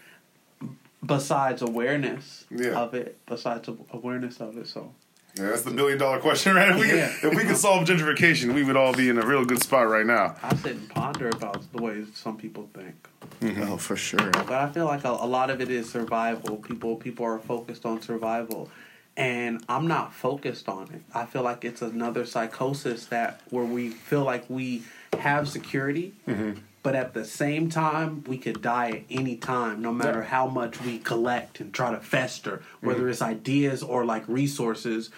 besides 1.04 1.62
awareness 1.62 2.44
Yeah. 2.50 2.78
of 2.80 2.94
it, 2.94 3.18
besides 3.26 3.68
awareness 3.92 4.40
of 4.40 4.56
it, 4.58 4.66
so 4.66 4.92
Yeah, 5.38 5.46
that's 5.48 5.62
the 5.62 5.70
billion 5.70 5.98
dollar 5.98 6.18
question, 6.20 6.54
right? 6.60 6.70
If 6.70 6.78
we, 6.80 6.88
Yeah. 6.88 7.12
could, 7.20 7.32
if 7.32 7.38
we 7.38 7.44
could 7.44 7.56
solve 7.56 7.86
gentrification, 7.88 8.54
we 8.54 8.62
would 8.64 8.76
all 8.76 8.92
be 8.92 9.08
in 9.08 9.18
a 9.18 9.26
real 9.26 9.44
good 9.44 9.62
spot 9.62 9.88
right 9.88 10.04
now. 10.06 10.36
I 10.42 10.54
sit 10.56 10.72
and 10.76 10.88
ponder 10.90 11.28
about 11.30 11.64
the 11.72 11.82
way 11.82 12.04
some 12.14 12.36
people 12.36 12.68
think. 12.74 12.94
Mm-hmm. 13.40 13.62
oh 13.72 13.76
for 13.76 13.96
sure. 13.96 14.30
But 14.30 14.52
I 14.52 14.70
feel 14.70 14.84
like 14.84 15.04
a, 15.04 15.10
a 15.10 15.26
lot 15.26 15.48
of 15.50 15.60
it 15.60 15.70
is 15.70 15.90
survival. 15.90 16.56
People 16.56 16.96
people 16.96 17.24
are 17.26 17.38
focused 17.38 17.84
on 17.86 18.00
survival, 18.02 18.68
and 19.16 19.64
I'm 19.68 19.86
not 19.86 20.14
focused 20.14 20.68
on 20.68 20.90
it. 20.92 21.02
I 21.14 21.26
feel 21.26 21.42
like 21.42 21.64
it's 21.64 21.82
another 21.82 22.24
psychosis 22.24 23.06
that 23.06 23.40
where 23.50 23.64
we 23.64 23.90
feel 23.90 24.24
like 24.24 24.48
we 24.48 24.84
have 25.18 25.48
security, 25.48 26.14
mm-hmm. 26.26 26.52
but 26.82 26.94
at 26.94 27.12
the 27.12 27.24
same 27.24 27.68
time 27.68 28.24
we 28.26 28.38
could 28.38 28.62
die 28.62 28.90
at 28.90 29.02
any 29.10 29.36
time, 29.36 29.82
no 29.82 29.92
matter 29.92 30.20
Yeah. 30.20 30.26
how 30.26 30.46
much 30.46 30.80
we 30.80 30.98
collect 30.98 31.60
and 31.60 31.72
try 31.74 31.90
to 31.90 32.00
fester, 32.00 32.62
whether 32.80 33.00
mm-hmm. 33.00 33.10
it's 33.10 33.22
ideas 33.22 33.82
or 33.82 34.04
like 34.04 34.26
resources. 34.26 35.10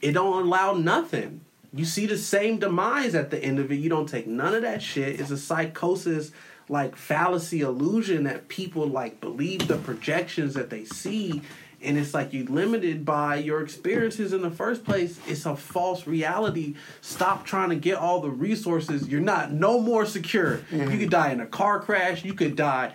It 0.00 0.12
don't 0.12 0.46
allow 0.46 0.74
nothing. 0.74 1.40
You 1.72 1.84
see 1.84 2.06
the 2.06 2.18
same 2.18 2.58
demise 2.58 3.14
at 3.14 3.30
the 3.30 3.42
end 3.42 3.58
of 3.58 3.70
it. 3.72 3.76
You 3.76 3.88
don't 3.88 4.08
take 4.08 4.26
none 4.26 4.54
of 4.54 4.62
that 4.62 4.82
shit. 4.82 5.20
It's 5.20 5.30
a 5.32 5.36
psychosis, 5.36 6.30
like 6.68 6.94
fallacy 6.94 7.62
illusion 7.62 8.24
that 8.24 8.46
people 8.46 8.86
like 8.86 9.20
believe 9.20 9.66
the 9.66 9.76
projections 9.76 10.54
that 10.54 10.70
they 10.70 10.84
see, 10.84 11.42
and 11.82 11.96
it's 11.98 12.12
like 12.12 12.32
you're 12.32 12.46
limited 12.46 13.04
by 13.04 13.36
your 13.36 13.62
experiences 13.62 14.32
in 14.32 14.42
the 14.42 14.50
first 14.50 14.84
place. 14.84 15.18
It's 15.26 15.46
a 15.46 15.56
false 15.56 16.06
reality. 16.06 16.74
Stop 17.00 17.46
trying 17.46 17.70
to 17.70 17.76
get 17.76 17.96
all 17.96 18.20
the 18.20 18.30
resources. 18.30 19.08
You're 19.08 19.20
not 19.20 19.52
no 19.52 19.80
more 19.80 20.06
secure. 20.06 20.60
You 20.70 20.98
could 20.98 21.10
die 21.10 21.32
in 21.32 21.40
a 21.40 21.46
car 21.46 21.80
crash. 21.80 22.24
You 22.24 22.34
could 22.34 22.56
die 22.56 22.92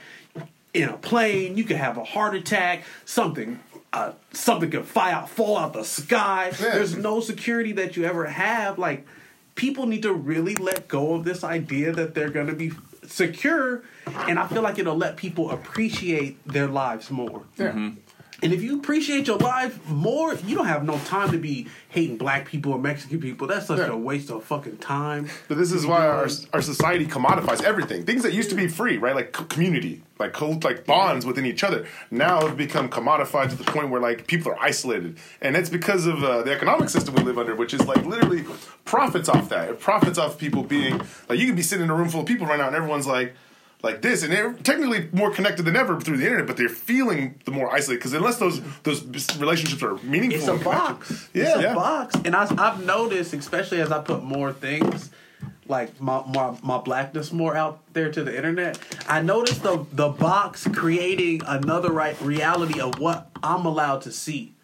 in 0.73 0.89
a 0.89 0.97
plane. 0.97 1.57
You 1.57 1.63
could 1.63 1.77
have 1.77 1.97
a 1.97 2.03
heart 2.03 2.35
attack. 2.35 2.83
Something. 3.05 3.59
Uh, 3.93 4.11
something 4.33 4.69
could 4.69 4.85
fly 4.85 5.11
out, 5.11 5.29
fall 5.29 5.57
out 5.57 5.71
the 5.71 5.83
sky. 5.83 6.47
Yeah. 6.47 6.73
There's 6.73 6.97
no 6.97 7.21
security 7.21 7.71
that 7.73 7.95
you 7.95 8.03
ever 8.03 8.25
have. 8.25 8.77
Like, 8.77 9.07
people 9.55 9.85
need 9.85 10.01
to 10.01 10.11
really 10.13 10.53
let 10.55 10.89
go 10.89 11.13
of 11.13 11.23
this 11.23 11.45
idea 11.45 11.93
that 11.93 12.13
they're 12.13 12.29
going 12.29 12.47
to 12.47 12.53
be 12.53 12.73
secure, 13.07 13.83
and 14.05 14.37
I 14.37 14.47
feel 14.47 14.61
like 14.61 14.79
it'll 14.79 14.97
let 14.97 15.15
people 15.15 15.51
appreciate 15.51 16.45
their 16.45 16.67
lives 16.67 17.09
more. 17.09 17.43
Yeah. 17.57 17.91
And 18.41 18.51
if 18.51 18.61
you 18.61 18.77
appreciate 18.79 19.27
your 19.27 19.37
life 19.37 19.85
more, 19.87 20.33
you 20.35 20.55
don't 20.55 20.65
have 20.67 20.83
no 20.83 20.97
time 20.99 21.31
to 21.31 21.37
be 21.37 21.67
hating 21.89 22.17
black 22.17 22.45
people 22.47 22.73
or 22.73 22.79
Mexican 22.79 23.19
people. 23.21 23.47
That's 23.47 23.67
such 23.67 23.79
Yeah. 23.79 23.87
a 23.93 23.97
waste 23.97 24.29
of 24.29 24.43
fucking 24.43 24.77
time. 24.77 25.29
But 25.47 25.57
this 25.57 25.71
is 25.71 25.85
why 25.85 26.05
our, 26.05 26.27
our 26.53 26.61
society 26.61 27.05
commodifies 27.05 27.63
everything. 27.63 28.03
Things 28.05 28.23
that 28.23 28.33
used 28.33 28.49
to 28.49 28.55
be 28.55 28.67
free, 28.67 28.97
right? 28.97 29.15
Like 29.15 29.31
community, 29.31 30.01
like 30.19 30.39
like 30.63 30.85
bonds 30.85 31.25
within 31.25 31.45
each 31.45 31.63
other, 31.63 31.87
now 32.11 32.45
have 32.47 32.57
become 32.57 32.89
commodified 32.89 33.49
to 33.51 33.55
the 33.55 33.63
point 33.63 33.89
where 33.89 34.01
like 34.01 34.27
people 34.27 34.51
are 34.51 34.59
isolated, 34.61 35.17
and 35.41 35.55
it's 35.55 35.69
because 35.69 36.05
of 36.05 36.23
uh, 36.23 36.41
the 36.43 36.51
economic 36.53 36.89
system 36.89 37.15
we 37.15 37.23
live 37.23 37.37
under, 37.37 37.55
which 37.55 37.73
is 37.73 37.85
like 37.87 38.03
literally 38.05 38.43
profits 38.83 39.29
off 39.29 39.49
that. 39.49 39.69
It 39.69 39.79
profits 39.79 40.17
off 40.17 40.37
people 40.37 40.63
being 40.63 40.99
like 41.29 41.39
you 41.39 41.45
could 41.47 41.55
be 41.55 41.61
sitting 41.61 41.85
in 41.85 41.89
a 41.89 41.95
room 41.95 42.09
full 42.09 42.21
of 42.21 42.25
people 42.27 42.47
right 42.47 42.59
now, 42.59 42.67
and 42.67 42.75
everyone's 42.75 43.07
like. 43.07 43.33
Like 43.85 44.01
this, 44.01 44.23
and 44.23 44.33
they're 44.33 44.53
technically 44.53 45.09
more 45.11 45.29
connected 45.31 45.63
than 45.63 45.75
ever 45.75 46.01
through 46.01 46.17
the 46.17 46.23
internet, 46.23 46.47
but 46.47 46.57
they're 46.57 46.67
feeling 46.69 47.39
the 47.45 47.51
more 47.51 47.71
isolated 47.71 47.99
because 47.99 48.13
unless 48.13 48.37
those 48.37 48.59
those 48.81 49.03
relationships 49.37 49.83
are 49.83 49.95
meaningful, 49.97 50.55
It's 50.55 50.61
a 50.61 50.63
box. 50.65 51.29
Yeah, 51.33 51.43
it's 51.43 51.57
a 51.57 51.61
yeah. 51.61 51.75
box. 51.75 52.15
And 52.25 52.35
I, 52.35 52.47
I've 52.57 52.83
noticed, 52.83 53.33
especially 53.33 53.81
as 53.81 53.91
I 53.91 54.01
put 54.01 54.23
more 54.23 54.51
things, 54.51 55.11
like 55.67 56.01
my, 56.01 56.23
my 56.25 56.57
my 56.63 56.79
blackness 56.79 57.31
more 57.31 57.55
out 57.55 57.79
there 57.93 58.11
to 58.11 58.23
the 58.23 58.35
internet. 58.35 58.79
I 59.07 59.21
noticed 59.21 59.61
the 59.61 59.85
the 59.91 60.09
box 60.09 60.67
creating 60.73 61.41
another 61.45 61.91
right 61.91 62.19
reality 62.21 62.79
of 62.79 62.97
what 62.99 63.29
I'm 63.43 63.65
allowed 63.67 64.01
to 64.01 64.11
see. 64.11 64.54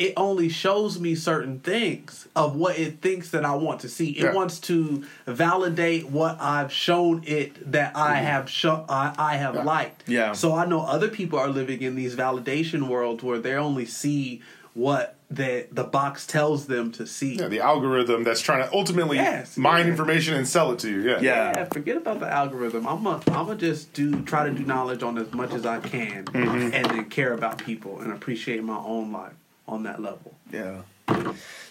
It 0.00 0.14
only 0.16 0.48
shows 0.48 0.98
me 0.98 1.14
certain 1.14 1.60
things 1.60 2.26
of 2.34 2.56
what 2.56 2.78
it 2.78 3.02
thinks 3.02 3.28
that 3.30 3.44
I 3.44 3.54
want 3.54 3.80
to 3.82 3.88
see. 3.88 4.10
It 4.12 4.24
Yeah. 4.24 4.32
wants 4.32 4.58
to 4.60 5.04
validate 5.26 6.08
what 6.08 6.38
I've 6.40 6.72
shown 6.72 7.22
it 7.26 7.70
that 7.72 7.94
I 7.94 8.14
have 8.16 8.48
shown 8.48 8.84
I, 8.88 9.12
I 9.18 9.36
have 9.36 9.56
Yeah. 9.56 9.62
liked. 9.64 10.08
Yeah. 10.08 10.32
So 10.32 10.54
I 10.54 10.64
know 10.64 10.80
other 10.80 11.08
people 11.08 11.38
are 11.38 11.48
living 11.48 11.82
in 11.82 11.96
these 11.96 12.16
validation 12.16 12.88
worlds 12.88 13.22
where 13.22 13.38
they 13.38 13.52
only 13.54 13.84
see 13.84 14.40
what 14.72 15.16
the 15.30 15.66
the 15.70 15.84
box 15.84 16.26
tells 16.26 16.66
them 16.66 16.90
to 16.92 17.06
see. 17.06 17.34
Yeah, 17.36 17.48
the 17.48 17.60
algorithm 17.60 18.24
that's 18.24 18.40
trying 18.40 18.62
to 18.66 18.74
ultimately 18.74 19.18
Yes, 19.18 19.56
mine 19.56 19.84
yeah. 19.84 19.90
information 19.92 20.34
and 20.34 20.48
sell 20.48 20.72
it 20.72 20.78
to 20.80 20.88
you. 20.90 21.02
Yeah. 21.02 21.20
Yeah. 21.20 21.52
Yeah, 21.56 21.64
forget 21.66 21.96
about 21.98 22.20
the 22.20 22.26
algorithm. 22.32 22.86
I'm 22.88 23.04
a, 23.06 23.20
I'm 23.28 23.46
gonna 23.46 23.56
just 23.56 23.92
do 23.92 24.22
try 24.22 24.48
to 24.48 24.52
do 24.54 24.64
knowledge 24.64 25.02
on 25.02 25.18
as 25.18 25.30
much 25.32 25.52
as 25.52 25.66
I 25.66 25.78
can, 25.80 26.24
Mm-hmm. 26.24 26.74
and 26.74 26.84
then 26.86 27.04
care 27.10 27.32
about 27.34 27.58
people 27.58 28.00
and 28.00 28.12
appreciate 28.12 28.62
my 28.64 28.78
own 28.78 29.12
life 29.12 29.34
on 29.70 29.84
that 29.84 30.02
level. 30.02 30.34
Yeah. 30.52 30.82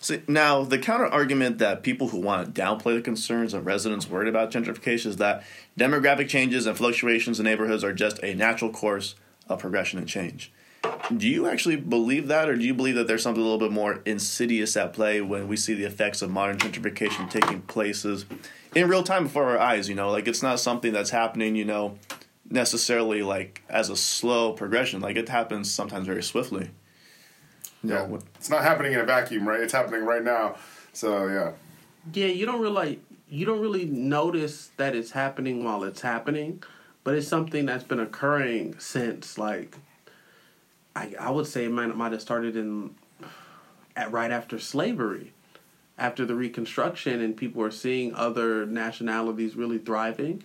So 0.02 0.20
now 0.28 0.64
the 0.64 0.78
counter 0.78 1.06
argument 1.06 1.60
that 1.60 1.84
people 1.84 2.10
who 2.10 2.20
want 2.20 2.54
to 2.54 2.62
downplay 2.62 2.96
the 2.96 3.02
concerns 3.02 3.54
of 3.54 3.66
residents 3.66 4.10
worried 4.10 4.28
about 4.28 4.52
gentrification 4.52 5.08
is 5.08 5.18
that 5.18 5.44
demographic 5.78 6.30
changes 6.30 6.66
and 6.66 6.78
fluctuations 6.78 7.40
in 7.40 7.46
neighborhoods 7.46 7.84
are 7.84 7.94
just 7.94 8.22
a 8.24 8.34
natural 8.34 8.72
course 8.72 9.16
of 9.48 9.60
progression 9.60 10.00
and 10.00 10.08
change. 10.08 10.52
Do 11.16 11.28
you 11.28 11.48
actually 11.48 11.76
believe 11.76 12.28
that, 12.28 12.48
or 12.48 12.56
do 12.56 12.64
you 12.64 12.74
believe 12.74 12.96
that 12.96 13.08
there's 13.08 13.24
something 13.24 13.42
a 13.42 13.44
little 13.44 13.60
bit 13.60 13.72
more 13.72 14.02
insidious 14.06 14.78
at 14.78 14.94
play 14.94 15.20
when 15.22 15.48
we 15.48 15.58
see 15.58 15.74
the 15.74 15.84
effects 15.84 16.22
of 16.22 16.30
modern 16.30 16.58
gentrification 16.58 17.30
taking 17.30 17.62
places 17.64 18.26
in 18.76 18.88
real 18.88 19.04
time 19.04 19.24
before 19.24 19.46
our 19.46 19.60
eyes? 19.60 19.90
You 19.90 19.96
know, 19.96 20.10
like 20.10 20.28
it's 20.28 20.44
not 20.44 20.60
something 20.60 20.94
that's 20.94 21.10
happening, 21.10 21.56
you 21.56 21.66
know, 21.66 21.98
necessarily 22.50 23.24
like 23.24 23.62
as 23.70 23.90
a 23.90 23.96
slow 23.96 24.54
progression. 24.54 25.02
Like 25.02 25.18
it 25.18 25.28
happens 25.28 25.72
sometimes 25.72 26.06
very 26.06 26.24
swiftly. 26.24 26.70
You 27.84 27.90
Yeah, 27.92 28.06
know, 28.08 28.20
it's 28.36 28.50
not 28.50 28.64
happening 28.64 28.94
in 28.94 29.00
a 29.00 29.06
vacuum, 29.06 29.48
right? 29.48 29.60
It's 29.62 29.74
happening 29.74 30.06
right 30.06 30.24
now. 30.24 30.56
So 30.94 31.28
yeah, 31.28 31.54
Yeah, 32.14 32.28
you 32.28 32.46
don't 32.46 32.62
really 32.62 33.02
you 33.30 33.46
don't 33.46 33.62
really 33.62 33.86
notice 33.86 34.72
that 34.78 34.96
it's 34.96 35.12
happening 35.12 35.64
while 35.64 35.84
it's 35.84 36.02
happening, 36.02 36.64
but 37.04 37.16
it's 37.16 37.28
something 37.28 37.66
that's 37.66 37.84
been 37.84 38.00
occurring 38.00 38.80
since 38.80 39.38
like 39.38 39.78
I 40.96 41.14
I 41.20 41.30
would 41.30 41.48
say 41.48 41.66
it 41.66 41.72
might 41.72 41.96
might 41.96 42.12
have 42.12 42.22
started 42.22 42.56
in 42.56 42.96
at 43.96 44.12
right 44.12 44.32
after 44.32 44.60
slavery, 44.60 45.34
after 45.98 46.26
the 46.26 46.36
Reconstruction, 46.36 47.22
and 47.22 47.36
people 47.36 47.62
were 47.62 47.72
seeing 47.72 48.14
other 48.16 48.66
nationalities 48.66 49.56
really 49.56 49.78
thriving, 49.78 50.44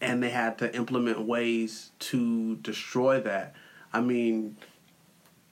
and 0.00 0.22
they 0.22 0.30
had 0.30 0.58
to 0.58 0.74
implement 0.74 1.20
ways 1.22 1.92
to 2.00 2.56
destroy 2.56 3.20
that. 3.20 3.54
I 3.92 4.00
mean, 4.00 4.56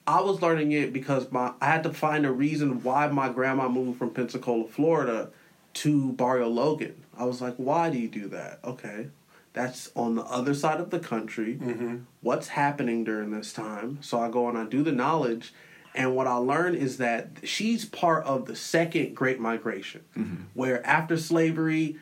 I 0.09 0.21
was 0.21 0.41
learning 0.41 0.71
it 0.71 0.91
because 0.91 1.31
my 1.31 1.53
I 1.61 1.67
had 1.67 1.83
to 1.83 1.93
find 1.93 2.25
a 2.25 2.31
reason 2.31 2.81
why 2.81 3.05
my 3.09 3.29
grandma 3.29 3.69
moved 3.69 3.99
from 3.99 4.09
Pensacola, 4.09 4.67
Florida, 4.67 5.29
to 5.75 6.13
Barrio 6.13 6.47
Logan. 6.47 7.03
I 7.15 7.25
was 7.25 7.41
like, 7.41 7.55
why 7.57 7.91
do 7.91 7.99
you 7.99 8.07
do 8.07 8.27
that? 8.29 8.59
Okay, 8.63 9.09
that's 9.53 9.91
on 9.95 10.15
the 10.15 10.23
other 10.23 10.55
side 10.55 10.79
of 10.79 10.89
the 10.89 10.97
country. 10.97 11.59
Mm-hmm. 11.61 11.97
What's 12.21 12.47
happening 12.47 13.03
during 13.03 13.29
this 13.29 13.53
time? 13.53 13.99
So 14.01 14.19
I 14.19 14.31
go 14.31 14.49
and 14.49 14.57
I 14.57 14.65
do 14.65 14.81
the 14.81 14.91
knowledge, 14.91 15.53
and 15.93 16.15
what 16.15 16.25
I 16.25 16.37
learned 16.37 16.77
is 16.77 16.97
that 16.97 17.29
she's 17.43 17.85
part 17.85 18.25
of 18.25 18.47
the 18.47 18.55
second 18.55 19.15
Great 19.15 19.39
Migration, 19.39 20.01
mm-hmm. 20.17 20.43
where 20.55 20.83
after 20.87 21.17
slavery, 21.17 21.97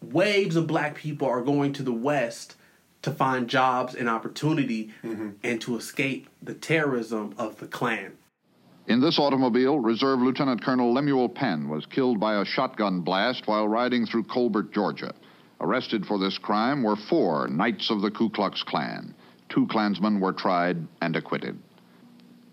waves 0.00 0.56
of 0.56 0.66
black 0.66 0.96
people 0.96 1.28
are 1.28 1.42
going 1.42 1.72
to 1.74 1.84
the 1.84 1.92
west 1.92 2.56
to 3.02 3.10
find 3.10 3.48
jobs 3.48 3.94
and 3.94 4.08
opportunity 4.08 4.90
mm-hmm. 5.02 5.30
and 5.42 5.60
to 5.60 5.76
escape 5.76 6.28
the 6.42 6.54
terrorism 6.54 7.34
of 7.36 7.58
the 7.58 7.66
Klan. 7.66 8.12
In 8.88 9.00
this 9.00 9.18
automobile, 9.18 9.78
Reserve 9.78 10.20
Lieutenant 10.20 10.64
Colonel 10.64 10.92
Lemuel 10.92 11.28
Penn 11.28 11.68
was 11.68 11.86
killed 11.86 12.18
by 12.18 12.40
a 12.40 12.44
shotgun 12.44 13.02
blast 13.02 13.46
while 13.46 13.68
riding 13.68 14.06
through 14.06 14.24
Colbert, 14.24 14.72
Georgia. 14.72 15.14
Arrested 15.60 16.04
for 16.04 16.18
this 16.18 16.38
crime 16.38 16.82
were 16.82 16.96
four 16.96 17.46
Knights 17.46 17.90
of 17.90 18.00
the 18.00 18.10
Ku 18.10 18.28
Klux 18.30 18.64
Klan. 18.64 19.14
Two 19.48 19.66
Klansmen 19.68 20.18
were 20.18 20.32
tried 20.32 20.78
and 21.00 21.14
acquitted. 21.14 21.58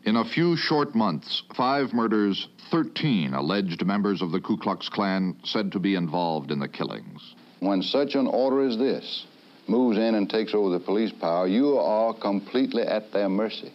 In 0.04 0.18
a 0.18 0.26
few 0.26 0.56
short 0.56 0.94
months, 0.94 1.42
five 1.56 1.94
murders, 1.94 2.48
13 2.72 3.34
alleged 3.34 3.84
members 3.86 4.22
of 4.22 4.32
the 4.32 4.40
Ku 4.40 4.58
Klux 4.58 4.88
Klan 4.88 5.36
said 5.44 5.72
to 5.72 5.80
be 5.80 5.96
involved 5.96 6.52
in 6.52 6.60
the 6.60 6.68
killings. 6.68 7.36
When 7.60 7.82
such 7.82 8.16
an 8.16 8.28
order 8.28 8.62
as 8.62 8.78
this 8.78 9.26
moves 9.70 9.98
in 9.98 10.16
and 10.16 10.30
takes 10.30 10.54
over 10.54 10.70
the 10.70 10.84
police 10.84 11.12
power, 11.12 11.48
you 11.48 11.78
are 11.78 12.14
completely 12.14 12.84
at 12.84 13.12
their 13.12 13.30
mercy. 13.30 13.72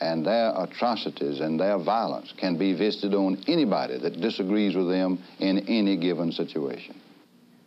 And 0.00 0.26
their 0.26 0.52
atrocities 0.56 1.40
and 1.40 1.60
their 1.60 1.78
violence 1.78 2.34
can 2.36 2.58
be 2.58 2.72
visited 2.72 3.14
on 3.14 3.42
anybody 3.46 3.98
that 3.98 4.20
disagrees 4.20 4.74
with 4.74 4.88
them 4.88 5.22
in 5.38 5.60
any 5.68 5.96
given 5.96 6.32
situation. 6.32 7.00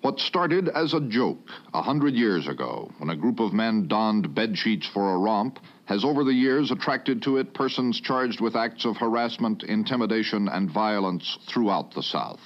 What 0.01 0.19
started 0.19 0.69
as 0.69 0.93
a 0.93 0.99
joke 0.99 1.49
a 1.73 1.81
hundred 1.81 2.13
years 2.13 2.47
ago, 2.47 2.91
when 2.99 3.09
a 3.09 3.15
group 3.15 3.39
of 3.39 3.53
men 3.53 3.87
donned 3.87 4.35
bed 4.35 4.55
sheets 4.55 4.87
for 4.93 5.15
a 5.15 5.17
romp, 5.17 5.57
has 5.85 6.03
over 6.03 6.23
the 6.23 6.33
years 6.33 6.69
attracted 6.69 7.23
to 7.23 7.37
it 7.37 7.55
persons 7.55 7.99
charged 8.01 8.39
with 8.39 8.55
acts 8.55 8.85
of 8.85 8.97
harassment, 8.97 9.63
intimidation, 9.63 10.47
and 10.47 10.69
violence 10.69 11.39
throughout 11.47 11.93
the 11.95 12.03
South. 12.03 12.41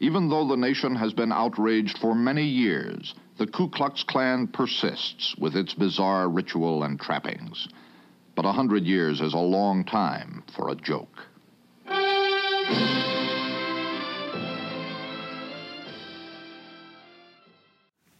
Even 0.00 0.28
though 0.28 0.48
the 0.48 0.56
nation 0.56 0.96
has 0.96 1.12
been 1.12 1.30
outraged 1.30 1.98
for 1.98 2.14
many 2.14 2.44
years, 2.44 3.14
the 3.38 3.46
Ku 3.46 3.68
Klux 3.68 4.02
Klan 4.02 4.48
persists 4.48 5.36
with 5.36 5.56
its 5.56 5.72
bizarre 5.72 6.28
ritual 6.28 6.82
and 6.82 7.00
trappings. 7.00 7.68
But 8.34 8.44
a 8.44 8.52
hundred 8.52 8.84
years 8.84 9.20
is 9.20 9.32
a 9.32 9.38
long 9.38 9.84
time 9.84 10.42
for 10.52 10.70
a 10.70 10.74
joke. 10.74 11.24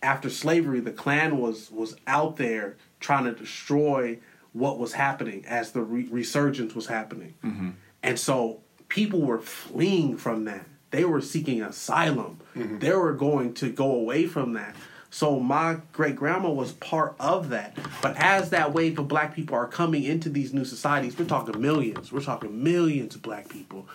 After 0.01 0.31
slavery, 0.31 0.81
the 0.81 0.93
Klan 0.93 1.39
was 1.39 1.71
was 1.71 1.97
out 2.07 2.37
there 2.37 2.77
trying 3.01 3.25
to 3.25 3.33
destroy 3.33 4.19
what 4.53 4.79
was 4.79 4.93
happening 4.93 5.45
as 5.47 5.73
the 5.73 5.83
re- 5.83 6.09
resurgence 6.11 6.75
was 6.75 6.87
happening, 6.87 7.35
mm-hmm. 7.45 7.71
and 8.03 8.19
so 8.19 8.61
people 8.89 9.21
were 9.21 9.41
fleeing 9.41 10.16
from 10.16 10.45
that. 10.45 10.66
They 10.91 11.05
were 11.05 11.21
seeking 11.21 11.61
asylum. 11.61 12.41
Mm-hmm. 12.57 12.79
They 12.79 12.93
were 12.93 13.12
going 13.12 13.55
to 13.55 13.71
go 13.71 13.93
away 13.93 14.27
from 14.27 14.55
that. 14.55 14.75
So 15.11 15.41
my 15.41 15.79
great 15.93 16.17
grandma 16.17 16.51
was 16.51 16.73
part 16.73 17.17
of 17.19 17.49
that. 17.49 17.77
But 18.03 18.17
as 18.17 18.51
that 18.51 18.75
wave 18.75 18.99
of 18.99 19.09
black 19.09 19.35
people 19.35 19.57
are 19.57 19.67
coming 19.67 20.05
into 20.05 20.29
these 20.29 20.53
new 20.53 20.65
societies, 20.65 21.19
we're 21.19 21.25
talking 21.25 21.61
millions. 21.61 22.13
We're 22.13 22.21
talking 22.21 22.63
millions 22.63 23.15
of 23.15 23.23
black 23.23 23.49
people. 23.49 23.89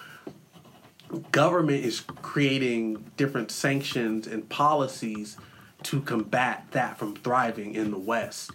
Government 1.32 1.86
is 1.86 2.01
creating 2.01 3.11
different 3.18 3.51
sanctions 3.51 4.26
and 4.26 4.49
policies 4.49 5.38
to 5.84 6.01
combat 6.01 6.66
that 6.72 6.97
from 6.97 7.16
thriving 7.16 7.76
in 7.76 7.91
the 7.91 7.99
West. 7.99 8.51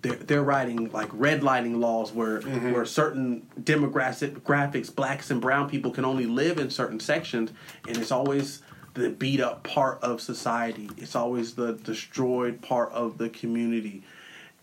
They're, 0.00 0.16
they're 0.16 0.42
writing 0.42 0.90
like 0.92 1.08
redlining 1.10 1.78
laws 1.78 2.12
where 2.12 2.40
mm-hmm. 2.40 2.72
where 2.72 2.84
certain 2.84 3.46
demographics, 3.60 4.94
blacks 4.94 5.30
and 5.30 5.40
brown 5.40 5.68
people 5.68 5.90
can 5.90 6.04
only 6.04 6.26
live 6.26 6.58
in 6.58 6.70
certain 6.70 7.00
sections, 7.00 7.50
and 7.86 7.96
it's 7.96 8.12
always 8.12 8.62
the 8.98 9.10
beat 9.10 9.40
up 9.40 9.62
part 9.62 10.02
of 10.02 10.20
society. 10.20 10.90
It's 10.96 11.14
always 11.14 11.54
the 11.54 11.74
destroyed 11.74 12.60
part 12.60 12.92
of 12.92 13.18
the 13.18 13.28
community, 13.28 14.02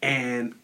and 0.01 0.55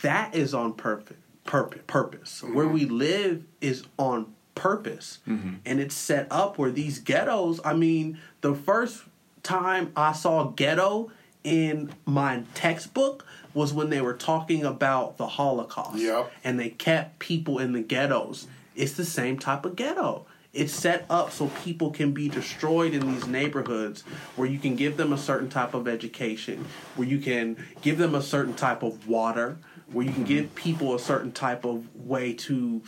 that 0.00 0.34
is 0.34 0.54
on 0.54 0.74
purpose. 0.74 1.16
Purpose. 1.44 1.82
Purpose. 1.86 2.42
Mm-hmm. 2.42 2.54
Where 2.54 2.68
we 2.68 2.84
live 2.84 3.44
is 3.60 3.84
on 3.98 4.34
purpose, 4.54 5.18
mm-hmm. 5.28 5.54
and 5.64 5.80
it's 5.80 5.94
set 5.94 6.26
up 6.30 6.58
where 6.58 6.70
these 6.70 6.98
ghettos. 6.98 7.60
I 7.64 7.74
mean, 7.74 8.18
the 8.40 8.54
first 8.54 9.04
time 9.42 9.92
I 9.96 10.12
saw 10.12 10.44
ghetto 10.44 11.10
in 11.44 11.92
my 12.06 12.44
textbook 12.54 13.26
was 13.54 13.72
when 13.72 13.90
they 13.90 14.00
were 14.00 14.14
talking 14.14 14.64
about 14.64 15.18
the 15.18 15.26
Holocaust. 15.26 15.98
Yep. 15.98 16.32
And 16.44 16.58
they 16.58 16.70
kept 16.70 17.18
people 17.18 17.58
in 17.58 17.72
the 17.72 17.82
ghettos. 17.82 18.46
It's 18.74 18.94
the 18.94 19.04
same 19.04 19.38
type 19.38 19.64
of 19.66 19.76
ghetto. 19.76 20.26
It's 20.52 20.74
set 20.74 21.06
up 21.08 21.30
so 21.30 21.48
people 21.64 21.90
can 21.90 22.12
be 22.12 22.28
destroyed 22.28 22.92
in 22.92 23.12
these 23.12 23.26
neighborhoods 23.26 24.02
where 24.36 24.46
you 24.46 24.58
can 24.58 24.76
give 24.76 24.98
them 24.98 25.12
a 25.12 25.18
certain 25.18 25.48
type 25.48 25.72
of 25.72 25.88
education, 25.88 26.66
where 26.94 27.08
you 27.08 27.18
can 27.18 27.56
give 27.80 27.96
them 27.96 28.14
a 28.14 28.20
certain 28.20 28.52
type 28.52 28.82
of 28.82 29.08
water, 29.08 29.56
where 29.90 30.04
you 30.04 30.12
can 30.12 30.24
give 30.24 30.46
mm-hmm. 30.46 30.54
people 30.54 30.94
a 30.94 30.98
certain 30.98 31.32
type 31.32 31.64
of 31.64 31.86
way 31.96 32.34
to 32.34 32.82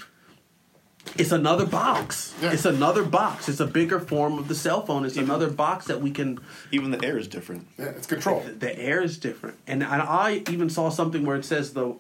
it's 1.16 1.32
another 1.32 1.66
box. 1.66 2.34
Yeah. 2.40 2.52
It's 2.52 2.64
another 2.64 3.04
box. 3.04 3.48
It's 3.48 3.60
a 3.60 3.66
bigger 3.66 4.00
form 4.00 4.38
of 4.38 4.48
the 4.48 4.54
cell 4.54 4.84
phone. 4.84 5.04
It's 5.04 5.16
another 5.16 5.50
box 5.50 5.86
that 5.86 6.00
we 6.00 6.10
can 6.10 6.40
even 6.72 6.90
the 6.90 7.04
air 7.04 7.18
is 7.18 7.28
different. 7.28 7.66
yeah, 7.78 7.86
it's 7.86 8.06
control. 8.06 8.42
the 8.58 8.76
air 8.78 9.02
is 9.02 9.18
different. 9.18 9.58
And 9.66 9.84
I, 9.84 9.98
I 9.98 10.42
even 10.50 10.70
saw 10.70 10.88
something 10.88 11.24
where 11.24 11.36
it 11.36 11.44
says 11.44 11.74
the 11.74 11.94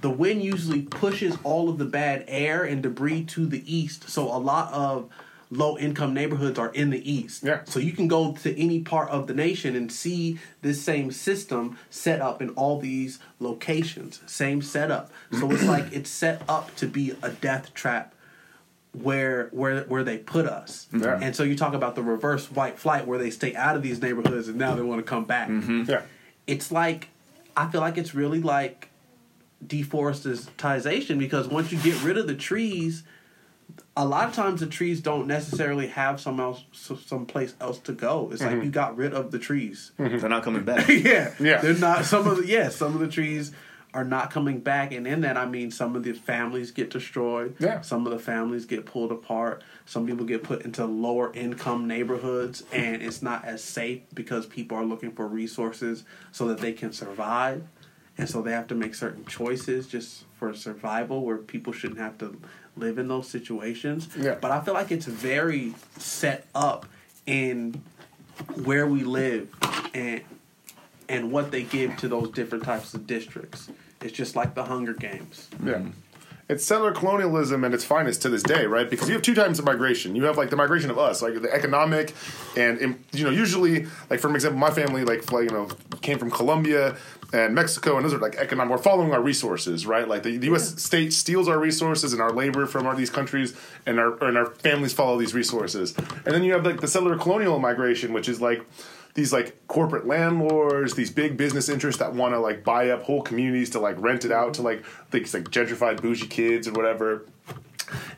the 0.00 0.10
wind 0.10 0.42
usually 0.42 0.82
pushes 0.82 1.36
all 1.44 1.68
of 1.68 1.78
the 1.78 1.84
bad 1.84 2.24
air 2.28 2.64
and 2.64 2.82
debris 2.82 3.24
to 3.24 3.46
the 3.46 3.62
east. 3.72 4.08
So 4.08 4.24
a 4.24 4.38
lot 4.38 4.72
of 4.72 5.10
low 5.50 5.76
income 5.76 6.14
neighborhoods 6.14 6.58
are 6.58 6.72
in 6.72 6.90
the 6.90 7.10
east. 7.10 7.42
Yeah. 7.42 7.62
So 7.64 7.80
you 7.80 7.92
can 7.92 8.08
go 8.08 8.32
to 8.32 8.58
any 8.58 8.80
part 8.80 9.10
of 9.10 9.26
the 9.26 9.34
nation 9.34 9.74
and 9.74 9.90
see 9.90 10.38
this 10.62 10.80
same 10.80 11.10
system 11.10 11.76
set 11.90 12.20
up 12.20 12.40
in 12.40 12.50
all 12.50 12.78
these 12.78 13.18
locations. 13.40 14.20
Same 14.26 14.62
setup. 14.62 15.10
So 15.32 15.50
it's 15.50 15.64
like 15.64 15.92
it's 15.92 16.10
set 16.10 16.42
up 16.48 16.74
to 16.76 16.86
be 16.86 17.14
a 17.22 17.30
death 17.30 17.74
trap 17.74 18.14
where 18.92 19.48
where 19.52 19.82
where 19.82 20.04
they 20.04 20.18
put 20.18 20.46
us. 20.46 20.86
Yeah. 20.92 21.18
And 21.20 21.34
so 21.34 21.42
you 21.42 21.56
talk 21.56 21.74
about 21.74 21.94
the 21.94 22.02
reverse 22.02 22.50
white 22.50 22.78
flight 22.78 23.06
where 23.06 23.18
they 23.18 23.30
stay 23.30 23.54
out 23.54 23.76
of 23.76 23.82
these 23.82 24.00
neighborhoods 24.00 24.48
and 24.48 24.56
now 24.56 24.74
they 24.76 24.82
want 24.82 25.00
to 25.00 25.08
come 25.08 25.24
back. 25.24 25.48
Mm-hmm. 25.48 25.90
Yeah. 25.90 26.02
It's 26.46 26.70
like 26.70 27.08
I 27.56 27.68
feel 27.68 27.80
like 27.80 27.98
it's 27.98 28.14
really 28.14 28.40
like 28.40 28.89
deforestation 29.66 31.18
because 31.18 31.48
once 31.48 31.72
you 31.72 31.78
get 31.78 32.02
rid 32.02 32.16
of 32.16 32.26
the 32.26 32.34
trees, 32.34 33.04
a 33.96 34.04
lot 34.04 34.28
of 34.28 34.34
times 34.34 34.60
the 34.60 34.66
trees 34.66 35.00
don't 35.00 35.26
necessarily 35.26 35.88
have 35.88 36.20
some 36.20 36.40
else 36.40 36.64
some 36.72 37.26
place 37.26 37.54
else 37.60 37.78
to 37.80 37.92
go. 37.92 38.30
It's 38.32 38.42
like 38.42 38.52
mm-hmm. 38.52 38.64
you 38.64 38.70
got 38.70 38.96
rid 38.96 39.12
of 39.12 39.30
the 39.30 39.38
trees. 39.38 39.92
Mm-hmm. 39.98 40.18
They're 40.18 40.30
not 40.30 40.42
coming 40.42 40.64
back. 40.64 40.88
yeah. 40.88 41.34
Yeah. 41.38 41.60
They're 41.60 41.74
not 41.74 42.04
some 42.04 42.26
of 42.26 42.38
the 42.38 42.46
yeah, 42.46 42.68
some 42.68 42.94
of 42.94 43.00
the 43.00 43.08
trees 43.08 43.52
are 43.92 44.04
not 44.04 44.30
coming 44.30 44.60
back 44.60 44.92
and 44.92 45.04
in 45.04 45.22
that 45.22 45.36
I 45.36 45.46
mean 45.46 45.72
some 45.72 45.96
of 45.96 46.04
the 46.04 46.12
families 46.12 46.70
get 46.70 46.90
destroyed. 46.90 47.56
Yeah. 47.58 47.80
Some 47.80 48.06
of 48.06 48.12
the 48.12 48.18
families 48.18 48.64
get 48.64 48.86
pulled 48.86 49.10
apart. 49.10 49.62
Some 49.84 50.06
people 50.06 50.24
get 50.24 50.44
put 50.44 50.62
into 50.62 50.84
lower 50.84 51.32
income 51.34 51.88
neighborhoods 51.88 52.62
and 52.72 53.02
it's 53.02 53.20
not 53.20 53.44
as 53.44 53.62
safe 53.62 54.02
because 54.14 54.46
people 54.46 54.78
are 54.78 54.84
looking 54.84 55.12
for 55.12 55.26
resources 55.26 56.04
so 56.30 56.46
that 56.48 56.58
they 56.58 56.72
can 56.72 56.92
survive. 56.92 57.64
And 58.18 58.28
so 58.28 58.42
they 58.42 58.52
have 58.52 58.66
to 58.68 58.74
make 58.74 58.94
certain 58.94 59.24
choices 59.24 59.86
just 59.86 60.24
for 60.38 60.54
survival 60.54 61.24
where 61.24 61.36
people 61.36 61.72
shouldn't 61.72 62.00
have 62.00 62.18
to 62.18 62.38
live 62.76 62.98
in 62.98 63.08
those 63.08 63.28
situations. 63.28 64.08
Yeah. 64.16 64.34
But 64.34 64.50
I 64.50 64.60
feel 64.60 64.74
like 64.74 64.90
it's 64.90 65.06
very 65.06 65.74
set 65.98 66.46
up 66.54 66.86
in 67.26 67.82
where 68.64 68.86
we 68.86 69.04
live 69.04 69.54
and 69.94 70.22
and 71.08 71.32
what 71.32 71.50
they 71.50 71.64
give 71.64 71.96
to 71.98 72.08
those 72.08 72.30
different 72.30 72.64
types 72.64 72.94
of 72.94 73.06
districts. 73.06 73.68
It's 74.00 74.12
just 74.12 74.36
like 74.36 74.54
the 74.54 74.64
Hunger 74.64 74.94
Games. 74.94 75.48
Yeah. 75.64 75.74
Mm-hmm. 75.74 75.90
It's 76.48 76.64
settler 76.64 76.90
colonialism 76.90 77.64
at 77.64 77.72
its 77.74 77.84
finest 77.84 78.22
to 78.22 78.28
this 78.28 78.42
day, 78.42 78.66
right? 78.66 78.90
Because 78.90 79.08
you 79.08 79.14
have 79.14 79.22
two 79.22 79.34
types 79.34 79.60
of 79.60 79.64
migration. 79.64 80.16
You 80.16 80.24
have 80.24 80.36
like 80.36 80.50
the 80.50 80.56
migration 80.56 80.90
of 80.90 80.98
us, 80.98 81.22
like 81.22 81.40
the 81.40 81.52
economic, 81.54 82.12
and 82.56 82.98
you 83.12 83.22
know, 83.22 83.30
usually, 83.30 83.86
like 84.08 84.18
for 84.18 84.34
example, 84.34 84.58
my 84.58 84.70
family, 84.70 85.04
like, 85.04 85.30
like 85.30 85.44
you 85.44 85.56
know, 85.56 85.68
came 86.00 86.18
from 86.18 86.28
Colombia 86.28 86.96
and 87.32 87.54
Mexico, 87.54 87.96
and 87.96 88.04
those 88.04 88.14
are 88.14 88.18
like 88.18 88.36
economic. 88.36 88.72
We're 88.72 88.82
following 88.82 89.12
our 89.12 89.20
resources, 89.20 89.86
right? 89.86 90.08
Like 90.08 90.22
the, 90.22 90.36
the 90.36 90.46
U.S. 90.48 90.82
state 90.82 91.12
steals 91.12 91.48
our 91.48 91.58
resources 91.58 92.12
and 92.12 92.20
our 92.20 92.32
labor 92.32 92.66
from 92.66 92.86
our, 92.86 92.96
these 92.96 93.10
countries, 93.10 93.54
and 93.86 94.00
our 94.00 94.22
and 94.24 94.36
our 94.36 94.46
families 94.46 94.92
follow 94.92 95.18
these 95.18 95.34
resources. 95.34 95.96
And 95.96 96.34
then 96.34 96.42
you 96.42 96.52
have 96.52 96.64
like 96.64 96.80
the 96.80 96.88
settler 96.88 97.16
colonial 97.16 97.58
migration, 97.58 98.12
which 98.12 98.28
is 98.28 98.40
like 98.40 98.64
these 99.14 99.32
like 99.32 99.66
corporate 99.66 100.06
landlords, 100.06 100.94
these 100.94 101.10
big 101.10 101.36
business 101.36 101.68
interests 101.68 101.98
that 102.00 102.14
want 102.14 102.34
to 102.34 102.38
like 102.38 102.64
buy 102.64 102.90
up 102.90 103.02
whole 103.02 103.22
communities 103.22 103.70
to 103.70 103.80
like 103.80 104.00
rent 104.00 104.24
it 104.24 104.32
out 104.32 104.54
to 104.54 104.62
like 104.62 104.84
things 105.10 105.34
like 105.34 105.44
gentrified 105.44 106.00
bougie 106.00 106.26
kids 106.26 106.68
or 106.68 106.72
whatever. 106.72 107.26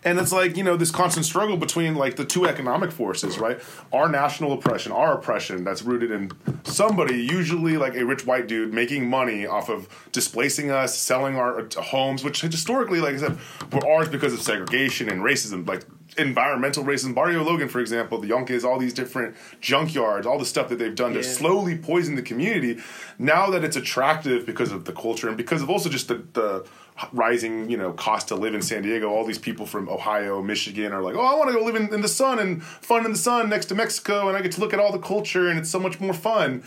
And 0.04 0.18
it's 0.18 0.32
like, 0.32 0.56
you 0.56 0.64
know, 0.64 0.76
this 0.76 0.90
constant 0.90 1.26
struggle 1.26 1.56
between 1.56 1.94
like 1.94 2.16
the 2.16 2.24
two 2.24 2.46
economic 2.46 2.92
forces, 2.92 3.38
right? 3.38 3.60
Our 3.92 4.08
national 4.08 4.52
oppression, 4.52 4.92
our 4.92 5.14
oppression 5.14 5.64
that's 5.64 5.82
rooted 5.82 6.10
in 6.10 6.32
somebody, 6.64 7.22
usually 7.22 7.76
like 7.76 7.94
a 7.94 8.04
rich 8.04 8.26
white 8.26 8.48
dude, 8.48 8.72
making 8.72 9.08
money 9.08 9.46
off 9.46 9.68
of 9.68 9.88
displacing 10.12 10.70
us, 10.70 10.96
selling 10.96 11.36
our 11.36 11.60
uh, 11.60 11.80
homes, 11.80 12.24
which 12.24 12.40
historically, 12.40 13.00
like 13.00 13.14
I 13.14 13.18
said, 13.18 13.38
were 13.72 13.86
ours 13.86 14.08
because 14.08 14.32
of 14.32 14.42
segregation 14.42 15.08
and 15.08 15.22
racism, 15.22 15.66
like 15.66 15.84
environmental 16.18 16.84
racism. 16.84 17.14
Barrio 17.14 17.42
Logan, 17.42 17.68
for 17.68 17.80
example, 17.80 18.18
the 18.18 18.28
yonkes, 18.28 18.64
all 18.64 18.78
these 18.78 18.92
different 18.92 19.36
junkyards, 19.60 20.26
all 20.26 20.38
the 20.38 20.44
stuff 20.44 20.68
that 20.68 20.78
they've 20.78 20.94
done 20.94 21.14
to 21.14 21.22
slowly 21.22 21.76
poison 21.76 22.16
the 22.16 22.22
community. 22.22 22.82
Now 23.18 23.50
that 23.50 23.64
it's 23.64 23.76
attractive 23.76 24.46
because 24.46 24.72
of 24.72 24.84
the 24.84 24.92
culture 24.92 25.28
and 25.28 25.36
because 25.36 25.62
of 25.62 25.70
also 25.70 25.88
just 25.88 26.08
the, 26.08 26.22
the 26.32 26.66
rising, 27.12 27.70
you 27.70 27.76
know, 27.76 27.92
cost 27.92 28.28
to 28.28 28.36
live 28.36 28.54
in 28.54 28.62
San 28.62 28.82
Diego, 28.82 29.08
all 29.10 29.24
these 29.24 29.38
people 29.38 29.66
from 29.66 29.88
Ohio, 29.88 30.42
Michigan 30.42 30.92
are 30.92 31.02
like, 31.02 31.14
oh, 31.14 31.20
I 31.24 31.34
want 31.34 31.50
to 31.50 31.58
go 31.58 31.64
live 31.64 31.74
in, 31.76 31.92
in 31.92 32.00
the 32.00 32.08
sun 32.08 32.38
and 32.38 32.62
fun 32.62 33.04
in 33.04 33.12
the 33.12 33.18
sun 33.18 33.48
next 33.48 33.66
to 33.66 33.74
Mexico, 33.74 34.28
and 34.28 34.36
I 34.36 34.42
get 34.42 34.52
to 34.52 34.60
look 34.60 34.72
at 34.72 34.80
all 34.80 34.92
the 34.92 34.98
culture, 34.98 35.48
and 35.48 35.58
it's 35.58 35.70
so 35.70 35.80
much 35.80 36.00
more 36.00 36.14
fun. 36.14 36.62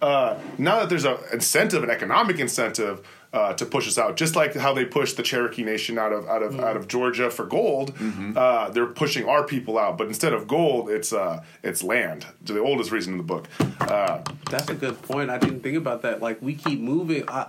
Uh, 0.00 0.38
now 0.58 0.78
that 0.80 0.88
there's 0.88 1.04
an 1.04 1.16
incentive, 1.32 1.82
an 1.82 1.90
economic 1.90 2.38
incentive 2.38 3.06
uh, 3.32 3.52
to 3.54 3.66
push 3.66 3.86
us 3.88 3.98
out, 3.98 4.16
just 4.16 4.36
like 4.36 4.54
how 4.54 4.72
they 4.72 4.84
pushed 4.84 5.16
the 5.16 5.22
Cherokee 5.22 5.64
Nation 5.64 5.98
out 5.98 6.12
of 6.12 6.26
out 6.28 6.42
of 6.42 6.58
out 6.60 6.76
of 6.76 6.86
Georgia 6.86 7.30
for 7.30 7.44
gold, 7.44 7.92
uh, 8.36 8.70
they're 8.70 8.86
pushing 8.86 9.28
our 9.28 9.44
people 9.44 9.76
out. 9.76 9.98
But 9.98 10.06
instead 10.06 10.32
of 10.32 10.46
gold, 10.46 10.88
it's 10.88 11.12
uh, 11.12 11.42
it's 11.64 11.82
land. 11.82 12.26
The 12.42 12.60
oldest 12.60 12.92
reason 12.92 13.14
in 13.14 13.18
the 13.18 13.24
book. 13.24 13.48
Uh, 13.80 14.22
That's 14.50 14.70
a 14.70 14.74
good 14.74 15.02
point. 15.02 15.30
I 15.30 15.38
didn't 15.38 15.60
think 15.60 15.76
about 15.76 16.02
that. 16.02 16.22
Like 16.22 16.40
we 16.40 16.54
keep 16.54 16.80
moving. 16.80 17.28
I, 17.28 17.48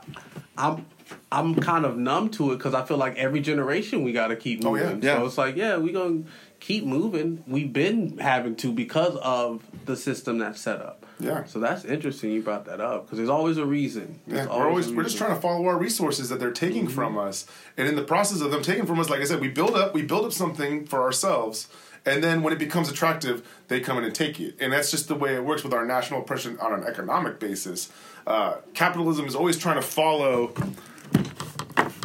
I'm 0.57 0.85
I'm 1.31 1.55
kind 1.55 1.85
of 1.85 1.97
numb 1.97 2.29
to 2.31 2.51
it 2.51 2.57
because 2.57 2.73
I 2.73 2.83
feel 2.85 2.97
like 2.97 3.15
every 3.17 3.41
generation 3.41 4.03
we 4.03 4.11
got 4.11 4.27
to 4.27 4.35
keep 4.35 4.65
Oh, 4.65 4.75
yeah. 4.75 4.83
moving. 4.83 5.01
Yeah. 5.03 5.17
So 5.17 5.25
it's 5.25 5.37
like, 5.37 5.55
yeah, 5.55 5.77
we 5.77 5.91
gonna 5.91 6.23
keep 6.59 6.83
moving. 6.85 7.43
We've 7.47 7.71
been 7.71 8.17
having 8.17 8.55
to 8.57 8.71
because 8.71 9.15
of 9.17 9.63
the 9.85 9.95
system 9.95 10.37
that's 10.39 10.59
set 10.61 10.81
up. 10.81 11.05
Yeah. 11.19 11.43
So 11.45 11.59
that's 11.59 11.85
interesting. 11.85 12.31
You 12.31 12.41
brought 12.41 12.65
that 12.65 12.79
up 12.81 13.05
because 13.05 13.17
there's 13.17 13.29
always 13.29 13.57
a 13.57 13.65
reason. 13.65 14.19
Yeah, 14.27 14.35
There's 14.35 14.47
we're 14.49 14.67
always 14.69 14.89
a 14.89 14.93
we're 14.93 15.03
just 15.03 15.17
trying 15.17 15.35
to 15.35 15.41
follow 15.41 15.65
our 15.67 15.77
resources 15.77 16.29
that 16.29 16.39
they're 16.39 16.51
taking 16.51 16.87
from 16.87 17.17
us, 17.17 17.45
and 17.77 17.87
in 17.87 17.95
the 17.95 18.03
process 18.03 18.41
of 18.41 18.51
them 18.51 18.61
taking 18.61 18.85
from 18.85 18.99
us, 18.99 19.09
like 19.09 19.19
I 19.21 19.25
said, 19.25 19.39
we 19.41 19.49
build 19.49 19.75
up 19.75 19.93
we 19.93 20.01
build 20.03 20.25
up 20.25 20.31
something 20.33 20.85
for 20.85 21.01
ourselves, 21.03 21.67
and 22.05 22.23
then 22.23 22.41
when 22.41 22.53
it 22.53 22.59
becomes 22.59 22.89
attractive, 22.89 23.45
they 23.67 23.79
come 23.81 23.97
in 23.97 24.05
and 24.05 24.15
take 24.15 24.39
it, 24.39 24.55
and 24.61 24.71
that's 24.71 24.91
just 24.91 25.07
the 25.09 25.15
way 25.15 25.35
it 25.35 25.43
works 25.43 25.63
with 25.63 25.73
our 25.73 25.85
national 25.85 26.21
oppression 26.21 26.57
on 26.59 26.73
an 26.73 26.85
economic 26.85 27.37
basis. 27.39 27.91
Uh, 28.25 28.55
capitalism 28.73 29.25
is 29.25 29.35
always 29.35 29.57
trying 29.57 29.75
to 29.75 29.81
follow 29.81 30.53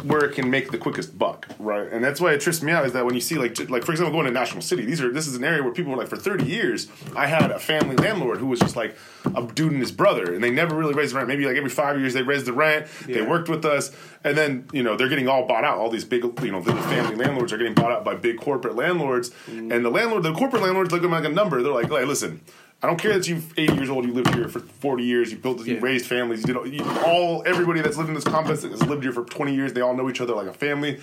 where 0.05 0.23
it 0.23 0.35
can 0.35 0.49
make 0.49 0.71
the 0.71 0.77
quickest 0.77 1.17
buck, 1.17 1.47
right? 1.59 1.91
And 1.91 2.03
that's 2.03 2.21
why 2.21 2.33
it 2.33 2.41
trips 2.41 2.61
me 2.61 2.71
out 2.71 2.85
is 2.85 2.93
that 2.93 3.05
when 3.05 3.15
you 3.15 3.21
see 3.21 3.35
like 3.35 3.69
like 3.69 3.83
for 3.83 3.91
example 3.91 4.11
going 4.11 4.25
to 4.25 4.31
National 4.31 4.61
City, 4.61 4.85
these 4.85 5.01
are 5.01 5.11
this 5.11 5.27
is 5.27 5.35
an 5.35 5.43
area 5.43 5.63
where 5.63 5.73
people 5.73 5.91
were 5.91 5.97
like 5.97 6.07
for 6.07 6.17
30 6.17 6.45
years, 6.45 6.87
I 7.15 7.27
had 7.27 7.51
a 7.51 7.59
family 7.59 7.95
landlord 7.95 8.37
who 8.37 8.47
was 8.47 8.59
just 8.59 8.75
like 8.75 8.95
a 9.35 9.41
dude 9.41 9.71
and 9.71 9.81
his 9.81 9.91
brother, 9.91 10.33
and 10.33 10.43
they 10.43 10.51
never 10.51 10.75
really 10.75 10.93
raised 10.93 11.13
the 11.13 11.17
rent. 11.17 11.27
Maybe 11.27 11.45
like 11.45 11.57
every 11.57 11.69
five 11.69 11.99
years 11.99 12.13
they 12.13 12.21
raised 12.21 12.45
the 12.45 12.53
rent. 12.53 12.87
They 13.05 13.21
worked 13.21 13.49
with 13.49 13.65
us, 13.65 13.91
and 14.23 14.37
then 14.37 14.67
you 14.71 14.83
know 14.83 14.95
they're 14.95 15.09
getting 15.09 15.27
all 15.27 15.47
bought 15.47 15.63
out. 15.63 15.77
All 15.77 15.89
these 15.89 16.05
big 16.05 16.23
you 16.23 16.51
know 16.51 16.59
little 16.59 16.81
family 16.83 17.15
landlords 17.15 17.51
are 17.51 17.57
getting 17.57 17.73
bought 17.73 17.91
out 17.91 18.05
by 18.05 18.15
big 18.15 18.39
corporate 18.39 18.75
landlords, 18.75 19.31
mm. 19.47 19.73
and 19.73 19.83
the 19.83 19.89
landlord, 19.89 20.23
the 20.23 20.33
corporate 20.33 20.61
landlords 20.61 20.91
look 20.91 20.99
at 20.99 21.03
them 21.03 21.11
like 21.11 21.25
a 21.25 21.29
number. 21.29 21.61
They're 21.61 21.73
like, 21.73 21.89
hey, 21.89 22.05
listen. 22.05 22.41
I 22.85 22.87
don't 22.87 22.97
care 22.97 23.13
that 23.13 23.27
you're 23.27 23.39
80 23.57 23.73
years 23.73 23.89
old, 23.89 24.05
you 24.05 24.13
lived 24.13 24.35
here 24.35 24.47
for 24.47 24.59
40 24.59 25.03
years, 25.03 25.31
you 25.31 25.39
built, 25.39 25.65
you 25.65 25.73
Yeah. 25.73 25.79
raised 25.81 26.05
families, 26.05 26.41
you 26.41 26.45
did 26.45 26.55
all, 26.55 26.67
you, 26.67 26.83
all 27.03 27.41
everybody 27.43 27.81
that's 27.81 27.97
lived 27.97 28.09
in 28.09 28.13
this 28.15 28.23
complex 28.23 28.61
has 28.61 28.85
lived 28.85 29.01
here 29.01 29.11
for 29.11 29.23
20 29.25 29.55
years. 29.55 29.73
They 29.73 29.81
all 29.81 29.95
know 29.95 30.07
each 30.07 30.21
other 30.21 30.35
like 30.35 30.45
a 30.45 30.53
family. 30.53 30.99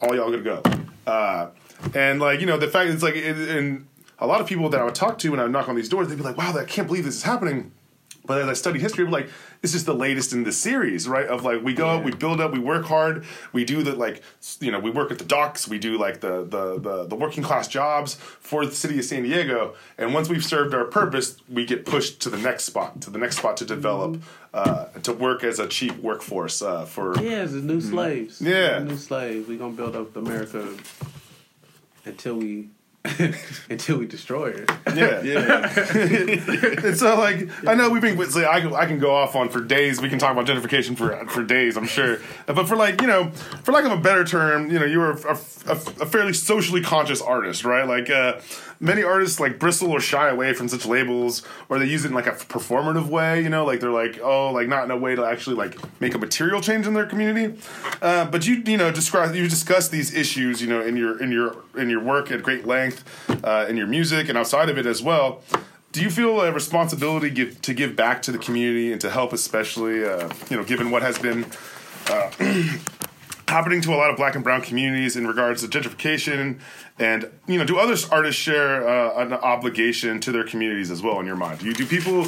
All 0.00 0.16
y'all 0.16 0.30
gonna 0.30 0.42
go. 0.42 0.62
Uh, 1.06 1.48
and 1.94 2.18
like 2.18 2.40
you 2.40 2.46
know, 2.46 2.56
the 2.56 2.66
fact 2.66 2.88
it's 2.88 3.02
like, 3.02 3.14
it, 3.14 3.36
and 3.36 3.86
a 4.18 4.26
lot 4.26 4.40
of 4.40 4.46
people 4.46 4.70
that 4.70 4.80
I 4.80 4.84
would 4.84 4.94
talk 4.94 5.18
to 5.18 5.28
when 5.30 5.38
I 5.38 5.42
would 5.42 5.52
knock 5.52 5.68
on 5.68 5.76
these 5.76 5.90
doors, 5.90 6.08
they'd 6.08 6.16
be 6.16 6.22
like, 6.22 6.38
"Wow, 6.38 6.56
I 6.56 6.64
can't 6.64 6.86
believe 6.88 7.04
this 7.04 7.16
is 7.16 7.22
happening." 7.24 7.72
But 8.28 8.42
as 8.42 8.46
I 8.46 8.52
study 8.52 8.78
history, 8.78 9.06
I'm 9.06 9.10
like, 9.10 9.30
this 9.62 9.74
is 9.74 9.86
the 9.86 9.94
latest 9.94 10.34
in 10.34 10.44
the 10.44 10.52
series, 10.52 11.08
right? 11.08 11.26
Of 11.26 11.44
like, 11.44 11.64
we 11.64 11.72
go 11.72 11.88
up, 11.88 12.04
we 12.04 12.12
build 12.12 12.42
up, 12.42 12.52
we 12.52 12.58
work 12.58 12.84
hard, 12.84 13.24
we 13.54 13.64
do 13.64 13.82
the 13.82 13.96
like, 13.96 14.22
you 14.60 14.70
know, 14.70 14.78
we 14.78 14.90
work 14.90 15.10
at 15.10 15.18
the 15.18 15.24
docks, 15.24 15.66
we 15.66 15.78
do 15.78 15.96
like 15.98 16.20
the 16.20 16.44
the 16.44 16.78
the, 16.78 17.06
the 17.06 17.16
working 17.16 17.42
class 17.42 17.66
jobs 17.66 18.14
for 18.14 18.66
the 18.66 18.72
city 18.72 18.98
of 18.98 19.06
San 19.06 19.22
Diego, 19.22 19.74
and 19.96 20.12
once 20.12 20.28
we've 20.28 20.44
served 20.44 20.74
our 20.74 20.84
purpose, 20.84 21.38
we 21.48 21.64
get 21.64 21.86
pushed 21.86 22.20
to 22.20 22.28
the 22.28 22.36
next 22.36 22.64
spot, 22.64 23.00
to 23.00 23.10
the 23.10 23.18
next 23.18 23.38
spot 23.38 23.56
to 23.56 23.64
develop, 23.64 24.22
uh, 24.52 24.84
to 25.02 25.14
work 25.14 25.42
as 25.42 25.58
a 25.58 25.66
cheap 25.66 25.96
workforce 25.96 26.60
uh, 26.60 26.84
for. 26.84 27.18
Yeah, 27.22 27.46
the 27.46 27.62
new 27.62 27.80
slaves. 27.80 28.36
Mm-hmm. 28.36 28.46
Yeah. 28.46 28.78
The 28.80 28.84
new 28.84 28.98
slaves. 28.98 29.48
We're 29.48 29.58
gonna 29.58 29.72
build 29.72 29.96
up 29.96 30.14
America 30.14 30.68
until 32.04 32.36
we 32.36 32.68
until 33.70 33.98
we 33.98 34.06
destroy 34.06 34.48
it. 34.48 34.70
Yeah, 34.94 35.22
Yeah. 35.22 36.84
and 36.84 36.96
so 36.96 37.16
like 37.16 37.48
I 37.66 37.74
know 37.74 37.90
we've 37.90 38.02
been 38.02 38.30
say 38.30 38.46
I 38.46 38.60
can, 38.60 38.74
I 38.74 38.86
can 38.86 38.98
go 38.98 39.14
off 39.14 39.34
on 39.36 39.48
for 39.48 39.60
days. 39.60 40.00
We 40.00 40.08
can 40.08 40.18
talk 40.18 40.32
about 40.32 40.46
gentrification 40.46 40.96
for 40.96 41.26
for 41.28 41.42
days, 41.42 41.76
I'm 41.76 41.86
sure. 41.86 42.18
But 42.46 42.68
for 42.68 42.76
like 42.76 43.00
you 43.00 43.06
know, 43.06 43.30
for 43.62 43.72
lack 43.72 43.84
of 43.84 43.92
a 43.92 43.96
better 43.96 44.24
term, 44.24 44.70
you 44.70 44.78
know, 44.78 44.86
you 44.86 44.98
were 44.98 45.12
a, 45.12 45.38
a, 45.66 45.72
a 45.72 46.06
fairly 46.06 46.32
socially 46.32 46.82
conscious 46.82 47.20
artist, 47.20 47.64
right? 47.64 47.86
Like 47.86 48.10
uh, 48.10 48.40
many 48.80 49.02
artists 49.02 49.40
like 49.40 49.58
bristle 49.58 49.90
or 49.90 50.00
shy 50.00 50.28
away 50.28 50.52
from 50.52 50.68
such 50.68 50.86
labels, 50.86 51.42
or 51.68 51.78
they 51.78 51.86
use 51.86 52.04
it 52.04 52.08
in 52.08 52.14
like 52.14 52.26
a 52.26 52.32
performative 52.32 53.06
way. 53.06 53.42
You 53.42 53.48
know, 53.48 53.64
like 53.64 53.80
they're 53.80 53.90
like 53.90 54.20
oh, 54.22 54.52
like 54.52 54.68
not 54.68 54.84
in 54.84 54.90
a 54.90 54.96
way 54.96 55.14
to 55.14 55.24
actually 55.24 55.56
like 55.56 55.76
make 56.00 56.14
a 56.14 56.18
material 56.18 56.60
change 56.60 56.86
in 56.86 56.94
their 56.94 57.06
community. 57.06 57.58
Uh, 58.00 58.24
but 58.26 58.46
you 58.46 58.62
you 58.66 58.76
know 58.76 58.90
describe 58.90 59.34
you 59.34 59.48
discuss 59.48 59.88
these 59.88 60.14
issues 60.14 60.60
you 60.60 60.68
know 60.68 60.80
in 60.80 60.96
your 60.96 61.20
in 61.22 61.32
your 61.32 61.56
in 61.76 61.90
your 61.90 62.02
work 62.02 62.30
at 62.30 62.42
great 62.42 62.66
length, 62.66 63.04
uh, 63.44 63.66
in 63.68 63.76
your 63.76 63.86
music 63.86 64.28
and 64.28 64.38
outside 64.38 64.68
of 64.68 64.78
it 64.78 64.86
as 64.86 65.02
well. 65.02 65.42
Do 65.90 66.02
you 66.02 66.10
feel 66.10 66.42
a 66.42 66.52
responsibility 66.52 67.30
give, 67.30 67.62
to 67.62 67.72
give 67.72 67.96
back 67.96 68.20
to 68.22 68.30
the 68.30 68.38
community 68.38 68.92
and 68.92 69.00
to 69.00 69.10
help, 69.10 69.32
especially 69.32 70.04
uh, 70.04 70.28
you 70.50 70.56
know, 70.56 70.62
given 70.62 70.90
what 70.90 71.00
has 71.02 71.18
been 71.18 71.46
uh, 72.08 72.30
happening 73.48 73.80
to 73.82 73.94
a 73.94 73.96
lot 73.96 74.10
of 74.10 74.16
Black 74.16 74.34
and 74.34 74.44
Brown 74.44 74.60
communities 74.60 75.16
in 75.16 75.26
regards 75.26 75.66
to 75.66 75.68
gentrification, 75.68 76.60
and 76.98 77.30
you 77.46 77.58
know, 77.58 77.64
do 77.64 77.78
other 77.78 77.96
artists 78.10 78.40
share 78.40 78.88
uh, 78.88 79.24
an 79.24 79.32
obligation 79.32 80.20
to 80.20 80.32
their 80.32 80.44
communities 80.44 80.90
as 80.90 81.02
well? 81.02 81.18
In 81.20 81.26
your 81.26 81.36
mind, 81.36 81.60
do 81.60 81.66
you 81.66 81.74
do 81.74 81.86
people 81.86 82.24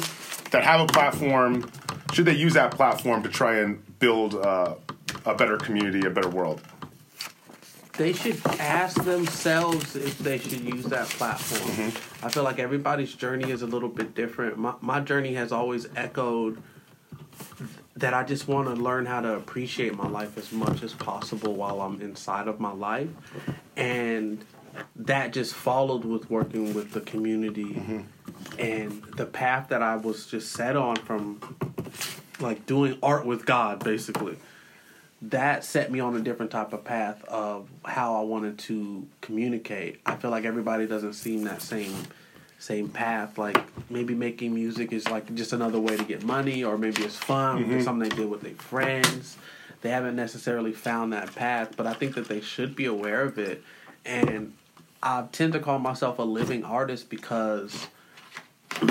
that 0.51 0.63
have 0.63 0.81
a 0.81 0.87
platform 0.87 1.69
should 2.13 2.25
they 2.25 2.35
use 2.35 2.53
that 2.55 2.71
platform 2.71 3.23
to 3.23 3.29
try 3.29 3.59
and 3.59 3.99
build 3.99 4.35
uh, 4.35 4.75
a 5.25 5.33
better 5.33 5.57
community, 5.57 6.05
a 6.05 6.09
better 6.09 6.29
world? 6.29 6.61
they 7.97 8.13
should 8.13 8.39
ask 8.59 9.03
themselves 9.03 9.95
if 9.95 10.17
they 10.19 10.39
should 10.39 10.61
use 10.61 10.85
that 10.85 11.07
platform. 11.07 11.91
I 12.23 12.29
feel 12.29 12.43
like 12.43 12.57
everybody's 12.57 13.13
journey 13.13 13.51
is 13.51 13.61
a 13.61 13.67
little 13.67 13.89
bit 13.89 14.15
different. 14.15 14.57
My, 14.57 14.73
my 14.81 15.01
journey 15.01 15.35
has 15.35 15.51
always 15.51 15.87
echoed 15.95 16.63
that 18.01 18.13
I 18.13 18.23
just 18.23 18.47
want 18.47 18.67
to 18.67 18.73
learn 18.73 19.05
how 19.05 19.21
to 19.21 19.35
appreciate 19.35 19.95
my 19.95 20.07
life 20.07 20.37
as 20.37 20.51
much 20.51 20.83
as 20.83 20.93
possible 20.93 21.53
while 21.55 21.81
I'm 21.81 22.01
inside 22.01 22.47
of 22.47 22.59
my 22.59 22.71
life. 22.71 23.09
And 23.77 24.43
that 24.95 25.33
just 25.33 25.53
followed 25.53 26.05
with 26.05 26.29
working 26.29 26.73
with 26.73 26.91
the 26.91 27.01
community 27.01 27.65
mm-hmm. 27.65 28.01
and 28.59 29.03
the 29.17 29.25
path 29.25 29.69
that 29.69 29.81
I 29.81 29.95
was 29.97 30.27
just 30.27 30.51
set 30.51 30.75
on 30.75 30.95
from 30.97 31.39
like 32.39 32.65
doing 32.65 32.97
art 33.03 33.25
with 33.25 33.45
God 33.45 33.83
basically 33.83 34.37
that 35.21 35.63
set 35.63 35.91
me 35.91 35.99
on 35.99 36.15
a 36.15 36.19
different 36.19 36.51
type 36.51 36.73
of 36.73 36.83
path 36.83 37.23
of 37.25 37.69
how 37.85 38.15
I 38.15 38.21
wanted 38.21 38.57
to 38.59 39.07
communicate. 39.21 40.01
I 40.05 40.15
feel 40.15 40.31
like 40.31 40.45
everybody 40.45 40.87
doesn't 40.87 41.13
seem 41.13 41.43
that 41.43 41.61
same 41.61 41.93
same 42.61 42.89
path. 42.89 43.37
Like 43.37 43.57
maybe 43.89 44.13
making 44.13 44.53
music 44.53 44.93
is 44.93 45.09
like 45.09 45.33
just 45.35 45.51
another 45.51 45.79
way 45.79 45.97
to 45.97 46.03
get 46.03 46.23
money, 46.23 46.63
or 46.63 46.77
maybe 46.77 47.01
it's 47.03 47.17
fun. 47.17 47.57
It's 47.57 47.67
mm-hmm. 47.67 47.81
something 47.81 48.09
they 48.09 48.15
did 48.15 48.29
with 48.29 48.41
their 48.41 48.53
friends. 48.53 49.37
They 49.81 49.89
haven't 49.89 50.15
necessarily 50.15 50.73
found 50.73 51.11
that 51.13 51.33
path, 51.33 51.75
but 51.75 51.87
I 51.87 51.93
think 51.93 52.13
that 52.15 52.27
they 52.27 52.39
should 52.39 52.75
be 52.75 52.85
aware 52.85 53.23
of 53.23 53.39
it. 53.39 53.63
And 54.05 54.53
I 55.01 55.25
tend 55.31 55.53
to 55.53 55.59
call 55.59 55.79
myself 55.79 56.19
a 56.19 56.23
living 56.23 56.63
artist 56.63 57.09
because 57.09 57.87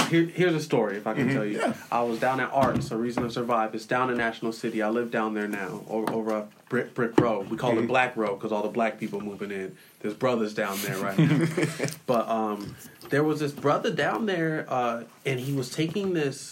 here, 0.08 0.24
here's 0.24 0.54
a 0.54 0.60
story 0.60 0.96
if 0.96 1.06
I 1.06 1.14
can 1.14 1.28
mm-hmm. 1.28 1.36
tell 1.36 1.44
you. 1.44 1.58
Yeah. 1.58 1.74
I 1.92 2.02
was 2.02 2.18
down 2.18 2.40
at 2.40 2.50
Arts, 2.52 2.90
a 2.90 2.96
reason 2.96 3.22
to 3.22 3.30
survive. 3.30 3.74
It's 3.74 3.86
down 3.86 4.10
in 4.10 4.16
National 4.16 4.52
City. 4.52 4.82
I 4.82 4.88
live 4.88 5.12
down 5.12 5.34
there 5.34 5.46
now, 5.46 5.84
over, 5.88 6.12
over 6.12 6.36
a 6.36 6.48
brick, 6.70 6.94
brick 6.94 7.20
road. 7.20 7.50
We 7.50 7.58
call 7.58 7.78
it 7.78 7.86
Black 7.86 8.16
Road 8.16 8.36
because 8.36 8.52
all 8.52 8.62
the 8.62 8.70
black 8.70 8.98
people 8.98 9.20
moving 9.20 9.50
in. 9.50 9.76
There's 9.98 10.14
brothers 10.14 10.54
down 10.54 10.78
there 10.80 10.96
right 10.96 11.18
now. 11.18 11.46
but 12.06 12.26
um, 12.26 12.74
there 13.10 13.22
was 13.22 13.40
this 13.40 13.52
brother 13.52 13.90
down 13.92 14.24
there, 14.24 14.64
uh, 14.68 15.02
and 15.26 15.38
he 15.38 15.52
was 15.52 15.68
taking 15.68 16.14
this 16.14 16.50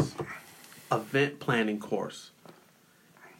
event 0.93 1.41
planning 1.41 1.81
course. 1.81 2.33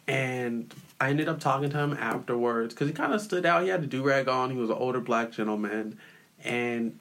And 0.07 0.73
I 0.99 1.09
ended 1.09 1.29
up 1.29 1.39
talking 1.39 1.69
to 1.69 1.77
him 1.77 1.93
afterwards 1.93 2.73
because 2.73 2.87
he 2.87 2.93
kind 2.93 3.13
of 3.13 3.21
stood 3.21 3.45
out. 3.45 3.61
He 3.61 3.69
had 3.69 3.83
a 3.83 3.85
do 3.85 4.01
rag 4.01 4.27
on. 4.27 4.49
He 4.49 4.57
was 4.57 4.71
an 4.71 4.77
older 4.77 4.99
black 4.99 5.31
gentleman. 5.31 5.99
And 6.43 6.97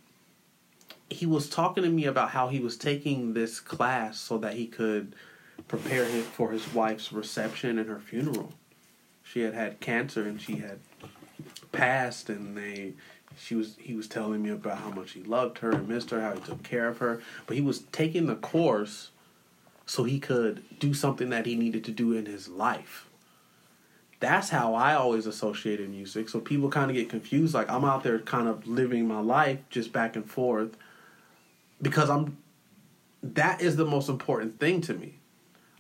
he 1.09 1.25
was 1.25 1.49
talking 1.49 1.85
to 1.85 1.89
me 1.89 2.05
about 2.05 2.31
how 2.31 2.49
he 2.49 2.59
was 2.59 2.77
taking 2.77 3.33
this 3.33 3.61
class 3.61 4.19
so 4.19 4.37
that 4.39 4.55
he 4.55 4.67
could 4.67 5.15
prepare 5.69 6.05
him 6.05 6.23
for 6.23 6.51
his 6.51 6.75
wife's 6.75 7.13
reception 7.13 7.79
and 7.79 7.89
her 7.89 8.01
funeral. 8.01 8.53
She 9.31 9.41
had 9.41 9.55
had 9.55 9.81
cancer 9.81 10.23
and 10.23 10.41
she 10.41 10.57
had 10.57 10.79
passed, 11.73 12.31
and 12.31 12.57
they 12.57 12.95
she 13.37 13.55
was 13.55 13.77
he 13.79 13.95
was 13.95 14.09
telling 14.09 14.43
me 14.43 14.51
about 14.51 14.79
how 14.79 14.91
much 14.91 15.13
he 15.13 15.23
loved 15.23 15.59
her 15.59 15.71
and 15.73 15.89
missed 15.89 16.11
her, 16.11 16.21
how 16.21 16.35
he 16.35 16.41
took 16.41 16.63
care 16.63 16.89
of 16.89 16.99
her. 16.99 17.21
But 17.47 17.57
he 17.57 17.63
was 17.63 17.81
taking 17.93 18.27
the 18.27 18.37
course 18.37 19.11
so 19.87 20.05
he 20.05 20.19
could 20.19 20.63
do 20.79 20.95
something 20.95 21.31
that 21.31 21.47
he 21.47 21.57
needed 21.57 21.85
to 21.85 21.91
do 21.91 22.13
in 22.13 22.27
his 22.27 22.49
life. 22.49 23.07
That's 24.21 24.51
how 24.51 24.75
I 24.75 24.95
always 24.95 25.27
associated 25.27 25.91
music. 25.91 26.29
So 26.29 26.41
people 26.41 26.71
kind 26.71 26.91
of 26.91 26.97
get 26.97 27.09
confused. 27.09 27.55
Like 27.55 27.71
I'm 27.71 27.85
out 27.85 28.03
there 28.03 28.19
kind 28.19 28.49
of 28.49 28.67
living 28.67 29.07
my 29.07 29.21
life 29.21 29.61
just 29.71 29.93
back 29.93 30.17
and 30.17 30.29
forth 30.29 30.77
because 31.81 32.11
I'm 32.11 32.39
that 33.23 33.61
is 33.61 33.77
the 33.77 33.85
most 33.85 34.09
important 34.09 34.59
thing 34.59 34.81
to 34.83 34.95
me. 34.95 35.18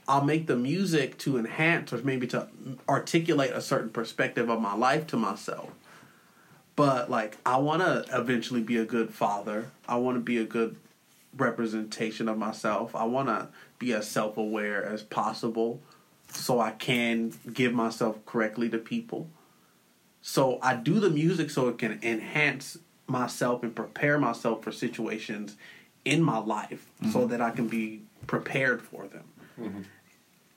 I'll 0.09 0.24
make 0.24 0.46
the 0.46 0.56
music 0.56 1.18
to 1.18 1.36
enhance 1.36 1.92
or 1.92 1.98
maybe 1.98 2.26
to 2.28 2.48
articulate 2.88 3.50
a 3.52 3.61
certain 3.61 3.90
perspective 3.90 4.48
of 4.48 4.61
my 4.61 4.74
life 4.74 5.06
to 5.09 5.16
myself. 5.16 5.70
But 6.74 7.11
like 7.11 7.36
I 7.44 7.59
want 7.59 7.82
to 7.82 8.06
eventually 8.18 8.62
be 8.62 8.78
a 8.78 8.86
good 8.86 9.12
father. 9.12 9.70
I 9.86 9.96
want 9.96 10.16
to 10.16 10.20
be 10.20 10.38
a 10.38 10.44
good 10.44 10.76
representation 11.36 12.28
of 12.28 12.38
myself. 12.38 12.96
I 12.96 13.04
want 13.04 13.28
to 13.28 13.48
be 13.78 13.92
as 13.92 14.09
self-aware 14.09 14.84
as 14.84 15.02
possible 15.02 15.82
so 16.32 16.59
I 16.59 16.70
can 16.72 17.34
give 17.52 17.74
myself 17.74 18.24
correctly 18.24 18.70
to 18.70 18.78
people. 18.78 19.28
So 20.22 20.59
I 20.62 20.74
do 20.74 21.00
the 21.00 21.11
music 21.11 21.50
so 21.50 21.68
it 21.68 21.78
can 21.78 22.00
enhance 22.02 22.78
myself 23.06 23.62
and 23.62 23.74
prepare 23.74 24.18
myself 24.18 24.62
for 24.62 24.72
situations 24.72 25.56
in 26.04 26.22
my 26.22 26.38
life 26.38 26.86
mm-hmm. 27.02 27.12
so 27.12 27.26
that 27.26 27.40
I 27.40 27.50
can 27.50 27.68
be 27.68 28.02
prepared 28.26 28.82
for 28.82 29.06
them. 29.06 29.24
Mm-hmm. 29.61 29.82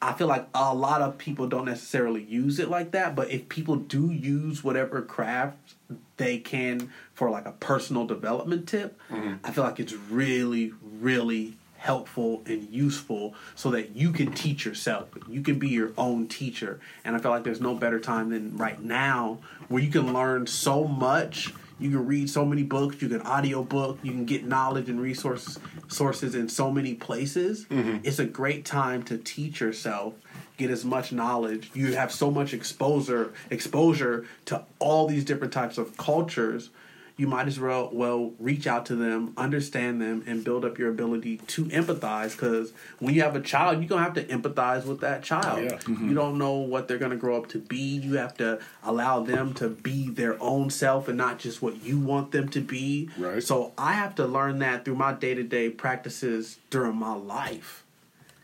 I 0.02 0.14
feel 0.14 0.28
like 0.28 0.47
a 0.56 0.74
lot 0.74 1.02
of 1.02 1.18
people 1.18 1.47
don't 1.47 1.66
necessarily 1.66 2.24
use 2.24 2.58
it 2.58 2.70
like 2.70 2.91
that, 2.91 3.16
but 3.16 3.30
if 3.30 3.47
people 3.49 3.76
do 3.76 4.12
use 4.12 4.64
whatever 4.64 5.02
craft 5.02 5.76
they 6.18 6.39
can 6.39 6.91
for 7.14 7.30
like 7.30 7.45
a 7.45 7.52
personal 7.52 8.08
development 8.08 8.68
tip, 8.68 8.99
mm-hmm. 9.12 9.36
I 9.43 9.52
feel 9.52 9.64
like 9.64 9.80
it's 9.80 9.93
really, 9.93 10.74
really 10.99 11.58
helpful 11.78 12.43
and 12.45 12.70
useful 12.70 13.34
so 13.56 13.72
that 13.72 13.95
you 13.95 14.12
can 14.12 14.32
teach 14.32 14.66
yourself. 14.66 15.10
You 15.28 15.41
can 15.41 15.58
be 15.58 15.70
your 15.70 15.91
own 15.97 16.28
teacher. 16.28 16.80
And 17.04 17.16
I 17.16 17.20
feel 17.20 17.32
like 17.32 17.43
there's 17.43 17.62
no 17.62 17.74
better 17.74 17.99
time 17.99 18.30
than 18.30 18.56
right 18.56 18.80
now 18.82 19.39
where 19.68 19.82
you 19.82 19.89
can 19.89 20.14
learn 20.14 20.45
so 20.47 20.86
much. 20.86 21.54
You 21.82 21.90
can 21.90 22.06
read 22.06 22.30
so 22.30 22.46
many 22.46 22.64
books, 22.64 23.02
you 23.02 23.10
can 23.10 23.22
audio 23.22 23.64
book, 23.64 23.98
you 24.04 24.12
can 24.12 24.26
get 24.26 24.46
knowledge 24.46 24.88
and 24.88 25.02
resources 25.02 25.60
sources 25.88 26.36
in 26.36 26.48
so 26.48 26.72
many 26.72 26.94
places. 26.94 27.66
Mm-hmm. 27.66 27.98
It's 28.04 28.20
a 28.20 28.26
great 28.26 28.64
time 28.66 29.04
to 29.04 29.18
teach 29.18 29.60
yourself, 29.60 30.14
get 30.58 30.70
as 30.70 30.86
much 30.86 31.12
knowledge. 31.12 31.72
You 31.74 31.94
have 31.96 32.12
so 32.12 32.32
much 32.32 32.54
exposure 32.54 33.34
exposure 33.50 34.26
to 34.46 34.64
all 34.80 35.08
these 35.08 35.26
different 35.26 35.52
types 35.52 35.78
of 35.78 35.98
cultures 35.98 36.70
you 37.18 37.28
might 37.28 37.47
as 37.47 37.59
well 37.59 37.89
well 37.91 38.34
reach 38.39 38.68
out 38.68 38.86
to 38.88 38.95
them, 38.95 39.34
understand 39.38 40.01
them, 40.01 40.24
and 40.26 40.43
build 40.43 40.66
up 40.66 40.78
your 40.78 40.89
ability 40.89 41.38
to 41.38 41.66
empathize. 41.66 42.32
Because 42.32 42.74
when 42.99 43.14
you 43.14 43.22
have 43.22 43.36
a 43.36 43.41
child, 43.41 43.80
you're 43.80 43.88
gonna 43.88 44.03
have 44.03 44.14
to 44.16 44.24
empathize 44.26 44.86
with 44.86 45.01
that 45.01 45.24
child. 45.24 45.64
Yeah. 45.64 45.78
Mm-hmm. 45.78 46.09
You 46.09 46.16
don't 46.16 46.38
know 46.38 46.53
what 46.53 46.88
they're 46.88 46.97
gonna 46.97 47.16
grow 47.16 47.38
up 47.38 47.47
to 47.49 47.59
be. 47.59 47.78
You 47.78 48.18
have 48.18 48.36
to 48.38 48.59
allow 48.84 49.22
them 49.22 49.53
to 49.55 49.70
be 49.70 50.09
their 50.09 50.41
own 50.41 50.70
self 50.70 51.07
and 51.07 51.18
not 51.18 51.39
just 51.39 51.62
what 51.62 51.84
you 51.84 51.99
want 51.99 52.32
them 52.32 52.49
to 52.49 52.62
be. 52.62 53.09
Right. 53.18 53.43
So 53.43 53.74
I 53.78 53.93
have 53.93 54.16
to 54.16 54.26
learn 54.26 54.59
that 54.59 54.86
through 54.86 54.95
my 54.95 55.14
day 55.14 55.34
to 55.34 55.43
day 55.43 55.70
practices 55.70 56.59
during 56.70 56.95
my 56.95 57.14
life. 57.14 57.84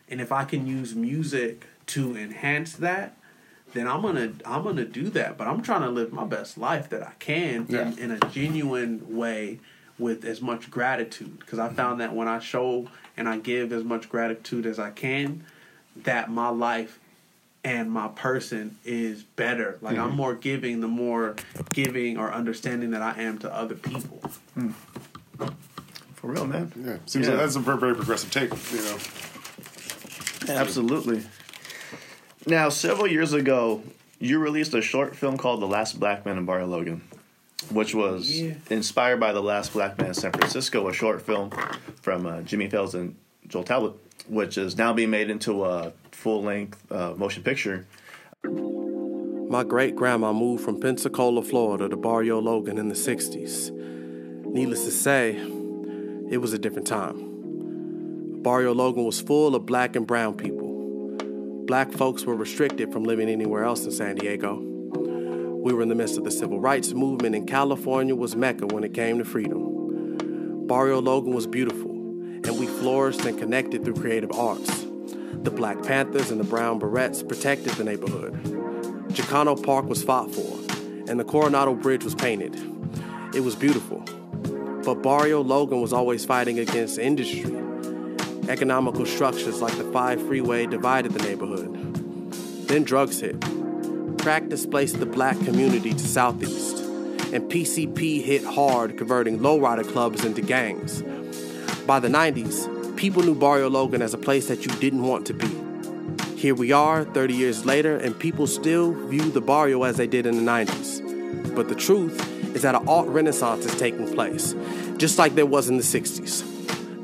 And 0.09 0.21
if 0.21 0.31
I 0.31 0.45
can 0.45 0.67
use 0.67 0.95
music 0.95 1.65
to 1.87 2.15
enhance 2.15 2.73
that, 2.73 3.17
then 3.73 3.87
I'm 3.87 4.01
gonna 4.01 4.33
I'm 4.45 4.63
gonna 4.63 4.85
do 4.85 5.09
that. 5.11 5.37
But 5.37 5.47
I'm 5.47 5.61
trying 5.61 5.81
to 5.81 5.89
live 5.89 6.13
my 6.13 6.25
best 6.25 6.57
life 6.57 6.89
that 6.89 7.03
I 7.03 7.13
can 7.19 7.65
Yeah. 7.69 7.89
in, 7.91 7.99
in 7.99 8.11
a 8.11 8.19
genuine 8.29 9.15
way 9.15 9.59
with 9.99 10.25
as 10.25 10.41
much 10.41 10.69
gratitude. 10.71 11.39
Because 11.39 11.59
I 11.59 11.69
found 11.69 12.01
that 12.01 12.13
when 12.13 12.27
I 12.27 12.39
show 12.39 12.87
and 13.15 13.27
I 13.27 13.37
give 13.37 13.73
as 13.73 13.83
much 13.83 14.09
gratitude 14.09 14.65
as 14.65 14.79
I 14.79 14.91
can, 14.91 15.43
that 16.03 16.29
my 16.29 16.49
life 16.49 16.99
and 17.63 17.91
my 17.91 18.07
person 18.07 18.77
is 18.85 19.23
better. 19.23 19.77
Like 19.81 19.97
I'm 19.97 20.09
mm-hmm. 20.09 20.17
more 20.17 20.33
giving 20.35 20.81
the 20.81 20.87
more 20.87 21.35
giving 21.73 22.17
or 22.17 22.31
understanding 22.31 22.91
that 22.91 23.01
I 23.01 23.21
am 23.21 23.39
to 23.39 23.53
other 23.53 23.75
people. 23.75 24.21
Mm. 24.57 24.73
For 26.15 26.31
real, 26.31 26.47
man. 26.47 26.71
Yeah, 26.75 26.97
seems 27.05 27.25
Yeah. 27.25 27.33
like 27.33 27.41
that's 27.41 27.55
a 27.55 27.59
very, 27.59 27.77
very 27.77 27.95
progressive 27.95 28.31
take. 28.31 28.51
You 28.71 28.81
know, 28.83 28.97
Absolutely. 30.49 31.23
Now, 32.47 32.69
several 32.69 33.07
years 33.07 33.33
ago, 33.33 33.83
you 34.19 34.39
released 34.39 34.73
a 34.73 34.81
short 34.81 35.15
film 35.15 35.37
called 35.37 35.61
The 35.61 35.67
Last 35.67 35.99
Black 35.99 36.25
Man 36.25 36.37
in 36.37 36.45
Barrio 36.45 36.67
Logan, 36.67 37.01
which 37.71 37.93
was 37.93 38.39
Yeah. 38.41 38.53
inspired 38.69 39.19
by 39.19 39.33
The 39.33 39.41
Last 39.41 39.73
Black 39.73 39.97
Man 39.97 40.07
in 40.09 40.13
San 40.13 40.31
Francisco, 40.31 40.87
a 40.87 40.93
short 40.93 41.21
film 41.21 41.51
from 42.01 42.25
uh, 42.25 42.41
Jimmie 42.41 42.69
Fails 42.69 42.95
and 42.95 43.15
Joel 43.47 43.63
Talbot, 43.63 43.93
which 44.29 44.57
is 44.57 44.77
now 44.77 44.93
being 44.93 45.09
made 45.09 45.29
into 45.29 45.65
a 45.65 45.91
full 46.11 46.41
length 46.41 46.89
uh, 46.91 47.13
motion 47.17 47.43
picture. 47.43 47.85
My 48.45 49.63
great 49.63 49.95
grandma 49.95 50.31
moved 50.33 50.63
from 50.63 50.79
Pensacola, 50.79 51.41
Florida 51.41 51.89
to 51.89 51.97
Barrio 51.97 52.39
Logan 52.39 52.77
in 52.77 52.87
the 52.89 52.95
60s. 52.95 53.71
Needless 54.45 54.85
to 54.85 54.91
say, 54.91 55.35
it 56.29 56.37
was 56.37 56.53
a 56.53 56.57
different 56.57 56.87
time. 56.87 58.41
Barrio 58.41 58.73
Logan 58.73 59.03
was 59.05 59.19
full 59.21 59.53
of 59.55 59.65
black 59.65 59.95
and 59.97 60.07
brown 60.07 60.33
people. 60.35 60.56
Black 61.67 61.91
folks 61.91 62.23
were 62.23 62.33
restricted 62.33 62.93
from 62.93 63.03
living 63.03 63.27
anywhere 63.27 63.65
else 63.65 63.83
in 63.83 63.91
San 63.91 64.15
Diego. 64.15 64.55
We 64.55 65.73
were 65.73 65.81
in 65.81 65.89
the 65.89 65.95
midst 65.95 66.17
of 66.17 66.23
the 66.23 66.31
civil 66.31 66.61
rights 66.61 66.93
movement, 66.93 67.35
and 67.35 67.45
California 67.45 68.15
was 68.15 68.37
Mecca 68.37 68.67
when 68.67 68.85
it 68.85 68.93
came 68.93 69.17
to 69.17 69.25
freedom. 69.25 70.65
Barrio 70.65 71.01
Logan 71.01 71.33
was 71.33 71.45
beautiful, 71.45 71.91
and 71.91 72.57
we 72.57 72.67
flourished 72.67 73.25
and 73.25 73.37
connected 73.37 73.83
through 73.83 73.95
creative 73.95 74.31
arts. 74.31 74.85
The 75.43 75.51
Black 75.51 75.83
Panthers 75.83 76.31
and 76.31 76.39
the 76.39 76.45
Brown 76.45 76.79
Berets 76.79 77.21
protected 77.21 77.73
the 77.73 77.83
neighborhood. 77.83 78.41
Chicano 79.09 79.61
Park 79.61 79.87
was 79.89 80.01
fought 80.01 80.33
for, 80.33 80.57
and 81.09 81.19
the 81.19 81.25
Coronado 81.25 81.75
Bridge 81.75 82.05
was 82.05 82.15
painted. 82.15 82.55
It 83.35 83.41
was 83.41 83.57
beautiful. 83.57 84.05
But 84.85 85.03
Barrio 85.03 85.43
Logan 85.43 85.81
was 85.81 85.91
always 85.91 86.23
fighting 86.23 86.59
against 86.59 86.97
industry. 86.97 87.66
Economical 88.49 89.05
structures 89.05 89.61
like 89.61 89.77
the 89.77 89.83
5 89.83 90.21
freeway 90.25 90.65
divided 90.65 91.11
the 91.11 91.19
neighborhood. 91.19 91.73
Then 92.67 92.83
drugs 92.83 93.19
hit. 93.19 93.35
Crack 94.21 94.47
displaced 94.47 94.99
the 94.99 95.05
black 95.05 95.37
community 95.39 95.93
to 95.93 95.99
Southeast, 95.99 96.79
and 97.33 97.51
PCP 97.51 98.23
hit 98.23 98.45
hard, 98.45 98.97
converting 98.97 99.39
lowrider 99.39 99.85
clubs 99.85 100.23
into 100.23 100.41
gangs. 100.41 101.01
By 101.85 101.99
the 101.99 102.07
90s, 102.07 102.95
people 102.95 103.21
knew 103.21 103.35
Barrio 103.35 103.69
Logan 103.69 104.01
as 104.01 104.13
a 104.13 104.17
place 104.17 104.47
that 104.47 104.65
you 104.65 104.71
didn't 104.79 105.03
want 105.03 105.25
to 105.27 105.33
be. 105.33 105.49
Here 106.37 106.55
we 106.55 106.71
are, 106.71 107.03
30 107.03 107.33
years 107.33 107.65
later, 107.65 107.97
and 107.97 108.17
people 108.17 108.47
still 108.47 108.93
view 108.93 109.29
the 109.29 109.41
barrio 109.41 109.83
as 109.83 109.97
they 109.97 110.07
did 110.07 110.25
in 110.25 110.37
the 110.37 110.51
90s. 110.51 111.53
But 111.53 111.67
the 111.67 111.75
truth 111.75 112.17
is 112.55 112.61
that 112.61 112.75
an 112.75 112.87
art 112.87 113.07
renaissance 113.07 113.65
is 113.65 113.77
taking 113.77 114.13
place, 114.13 114.55
just 114.97 115.17
like 115.17 115.35
there 115.35 115.45
was 115.45 115.67
in 115.67 115.77
the 115.77 115.83
60s. 115.83 116.56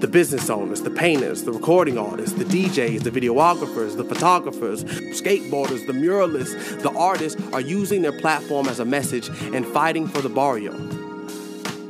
The 0.04 0.10
business 0.10 0.49
owners, 0.49 0.82
the 0.82 0.91
painters, 0.91 1.43
the 1.43 1.54
recording 1.54 1.97
artists, 1.97 2.38
the 2.38 2.43
DJs, 2.43 3.04
the 3.04 3.10
videographers, 3.10 3.95
the 3.95 4.04
photographers, 4.04 4.84
skateboarders, 4.84 5.88
the 5.88 5.93
muralists, 5.93 6.82
the 6.82 6.91
artists 6.91 7.41
are 7.54 7.62
using 7.62 8.01
their 8.01 8.12
platform 8.12 8.68
as 8.68 8.82
a 8.82 8.86
message 8.86 9.30
and 9.56 9.66
fighting 9.66 10.10
for 10.10 10.20
the 10.20 10.28
barrio. 10.28 10.74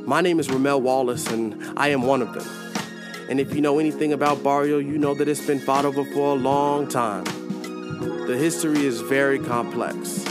My 0.06 0.20
name 0.20 0.38
is 0.38 0.48
Ramel 0.48 0.80
Wallace, 0.80 1.26
and 1.26 1.60
I 1.76 1.88
am 1.88 2.02
one 2.02 2.22
of 2.22 2.32
them. 2.34 2.46
And 3.28 3.40
if 3.40 3.52
you 3.52 3.60
know 3.60 3.80
anything 3.80 4.12
about 4.12 4.44
Barrio, 4.44 4.78
you 4.78 4.96
know 4.96 5.14
that 5.14 5.26
it's 5.26 5.44
been 5.44 5.58
fought 5.58 5.84
over 5.84 6.04
for 6.04 6.36
a 6.36 6.38
long 6.38 6.86
time. 6.86 7.24
The 8.28 8.36
history 8.36 8.86
is 8.86 9.00
very 9.00 9.40
complex. 9.40 10.24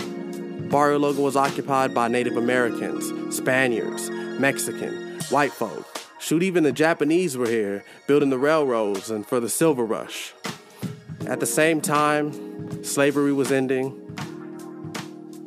Barrio 0.71 0.99
Logan 0.99 1.21
was 1.21 1.36
occupied 1.36 1.93
by 1.93 2.07
Native 2.07 2.38
Americans, 2.38 3.36
Spaniards, 3.36 4.09
Mexican, 4.39 5.19
white 5.31 5.51
folk. 5.51 6.02
Shoot, 6.24 6.41
even 6.41 6.63
the 6.63 6.71
Japanese 6.71 7.36
were 7.36 7.49
here, 7.49 7.84
building 8.07 8.30
the 8.30 8.38
railroads 8.38 9.11
and 9.11 9.28
for 9.28 9.41
the 9.41 9.49
silver 9.49 9.84
rush. 9.84 10.34
At 11.28 11.41
the 11.41 11.45
same 11.45 11.82
time, 11.82 12.82
slavery 12.82 13.34
was 13.34 13.51
ending, 13.51 13.99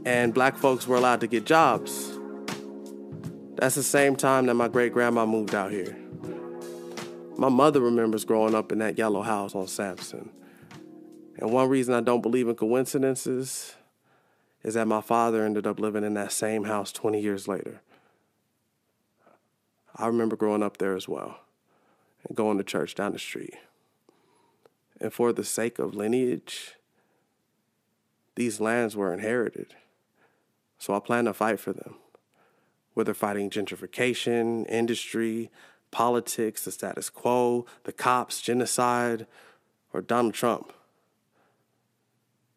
and 0.05 0.35
black 0.35 0.55
folks 0.59 0.87
were 0.87 0.97
allowed 0.97 1.21
to 1.21 1.27
get 1.27 1.47
jobs. 1.47 2.19
That's 3.55 3.75
the 3.75 3.83
same 3.83 4.17
time 4.17 4.45
that 4.47 4.55
my 4.55 4.69
great 4.69 4.93
grandma 4.93 5.25
moved 5.25 5.55
out 5.55 5.73
here. 5.73 5.97
My 7.39 7.49
mother 7.49 7.81
remembers 7.81 8.27
growing 8.27 8.55
up 8.55 8.71
in 8.71 8.79
that 8.81 8.99
yellow 8.99 9.23
house 9.23 9.55
on 9.55 9.69
Sampson. 9.69 10.29
And 11.39 11.53
one 11.53 11.71
reason 11.71 11.95
I 11.95 12.03
don't 12.03 12.21
believe 12.21 12.49
in 12.49 12.55
coincidences 12.55 13.77
is 14.63 14.75
that 14.75 14.87
my 14.87 15.01
father 15.01 15.43
ended 15.43 15.67
up 15.67 15.81
living 15.81 16.05
in 16.05 16.13
that 16.15 16.33
same 16.33 16.65
house 16.65 16.93
20 16.93 17.19
years 17.19 17.49
later. 17.49 17.81
I 19.97 20.07
remember 20.07 20.37
growing 20.37 20.63
up 20.63 20.77
there 20.77 20.95
as 20.95 21.09
well 21.09 21.39
and 22.27 22.37
going 22.37 22.59
to 22.59 22.65
church 22.65 22.95
down 22.95 23.13
the 23.13 23.19
street. 23.19 23.55
And 25.01 25.13
for 25.13 25.33
the 25.33 25.45
sake 25.45 25.79
of 25.79 25.95
lineage, 25.95 26.75
these 28.35 28.61
lands 28.61 28.95
were 28.95 29.13
inherited. 29.13 29.75
So 30.79 30.95
I 30.95 31.01
plan 31.01 31.25
to 31.25 31.33
fight 31.33 31.59
for 31.59 31.73
them. 31.73 31.97
Whether 32.95 33.15
fighting 33.15 33.51
gentrification, 33.51 34.69
industry, 34.69 35.51
politics, 35.91 36.65
the 36.65 36.71
status 36.71 37.11
quo, 37.11 37.65
the 37.85 37.93
cops, 37.93 38.41
genocide, 38.43 39.27
or 39.93 40.03
Donald 40.03 40.35
Trump. 40.35 40.73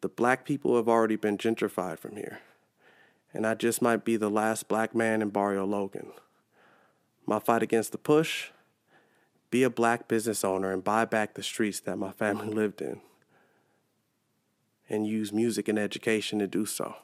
The 0.02 0.08
black 0.08 0.44
people 0.44 0.76
have 0.76 0.88
already 0.88 1.16
been 1.16 1.38
gentrified 1.38 1.98
from 1.98 2.16
here. 2.16 2.40
And 3.32 3.46
I 3.46 3.54
just 3.54 3.80
might 3.80 4.04
be 4.04 4.16
the 4.16 4.30
last 4.30 4.68
black 4.68 4.94
man 4.94 5.22
in 5.22 5.28
Barrio 5.28 5.64
Logan. 5.64 6.12
My 7.30 7.38
fight 7.38 7.62
against 7.62 7.92
the 7.92 7.98
push 7.98 8.48
be 9.52 9.62
a 9.62 9.70
black 9.70 10.08
business 10.08 10.42
owner 10.42 10.72
and 10.72 10.82
buy 10.82 11.04
back 11.04 11.34
the 11.34 11.44
streets 11.44 11.78
that 11.78 11.96
my 11.96 12.10
family 12.10 12.48
lived 12.52 12.82
in. 12.82 13.00
And 14.88 15.06
use 15.06 15.32
music 15.32 15.68
and 15.68 15.78
education 15.78 16.40
to 16.40 16.48
do 16.48 16.66
so. 16.66 16.96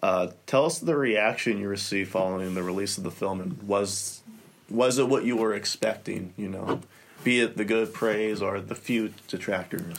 Uh, 0.00 0.28
tell 0.46 0.66
us 0.66 0.78
the 0.78 0.96
reaction 0.96 1.58
you 1.58 1.66
received 1.66 2.12
following 2.12 2.54
the 2.54 2.62
release 2.62 2.96
of 2.96 3.02
the 3.02 3.10
film, 3.10 3.40
and 3.40 3.60
was 3.64 4.22
was 4.70 4.98
it 4.98 5.08
what 5.08 5.24
you 5.24 5.36
were 5.36 5.52
expecting? 5.52 6.32
You 6.36 6.50
know, 6.50 6.80
be 7.24 7.40
it 7.40 7.56
the 7.56 7.64
good 7.64 7.92
praise 7.92 8.40
or 8.40 8.60
the 8.60 8.76
few 8.76 9.12
detractors. 9.26 9.96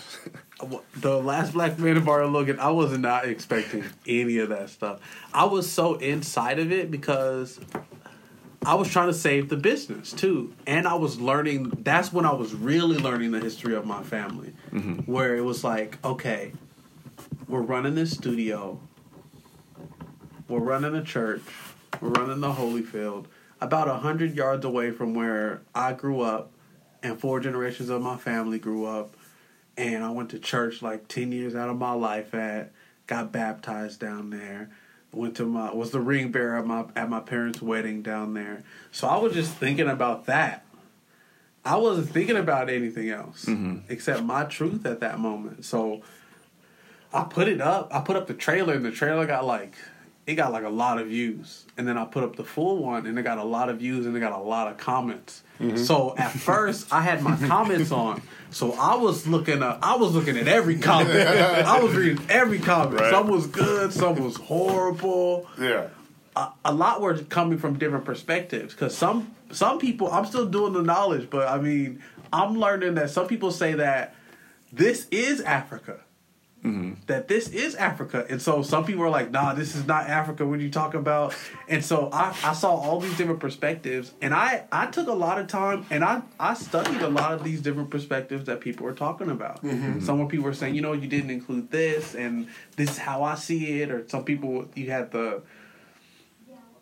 the 0.95 1.19
last 1.19 1.51
black 1.51 1.77
man 1.77 1.97
in 1.97 2.05
Barrio 2.05 2.29
Logan, 2.29 2.57
I 2.57 2.69
was 2.69 2.97
not 2.97 3.25
expecting 3.25 3.83
any 4.07 4.37
of 4.37 4.47
that 4.47 4.69
stuff. 4.69 5.01
I 5.33 5.43
was 5.43 5.69
so 5.69 5.95
inside 5.95 6.59
of 6.59 6.71
it 6.71 6.89
because 6.89 7.59
I 8.65 8.75
was 8.75 8.89
trying 8.89 9.07
to 9.07 9.13
save 9.13 9.49
the 9.49 9.55
business 9.55 10.11
too, 10.11 10.53
and 10.67 10.87
I 10.87 10.95
was 10.95 11.19
learning. 11.19 11.69
That's 11.83 12.11
when 12.11 12.25
I 12.25 12.33
was 12.33 12.53
really 12.53 12.97
learning 12.97 13.31
the 13.31 13.39
history 13.39 13.73
of 13.73 13.85
my 13.85 14.03
family, 14.03 14.53
mm-hmm. 14.71 15.11
where 15.11 15.35
it 15.37 15.41
was 15.41 15.63
like, 15.63 15.97
okay, 16.03 16.51
we're 17.47 17.61
running 17.61 17.95
this 17.95 18.11
studio, 18.11 18.79
we're 20.49 20.59
running 20.59 20.93
a 20.95 21.03
church, 21.03 21.41
we're 22.01 22.09
running 22.09 22.41
the 22.41 22.51
Holyfield, 22.51 23.25
about 23.61 23.87
a 23.87 23.95
hundred 23.95 24.35
yards 24.35 24.65
away 24.65 24.91
from 24.91 25.13
where 25.13 25.61
I 25.73 25.93
grew 25.93 26.21
up, 26.21 26.51
and 27.01 27.19
four 27.19 27.39
generations 27.39 27.89
of 27.89 28.01
my 28.01 28.17
family 28.17 28.59
grew 28.59 28.85
up, 28.85 29.15
and 29.77 30.03
I 30.03 30.09
went 30.11 30.31
to 30.31 30.39
church 30.39 30.81
like 30.81 31.07
ten 31.07 31.31
years 31.31 31.55
out 31.55 31.69
of 31.69 31.77
my 31.77 31.93
life 31.93 32.33
at, 32.33 32.73
got 33.07 33.31
baptized 33.31 34.01
down 34.01 34.31
there 34.31 34.69
went 35.11 35.35
to 35.37 35.45
my 35.45 35.73
was 35.73 35.91
the 35.91 35.99
ring 35.99 36.31
bearer 36.31 36.57
at 36.57 36.65
my 36.65 36.85
at 36.95 37.09
my 37.09 37.19
parents' 37.19 37.61
wedding 37.61 38.01
down 38.01 38.33
there. 38.33 38.63
So 38.91 39.07
I 39.07 39.17
was 39.17 39.33
just 39.33 39.53
thinking 39.53 39.89
about 39.89 40.25
that. 40.25 40.65
I 41.65 41.75
wasn't 41.75 42.09
thinking 42.09 42.37
about 42.37 42.69
anything 42.69 43.09
else 43.09 43.45
mm-hmm. 43.45 43.79
except 43.89 44.23
my 44.23 44.45
truth 44.45 44.85
at 44.85 45.01
that 45.01 45.19
moment. 45.19 45.65
So 45.65 46.01
I 47.13 47.23
put 47.23 47.47
it 47.47 47.61
up. 47.61 47.93
I 47.93 48.01
put 48.01 48.15
up 48.15 48.27
the 48.27 48.33
trailer, 48.33 48.73
and 48.73 48.85
the 48.85 48.91
trailer 48.91 49.25
got 49.25 49.45
like 49.45 49.75
it 50.25 50.35
got 50.35 50.51
like 50.51 50.63
a 50.63 50.69
lot 50.69 50.99
of 50.99 51.07
views. 51.07 51.65
And 51.77 51.87
then 51.87 51.97
I 51.97 52.05
put 52.05 52.23
up 52.23 52.35
the 52.35 52.43
full 52.43 52.77
one, 52.83 53.05
and 53.07 53.17
it 53.17 53.23
got 53.23 53.37
a 53.37 53.43
lot 53.43 53.69
of 53.69 53.79
views, 53.79 54.05
and 54.05 54.15
it 54.15 54.19
got 54.19 54.31
a 54.31 54.37
lot 54.37 54.67
of 54.67 54.77
comments. 54.77 55.43
Mm-hmm. 55.59 55.77
So 55.77 56.15
at 56.17 56.31
first, 56.31 56.91
I 56.91 57.01
had 57.01 57.21
my 57.21 57.35
comments 57.35 57.91
on. 57.91 58.21
So 58.51 58.73
I 58.73 58.95
was 58.95 59.27
looking 59.27 59.61
up. 59.61 59.79
I 59.81 59.95
was 59.97 60.13
looking 60.13 60.37
at 60.37 60.47
every 60.47 60.77
comment. 60.89 61.15
I 61.19 61.79
was 61.81 61.93
reading 61.93 62.25
every 62.29 62.59
comment. 62.59 63.01
Right. 63.01 63.11
Some 63.11 63.27
was 63.27 63.45
good. 63.47 63.91
Some 63.93 64.23
was 64.23 64.37
horrible 64.37 65.47
Yeah. 65.59 65.87
a, 66.35 66.47
a 66.65 66.73
lot 66.73 67.01
were 67.01 67.17
coming 67.17 67.57
from 67.57 67.77
different 67.77 68.05
perspectives 68.05 68.73
because 68.73 68.95
some 68.97 69.35
some 69.51 69.79
people 69.79 70.11
i'm 70.11 70.25
still 70.25 70.45
doing 70.45 70.73
the 70.73 70.81
knowledge 70.83 71.27
but 71.31 71.47
i 71.47 71.57
mean 71.59 72.01
i'm 72.31 72.53
learning 72.59 72.93
that 72.93 73.09
some 73.09 73.25
people 73.27 73.51
say 73.51 73.73
that 73.73 74.13
this 74.71 75.07
is 75.09 75.41
africa 75.41 75.99
Mm-hmm. 76.63 76.95
that 77.07 77.29
this 77.29 77.47
is 77.49 77.75
africa. 77.75 78.25
And 78.29 78.41
so 78.41 78.61
some 78.61 78.83
people 78.83 79.03
are 79.03 79.09
like 79.09 79.31
nah 79.31 79.53
this 79.53 79.75
is 79.75 79.87
not 79.87 80.09
africa. 80.09 80.45
What 80.45 80.59
are 80.59 80.61
you 80.61 80.69
talking 80.69 80.99
about? 80.99 81.33
And 81.67 81.83
so 81.83 82.09
I, 82.11 82.35
I 82.43 82.53
saw 82.53 82.75
all 82.75 82.99
these 82.99 83.15
different 83.17 83.39
perspectives 83.39 84.11
and 84.21 84.33
i 84.33 84.65
i 84.71 84.87
took 84.87 85.07
a 85.07 85.13
lot 85.13 85.39
of 85.39 85.47
time 85.47 85.85
and 85.89 86.03
i 86.03 86.21
i 86.39 86.53
studied 86.53 87.01
a 87.01 87.07
lot 87.09 87.33
of 87.33 87.43
these 87.43 87.61
different 87.61 87.89
perspectives 87.89 88.45
that 88.45 88.59
people 88.59 88.85
were 88.85 88.93
talking 88.93 89.29
about. 89.29 89.63
Mm-hmm. 89.63 90.01
Some 90.01 90.27
people 90.27 90.45
were 90.45 90.53
saying 90.53 90.75
you 90.75 90.81
know 90.81 90.93
you 90.93 91.07
didn't 91.07 91.29
include 91.29 91.71
this 91.71 92.13
and 92.13 92.47
this 92.75 92.91
is 92.91 92.97
how 92.97 93.23
i 93.23 93.35
see 93.35 93.81
it 93.81 93.91
or 93.91 94.07
some 94.07 94.25
people 94.25 94.67
you 94.75 94.91
had 94.91 95.11
the 95.11 95.41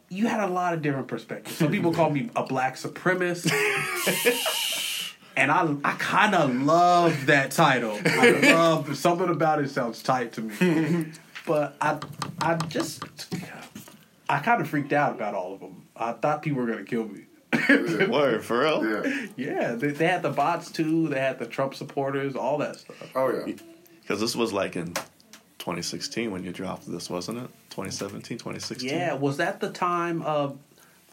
you 0.10 0.28
had 0.28 0.40
a 0.40 0.48
lot 0.48 0.74
of 0.74 0.82
different 0.82 1.08
perspectives. 1.08 1.58
Some 1.58 1.72
people 1.72 1.94
call 1.94 2.10
me 2.10 2.30
a 2.36 2.44
black 2.44 2.76
supremacist. 2.76 3.52
and 5.38 5.52
I 5.52 5.76
I 5.84 5.94
kind 5.94 6.36
of 6.36 6.54
love 6.64 7.28
that 7.28 7.52
title. 7.52 7.98
I 8.04 8.32
love 8.54 8.98
something 8.98 9.30
about 9.30 9.62
it 9.62 9.70
sounds 9.70 10.04
tight 10.04 10.34
to 10.34 10.42
me. 10.42 11.12
but 11.46 11.78
I 11.80 12.00
I 12.42 12.56
just 12.56 13.04
I 14.28 14.40
kind 14.40 14.62
of 14.62 14.68
freaked 14.68 14.92
out 14.92 15.16
about 15.16 15.36
all 15.36 15.54
of 15.54 15.62
them. 15.62 15.84
I 15.96 16.12
thought 16.14 16.42
people 16.42 16.62
were 16.62 16.68
gonna 16.68 16.84
kill 16.84 17.08
me. 17.08 17.26
Word 18.08 18.44
for 18.44 18.60
real. 18.60 19.06
Yeah. 19.06 19.28
Yeah, 19.38 19.76
they, 19.76 19.92
they 19.92 20.08
had 20.08 20.22
the 20.22 20.32
bots 20.32 20.72
too. 20.72 21.08
They 21.08 21.20
had 21.20 21.40
the 21.40 21.46
Trump 21.46 21.76
supporters, 21.76 22.36
all 22.36 22.58
that 22.58 22.78
stuff. 22.78 23.10
Oh 23.16 23.32
yeah. 23.32 23.54
Because 24.02 24.20
this 24.20 24.36
was 24.36 24.52
like 24.52 24.76
in 24.76 24.94
2016 25.60 26.32
when 26.32 26.44
you 26.44 26.52
dropped 26.52 26.92
this, 26.92 27.10
wasn't 27.10 27.38
it? 27.38 27.50
2017, 27.70 28.38
2016. 28.40 28.90
Yeah, 28.90 29.14
was 29.14 29.38
that 29.38 29.60
the 29.60 29.70
time 29.70 30.24
of 30.24 30.58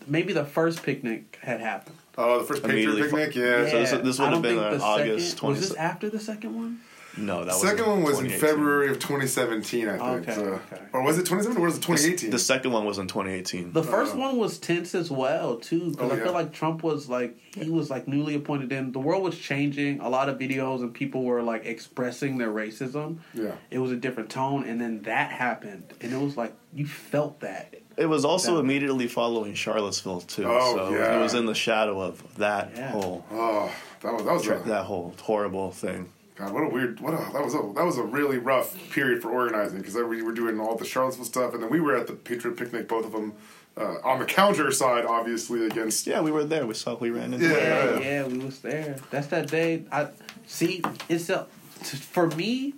maybe 0.07 0.33
the 0.33 0.45
first 0.45 0.83
picnic 0.83 1.39
had 1.43 1.61
happened? 1.61 1.97
Oh, 2.17 2.39
the 2.39 2.45
first 2.45 2.63
Patriot 2.63 2.85
Immediately 2.85 3.11
fo- 3.11 3.17
picnic. 3.17 3.37
Yeah. 3.37 3.69
So 3.71 3.79
this- 3.81 3.91
this 3.91 4.19
would 4.19 4.25
have 4.27 4.33
don't 4.35 4.43
been 4.43 4.51
think 4.59 4.63
on 4.73 4.79
the 4.79 4.85
August 4.85 5.31
second- 5.33 5.49
Was 5.49 5.61
this 5.69 5.75
after 5.77 6.09
the 6.11 6.21
second 6.21 6.55
one? 6.57 6.81
No, 7.17 7.45
that 7.45 7.53
was 7.53 7.61
Second 7.63 7.87
one 7.87 8.03
was 8.03 8.21
in 8.21 8.29
February 8.31 8.89
of 8.91 8.99
2017, 8.99 9.89
I 9.89 9.93
think. 9.93 10.03
Okay, 10.29 10.35
so. 10.35 10.45
okay. 10.73 10.83
Or 10.93 11.03
was 11.03 11.17
it 11.17 11.23
2017 11.23 11.63
or 11.63 11.67
was 11.67 11.77
it 11.77 11.83
2018? 11.83 12.31
The 12.31 12.39
second 12.39 12.73
one 12.73 12.85
was 12.85 12.99
in 12.99 13.07
2018. 13.07 13.73
The 13.73 13.83
first 13.83 14.15
oh. 14.15 14.19
one 14.19 14.37
was 14.37 14.59
tense 14.59 14.95
as 14.95 15.11
well 15.11 15.57
too, 15.57 15.91
because 15.91 16.11
Oh, 16.11 16.15
I 16.15 16.19
yeah. 16.19 16.25
feel 16.25 16.33
like 16.33 16.53
Trump 16.53 16.83
was 16.83 17.09
like 17.09 17.37
he 17.55 17.71
was 17.71 17.89
like 17.91 18.09
newly 18.09 18.35
appointed 18.35 18.73
in. 18.73 18.93
The 18.93 18.99
world 18.99 19.23
was 19.23 19.39
changing. 19.39 20.01
A 20.01 20.09
lot 20.09 20.29
of 20.29 20.39
videos 20.39 20.81
and 20.81 20.93
people 20.93 21.23
were 21.25 21.43
like 21.43 21.65
expressing 21.67 22.39
their 22.39 22.51
racism. 22.51 23.19
Yeah. 23.33 23.53
It 23.71 23.79
was 23.79 23.93
a 23.93 23.97
different 23.97 24.31
tone, 24.31 24.65
and 24.65 24.81
then 24.81 25.03
that 25.03 25.31
happened, 25.31 25.93
and 26.01 26.13
it 26.13 26.19
was 26.19 26.37
like 26.37 26.53
you 26.73 26.87
felt 26.87 27.41
that. 27.41 27.75
It 27.97 28.07
was 28.07 28.25
also 28.25 28.55
That- 28.55 28.61
immediately 28.63 29.07
following 29.07 29.55
Charlottesville 29.55 30.23
too. 30.23 30.47
Oh, 30.49 30.77
so 30.77 30.95
yeah. 30.95 31.17
it 31.17 31.23
was 31.23 31.35
in 31.35 31.47
the 31.47 31.55
shadow 31.55 32.01
of 32.01 32.37
that 32.39 32.73
Yeah. 32.75 32.91
whole 32.91 33.25
oh, 33.31 33.71
that 34.01 34.13
was 34.15 34.25
that 34.25 34.33
was 34.33 34.47
a, 34.49 34.69
that 34.69 34.85
whole 34.87 35.15
horrible 35.23 35.71
thing. 35.71 36.09
God, 36.37 36.53
what 36.53 36.65
a 36.65 36.69
weird, 36.69 37.01
what 37.01 37.15
a 37.15 37.33
that 37.33 37.45
was 37.45 37.55
a 37.55 37.59
that 37.75 37.85
was 37.85 37.97
a 37.97 38.03
really 38.03 38.39
rough 38.39 38.77
period 38.91 39.23
for 39.23 39.31
organizing 39.31 39.79
because 39.79 39.95
we 39.95 40.21
were 40.23 40.33
doing 40.33 40.59
all 40.59 40.77
the 40.77 40.85
Charlottesville 40.85 41.25
stuff, 41.25 41.55
and 41.55 41.63
then 41.63 41.71
we 41.71 41.81
were 41.81 41.97
at 41.97 42.09
the 42.09 42.13
Patriot 42.15 42.57
picnic, 42.57 42.89
both 42.89 43.07
of 43.07 43.13
them 43.13 43.35
uh, 43.77 43.97
on 44.03 44.19
the 44.19 44.25
counter 44.25 44.71
side, 44.73 45.05
obviously 45.05 45.67
against. 45.67 46.07
Yeah, 46.07 46.21
we 46.21 46.33
were 46.33 46.45
there. 46.45 46.67
We 46.67 46.75
saw 46.75 46.97
we 46.97 47.11
ran 47.11 47.35
into. 47.35 47.47
Yeah. 47.47 47.55
it. 47.55 48.03
Yeah, 48.03 48.09
yeah, 48.09 48.27
we 48.27 48.39
was 48.39 48.61
there. 48.61 48.97
That's 49.11 49.29
that 49.29 49.49
day. 49.49 49.85
I 49.93 50.09
see. 50.47 50.83
It's 51.09 51.31
a, 51.31 51.47
t- 51.83 51.97
for 51.97 52.29
me. 52.29 52.75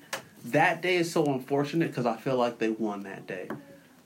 That 0.47 0.81
day 0.81 0.97
is 0.97 1.11
so 1.11 1.24
unfortunate 1.27 1.89
because 1.89 2.07
I 2.07 2.16
feel 2.16 2.37
like 2.37 2.59
they 2.59 2.70
won 2.70 3.03
that 3.03 3.27
day. 3.27 3.49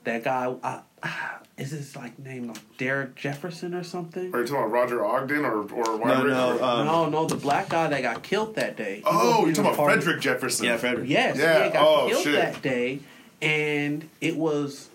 That 0.05 0.23
guy, 0.23 0.55
I, 0.63 0.81
is 1.61 1.71
his 1.71 1.95
like 1.95 2.17
name 2.19 2.47
like 2.47 2.77
Derek 2.77 3.15
Jefferson 3.15 3.73
or 3.73 3.83
something? 3.83 4.33
Are 4.33 4.41
you 4.41 4.45
talking 4.47 4.55
about 4.63 4.71
Roger 4.71 5.05
Ogden 5.05 5.45
or 5.45 5.59
or 5.71 5.83
No, 5.83 5.97
Wyman 5.97 6.27
no. 6.27 6.51
Richter? 6.51 6.63
Um, 6.65 6.85
no, 6.85 7.09
no, 7.09 7.25
the 7.27 7.35
black 7.35 7.69
guy 7.69 7.87
that 7.87 8.01
got 8.01 8.23
killed 8.23 8.55
that 8.55 8.75
day. 8.77 8.97
He 8.97 9.03
oh, 9.05 9.45
you're 9.45 9.55
talking 9.55 9.65
about 9.65 9.77
part 9.77 9.97
of- 9.97 10.03
Frederick 10.03 10.21
Jefferson. 10.23 10.65
Yeah, 10.65 10.77
Frederick. 10.77 11.09
Yes, 11.09 11.37
Yeah, 11.37 11.65
yeah, 11.65 11.73
got 11.73 11.87
oh, 11.87 12.07
killed 12.09 12.23
shit. 12.23 12.35
that 12.35 12.61
day, 12.61 12.99
and 13.41 14.07
it 14.21 14.35
was 14.37 14.89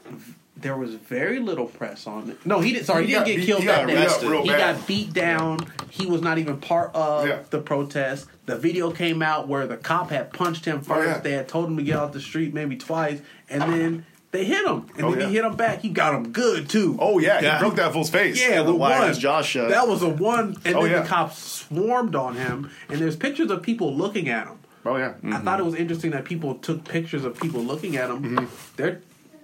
there 0.58 0.76
was 0.76 0.94
very 0.94 1.38
little 1.38 1.66
press 1.66 2.06
on 2.06 2.30
it. 2.30 2.46
No, 2.46 2.60
he 2.60 2.72
didn't. 2.72 2.86
Sorry, 2.86 3.02
he, 3.06 3.08
He 3.08 3.12
didn't 3.12 3.20
got 3.24 3.26
get 3.26 3.36
beat- 3.36 3.46
killed 3.46 3.60
he 3.60 3.66
that 3.66 3.86
got 3.86 4.20
day. 4.20 4.42
he 4.42 4.48
bad. 4.48 4.76
got 4.76 4.86
beat 4.86 5.12
down. 5.12 5.58
He 5.90 6.06
was 6.06 6.22
not 6.22 6.38
even 6.38 6.56
part 6.58 6.94
of 6.94 7.26
Yeah. 7.28 7.40
the 7.50 7.58
protest. 7.60 8.26
The 8.46 8.56
video 8.56 8.90
came 8.90 9.20
out 9.22 9.48
where 9.48 9.66
the 9.66 9.76
cop 9.76 10.10
had 10.10 10.32
punched 10.32 10.64
him 10.64 10.80
first. 10.80 11.08
Oh, 11.08 11.10
yeah. 11.10 11.18
They 11.18 11.32
had 11.32 11.46
told 11.48 11.66
him 11.68 11.76
to 11.76 11.82
get 11.82 11.96
off 11.96 12.12
the 12.12 12.20
street 12.20 12.54
maybe 12.54 12.76
twice, 12.76 13.20
and 13.50 13.62
then 13.62 14.06
they 14.36 14.44
hit 14.44 14.66
him. 14.66 14.86
And 14.96 15.06
Oh, 15.06 15.10
then 15.12 15.20
yeah. 15.20 15.26
he 15.28 15.34
hit 15.34 15.44
him 15.44 15.56
back. 15.56 15.80
He 15.80 15.88
got 15.88 16.14
him 16.14 16.32
good 16.32 16.68
too. 16.68 16.96
Oh 17.00 17.18
yeah, 17.18 17.40
Yeah. 17.40 17.54
he 17.58 17.60
broke 17.60 17.76
that 17.76 17.92
fool's 17.92 18.10
face. 18.10 18.40
Yeah, 18.40 18.62
the 18.62 18.74
Why 18.74 18.98
one. 18.98 19.08
his 19.08 19.18
jaw 19.18 19.42
shut. 19.42 19.70
That 19.70 19.88
was 19.88 20.02
a 20.02 20.08
one, 20.08 20.56
and 20.64 20.76
Oh, 20.76 20.82
then 20.82 20.90
yeah. 20.92 21.02
the 21.02 21.08
cops 21.08 21.38
swarmed 21.38 22.14
on 22.14 22.36
him. 22.36 22.70
And 22.88 23.00
there's 23.00 23.16
pictures 23.16 23.50
of 23.50 23.62
people 23.62 23.94
looking 23.94 24.28
at 24.28 24.46
him. 24.46 24.58
Oh 24.84 24.96
yeah. 24.96 25.14
I 25.32 25.38
thought 25.38 25.58
it 25.58 25.64
was 25.64 25.74
interesting 25.74 26.10
that 26.12 26.24
people 26.24 26.54
took 26.56 26.84
pictures 26.84 27.24
of 27.24 27.40
people 27.40 27.60
looking 27.60 27.96
at 27.96 28.10
him. 28.10 28.22
Mm-hmm. 28.22 28.44
They're 28.76 29.00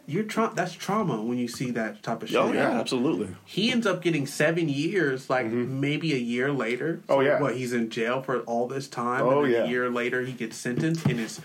you're 0.07 0.25
tra- 0.25 0.53
that's 0.55 0.73
trauma 0.75 1.23
when 1.23 1.39
you 1.39 1.47
see 1.49 1.71
that 1.71 2.03
type 2.03 2.23
of 2.23 2.29
shit. 2.29 2.37
Oh 2.39 2.53
yeah, 2.53 2.71
absolutely. 2.79 3.29
He 3.45 3.71
ends 3.71 3.87
up 3.87 4.03
getting 4.03 4.27
seven 4.27 4.69
years, 4.69 5.31
like 5.31 5.47
maybe 5.47 6.13
a 6.13 6.19
year 6.19 6.53
later. 6.53 6.95
Mm-hmm. 7.05 7.13
Oh, 7.13 7.21
yeah. 7.21 7.41
What 7.41 7.57
he's 7.57 7.73
in 7.73 7.89
jail 7.89 8.21
for 8.21 8.41
all 8.41 8.67
this 8.67 8.89
time. 8.89 9.23
Oh, 9.23 9.43
and 9.45 9.45
then 9.55 9.61
yeah. 9.63 9.65
A 9.65 9.69
year 9.71 9.91
later, 9.91 10.23
he 10.23 10.33
gets 10.33 10.57
sentenced, 10.57 11.07
and 11.07 11.19
it's 11.21 11.41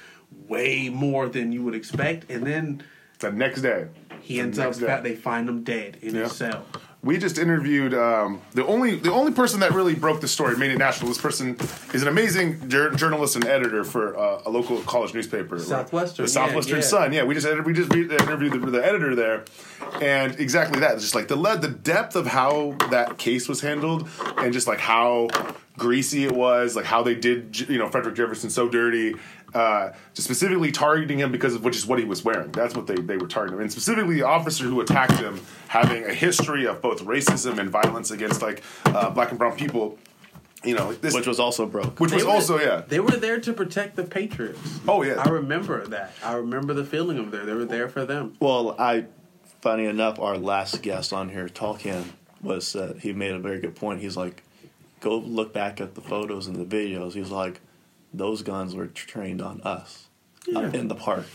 way 0.48 0.90
more 0.90 1.28
than 1.30 1.52
you 1.52 1.64
would 1.64 1.76
expect. 1.76 2.30
And 2.32 2.46
then 2.48 2.84
The 3.20 3.32
next 3.32 3.62
day. 3.62 3.88
he 4.22 4.40
ends 4.40 4.60
up. 4.60 4.76
day. 4.78 5.00
They 5.04 5.16
find 5.16 5.48
him 5.48 5.64
dead 5.64 5.98
in 6.02 6.16
Yeah. 6.16 6.24
his 6.24 6.34
cell. 6.34 6.66
We 7.04 7.18
just 7.18 7.38
interviewed 7.38 7.94
um, 7.94 8.42
the 8.54 8.66
only 8.66 8.96
the 8.96 9.14
only 9.14 9.32
person 9.32 9.60
that 9.62 9.72
really 9.72 9.94
broke 9.96 10.20
the 10.20 10.28
story, 10.28 10.58
made 10.58 10.72
it 10.72 10.78
national. 10.78 11.08
This 11.10 11.22
person 11.22 11.56
is 11.94 12.02
an 12.02 12.08
amazing 12.08 12.68
jour- 12.70 12.90
journalist 12.90 13.36
and 13.36 13.46
editor 13.46 13.84
for 13.84 14.18
uh, 14.18 14.42
a 14.46 14.50
local 14.50 14.82
college 14.82 15.14
newspaper, 15.14 15.58
Southwestern, 15.60 16.26
the 16.26 16.30
Southwestern 16.32 16.78
yeah. 16.78 16.82
Sun. 16.82 17.14
Yeah, 17.14 17.24
we 17.24 17.36
just 17.36 17.46
edited, 17.46 17.66
we 17.66 17.74
just 17.74 17.94
re- 17.94 18.10
interviewed 18.10 18.54
the, 18.54 18.72
the 18.72 18.86
editor 18.86 19.16
there, 19.16 19.46
and 20.02 20.38
exactly 20.40 20.80
that. 20.82 21.00
Just 21.00 21.16
like 21.16 21.28
the 21.28 21.38
lead, 21.38 21.62
the 21.62 21.70
depth 21.70 22.16
of 22.16 22.28
how 22.28 22.76
that 22.90 23.18
case 23.18 23.48
was 23.48 23.62
handled, 23.62 24.10
and 24.38 24.52
just 24.52 24.68
like 24.68 24.80
how 24.80 25.30
greasy 25.78 26.26
it 26.26 26.32
was, 26.34 26.76
like 26.76 26.86
how 26.86 27.04
they 27.04 27.16
did 27.16 27.58
you 27.70 27.78
know 27.78 27.88
Frederick 27.90 28.16
Jefferson 28.16 28.50
so 28.50 28.68
dirty. 28.68 29.16
Uh, 29.54 29.94
specifically 30.14 30.72
targeting 30.74 31.18
him 31.20 31.32
because 31.32 31.56
of 31.56 31.64
which 31.64 31.76
is 31.78 31.86
what 31.88 31.98
he 31.98 32.06
was 32.06 32.24
wearing. 32.24 32.52
That's 32.52 32.76
what 32.76 32.86
they, 32.86 32.96
they 32.96 33.16
were 33.18 33.28
targeting 33.28 33.58
him. 33.58 33.62
And 33.64 33.72
specifically 33.72 34.16
the 34.16 34.24
officer 34.24 34.66
who 34.66 34.82
attacked 34.82 35.14
him 35.20 35.40
having 35.70 36.04
a 36.04 36.14
history 36.14 36.68
of 36.68 36.82
both 36.82 37.04
racism 37.06 37.58
and 37.58 37.70
violence 37.70 38.12
against 38.12 38.42
like 38.42 38.62
uh, 38.86 39.10
black 39.10 39.30
and 39.30 39.40
brown 39.40 39.56
people. 39.56 39.98
You 40.64 40.76
know, 40.76 40.92
this 40.94 41.14
Which 41.14 41.28
was 41.28 41.40
also 41.40 41.66
broke. 41.66 41.98
which 42.00 42.12
was 42.12 42.26
were- 42.26 42.32
also 42.32 42.60
yeah. 42.60 42.82
They 42.88 43.00
were 43.00 43.16
there 43.16 43.40
to 43.40 43.54
protect 43.54 43.96
the 43.96 44.04
Patriots. 44.04 44.60
Oh 44.88 45.02
yeah. 45.02 45.22
I 45.26 45.30
remember 45.30 45.88
that. 45.88 46.12
I 46.24 46.34
remember 46.34 46.74
the 46.74 46.84
feeling 46.84 47.18
of 47.18 47.32
there. 47.32 47.46
They 47.46 47.54
were 47.54 47.66
there 47.66 47.88
for 47.88 48.06
them. 48.06 48.36
Well, 48.42 48.76
I, 48.78 49.06
funny 49.62 49.86
enough, 49.86 50.20
our 50.20 50.38
last 50.38 50.82
guest 50.82 51.14
on 51.14 51.30
here, 51.30 51.48
Talkan, 51.48 52.04
was 52.42 52.76
uh, 52.76 52.96
he 53.02 53.14
made 53.14 53.32
a 53.32 53.40
very 53.40 53.60
good 53.60 53.76
point. 53.76 54.02
He's 54.02 54.18
like, 54.18 54.44
go 55.00 55.18
look 55.18 55.54
back 55.54 55.80
at 55.80 55.96
the 55.96 56.02
photos 56.02 56.48
and 56.48 56.56
the 56.58 56.66
videos. 56.66 57.14
He's 57.14 57.32
like, 57.32 57.62
those 58.18 58.42
guns 58.42 58.76
were 58.76 58.88
trained 58.88 59.42
on 59.42 59.62
us 59.62 60.08
uh, 60.56 60.62
in 60.62 60.88
the 60.88 60.96
park. 60.96 61.26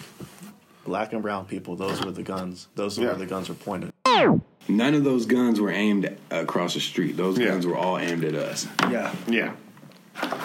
Black 0.85 1.13
and 1.13 1.23
brown 1.23 1.45
people, 1.47 1.77
those 1.77 2.05
were 2.05 2.11
the 2.11 2.23
guns. 2.25 2.67
Those 2.75 2.99
were 2.99 3.05
Yeah. 3.05 3.11
where 3.11 3.19
the 3.21 3.27
guns 3.27 3.49
were 3.49 3.55
pointed. 3.55 3.93
None 4.69 4.95
of 4.95 5.05
those 5.05 5.27
guns 5.27 5.61
were 5.61 5.71
aimed 5.71 6.17
across 6.31 6.75
the 6.75 6.81
street. 6.81 7.17
Those 7.17 7.39
Yeah. 7.39 7.47
guns 7.49 7.67
were 7.67 7.77
all 7.77 7.99
aimed 7.99 8.25
at 8.25 8.35
us. 8.35 8.67
Yeah. 8.91 9.13
yeah. 9.29 9.53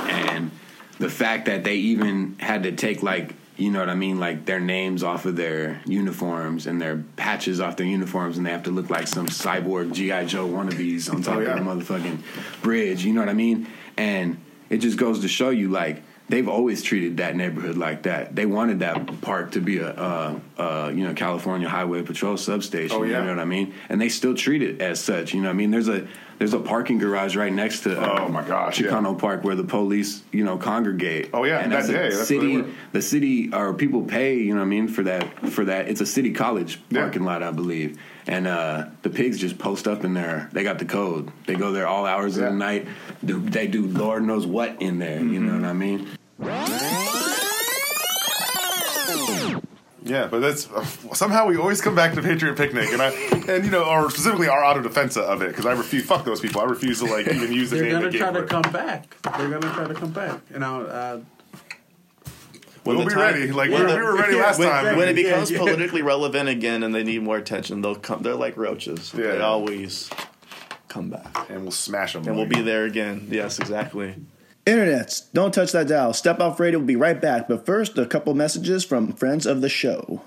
And 0.10 0.52
the 1.00 1.10
fact 1.10 1.46
that 1.46 1.64
they 1.64 1.76
even 1.76 2.36
had 2.40 2.64
to 2.64 2.72
take 2.72 3.04
like 3.04 3.34
you 3.60 3.72
know 3.72 3.80
what 3.80 3.90
I 3.90 3.96
mean, 3.96 4.20
like 4.20 4.46
their 4.46 4.60
names 4.60 5.02
off 5.02 5.26
of 5.26 5.36
their 5.36 5.82
uniforms 5.88 6.68
and 6.68 6.80
their 6.80 6.98
patches 7.16 7.60
off 7.60 7.76
their 7.76 7.88
uniforms, 7.88 8.38
and 8.38 8.46
they 8.46 8.52
have 8.52 8.62
to 8.64 8.70
look 8.70 8.92
like 8.92 9.08
some 9.08 9.26
cyborg 9.26 9.94
GI 9.94 10.28
Joe 10.28 10.48
wannabes 10.48 11.12
on 11.12 11.24
top 11.24 11.38
Oh, 11.38 11.40
yeah. 11.40 11.58
of 11.58 11.66
the 11.66 11.72
motherfucking 11.84 12.20
bridge. 12.62 13.04
You 13.04 13.14
know 13.14 13.22
what 13.22 13.30
I 13.30 13.34
mean? 13.34 13.66
And 13.98 14.38
it 14.70 14.78
just 14.78 15.00
goes 15.00 15.22
to 15.22 15.28
show 15.28 15.50
you, 15.50 15.70
like 15.70 16.04
they've 16.30 16.48
always 16.48 16.84
treated 16.84 17.18
that 17.18 17.36
neighborhood 17.36 17.78
like 17.78 18.04
that. 18.04 18.36
They 18.36 18.46
wanted 18.46 18.80
that 18.80 19.22
park 19.22 19.52
to 19.52 19.62
be 19.62 19.78
a, 19.78 19.90
uh, 19.90 20.40
uh, 20.58 20.92
you 20.94 21.04
know, 21.04 21.14
California 21.14 21.70
Highway 21.70 22.02
Patrol 22.02 22.38
substation. 22.38 22.98
Oh, 22.98 23.04
yeah. 23.04 23.20
You 23.20 23.26
know 23.26 23.36
what 23.36 23.40
I 23.40 23.46
mean? 23.46 23.74
And 23.90 24.02
they 24.02 24.10
still 24.10 24.36
treat 24.36 24.62
it 24.62 24.82
as 24.82 25.00
such. 25.00 25.34
You 25.34 25.42
know 25.42 25.48
what 25.48 25.54
I 25.54 25.58
mean? 25.58 25.72
There's 25.72 25.88
a 25.88 26.08
there's 26.38 26.54
a 26.54 26.60
parking 26.60 26.98
garage 26.98 27.36
right 27.36 27.52
next 27.52 27.82
to 27.82 28.00
uh, 28.00 28.26
Oh, 28.26 28.28
my 28.30 28.44
gosh, 28.44 28.80
yeah. 28.80 28.90
Chicano 28.90 29.18
Park 29.18 29.44
where 29.44 29.56
the 29.56 29.64
police, 29.64 30.22
you 30.32 30.44
know, 30.44 30.58
congregate. 30.58 31.30
Oh, 31.34 31.44
yeah, 31.44 31.60
and 31.60 31.72
that 31.72 31.88
day, 31.88 32.10
that's 32.10 32.28
city. 32.28 32.64
The 32.92 33.02
city 33.02 33.54
or 33.54 33.74
people 33.74 34.04
pay, 34.04 34.36
you 34.38 34.54
know 34.54 34.60
what 34.60 34.66
I 34.66 34.70
mean, 34.70 34.88
for 34.88 35.04
that 35.04 35.50
for 35.50 35.66
that. 35.66 35.88
It's 35.88 36.02
a 36.02 36.06
city 36.06 36.32
college 36.34 36.80
Yeah. 36.90 37.02
parking 37.02 37.24
lot, 37.24 37.42
I 37.44 37.52
believe. 37.52 37.98
And 38.28 38.46
uh, 38.46 38.88
the 39.04 39.10
pigs 39.10 39.40
just 39.40 39.58
post 39.58 39.88
up 39.88 40.04
in 40.04 40.14
there. 40.14 40.50
They 40.52 40.64
got 40.64 40.80
the 40.80 40.86
code. 40.86 41.32
They 41.46 41.56
go 41.56 41.72
there 41.72 41.88
all 41.88 42.06
hours 42.06 42.38
Yeah. 42.38 42.48
of 42.48 42.54
the 42.54 42.58
night. 42.60 42.88
Do, 43.24 43.40
they 43.40 43.68
do 43.68 43.88
Lord 43.88 44.24
knows 44.24 44.46
what 44.46 44.82
in 44.82 45.00
there. 45.00 45.20
You 45.24 45.40
know 45.40 45.56
what 45.56 45.64
I 45.66 45.74
mean? 45.74 46.08
Yeah, 50.10 50.28
but 50.28 50.40
that's 50.40 50.68
somehow 51.14 51.46
we 51.48 51.58
always 51.58 51.82
come 51.82 51.96
back 51.96 52.14
to 52.14 52.22
Patriot 52.22 52.56
Picnic, 52.58 52.90
and 52.92 53.02
I 53.02 53.10
and 53.54 53.66
you 53.66 53.72
know, 53.72 53.84
or 53.84 54.10
specifically 54.10 54.48
our 54.48 54.64
auto 54.64 54.82
defense 54.82 55.18
of 55.18 55.42
it 55.42 55.50
because 55.50 55.66
I 55.66 55.74
refuse. 55.74 56.06
Fuck 56.06 56.26
those 56.26 56.40
people. 56.40 56.62
I 56.62 56.66
refuse 56.66 57.00
to 57.00 57.06
like 57.06 57.28
even 57.28 57.52
use 57.52 57.70
the 57.70 57.78
They're 57.78 57.86
name. 57.86 57.94
gonna 58.00 58.12
they 58.12 58.18
try 58.18 58.28
gave 58.32 58.38
to 58.38 58.44
it. 58.44 58.50
come 58.50 58.72
back. 58.74 59.22
They're 59.38 59.50
gonna 59.50 59.74
try 59.74 59.88
to 59.88 59.94
come 59.94 60.12
back. 60.12 60.40
And 60.54 60.64
I, 60.64 60.80
uh, 60.80 61.20
When 62.84 62.96
We'll 62.98 63.06
be 63.06 63.14
time- 63.14 63.20
ready. 63.22 63.52
Like 63.52 63.70
when 63.70 63.86
we, 63.86 63.92
the- 63.92 63.98
we 63.98 64.02
were 64.04 64.16
ready 64.16 64.36
yeah, 64.38 64.44
last 64.44 64.60
when, 64.60 64.70
time. 64.70 64.96
when 64.98 65.10
it 65.10 65.16
becomes 65.16 65.52
yeah. 65.52 65.58
politically 65.58 66.02
relevant 66.02 66.48
again 66.50 66.84
and 66.84 66.96
they 66.96 67.04
need 67.04 67.22
more 67.22 67.36
attention, 67.38 67.82
they'll 67.82 67.96
come. 67.96 68.22
They're 68.24 68.36
like 68.36 68.56
roaches. 68.56 69.14
Yeah. 69.14 69.32
They 69.34 69.40
always 69.42 70.10
come 70.88 71.10
back, 71.10 71.50
and 71.50 71.64
we'll 71.64 71.72
smash 71.72 72.14
them. 72.14 72.26
and 72.28 72.38
we'll 72.38 72.46
be 72.46 72.62
there 72.62 72.86
again. 72.86 73.28
Yes, 73.30 73.60
exactly. 73.60 74.16
Internets, 74.68 75.32
don't 75.32 75.54
touch 75.54 75.72
that 75.72 75.88
dial. 75.88 76.12
Step 76.12 76.42
Off 76.42 76.60
Radio 76.60 76.80
will 76.80 76.86
be 76.86 76.98
right 76.98 77.22
back. 77.22 77.48
But 77.48 77.66
first, 77.66 77.98
a 77.98 78.06
couple 78.06 78.34
messages 78.34 78.84
from 78.84 79.14
friends 79.14 79.46
of 79.46 79.62
the 79.62 79.70
show. 79.70 80.22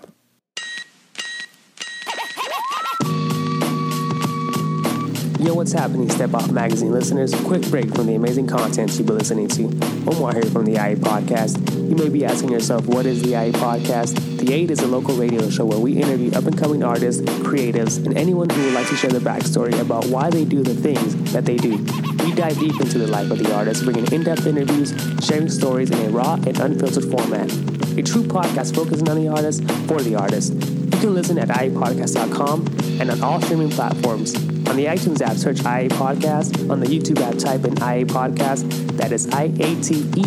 Yo, 5.45 5.53
what's 5.53 5.73
happening, 5.73 6.09
Step 6.09 6.33
Off 6.33 6.51
Magazine 6.51 6.91
listeners? 6.91 7.35
Quick 7.45 7.69
break 7.69 7.95
from 7.95 8.07
the 8.07 8.15
amazing 8.15 8.47
content 8.47 8.97
you've 8.97 9.07
been 9.07 9.19
listening 9.19 9.49
to. 9.49 9.65
Omar 10.11 10.33
here 10.33 10.45
from 10.45 10.65
the 10.65 10.73
IE 10.73 10.95
Podcast. 10.95 11.59
You 11.91 11.97
may 11.97 12.09
be 12.09 12.25
asking 12.25 12.51
yourself, 12.51 12.87
what 12.87 13.05
is 13.05 13.21
the 13.21 13.35
IE 13.35 13.53
Podcast? 13.53 14.30
The 14.41 14.55
8 14.55 14.71
is 14.71 14.81
a 14.81 14.87
local 14.87 15.15
radio 15.17 15.51
show 15.51 15.67
where 15.67 15.79
we 15.79 16.01
interview 16.01 16.33
up 16.33 16.47
and 16.47 16.57
coming 16.57 16.83
artists, 16.83 17.21
creatives, 17.21 17.99
and 18.07 18.17
anyone 18.17 18.49
who 18.49 18.65
would 18.65 18.73
like 18.73 18.89
to 18.89 18.97
share 18.97 19.11
their 19.11 19.21
backstory 19.21 19.79
about 19.79 20.07
why 20.07 20.31
they 20.31 20.47
do 20.47 20.63
the 20.63 20.73
things 20.73 21.15
that 21.35 21.45
they 21.45 21.59
do. 21.59 21.77
We 22.25 22.33
dive 22.33 22.59
deep 22.59 22.81
into 22.81 22.97
the 22.97 23.07
life 23.07 23.31
of 23.31 23.39
the 23.39 23.55
artist, 23.55 23.85
bringing 23.85 24.11
in 24.11 24.25
depth 24.25 24.47
interviews, 24.47 24.95
sharing 25.23 25.51
stories 25.51 25.91
in 25.91 26.07
a 26.07 26.09
raw 26.09 26.37
and 26.37 26.59
unfiltered 26.59 27.11
format. 27.11 27.53
A 27.99 28.03
true 28.03 28.23
podcast 28.23 28.75
focusing 28.75 29.11
on 29.11 29.17
the 29.19 29.29
artist 29.29 29.63
for 29.87 30.01
the 30.01 30.15
artist. 30.15 30.55
You 30.55 30.99
can 30.99 31.15
listen 31.15 31.37
at 31.37 31.49
iepodcast.com 31.49 32.67
and 32.99 33.11
on 33.11 33.23
all 33.23 33.43
streaming 33.43 33.69
platforms. 33.69 34.50
On 34.71 34.77
the 34.77 34.85
iTunes 34.85 35.21
app, 35.21 35.37
search 35.37 35.59
IA 35.63 35.89
Podcast. 35.89 36.71
On 36.71 36.79
the 36.79 36.87
YouTube 36.87 37.21
app, 37.23 37.37
type 37.39 37.65
in 37.65 37.73
IA 37.79 38.07
Podcast. 38.07 38.71
That 38.99 39.11
is 39.11 39.29
I 39.31 39.47
A 39.59 39.75
T 39.83 39.97
E 39.97 40.23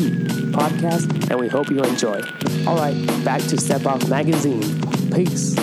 Podcast, 0.52 1.32
and 1.32 1.40
we 1.40 1.48
hope 1.48 1.70
you 1.70 1.82
enjoy. 1.82 2.22
All 2.68 2.76
right, 2.76 2.94
back 3.24 3.40
to 3.44 3.58
Step 3.58 3.86
Off 3.86 4.10
Magazine. 4.10 4.62
Peace. 5.14 5.56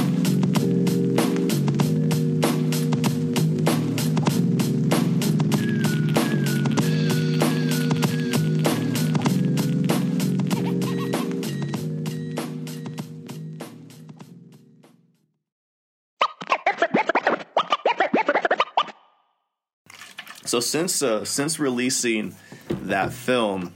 So 20.51 20.59
since 20.59 21.01
uh, 21.01 21.25
since 21.25 21.61
releasing 21.61 22.35
that 22.69 23.13
film, 23.13 23.73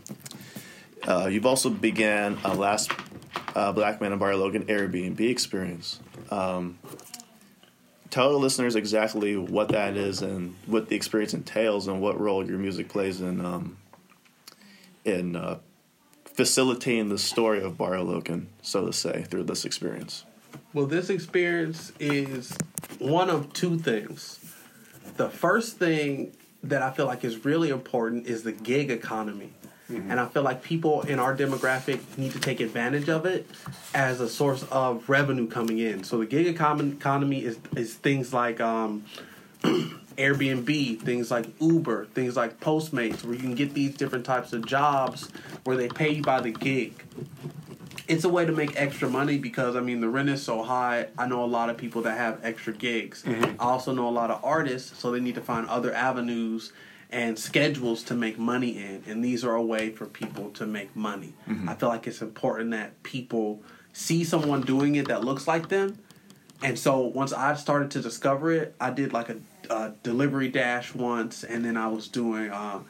uh, 1.06 1.28
you've 1.30 1.46
also 1.46 1.70
began 1.70 2.36
a 2.42 2.52
last 2.52 2.90
uh, 3.54 3.70
Black 3.70 4.00
Man 4.00 4.12
in 4.12 4.18
Barrio 4.18 4.38
Logan 4.38 4.64
Airbnb 4.64 5.20
experience. 5.20 6.00
Um, 6.32 6.80
tell 8.10 8.32
the 8.32 8.38
listeners 8.38 8.74
exactly 8.74 9.36
what 9.36 9.68
that 9.68 9.96
is 9.96 10.20
and 10.20 10.56
what 10.66 10.88
the 10.88 10.96
experience 10.96 11.32
entails 11.32 11.86
and 11.86 12.00
what 12.00 12.18
role 12.18 12.44
your 12.44 12.58
music 12.58 12.88
plays 12.88 13.20
in 13.20 13.40
um, 13.46 13.76
in 15.04 15.36
uh, 15.36 15.60
facilitating 16.24 17.08
the 17.08 17.18
story 17.18 17.62
of 17.62 17.78
Barrio 17.78 18.02
Logan, 18.02 18.48
so 18.62 18.84
to 18.86 18.92
say, 18.92 19.22
through 19.22 19.44
this 19.44 19.64
experience. 19.64 20.24
well, 20.72 20.86
this 20.86 21.08
experience 21.08 21.92
is 22.00 22.58
one 22.98 23.30
of 23.30 23.52
two 23.52 23.78
things. 23.78 24.40
The 25.16 25.30
first 25.30 25.76
thing 25.76 26.32
that 26.68 26.82
I 26.82 26.90
feel 26.90 27.06
like 27.06 27.24
is 27.24 27.44
really 27.44 27.70
important 27.70 28.26
is 28.26 28.42
the 28.42 28.52
gig 28.52 28.90
economy. 28.90 29.52
And 30.10 30.18
I 30.18 30.26
feel 30.26 30.42
like 30.42 30.62
people 30.62 31.02
in 31.02 31.18
our 31.18 31.36
demographic 31.36 32.00
need 32.16 32.32
to 32.32 32.40
take 32.40 32.60
advantage 32.60 33.08
of 33.10 33.26
it 33.26 33.46
as 33.94 34.18
a 34.20 34.28
source 34.28 34.64
of 34.70 35.08
revenue 35.10 35.46
coming 35.46 35.78
in. 35.78 36.04
So 36.04 36.18
the 36.18 36.26
gig 36.26 36.56
econ- 36.56 36.94
economy 36.94 37.44
is 37.44 37.58
is 37.76 37.94
things 37.94 38.32
like 38.32 38.60
um, 38.60 39.04
Airbnb, 39.62 41.00
things 41.02 41.30
like 41.30 41.46
Uber, 41.60 42.06
things 42.06 42.34
like 42.34 42.60
Postmates, 42.60 43.24
where 43.24 43.34
you 43.34 43.40
can 43.40 43.54
get 43.54 43.74
these 43.74 43.94
different 43.94 44.24
types 44.24 44.52
of 44.54 44.64
jobs 44.66 45.28
where 45.64 45.76
they 45.76 45.88
pay 45.88 46.10
you 46.14 46.22
by 46.22 46.40
the 46.40 46.50
gig. 46.50 47.04
It's 48.06 48.24
a 48.24 48.28
way 48.28 48.44
to 48.44 48.52
make 48.52 48.78
extra 48.80 49.08
money 49.08 49.38
because 49.38 49.76
I 49.76 49.80
mean 49.80 50.00
the 50.00 50.08
rent 50.08 50.28
is 50.28 50.42
so 50.42 50.62
high. 50.62 51.08
I 51.16 51.26
know 51.26 51.42
a 51.44 51.46
lot 51.46 51.70
of 51.70 51.76
people 51.76 52.02
that 52.02 52.16
have 52.18 52.40
extra 52.42 52.72
gigs. 52.72 53.24
I 53.26 53.54
also 53.58 53.94
know 53.94 54.08
a 54.08 54.10
lot 54.10 54.30
of 54.30 54.44
artists, 54.44 54.98
so 54.98 55.10
they 55.10 55.20
need 55.20 55.36
to 55.36 55.40
find 55.40 55.66
other 55.68 55.92
avenues 55.94 56.72
and 57.10 57.38
schedules 57.38 58.02
to 58.04 58.14
make 58.14 58.38
money 58.38 58.76
in, 58.76 59.02
and 59.06 59.24
these 59.24 59.44
are 59.44 59.54
a 59.54 59.62
way 59.62 59.90
for 59.90 60.04
people 60.06 60.50
to 60.50 60.66
make 60.66 60.94
money. 60.96 61.32
I 61.68 61.74
feel 61.74 61.88
like 61.88 62.06
it's 62.06 62.20
important 62.22 62.72
that 62.72 63.02
people 63.04 63.62
see 63.92 64.24
someone 64.24 64.62
doing 64.62 64.96
it 64.96 65.06
that 65.08 65.24
looks 65.24 65.46
like 65.46 65.68
them 65.68 65.98
and 66.62 66.78
so 66.78 67.00
once 67.00 67.32
I 67.32 67.54
started 67.54 67.90
to 67.92 68.00
discover 68.00 68.50
it, 68.50 68.74
I 68.80 68.90
did 68.90 69.12
like 69.12 69.28
a, 69.28 69.36
a 69.68 69.92
delivery 70.02 70.48
dash 70.48 70.94
once, 70.94 71.44
and 71.44 71.62
then 71.64 71.76
I 71.76 71.88
was 71.88 72.08
doing 72.08 72.50
uh, 72.50 72.80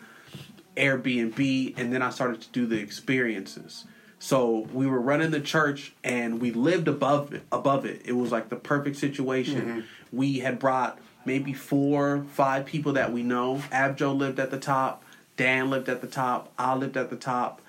Airbnb, 0.76 1.76
and 1.76 1.92
then 1.92 2.00
I 2.00 2.10
started 2.10 2.40
to 2.42 2.48
do 2.50 2.66
the 2.66 2.78
experiences. 2.78 3.84
So 4.24 4.66
we 4.72 4.86
were 4.86 5.02
running 5.02 5.32
the 5.32 5.40
church, 5.40 5.92
and 6.02 6.40
we 6.40 6.50
lived 6.50 6.88
above 6.88 7.34
it. 7.34 7.42
Above 7.52 7.84
it, 7.84 8.00
it 8.06 8.12
was 8.12 8.32
like 8.32 8.48
the 8.48 8.56
perfect 8.56 8.96
situation. 8.96 9.84
We 10.12 10.38
had 10.38 10.58
brought 10.58 10.98
maybe 11.26 11.52
four, 11.52 12.24
five 12.32 12.64
people 12.64 12.94
that 12.94 13.12
we 13.12 13.22
know. 13.22 13.56
Abjo 13.70 14.16
lived 14.16 14.40
at 14.40 14.50
the 14.50 14.58
top. 14.58 15.04
Dan 15.36 15.68
lived 15.68 15.90
at 15.90 16.00
the 16.00 16.06
top. 16.06 16.50
I 16.58 16.74
lived 16.74 16.96
at 16.96 17.10
the 17.10 17.16
top. 17.16 17.60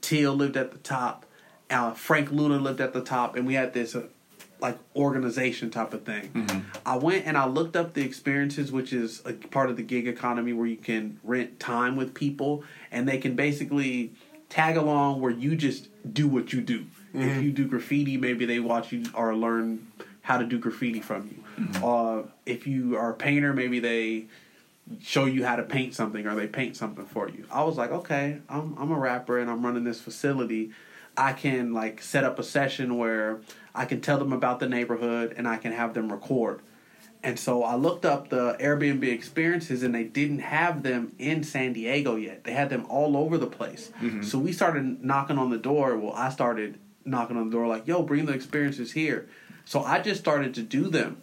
Teal 0.00 0.34
lived 0.34 0.56
at 0.56 0.72
the 0.72 0.78
top. 0.78 1.24
Uh, 1.70 1.92
Frank 1.92 2.32
Luna 2.32 2.56
lived 2.56 2.80
at 2.80 2.92
the 2.92 3.00
top, 3.04 3.36
and 3.36 3.46
we 3.46 3.54
had 3.54 3.72
this 3.72 3.94
uh, 3.94 4.08
like 4.58 4.78
organization 4.96 5.70
type 5.70 5.94
of 5.94 6.02
thing. 6.02 6.66
I 6.84 6.96
went 6.96 7.26
and 7.26 7.38
I 7.38 7.46
looked 7.46 7.76
up 7.76 7.94
the 7.94 8.02
experiences, 8.02 8.72
which 8.72 8.92
is 8.92 9.22
a 9.24 9.34
part 9.34 9.70
of 9.70 9.76
the 9.76 9.84
gig 9.84 10.08
economy 10.08 10.52
where 10.52 10.66
you 10.66 10.76
can 10.76 11.20
rent 11.22 11.60
time 11.60 11.94
with 11.94 12.12
people, 12.12 12.64
and 12.90 13.08
they 13.08 13.18
can 13.18 13.36
basically 13.36 14.12
tag 14.52 14.76
along 14.76 15.20
where 15.22 15.30
you 15.30 15.56
just 15.56 15.88
do 16.12 16.28
what 16.28 16.52
you 16.52 16.60
do. 16.60 16.84
If 17.14 17.42
you 17.42 17.52
do 17.52 17.66
graffiti, 17.66 18.16
maybe 18.16 18.44
they 18.44 18.60
watch 18.60 18.92
you 18.92 19.04
or 19.14 19.34
learn 19.34 19.86
how 20.22 20.38
to 20.38 20.44
do 20.44 20.58
graffiti 20.58 21.00
from 21.00 21.28
you. 21.30 21.86
Uh, 21.86 22.22
if 22.46 22.66
you 22.66 22.96
are 22.96 23.10
a 23.10 23.14
painter, 23.14 23.52
maybe 23.52 23.80
they 23.80 24.26
show 25.00 25.24
you 25.24 25.44
how 25.44 25.56
to 25.56 25.62
paint 25.62 25.94
something 25.94 26.26
or 26.26 26.34
they 26.34 26.46
paint 26.46 26.76
something 26.76 27.06
for 27.06 27.28
you. 27.28 27.46
I 27.50 27.64
was 27.64 27.76
like, 27.78 27.92
okay, 27.92 28.38
I'm 28.48 28.76
I'm 28.78 28.90
a 28.90 28.98
rapper 28.98 29.38
and 29.38 29.50
I'm 29.50 29.64
running 29.64 29.84
this 29.84 30.00
facility. 30.00 30.70
I 31.16 31.32
can 31.32 31.72
like 31.72 32.02
set 32.02 32.24
up 32.24 32.38
a 32.38 32.42
session 32.42 32.98
where 32.98 33.40
I 33.74 33.84
can 33.84 34.00
tell 34.00 34.18
them 34.18 34.32
about 34.32 34.60
the 34.60 34.68
neighborhood 34.68 35.34
and 35.36 35.46
I 35.48 35.56
can 35.56 35.72
have 35.72 35.94
them 35.94 36.10
record. 36.10 36.60
And 37.24 37.38
so 37.38 37.62
I 37.62 37.76
looked 37.76 38.04
up 38.04 38.30
the 38.30 38.56
Airbnb 38.58 39.04
experiences 39.04 39.82
and 39.84 39.94
they 39.94 40.04
didn't 40.04 40.40
have 40.40 40.82
them 40.82 41.14
in 41.18 41.44
San 41.44 41.72
Diego 41.72 42.16
yet. 42.16 42.42
They 42.42 42.52
had 42.52 42.68
them 42.68 42.84
all 42.88 43.16
over 43.16 43.38
the 43.38 43.46
place. 43.46 43.92
Mm-hmm. 44.00 44.22
So 44.22 44.38
we 44.38 44.52
started 44.52 45.04
knocking 45.04 45.38
on 45.38 45.50
the 45.50 45.58
door. 45.58 45.96
Well, 45.96 46.14
I 46.14 46.30
started 46.30 46.78
knocking 47.04 47.36
on 47.36 47.48
the 47.48 47.52
door 47.52 47.68
like, 47.68 47.86
"Yo, 47.86 48.02
bring 48.02 48.26
the 48.26 48.32
experiences 48.32 48.92
here." 48.92 49.28
So 49.64 49.82
I 49.82 50.00
just 50.00 50.20
started 50.20 50.54
to 50.54 50.62
do 50.62 50.88
them. 50.88 51.18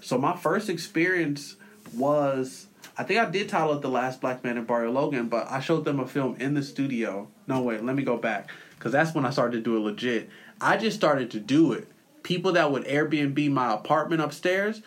So 0.00 0.18
my 0.18 0.36
first 0.36 0.68
experience 0.68 1.56
was 1.94 2.66
I 2.98 3.04
think 3.04 3.20
I 3.20 3.30
did 3.30 3.48
title 3.48 3.74
it 3.74 3.82
The 3.82 3.88
Last 3.88 4.20
Black 4.20 4.42
Man 4.42 4.56
in 4.56 4.64
Barrio 4.64 4.90
Logan, 4.90 5.28
but 5.28 5.50
I 5.50 5.60
showed 5.60 5.84
them 5.84 6.00
a 6.00 6.06
film 6.06 6.36
in 6.36 6.54
the 6.54 6.62
studio. 6.62 7.28
No 7.46 7.60
wait, 7.62 7.84
let 7.84 7.94
me 7.94 8.02
go 8.02 8.16
back 8.16 8.50
cuz 8.80 8.92
that's 8.92 9.14
when 9.14 9.24
I 9.24 9.30
started 9.30 9.58
to 9.58 9.62
do 9.62 9.76
it 9.76 9.80
legit. 9.80 10.28
I 10.60 10.76
just 10.76 10.96
started 10.96 11.30
to 11.32 11.40
do 11.40 11.72
it. 11.72 11.88
People 12.22 12.52
that 12.52 12.72
would 12.72 12.84
Airbnb 12.84 13.50
my 13.52 13.72
apartment 13.72 14.20
upstairs, 14.20 14.82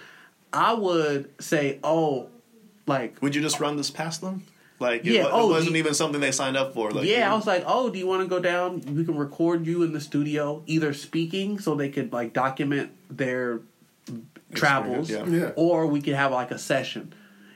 I 0.53 0.73
would 0.73 1.29
say, 1.41 1.79
"Oh, 1.83 2.27
like 2.87 3.21
Would 3.21 3.35
you 3.35 3.41
just 3.41 3.59
run 3.59 3.77
this 3.77 3.91
past 3.91 4.21
them? 4.21 4.43
Like, 4.79 5.03
Yeah, 5.03 5.25
it, 5.25 5.29
oh, 5.31 5.49
it 5.49 5.51
wasn't 5.51 5.73
the- 5.73 5.79
even 5.79 5.93
something 5.93 6.21
they 6.21 6.31
signed 6.31 6.55
up 6.55 6.73
for. 6.73 6.89
Like, 6.89 7.05
yeah, 7.05 7.27
you- 7.27 7.33
I 7.33 7.35
was 7.35 7.45
like, 7.45 7.63
oh, 7.67 7.89
do 7.89 7.99
you 7.99 8.07
want 8.07 8.21
to 8.23 8.27
go 8.29 8.39
down? 8.39 8.79
We 8.95 9.03
can 9.03 9.17
record 9.17 9.67
you 9.67 9.83
in 9.83 9.91
the 9.91 9.99
studio, 9.99 10.63
either 10.67 10.93
speaking 10.93 11.59
so 11.59 11.75
they 11.75 11.89
could 11.89 12.13
like 12.13 12.31
document 12.31 12.91
their 13.09 13.59
travels, 14.53 15.09
yeah. 15.09 15.25
Yeah. 15.25 15.51
or 15.55 15.85
we 15.87 16.01
could 16.01 16.15
have 16.15 16.31
like 16.31 16.51
a 16.51 16.57
session. 16.57 17.13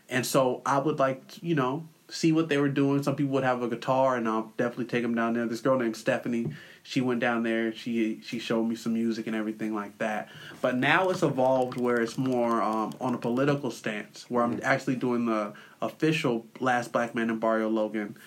And 0.10 0.26
so 0.26 0.62
I 0.66 0.80
would 0.80 1.00
like, 1.00 1.28
to, 1.30 1.46
you 1.46 1.56
know, 1.56 1.88
see 2.10 2.32
what 2.32 2.50
they 2.50 2.58
were 2.58 2.70
doing. 2.70 3.02
Some 3.02 3.16
people 3.16 3.34
would 3.34 3.44
have 3.46 3.64
a 3.64 3.68
guitar, 3.70 4.16
and 4.18 4.28
I'll 4.28 4.52
definitely 4.58 4.86
take 4.86 5.02
them 5.02 5.16
down 5.16 5.34
there. 5.34 5.46
This 5.48 5.62
girl 5.62 5.80
named 5.80 5.96
Stephanie, 5.96 6.50
she 6.84 7.00
went 7.00 7.22
down 7.22 7.44
there. 7.44 7.74
She 7.74 8.20
she 8.24 8.40
showed 8.40 8.66
me 8.66 8.76
some 8.76 8.94
music 8.94 9.26
and 9.26 9.36
everything 9.36 9.74
like 9.74 9.98
that. 10.00 10.30
But 10.62 10.76
now 10.76 11.10
it's 11.10 11.24
evolved 11.24 11.78
where 11.78 12.00
it's 12.02 12.18
more 12.18 12.62
um, 12.62 12.94
on 13.00 13.16
a 13.16 13.18
political 13.18 13.72
stance, 13.72 14.26
where 14.30 14.44
I'm 14.44 14.60
actually 14.62 14.98
doing 14.98 15.26
the 15.26 15.54
official 15.82 16.46
Last 16.60 16.92
Black 16.92 17.16
Man 17.16 17.30
in 17.30 17.40
Barrio 17.40 17.70
Logan, 17.70 18.18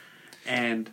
and 0.46 0.90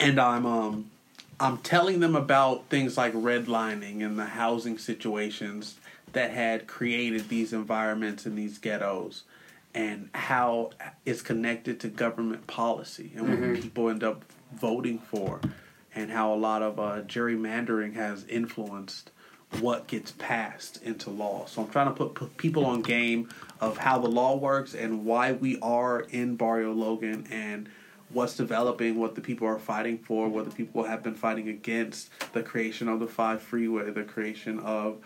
and 0.00 0.18
I'm 0.18 0.46
um 0.46 0.90
I'm 1.38 1.58
telling 1.58 2.00
them 2.00 2.16
about 2.16 2.66
things 2.70 2.96
like 2.96 3.12
redlining 3.12 4.04
and 4.04 4.18
the 4.18 4.24
housing 4.24 4.78
situations 4.78 5.76
that 6.12 6.30
had 6.30 6.66
created 6.66 7.28
these 7.28 7.52
environments 7.52 8.24
and 8.24 8.38
these 8.38 8.58
ghettos 8.58 9.24
and 9.74 10.08
how 10.14 10.70
it's 11.04 11.20
connected 11.20 11.80
to 11.80 11.88
government 11.88 12.46
policy 12.46 13.10
and 13.16 13.28
what 13.28 13.60
people 13.60 13.90
end 13.90 14.04
up 14.04 14.24
voting 14.52 15.00
for 15.00 15.40
and 15.94 16.10
how 16.10 16.32
a 16.32 16.36
lot 16.36 16.62
of 16.62 16.78
uh, 16.78 17.02
gerrymandering 17.02 17.94
has 17.94 18.24
influenced 18.24 19.10
what 19.60 19.86
gets 19.86 20.12
passed 20.12 20.82
into 20.82 21.10
law. 21.10 21.46
So 21.46 21.62
I'm 21.62 21.68
trying 21.70 21.86
to 21.86 21.92
put, 21.92 22.14
put 22.14 22.36
people 22.36 22.64
on 22.64 22.82
game 22.82 23.28
of 23.60 23.78
how 23.78 23.98
the 23.98 24.08
law 24.08 24.36
works 24.36 24.74
and 24.74 25.04
why 25.04 25.32
we 25.32 25.58
are 25.60 26.00
in 26.00 26.36
Barrio 26.36 26.72
Logan 26.72 27.26
and 27.30 27.68
what's 28.10 28.36
developing, 28.36 28.98
what 28.98 29.14
the 29.14 29.20
people 29.20 29.46
are 29.46 29.58
fighting 29.58 29.98
for, 29.98 30.28
what 30.28 30.44
the 30.44 30.50
people 30.54 30.84
have 30.84 31.02
been 31.02 31.14
fighting 31.14 31.48
against, 31.48 32.10
the 32.32 32.42
creation 32.42 32.88
of 32.88 33.00
the 33.00 33.06
five 33.06 33.42
freeway, 33.42 33.90
the 33.90 34.02
creation 34.04 34.58
of 34.60 34.98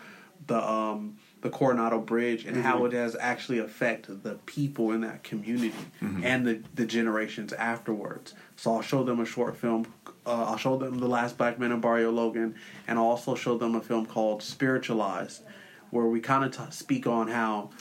the 0.47 0.57
um 0.57 1.17
the 1.41 1.49
Coronado 1.49 1.99
Bridge 1.99 2.43
and 2.45 2.57
how 2.63 2.83
it 2.83 2.91
has 2.91 3.15
actually 3.17 3.59
affected 3.59 4.23
the 4.23 4.35
people 4.45 4.91
in 4.91 5.01
that 5.01 5.23
community 5.23 5.73
and 6.01 6.45
the, 6.45 6.61
the 6.75 6.85
generations 6.85 7.53
afterwards. 7.53 8.33
So 8.57 8.75
I'll 8.75 8.81
show 8.81 9.03
them 9.03 9.21
a 9.21 9.25
short 9.25 9.55
film. 9.55 9.85
Uh, 10.25 10.43
I'll 10.45 10.57
show 10.57 10.77
them 10.77 10.99
The 10.99 11.07
Last 11.07 11.37
Black 11.37 11.57
Man 11.59 11.71
in 11.71 11.79
Barrio 11.79 12.11
Logan, 12.11 12.55
and 12.87 12.99
I'll 12.99 13.05
also 13.05 13.35
show 13.35 13.57
them 13.57 13.73
a 13.75 13.81
film 13.81 14.05
called 14.05 14.43
Spiritualized, 14.43 15.41
where 15.89 16.05
we 16.05 16.19
kind 16.19 16.43
of 16.45 16.55
t- 16.55 16.71
speak 16.71 17.07
on 17.07 17.29
how 17.29 17.71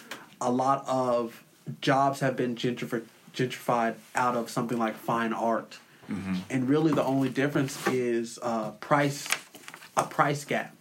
a 0.41 0.51
lot 0.51 0.85
of 0.87 1.43
jobs 1.81 2.21
have 2.21 2.37
been 2.37 2.55
gentrified 2.57 3.03
gentrified 3.35 3.95
out 4.15 4.35
of 4.35 4.49
something 4.51 4.79
like 4.79 4.97
fine 4.97 5.33
art, 5.33 5.79
and 6.49 6.69
really 6.69 6.93
the 6.93 7.05
only 7.05 7.29
difference 7.29 7.87
is 7.89 8.39
uh, 8.43 8.71
price, 8.73 9.29
a 9.97 10.05
price 10.05 10.45
gap. 10.45 10.75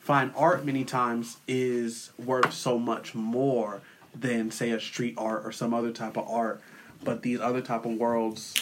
Fine 0.00 0.32
art 0.34 0.64
many 0.64 0.84
times 0.84 1.36
is 1.46 2.10
worth 2.18 2.52
so 2.52 2.78
much 2.78 3.14
more 3.14 3.82
than 4.18 4.50
say 4.50 4.70
a 4.70 4.80
street 4.80 5.14
art 5.18 5.44
or 5.44 5.52
some 5.52 5.74
other 5.74 5.92
type 5.92 6.16
of 6.16 6.26
art, 6.28 6.60
but 7.04 7.22
these 7.22 7.38
other 7.40 7.60
type 7.60 7.84
of 7.84 7.92
worlds 7.92 8.54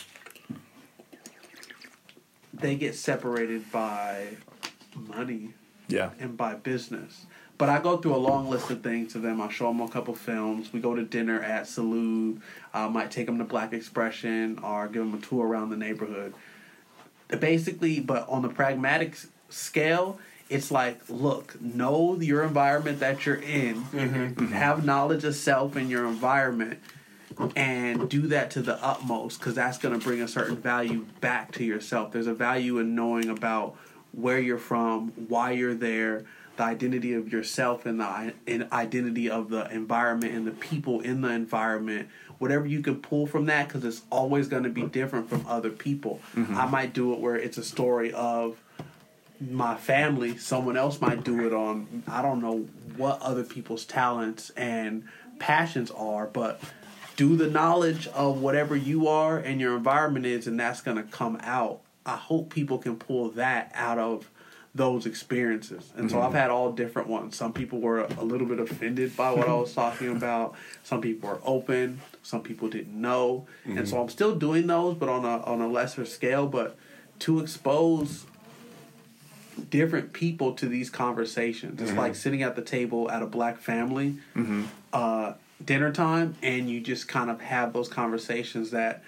they 2.60 2.76
get 2.76 2.94
separated 2.94 3.70
by 3.72 4.28
money 4.94 5.54
yeah. 5.88 6.10
and 6.18 6.36
by 6.36 6.54
business. 6.54 7.26
But 7.58 7.68
I 7.68 7.78
go 7.78 7.98
through 7.98 8.14
a 8.14 8.16
long 8.16 8.48
list 8.48 8.70
of 8.70 8.82
things 8.82 9.12
to 9.12 9.18
them. 9.18 9.38
I 9.40 9.50
show 9.50 9.68
them 9.68 9.82
a 9.82 9.88
couple 9.88 10.14
films. 10.14 10.72
We 10.72 10.80
go 10.80 10.94
to 10.94 11.04
dinner 11.04 11.42
at 11.42 11.64
Salud. 11.64 12.40
I 12.72 12.88
might 12.88 13.10
take 13.10 13.26
them 13.26 13.36
to 13.36 13.44
Black 13.44 13.74
Expression 13.74 14.58
or 14.62 14.88
give 14.88 15.04
them 15.04 15.14
a 15.14 15.18
tour 15.18 15.46
around 15.46 15.68
the 15.68 15.76
neighborhood. 15.76 16.32
Basically, 17.28 18.00
but 18.00 18.26
on 18.30 18.40
the 18.40 18.48
pragmatic 18.48 19.16
scale, 19.50 20.18
it's 20.48 20.70
like, 20.70 21.00
look, 21.08 21.60
know 21.60 22.18
your 22.18 22.42
environment 22.42 23.00
that 23.00 23.26
you're 23.26 23.36
in, 23.36 23.84
mm-hmm. 23.84 24.46
have 24.46 24.84
knowledge 24.84 25.22
of 25.24 25.34
self 25.34 25.76
and 25.76 25.90
your 25.90 26.06
environment, 26.06 26.80
and 27.56 28.08
do 28.08 28.22
that 28.28 28.50
to 28.52 28.62
the 28.62 28.82
utmost 28.84 29.38
because 29.38 29.54
that's 29.54 29.78
going 29.78 29.98
to 29.98 30.04
bring 30.04 30.20
a 30.20 30.28
certain 30.28 30.56
value 30.56 31.06
back 31.20 31.52
to 31.52 31.64
yourself. 31.64 32.12
There's 32.12 32.26
a 32.26 32.34
value 32.34 32.78
in 32.78 32.94
knowing 32.94 33.28
about 33.28 33.76
where 34.12 34.38
you're 34.38 34.58
from, 34.58 35.10
why 35.28 35.52
you're 35.52 35.74
there, 35.74 36.24
the 36.56 36.64
identity 36.64 37.14
of 37.14 37.32
yourself, 37.32 37.86
and 37.86 38.00
the 38.00 38.34
and 38.46 38.68
identity 38.72 39.30
of 39.30 39.50
the 39.50 39.70
environment 39.72 40.34
and 40.34 40.46
the 40.46 40.52
people 40.52 41.00
in 41.00 41.20
the 41.20 41.30
environment. 41.30 42.08
Whatever 42.38 42.66
you 42.66 42.80
can 42.80 42.96
pull 43.00 43.26
from 43.26 43.46
that, 43.46 43.68
because 43.68 43.84
it's 43.84 44.02
always 44.10 44.48
going 44.48 44.62
to 44.62 44.70
be 44.70 44.82
different 44.82 45.28
from 45.28 45.44
other 45.46 45.70
people. 45.70 46.20
Mm-hmm. 46.34 46.56
I 46.56 46.66
might 46.66 46.94
do 46.94 47.12
it 47.12 47.20
where 47.20 47.36
it's 47.36 47.58
a 47.58 47.64
story 47.64 48.12
of 48.12 48.56
my 49.40 49.76
family. 49.76 50.36
Someone 50.38 50.76
else 50.76 51.00
might 51.00 51.24
do 51.24 51.46
it 51.46 51.52
on 51.52 52.02
I 52.08 52.22
don't 52.22 52.40
know 52.40 52.66
what 52.96 53.20
other 53.22 53.44
people's 53.44 53.84
talents 53.84 54.50
and 54.50 55.04
passions 55.38 55.90
are, 55.90 56.26
but 56.26 56.60
do 57.20 57.36
the 57.36 57.50
knowledge 57.50 58.06
of 58.08 58.40
whatever 58.40 58.74
you 58.74 59.06
are 59.06 59.36
and 59.36 59.60
your 59.60 59.76
environment 59.76 60.24
is, 60.24 60.46
and 60.46 60.58
that's 60.58 60.80
going 60.80 60.96
to 60.96 61.02
come 61.02 61.36
out. 61.42 61.82
I 62.06 62.16
hope 62.16 62.48
people 62.48 62.78
can 62.78 62.96
pull 62.96 63.28
that 63.32 63.70
out 63.74 63.98
of 63.98 64.30
those 64.74 65.04
experiences. 65.04 65.92
And 65.98 66.10
so 66.10 66.16
mm-hmm. 66.16 66.28
I've 66.28 66.32
had 66.32 66.48
all 66.48 66.72
different 66.72 67.08
ones. 67.08 67.36
Some 67.36 67.52
people 67.52 67.78
were 67.78 68.04
a 68.04 68.24
little 68.24 68.46
bit 68.46 68.58
offended 68.58 69.18
by 69.18 69.32
what 69.32 69.46
I 69.46 69.52
was 69.52 69.74
talking 69.74 70.16
about. 70.16 70.54
Some 70.82 71.02
people 71.02 71.28
were 71.28 71.40
open. 71.44 72.00
Some 72.22 72.42
people 72.42 72.70
didn't 72.70 72.98
know. 72.98 73.46
And 73.66 73.86
so 73.86 73.96
mm-hmm. 73.96 74.04
I'm 74.04 74.08
still 74.08 74.34
doing 74.34 74.66
those, 74.66 74.94
but 74.94 75.10
on 75.10 75.26
a 75.26 75.42
on 75.42 75.60
a 75.60 75.68
lesser 75.68 76.06
scale. 76.06 76.46
But 76.46 76.78
to 77.18 77.40
expose 77.40 78.24
different 79.68 80.14
people 80.14 80.54
to 80.54 80.66
these 80.68 80.88
conversations, 80.88 81.82
it's 81.82 81.90
mm-hmm. 81.90 82.00
like 82.00 82.14
sitting 82.14 82.42
at 82.42 82.56
the 82.56 82.62
table 82.62 83.10
at 83.10 83.20
a 83.20 83.26
black 83.26 83.58
family 83.58 84.16
uh, 84.94 85.34
dinner 85.64 85.92
time, 85.92 86.36
and 86.42 86.68
you 86.68 86.80
just 86.80 87.08
kind 87.08 87.30
of 87.30 87.40
have 87.40 87.72
those 87.72 87.88
conversations 87.88 88.70
that, 88.70 89.02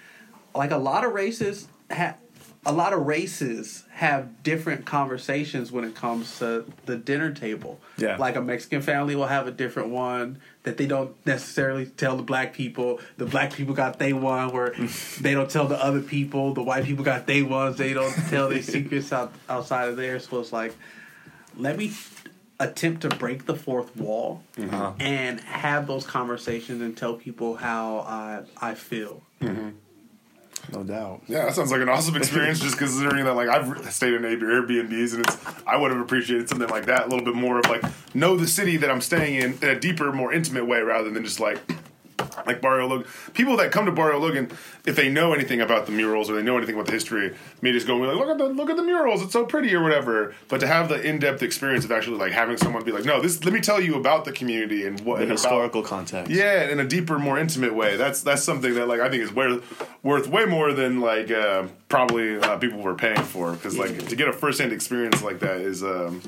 like 0.55 0.71
a 0.71 0.79
lot 0.79 1.05
of 1.05 1.13
races 1.13 1.69
have. 1.91 2.17
A 2.65 2.71
lot 2.71 2.93
of 2.93 3.05
races 3.07 3.83
have 3.91 4.45
different 4.45 4.85
conversations 4.87 5.73
when 5.73 5.83
it 5.83 5.97
comes 5.97 6.39
to 6.39 6.65
the 6.87 6.97
dinner 6.97 7.33
table. 7.33 7.81
Yeah. 7.97 8.19
Like 8.19 8.37
a 8.37 8.41
Mexican 8.41 8.83
family 8.83 9.17
will 9.17 9.27
have 9.27 9.49
a 9.49 9.51
different 9.51 9.89
one 9.89 10.39
that 10.63 10.77
they 10.77 10.87
don't 10.87 11.15
necessarily 11.27 11.87
tell 11.87 12.17
the 12.17 12.23
black 12.23 12.53
people. 12.53 13.01
The 13.17 13.27
black 13.27 13.53
people 13.53 13.75
got 13.75 13.99
they 13.99 14.13
one 14.13 14.53
where 14.53 14.75
they 15.21 15.35
don't 15.35 15.51
tell 15.51 15.67
the 15.67 15.83
other 15.83 16.01
people. 16.01 16.55
The 16.55 16.63
white 16.63 16.85
people 16.85 17.05
got 17.05 17.27
they 17.27 17.43
ones. 17.43 17.79
They 17.79 17.95
don't 17.95 18.15
tell 18.29 18.49
their 18.49 18.63
secrets 18.63 19.13
out, 19.13 19.33
outside 19.49 19.89
of 19.89 19.97
there. 19.97 20.21
So 20.21 20.39
it's 20.39 20.53
like, 20.53 20.73
let 21.57 21.77
me 21.77 21.93
attempt 22.63 23.03
to 23.03 23.09
break 23.09 23.47
the 23.47 23.55
fourth 23.55 23.95
wall 23.97 24.43
uh-huh. 24.59 24.93
and 25.01 25.41
have 25.41 25.87
those 25.87 26.07
conversations 26.07 26.81
and 26.81 26.97
tell 26.97 27.15
people 27.15 27.57
how 27.57 28.01
I 28.01 28.43
I 28.61 28.75
feel. 28.75 29.23
No 30.73 30.85
doubt. 30.85 31.23
Yeah, 31.27 31.47
that 31.47 31.55
sounds 31.55 31.73
like 31.73 31.81
an 31.81 31.89
awesome 31.89 32.15
experience. 32.17 32.61
just 32.61 32.79
considering 32.79 33.25
that, 33.25 33.35
like, 33.35 33.49
I've 33.49 33.93
stayed 33.93 34.15
in 34.15 34.23
Airbnbs, 34.23 35.15
and 35.15 35.27
it's 35.27 35.37
I 35.67 35.77
would 35.77 35.91
have 35.91 36.01
appreciated 36.01 36.49
something 36.49 36.69
like 36.69 36.87
that, 36.87 37.07
a 37.07 37.09
little 37.09 37.25
bit 37.25 37.35
more 37.35 37.59
of 37.59 37.67
like 37.67 37.83
know 38.15 38.37
the 38.37 38.47
city 38.47 38.77
that 38.77 38.91
I'm 38.91 39.01
staying 39.01 39.35
in 39.35 39.59
in 39.61 39.69
a 39.77 39.79
deeper, 39.79 40.13
more 40.13 40.33
intimate 40.33 40.67
way, 40.67 40.81
rather 40.81 41.11
than 41.11 41.25
just 41.25 41.41
like 41.41 41.61
like 42.47 42.61
Barrio 42.61 42.87
Logan. 42.89 43.07
People 43.35 43.57
that 43.59 43.73
come 43.73 43.87
to 43.87 43.93
Barrio 43.93 44.19
Logan, 44.19 44.51
if 44.87 44.97
they 44.97 45.09
know 45.09 45.33
anything 45.33 45.61
about 45.61 45.87
the 45.87 45.93
murals 45.93 46.29
or 46.31 46.35
they 46.37 46.43
know 46.43 46.57
anything 46.57 46.75
about 46.75 46.87
the 46.87 46.93
history, 46.93 47.35
may 47.61 47.73
just 47.73 47.87
go 47.87 47.97
like, 47.97 48.17
look 48.17 48.29
at 48.29 48.39
the 48.39 48.45
look 48.47 48.71
at 48.71 48.77
the 48.77 48.83
murals, 48.83 49.23
it's 49.23 49.33
so 49.33 49.45
pretty 49.45 49.75
or 49.75 49.83
whatever. 49.83 50.35
But 50.49 50.61
to 50.61 50.67
have 50.67 50.89
the 50.89 51.01
in 51.01 51.19
depth 51.19 51.43
experience 51.43 51.85
of 51.85 51.93
actually 51.93 52.19
like 52.19 52.33
having 52.33 52.57
someone 52.57 52.85
be 52.85 52.93
like, 52.93 53.05
no, 53.05 53.21
this 53.21 53.45
let 53.45 53.53
me 53.55 53.61
tell 53.61 53.81
you 53.81 53.95
about 53.97 54.25
the 54.25 54.33
community 54.33 54.87
and 54.87 55.01
what 55.01 55.17
The 55.17 55.23
and 55.23 55.31
about- 55.33 55.41
historical 55.41 55.83
context. 55.83 56.31
yeah, 56.31 56.69
in 56.69 56.81
a 56.81 56.85
deeper, 56.85 57.19
more 57.19 57.39
intimate 57.39 57.75
way. 57.75 57.97
That's 57.97 58.23
that's 58.23 58.43
something 58.43 58.75
that 58.75 58.89
like 58.89 59.01
I 59.01 59.09
think 59.09 59.23
is 59.23 59.33
worth 59.33 59.63
worth 60.03 60.29
way 60.29 60.45
more 60.45 60.73
than 60.73 61.01
like 61.01 61.31
uh, 61.31 61.65
probably 61.89 62.37
uh, 62.39 62.57
people 62.59 62.81
were 62.81 62.95
paying 62.95 63.23
for 63.23 63.53
because 63.53 63.79
like 63.79 64.09
to 64.09 64.17
get 64.17 64.29
a 64.29 64.33
first 64.33 64.61
hand 64.61 64.73
experience 64.73 65.23
like 65.23 65.41
that 65.41 65.59
is 65.59 65.83
um, 65.83 66.23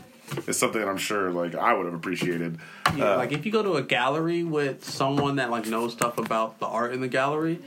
is 0.46 0.58
something 0.58 0.80
that 0.80 0.88
I'm 0.88 0.96
sure 0.96 1.30
like 1.30 1.54
I 1.54 1.72
would 1.74 1.86
have 1.86 1.94
appreciated. 1.94 2.58
Yeah, 2.96 3.12
Uh, 3.14 3.16
like 3.18 3.32
if 3.32 3.44
you 3.46 3.52
go 3.52 3.62
to 3.62 3.74
a 3.74 3.82
gallery 3.82 4.44
with 4.44 4.84
someone 4.84 5.36
that 5.36 5.50
like 5.50 5.66
knows 5.66 5.92
stuff 5.92 6.18
about 6.18 6.58
the 6.60 6.66
art 6.66 6.92
in 6.92 7.00
the 7.00 7.08
gallery 7.08 7.58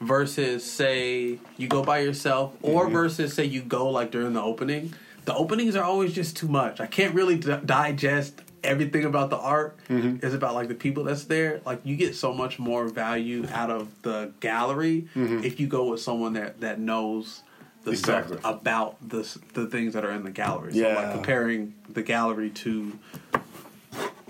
versus 0.00 0.64
say 0.68 1.38
you 1.56 1.68
go 1.68 1.82
by 1.82 2.00
yourself 2.00 2.54
or 2.62 2.84
Mm-hmm. 2.84 2.92
versus 2.92 3.34
say 3.34 3.44
you 3.44 3.62
go 3.62 3.88
like 3.90 4.10
during 4.10 4.32
the 4.32 4.42
opening 4.42 4.92
the 5.24 5.34
openings 5.34 5.76
are 5.76 5.84
always 5.84 6.12
just 6.12 6.36
too 6.36 6.48
much 6.48 6.80
i 6.80 6.86
can't 6.86 7.14
really 7.14 7.36
d- 7.36 7.54
digest 7.64 8.40
everything 8.64 9.04
about 9.04 9.30
the 9.30 9.36
art 9.36 9.76
Mm-hmm. 9.88 10.24
it's 10.24 10.34
about 10.34 10.54
like 10.54 10.66
the 10.68 10.74
people 10.74 11.04
that's 11.04 11.24
there 11.24 11.60
like 11.64 11.80
you 11.84 11.96
get 11.96 12.16
so 12.16 12.32
much 12.34 12.58
more 12.58 12.88
value 12.88 13.46
out 13.52 13.70
of 13.70 13.88
the 14.02 14.32
gallery 14.40 15.06
if 15.14 15.60
you 15.60 15.66
go 15.68 15.90
with 15.90 16.00
someone 16.00 16.32
that 16.32 16.60
that 16.60 16.80
knows 16.80 17.42
the. 17.84 17.90
Exactly. 17.92 18.38
stuff 18.38 18.54
about 18.60 18.96
the 19.08 19.22
the 19.54 19.66
things 19.66 19.94
that 19.94 20.04
are 20.04 20.12
in 20.12 20.22
the 20.24 20.30
gallery 20.30 20.72
so 20.72 20.78
Yeah. 20.80 20.94
like 20.96 21.12
comparing 21.12 21.74
the 21.88 22.02
gallery 22.02 22.50
to 22.50 22.98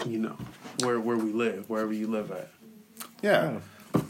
you 0.06 0.18
know 0.18 0.36
where 0.82 0.98
where 0.98 1.16
we 1.16 1.32
live 1.32 1.68
wherever 1.70 1.92
you 1.92 2.06
live 2.06 2.30
at 2.30 2.48
yeah. 3.22 3.58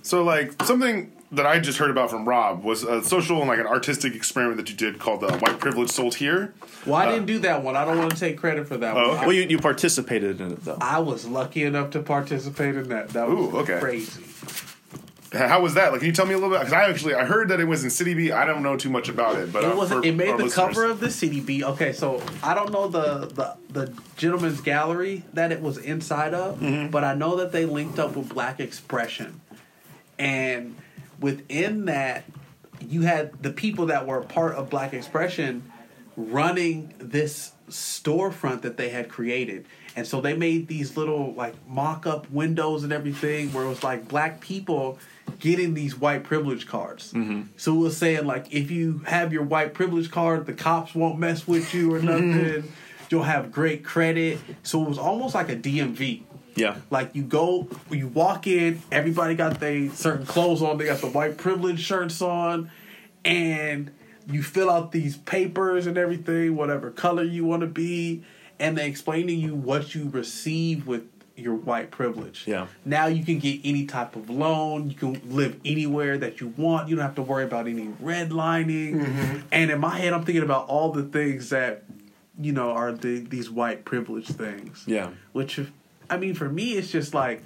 So 0.02 0.22
like 0.24 0.62
something 0.62 1.12
that 1.32 1.44
I 1.46 1.58
just 1.58 1.76
heard 1.78 1.90
about 1.90 2.08
from 2.10 2.26
Rob 2.26 2.62
was 2.64 2.82
a 2.82 3.02
social 3.04 3.38
and 3.40 3.48
like 3.48 3.58
an 3.58 3.66
artistic 3.66 4.14
experiment 4.14 4.56
that 4.58 4.70
you 4.70 4.76
did 4.76 4.98
called 4.98 5.20
the 5.20 5.32
White 5.38 5.58
Privilege 5.60 5.90
Sold 5.90 6.14
Here. 6.14 6.54
well 6.86 6.94
i 6.96 7.06
didn't 7.10 7.26
do 7.26 7.38
that 7.40 7.62
one 7.62 7.76
i 7.76 7.84
don't 7.84 7.98
want 7.98 8.10
to 8.12 8.16
take 8.18 8.38
credit 8.38 8.66
for 8.68 8.76
that 8.78 8.96
Uh, 8.96 9.00
Oh, 9.00 9.08
one 9.08 9.16
okay. 9.18 9.26
Well, 9.26 9.34
you, 9.34 9.42
you 9.42 9.58
participated 9.58 10.40
in 10.40 10.52
it 10.52 10.64
though. 10.64 10.78
i 10.80 10.98
was 10.98 11.26
lucky 11.26 11.64
enough 11.64 11.90
to 11.90 12.00
participate 12.00 12.74
in 12.76 12.88
that 12.88 13.10
that 13.10 13.28
was 13.28 13.38
Ooh, 13.38 13.58
okay. 13.58 13.78
crazy 13.80 14.22
How 15.32 15.62
was 15.62 15.74
that? 15.74 15.92
Like, 15.92 16.00
can 16.00 16.06
you 16.08 16.12
tell 16.12 16.26
me 16.26 16.34
a 16.34 16.36
little 16.36 16.50
bit? 16.50 16.58
Because 16.60 16.72
I 16.74 16.88
actually 16.90 17.14
I 17.14 17.24
heard 17.24 17.48
that 17.48 17.58
it 17.58 17.64
was 17.64 17.84
in 17.84 17.90
City 17.90 18.12
B. 18.14 18.32
I 18.32 18.44
don't 18.44 18.62
know 18.62 18.76
too 18.76 18.90
much 18.90 19.08
about 19.08 19.36
it, 19.36 19.50
but 19.52 19.64
it 19.64 19.72
uh, 19.72 19.76
was 19.76 19.88
for 19.90 20.04
it 20.04 20.14
made 20.14 20.28
the 20.38 20.44
listeners- 20.44 20.54
cover 20.54 20.84
of 20.84 21.00
the 21.00 21.06
CDB. 21.06 21.62
Okay, 21.62 21.92
so 21.92 22.22
I 22.42 22.52
don't 22.54 22.70
know 22.70 22.86
the 22.88 23.26
the, 23.26 23.56
the 23.86 23.94
gentleman's 24.16 24.60
gallery 24.60 25.24
that 25.32 25.50
it 25.50 25.60
was 25.62 25.78
inside 25.78 26.34
of, 26.34 26.58
Mm-hmm. 26.60 26.90
but 26.90 27.02
I 27.04 27.14
know 27.14 27.36
that 27.36 27.50
they 27.52 27.64
linked 27.64 27.98
up 27.98 28.14
with 28.14 28.28
Black 28.28 28.60
Expression, 28.60 29.40
and 30.18 30.76
within 31.20 31.86
that, 31.86 32.24
you 32.80 33.02
had 33.02 33.42
the 33.42 33.50
people 33.50 33.86
that 33.86 34.06
were 34.06 34.20
part 34.20 34.54
of 34.54 34.68
Black 34.68 34.92
Expression 34.92 35.62
running 36.16 36.92
this 36.98 37.52
storefront 37.70 38.62
that 38.62 38.76
they 38.76 38.90
had 38.90 39.08
created. 39.08 39.64
And 39.96 40.06
so 40.06 40.20
they 40.20 40.34
made 40.36 40.68
these 40.68 40.96
little 40.96 41.32
like 41.34 41.54
mock 41.68 42.06
up 42.06 42.30
windows 42.30 42.82
and 42.84 42.92
everything 42.92 43.52
where 43.52 43.64
it 43.64 43.68
was 43.68 43.82
like 43.82 44.08
black 44.08 44.40
people 44.40 44.98
getting 45.38 45.74
these 45.74 45.98
white 45.98 46.24
privilege 46.24 46.66
cards. 46.66 47.12
Mm-hmm. 47.12 47.42
So 47.56 47.74
it 47.74 47.78
was 47.78 47.96
saying 47.96 48.26
like 48.26 48.52
if 48.52 48.70
you 48.70 48.98
have 49.06 49.32
your 49.32 49.42
white 49.42 49.74
privilege 49.74 50.10
card, 50.10 50.46
the 50.46 50.52
cops 50.52 50.94
won't 50.94 51.18
mess 51.18 51.46
with 51.46 51.74
you 51.74 51.94
or 51.94 51.98
nothing. 52.02 52.72
You'll 53.10 53.24
have 53.24 53.52
great 53.52 53.84
credit. 53.84 54.38
So 54.62 54.82
it 54.82 54.88
was 54.88 54.98
almost 54.98 55.34
like 55.34 55.50
a 55.50 55.56
DMV. 55.56 56.22
Yeah. 56.54 56.76
Like 56.90 57.14
you 57.14 57.22
go, 57.22 57.68
you 57.90 58.08
walk 58.08 58.46
in, 58.46 58.82
everybody 58.90 59.34
got 59.34 59.60
their 59.60 59.90
certain 59.90 60.26
clothes 60.26 60.62
on. 60.62 60.78
They 60.78 60.86
got 60.86 61.00
the 61.00 61.08
white 61.08 61.36
privilege 61.36 61.80
shirts 61.80 62.20
on, 62.22 62.70
and 63.24 63.90
you 64.30 64.42
fill 64.42 64.70
out 64.70 64.92
these 64.92 65.16
papers 65.16 65.86
and 65.86 65.96
everything, 65.98 66.56
whatever 66.56 66.90
color 66.90 67.22
you 67.22 67.44
want 67.44 67.60
to 67.62 67.66
be, 67.66 68.22
and 68.58 68.76
they 68.78 68.86
explain 68.86 69.26
to 69.26 69.32
you 69.32 69.54
what 69.54 69.94
you 69.94 70.08
receive 70.10 70.86
with 70.86 71.11
your 71.42 71.54
white 71.54 71.90
privilege. 71.90 72.44
Yeah. 72.46 72.66
Now 72.84 73.06
you 73.06 73.24
can 73.24 73.38
get 73.38 73.60
any 73.64 73.84
type 73.86 74.16
of 74.16 74.30
loan. 74.30 74.88
You 74.88 74.96
can 74.96 75.20
live 75.36 75.60
anywhere 75.64 76.16
that 76.18 76.40
you 76.40 76.48
want. 76.56 76.88
You 76.88 76.96
don't 76.96 77.04
have 77.04 77.14
to 77.16 77.22
worry 77.22 77.44
about 77.44 77.66
any 77.66 77.88
redlining. 78.02 78.94
Mm-hmm. 78.94 79.38
And 79.52 79.70
in 79.70 79.80
my 79.80 79.98
head, 79.98 80.12
I'm 80.12 80.24
thinking 80.24 80.42
about 80.44 80.68
all 80.68 80.92
the 80.92 81.02
things 81.02 81.50
that 81.50 81.84
you 82.40 82.52
know 82.52 82.70
are 82.70 82.92
the, 82.92 83.18
these 83.20 83.50
white 83.50 83.84
privilege 83.84 84.26
things 84.26 84.84
Yeah. 84.86 85.10
which 85.32 85.60
i 86.08 86.16
mean 86.16 86.34
for 86.34 86.48
me 86.48 86.72
it's 86.72 86.90
just 86.90 87.12
like 87.12 87.44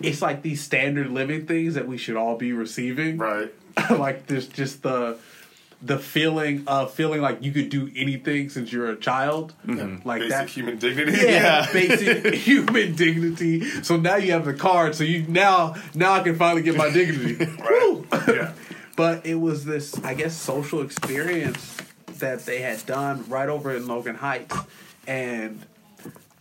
it's 0.00 0.22
like 0.22 0.40
these 0.40 0.62
standard 0.62 1.10
living 1.10 1.46
things 1.46 1.74
that 1.74 1.86
we 1.86 1.98
should 1.98 2.16
all 2.16 2.36
be 2.36 2.54
receiving 2.54 3.18
Right. 3.18 3.52
like 3.90 4.26
there's 4.28 4.48
just 4.48 4.82
the 4.82 5.18
the 5.82 5.98
feeling 5.98 6.64
of 6.66 6.92
feeling 6.94 7.20
like 7.20 7.42
you 7.42 7.52
could 7.52 7.68
do 7.68 7.90
anything 7.94 8.48
since 8.48 8.72
you're 8.72 8.90
a 8.90 8.96
child 8.96 9.52
like 9.66 9.76
Mm-hmm. 9.76 10.08
Basic 10.08 10.28
that 10.30 10.48
human 10.48 10.78
dignity. 10.78 11.18
yeah, 11.22 11.70
basic 11.72 12.34
human 12.48 12.94
dignity 12.94 13.60
so 13.82 13.96
now 13.96 14.16
you 14.16 14.32
have 14.32 14.44
the 14.46 14.54
card 14.54 14.94
so 14.94 15.04
you 15.04 15.26
now 15.28 15.74
now 15.94 16.12
i 16.14 16.22
can 16.22 16.34
finally 16.36 16.62
get 16.62 16.76
my 16.76 16.88
dignity 16.90 17.44
Woo! 17.70 18.06
yeah. 18.26 18.52
but 18.96 19.26
it 19.26 19.34
was 19.34 19.64
this 19.66 19.98
i 20.02 20.14
guess 20.14 20.34
social 20.34 20.80
experience 20.82 21.76
that 22.18 22.46
they 22.46 22.60
had 22.62 22.84
done 22.86 23.24
right 23.28 23.48
over 23.50 23.76
in 23.76 23.86
logan 23.86 24.14
heights 24.16 24.56
and 25.06 25.60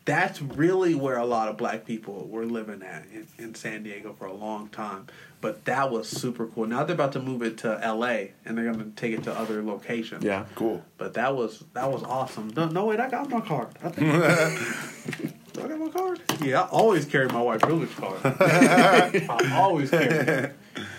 that's 0.06 0.42
really 0.42 0.94
where 0.96 1.18
a 1.18 1.26
lot 1.26 1.50
of 1.50 1.58
black 1.58 1.84
people 1.86 2.28
were 2.30 2.46
living 2.46 2.82
at 2.84 3.04
in, 3.14 3.28
in 3.38 3.54
san 3.56 3.84
diego 3.84 4.14
for 4.18 4.26
a 4.28 4.34
long 4.34 4.70
time 4.70 5.08
but 5.42 5.66
that 5.66 5.92
was 5.92 6.08
super 6.08 6.48
cool 6.48 6.66
now 6.66 6.84
they're 6.84 6.96
about 6.96 7.12
to 7.12 7.20
move 7.20 7.42
it 7.42 7.58
to 7.58 7.70
la 7.70 8.06
and 8.46 8.58
they're 8.58 8.72
going 8.72 8.80
to 8.80 8.92
take 8.96 9.14
it 9.14 9.24
to 9.24 9.34
other 9.34 9.64
locations 9.64 10.24
Yeah. 10.24 10.46
Cool. 10.56 10.84
but 10.98 11.14
that 11.16 11.36
was 11.36 11.64
that 11.74 11.92
was 11.92 12.04
awesome 12.04 12.54
no, 12.56 12.68
no 12.68 12.86
wait 12.86 13.00
i 13.00 13.10
got 13.10 13.30
my 13.30 13.42
card 13.42 13.70
I 13.84 13.90
think 13.90 15.36
Do 15.56 15.64
I 15.64 15.68
got 15.70 15.80
my 15.80 15.88
card? 15.88 16.22
Yeah, 16.42 16.64
I 16.64 16.68
always 16.68 17.06
carry 17.06 17.28
my 17.28 17.42
white 17.42 17.62
privilege 17.62 17.96
card. 17.96 18.20
I 18.26 19.52
always 19.54 19.90
carry 19.90 20.08
it. 20.08 20.56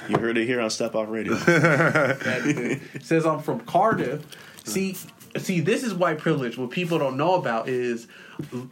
You 0.09 0.17
heard 0.17 0.39
it 0.39 0.47
here 0.47 0.63
on 0.63 0.71
Step 0.71 0.95
Off 0.95 1.11
Radio. 1.11 1.37
It 1.47 3.03
says 3.03 3.27
I'm 3.27 3.41
from 3.41 3.61
Cardiff. 3.61 4.25
See, 4.65 4.97
see, 5.37 5.61
this 5.61 5.83
is 5.83 5.93
white 5.93 6.19
privilege. 6.19 6.57
What 6.57 6.71
people 6.71 6.99
don't 6.99 7.19
know 7.19 7.35
about 7.35 7.69
is 7.69 8.09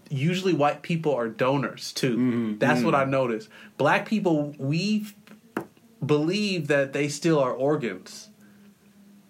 usually 0.09 0.55
white 0.55 0.83
people 0.83 1.15
are 1.15 1.29
donors 1.29 1.93
too. 1.93 2.17
Mm-hmm. 2.17 2.59
That's 2.59 2.83
what 2.83 2.95
mm-hmm. 2.95 3.09
I 3.09 3.11
noticed. 3.11 3.49
Black 3.77 4.07
people, 4.07 4.55
we 4.59 5.07
believe 6.07 6.69
that 6.69 6.93
they 6.93 7.09
still 7.09 7.39
are 7.39 7.53
organs, 7.53 8.31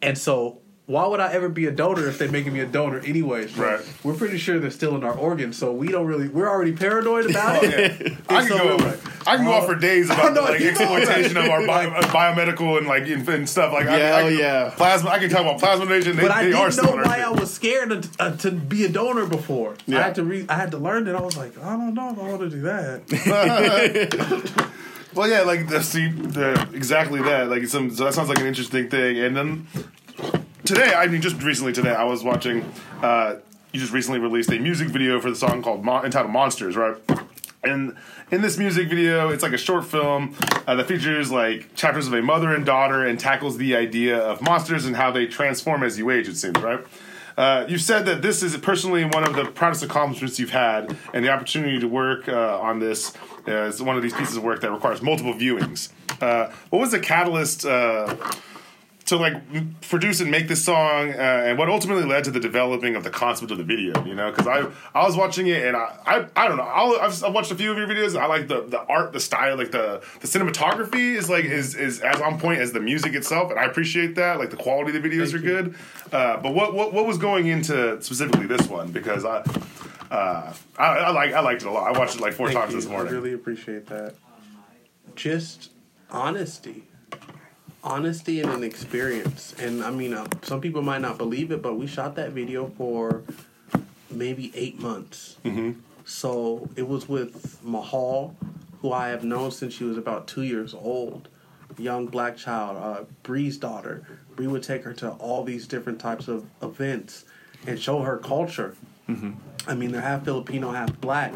and 0.02 0.18
so. 0.18 0.58
Why 0.86 1.06
would 1.06 1.18
I 1.18 1.32
ever 1.32 1.48
be 1.48 1.64
a 1.64 1.70
donor 1.70 2.06
if 2.08 2.18
they're 2.18 2.30
making 2.30 2.52
me 2.52 2.60
a 2.60 2.66
donor 2.66 2.98
anyways? 2.98 3.56
Right. 3.56 3.80
We're 4.02 4.12
pretty 4.12 4.36
sure 4.36 4.58
they're 4.58 4.70
still 4.70 4.94
in 4.96 5.02
our 5.02 5.14
organs, 5.14 5.56
so 5.56 5.72
we 5.72 5.88
don't 5.88 6.04
really. 6.06 6.28
We're 6.28 6.46
already 6.46 6.72
paranoid 6.72 7.30
about 7.30 7.64
Oh, 7.64 7.66
it. 7.66 7.72
yeah. 7.72 7.86
I 8.28 8.40
And 8.40 8.48
could 8.50 8.58
so 8.58 8.76
go. 8.76 8.84
Like, 8.84 9.26
I 9.26 9.36
can 9.36 9.46
go 9.46 9.52
off 9.52 9.64
for 9.64 9.76
days 9.76 10.10
about 10.10 10.24
the, 10.34 10.42
know, 10.42 10.46
like 10.46 10.60
exploitation 10.60 11.38
of 11.38 11.48
our 11.48 11.66
bio, 11.66 11.88
of 11.90 12.04
biomedical 12.08 12.76
and 12.76 12.86
like 12.86 13.08
and, 13.08 13.26
and 13.26 13.48
stuff 13.48 13.72
like 13.72 13.86
I- 13.86 13.98
Yeah, 13.98 14.14
I, 14.14 14.22
oh, 14.24 14.28
can- 14.28 14.38
yeah. 14.38 14.70
plasma. 14.76 15.08
I 15.08 15.18
can 15.20 15.30
talk 15.30 15.40
about 15.40 15.58
plasma 15.58 15.86
donation. 15.86 16.16
They, 16.16 16.22
But 16.22 16.32
I 16.32 16.44
they 16.44 16.50
didn't 16.52 16.72
still 16.72 16.96
know 16.98 17.02
why. 17.02 17.20
I 17.22 17.30
was 17.30 17.50
scared 17.54 18.02
to, 18.02 18.08
uh, 18.22 18.36
to 18.36 18.50
be 18.50 18.84
a 18.84 18.90
donor 18.90 19.24
before. 19.24 19.76
Yeah. 19.86 20.00
I 20.00 20.02
had 20.02 20.14
to 20.16 20.22
re- 20.22 20.44
I 20.50 20.54
had 20.56 20.70
to 20.72 20.76
learn 20.76 21.08
it. 21.08 21.14
I 21.14 21.20
was 21.22 21.38
like, 21.38 21.56
I 21.64 21.70
don't 21.78 21.94
know 21.94 22.10
if 22.10 22.18
I 22.18 22.22
want 22.28 22.40
to 22.42 22.50
do 22.50 22.60
that. 22.60 24.64
Well, 25.14 25.28
yeah, 25.28 25.42
like 25.42 25.68
the, 25.68 25.80
see, 25.82 26.08
the, 26.08 26.68
exactly 26.74 27.22
that. 27.22 27.48
Like 27.48 27.66
some, 27.66 27.90
so 27.90 28.04
that 28.04 28.14
sounds 28.14 28.28
like 28.28 28.40
an 28.40 28.46
interesting 28.46 28.90
thing. 28.90 29.18
And 29.18 29.36
then 29.36 29.66
today, 30.64 30.92
I 30.92 31.06
mean, 31.06 31.22
just 31.22 31.40
recently 31.42 31.72
today, 31.72 31.92
I 31.92 32.04
was 32.04 32.24
watching. 32.24 32.64
Uh, 33.00 33.36
you 33.72 33.80
just 33.80 33.92
recently 33.92 34.20
released 34.20 34.50
a 34.50 34.58
music 34.58 34.88
video 34.88 35.20
for 35.20 35.30
the 35.30 35.36
song 35.36 35.62
called 35.62 35.84
Mon- 35.84 36.04
entitled 36.04 36.32
"Monsters," 36.32 36.76
right? 36.76 36.96
And 37.62 37.96
in 38.30 38.42
this 38.42 38.58
music 38.58 38.88
video, 38.88 39.30
it's 39.30 39.42
like 39.42 39.52
a 39.52 39.58
short 39.58 39.84
film 39.84 40.36
uh, 40.66 40.74
that 40.74 40.86
features 40.86 41.30
like 41.32 41.74
chapters 41.74 42.06
of 42.06 42.12
a 42.12 42.22
mother 42.22 42.54
and 42.54 42.64
daughter 42.66 43.04
and 43.04 43.18
tackles 43.18 43.56
the 43.56 43.74
idea 43.74 44.18
of 44.18 44.42
monsters 44.42 44.84
and 44.84 44.96
how 44.96 45.10
they 45.10 45.26
transform 45.26 45.82
as 45.82 45.98
you 45.98 46.10
age. 46.10 46.28
It 46.28 46.36
seems 46.36 46.58
right. 46.58 46.84
Uh, 47.36 47.64
you've 47.68 47.82
said 47.82 48.06
that 48.06 48.22
this 48.22 48.42
is 48.42 48.56
personally 48.58 49.04
one 49.04 49.24
of 49.26 49.34
the 49.34 49.44
proudest 49.44 49.82
accomplishments 49.82 50.38
you've 50.38 50.50
had, 50.50 50.96
and 51.12 51.24
the 51.24 51.28
opportunity 51.28 51.78
to 51.80 51.88
work 51.88 52.28
uh, 52.28 52.58
on 52.60 52.78
this 52.78 53.12
is 53.46 53.82
one 53.82 53.96
of 53.96 54.02
these 54.02 54.14
pieces 54.14 54.36
of 54.36 54.42
work 54.42 54.60
that 54.60 54.70
requires 54.70 55.02
multiple 55.02 55.34
viewings. 55.34 55.90
Uh, 56.20 56.52
what 56.70 56.78
was 56.78 56.92
the 56.92 57.00
catalyst 57.00 57.66
uh, 57.66 58.14
to 59.06 59.16
like 59.16 59.80
produce 59.82 60.20
and 60.20 60.30
make 60.30 60.48
this 60.48 60.64
song, 60.64 61.10
uh, 61.10 61.44
and 61.46 61.58
what 61.58 61.68
ultimately 61.68 62.04
led 62.04 62.24
to 62.24 62.30
the 62.30 62.40
developing 62.40 62.96
of 62.96 63.04
the 63.04 63.10
concept 63.10 63.50
of 63.50 63.58
the 63.58 63.64
video? 63.64 64.02
You 64.04 64.14
know, 64.14 64.30
because 64.30 64.46
I 64.46 64.66
I 64.98 65.04
was 65.04 65.16
watching 65.16 65.46
it, 65.46 65.62
and 65.64 65.76
I 65.76 65.96
I, 66.06 66.26
I 66.36 66.48
don't 66.48 66.56
know. 66.56 66.62
I'll, 66.62 66.98
I've, 67.00 67.22
I've 67.22 67.34
watched 67.34 67.50
a 67.50 67.54
few 67.54 67.70
of 67.70 67.76
your 67.76 67.86
videos. 67.86 68.18
I 68.18 68.26
like 68.26 68.48
the 68.48 68.62
the 68.62 68.80
art, 68.86 69.12
the 69.12 69.20
style, 69.20 69.56
like 69.56 69.70
the 69.70 70.02
the 70.20 70.26
cinematography 70.26 71.14
is 71.14 71.28
like 71.28 71.44
is 71.44 71.74
is 71.74 72.00
as 72.00 72.20
on 72.20 72.38
point 72.40 72.60
as 72.60 72.72
the 72.72 72.80
music 72.80 73.14
itself, 73.14 73.50
and 73.50 73.60
I 73.60 73.64
appreciate 73.64 74.14
that. 74.14 74.38
Like 74.38 74.50
the 74.50 74.56
quality 74.56 74.96
of 74.96 75.02
the 75.02 75.08
videos 75.08 75.32
Thank 75.32 75.44
are 75.44 75.48
you. 75.48 75.62
good. 75.62 75.74
Uh, 76.12 76.36
but 76.38 76.54
what, 76.54 76.74
what 76.74 76.92
what 76.92 77.06
was 77.06 77.18
going 77.18 77.46
into 77.46 78.00
specifically 78.02 78.46
this 78.46 78.68
one? 78.68 78.90
Because 78.92 79.24
I. 79.24 79.44
Uh, 80.10 80.54
I, 80.78 80.84
I 80.84 81.10
like 81.10 81.32
I 81.32 81.40
liked 81.40 81.62
it 81.62 81.66
a 81.66 81.70
lot. 81.72 81.92
I 81.92 81.98
watched 81.98 82.14
it 82.14 82.20
like 82.20 82.34
four 82.34 82.46
Thank 82.46 82.60
times 82.60 82.72
you. 82.72 82.80
this 82.80 82.88
morning. 82.88 83.12
I 83.12 83.16
really 83.16 83.32
appreciate 83.32 83.86
that. 83.86 84.14
Just 85.16 85.70
honesty. 86.10 86.84
Honesty 87.84 88.40
and 88.40 88.50
an 88.50 88.64
experience. 88.64 89.54
And 89.60 89.84
I 89.84 89.90
mean, 89.90 90.14
uh, 90.14 90.26
some 90.42 90.60
people 90.60 90.82
might 90.82 91.02
not 91.02 91.18
believe 91.18 91.52
it, 91.52 91.60
but 91.60 91.74
we 91.74 91.86
shot 91.86 92.16
that 92.16 92.32
video 92.32 92.66
for 92.78 93.22
maybe 94.10 94.50
eight 94.54 94.80
months. 94.80 95.36
Mm-hmm. 95.44 95.72
So 96.06 96.68
it 96.76 96.88
was 96.88 97.08
with 97.08 97.62
Mahal, 97.62 98.34
who 98.80 98.90
I 98.92 99.08
have 99.08 99.22
known 99.22 99.50
since 99.50 99.74
she 99.74 99.84
was 99.84 99.98
about 99.98 100.26
two 100.26 100.42
years 100.42 100.72
old. 100.74 101.28
Young 101.76 102.06
black 102.06 102.36
child, 102.36 102.76
uh, 102.76 103.04
Bree's 103.22 103.58
daughter. 103.58 104.06
Bree 104.34 104.46
would 104.46 104.62
take 104.62 104.84
her 104.84 104.94
to 104.94 105.10
all 105.12 105.44
these 105.44 105.66
different 105.66 106.00
types 106.00 106.26
of 106.26 106.46
events 106.62 107.24
and 107.66 107.78
show 107.78 108.00
her 108.00 108.16
culture. 108.18 108.76
I 109.66 109.74
mean, 109.74 109.92
they're 109.92 110.00
half 110.00 110.24
Filipino, 110.24 110.70
half 110.72 110.98
black, 111.00 111.32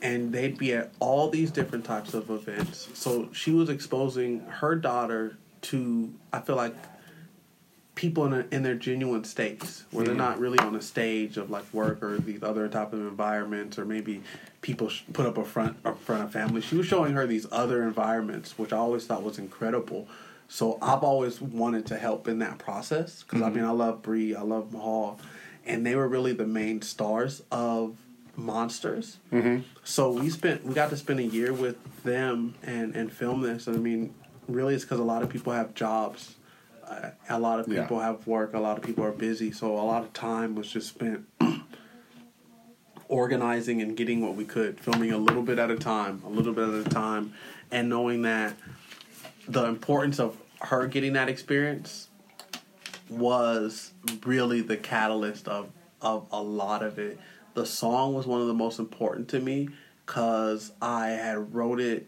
and 0.00 0.32
they'd 0.32 0.56
be 0.56 0.72
at 0.74 0.92
all 1.00 1.28
these 1.28 1.50
different 1.50 1.84
types 1.84 2.14
of 2.14 2.30
events. 2.30 2.88
So 2.94 3.28
she 3.32 3.50
was 3.50 3.68
exposing 3.68 4.40
her 4.46 4.74
daughter 4.74 5.36
to, 5.62 6.12
I 6.32 6.40
feel 6.40 6.56
like, 6.56 6.74
people 8.00 8.24
in, 8.24 8.32
a, 8.32 8.46
in 8.50 8.62
their 8.62 8.74
genuine 8.74 9.24
states, 9.24 9.84
where 9.90 10.06
they're 10.06 10.14
not 10.14 10.40
really 10.40 10.58
on 10.58 10.74
a 10.74 10.80
stage 10.80 11.36
of 11.36 11.50
like 11.50 11.64
work 11.74 12.02
or 12.02 12.16
these 12.18 12.42
other 12.42 12.66
type 12.66 12.94
of 12.94 13.00
environments, 13.00 13.78
or 13.78 13.84
maybe 13.84 14.22
people 14.62 14.88
sh- 14.88 15.02
put 15.12 15.26
up 15.26 15.36
a 15.36 15.44
front 15.44 15.76
a 15.84 15.94
front 15.94 16.22
of 16.22 16.32
family. 16.32 16.62
She 16.62 16.76
was 16.76 16.86
showing 16.86 17.12
her 17.12 17.26
these 17.26 17.46
other 17.52 17.82
environments, 17.82 18.58
which 18.58 18.72
I 18.72 18.78
always 18.78 19.04
thought 19.06 19.22
was 19.22 19.38
incredible. 19.38 20.08
So 20.48 20.78
I've 20.80 21.02
always 21.02 21.42
wanted 21.42 21.84
to 21.86 21.98
help 21.98 22.26
in 22.26 22.38
that 22.38 22.58
process 22.58 23.22
because 23.22 23.42
I 23.42 23.50
mean 23.50 23.64
I 23.64 23.70
love 23.70 24.00
Bree 24.00 24.34
I 24.34 24.42
love 24.42 24.72
Mahal, 24.72 25.20
and 25.66 25.84
they 25.84 25.94
were 25.94 26.08
really 26.08 26.32
the 26.32 26.46
main 26.46 26.80
stars 26.80 27.42
of 27.52 27.96
Monsters. 28.34 29.18
Mm-hmm. 29.30 29.60
So 29.84 30.10
we 30.10 30.30
spent 30.30 30.64
we 30.64 30.72
got 30.72 30.88
to 30.88 30.96
spend 30.96 31.20
a 31.20 31.24
year 31.24 31.52
with 31.52 31.76
them 32.02 32.54
and 32.62 32.96
and 32.96 33.12
film 33.12 33.42
this. 33.42 33.66
And 33.66 33.76
I 33.76 33.78
mean, 33.78 34.14
really, 34.48 34.74
it's 34.74 34.84
because 34.84 34.98
a 35.00 35.04
lot 35.04 35.22
of 35.22 35.28
people 35.28 35.52
have 35.52 35.74
jobs. 35.74 36.36
Uh, 36.86 37.10
a 37.28 37.38
lot 37.38 37.60
of 37.60 37.68
Yeah. 37.68 37.82
people 37.82 38.00
have 38.00 38.26
work. 38.26 38.54
A 38.54 38.58
lot 38.58 38.76
of 38.76 38.82
people 38.84 39.04
are 39.04 39.12
busy. 39.12 39.52
So 39.52 39.72
a 39.74 39.82
lot 39.84 40.02
of 40.02 40.12
time 40.12 40.54
was 40.54 40.70
just 40.70 40.88
spent 40.88 41.26
organizing 43.08 43.82
and 43.82 43.96
getting 43.96 44.20
what 44.20 44.36
we 44.36 44.44
could, 44.44 44.78
filming 44.80 45.10
a 45.12 45.18
little 45.18 45.42
bit 45.42 45.58
at 45.58 45.70
a 45.70 45.76
time, 45.76 46.22
a 46.24 46.28
little 46.28 46.52
bit 46.52 46.68
at 46.68 46.86
a 46.86 46.90
time, 46.90 47.32
and 47.70 47.88
knowing 47.88 48.22
that 48.22 48.54
the 49.48 49.64
importance 49.66 50.20
of 50.20 50.36
her 50.60 50.86
getting 50.86 51.14
that 51.14 51.28
experience 51.28 52.08
was 53.08 53.92
really 54.24 54.60
the 54.60 54.76
catalyst 54.76 55.48
of 55.48 55.70
of 56.00 56.26
a 56.32 56.40
lot 56.40 56.82
of 56.82 56.98
it. 56.98 57.18
The 57.54 57.66
song 57.66 58.14
was 58.14 58.26
one 58.26 58.40
of 58.40 58.46
the 58.46 58.54
most 58.54 58.78
important 58.78 59.28
to 59.30 59.40
me 59.40 59.68
because 60.06 60.72
I 60.80 61.08
had 61.08 61.54
wrote 61.54 61.80
it. 61.80 62.06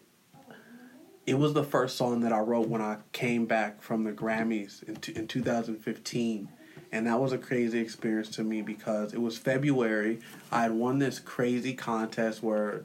It 1.24 1.34
was 1.34 1.52
the 1.52 1.62
first 1.62 1.96
song 1.96 2.20
that 2.20 2.32
I 2.32 2.40
wrote 2.40 2.68
when 2.68 2.82
I 2.82 2.96
came 3.12 3.46
back 3.46 3.80
from 3.80 4.02
the 4.02 4.12
Grammys 4.12 4.82
in, 4.82 4.96
t- 4.96 5.14
in 5.14 5.28
2015. 5.28 6.48
And 6.90 7.06
that 7.06 7.20
was 7.20 7.32
a 7.32 7.38
crazy 7.38 7.78
experience 7.78 8.28
to 8.30 8.44
me 8.44 8.60
because 8.60 9.14
it 9.14 9.20
was 9.20 9.38
February. 9.38 10.18
I 10.50 10.62
had 10.62 10.72
won 10.72 10.98
this 10.98 11.20
crazy 11.20 11.74
contest 11.74 12.42
where 12.42 12.84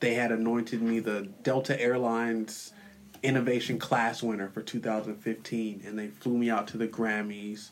they 0.00 0.14
had 0.14 0.32
anointed 0.32 0.82
me 0.82 0.98
the 0.98 1.28
Delta 1.42 1.80
Airlines 1.80 2.72
innovation 3.22 3.78
class 3.78 4.22
winner 4.22 4.48
for 4.48 4.62
2015 4.62 5.82
and 5.86 5.98
they 5.98 6.08
flew 6.08 6.36
me 6.36 6.50
out 6.50 6.68
to 6.68 6.76
the 6.76 6.86
grammys. 6.88 7.70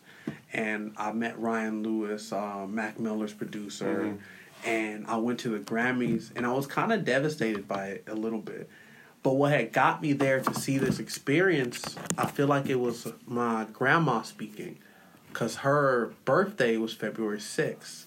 And 0.52 0.94
i 0.96 1.12
met 1.12 1.38
ryan 1.38 1.82
lewis 1.82 2.32
uh, 2.32 2.66
Macklemore's 2.66 3.34
producer. 3.34 4.16
And 4.64 5.06
i 5.06 5.16
went 5.16 5.40
to 5.40 5.50
the 5.50 5.58
grammys. 5.58 6.30
And 6.34 6.46
i 6.46 6.52
was 6.52 6.66
kind 6.66 6.92
of 6.92 7.04
devastated 7.04 7.68
by 7.68 7.88
it 7.88 8.04
a 8.06 8.14
little 8.14 8.40
bit 8.40 8.70
but 9.24 9.32
what 9.32 9.50
had 9.50 9.72
got 9.72 10.00
me 10.00 10.12
there 10.12 10.40
to 10.40 10.54
see 10.54 10.78
this 10.78 11.00
experience 11.00 11.96
i 12.16 12.26
feel 12.26 12.46
like 12.46 12.68
it 12.68 12.78
was 12.78 13.12
my 13.26 13.66
grandma 13.72 14.22
speaking 14.22 14.78
because 15.28 15.56
her 15.56 16.12
birthday 16.24 16.76
was 16.76 16.94
february 16.94 17.38
6th 17.38 18.06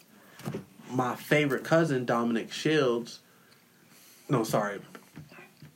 my 0.89 1.15
favorite 1.15 1.65
cousin 1.65 2.05
dominic 2.05 2.53
shields 2.53 3.19
no 4.29 4.45
sorry 4.45 4.79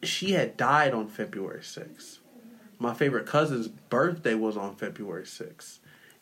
she 0.04 0.32
had 0.32 0.58
died 0.58 0.94
on 0.94 1.08
February 1.08 1.62
6th. 1.62 2.20
My 2.80 2.94
favorite 2.94 3.26
cousin's 3.26 3.68
birthday 3.68 4.34
was 4.34 4.58
on 4.58 4.76
February 4.76 5.24
6th. 5.24 5.78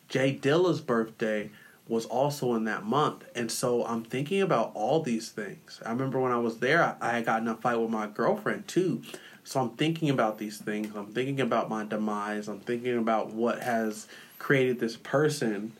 J 0.08 0.32
Dilla's 0.32 0.80
birthday 0.80 1.50
was 1.90 2.06
also 2.06 2.54
in 2.54 2.64
that 2.64 2.84
month. 2.84 3.24
And 3.34 3.50
so 3.50 3.84
I'm 3.84 4.04
thinking 4.04 4.40
about 4.40 4.70
all 4.74 5.02
these 5.02 5.28
things. 5.30 5.82
I 5.84 5.90
remember 5.90 6.20
when 6.20 6.30
I 6.30 6.38
was 6.38 6.60
there, 6.60 6.96
I 7.00 7.10
had 7.10 7.26
gotten 7.26 7.48
a 7.48 7.56
fight 7.56 7.80
with 7.80 7.90
my 7.90 8.06
girlfriend 8.06 8.68
too. 8.68 9.02
So 9.42 9.60
I'm 9.60 9.70
thinking 9.70 10.08
about 10.08 10.38
these 10.38 10.58
things. 10.58 10.94
I'm 10.94 11.08
thinking 11.08 11.40
about 11.40 11.68
my 11.68 11.84
demise. 11.84 12.46
I'm 12.46 12.60
thinking 12.60 12.96
about 12.96 13.32
what 13.32 13.60
has 13.60 14.06
created 14.38 14.78
this 14.78 14.96
person 14.96 15.72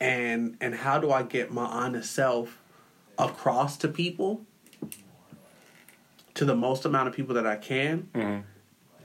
and 0.00 0.56
and 0.60 0.74
how 0.74 0.98
do 0.98 1.12
I 1.12 1.22
get 1.22 1.52
my 1.52 1.66
honest 1.66 2.12
self 2.12 2.58
across 3.18 3.76
to 3.78 3.88
people 3.88 4.40
to 6.34 6.46
the 6.46 6.56
most 6.56 6.86
amount 6.86 7.08
of 7.08 7.14
people 7.14 7.34
that 7.34 7.46
I 7.46 7.56
can. 7.56 8.08
Mm-hmm. 8.14 8.40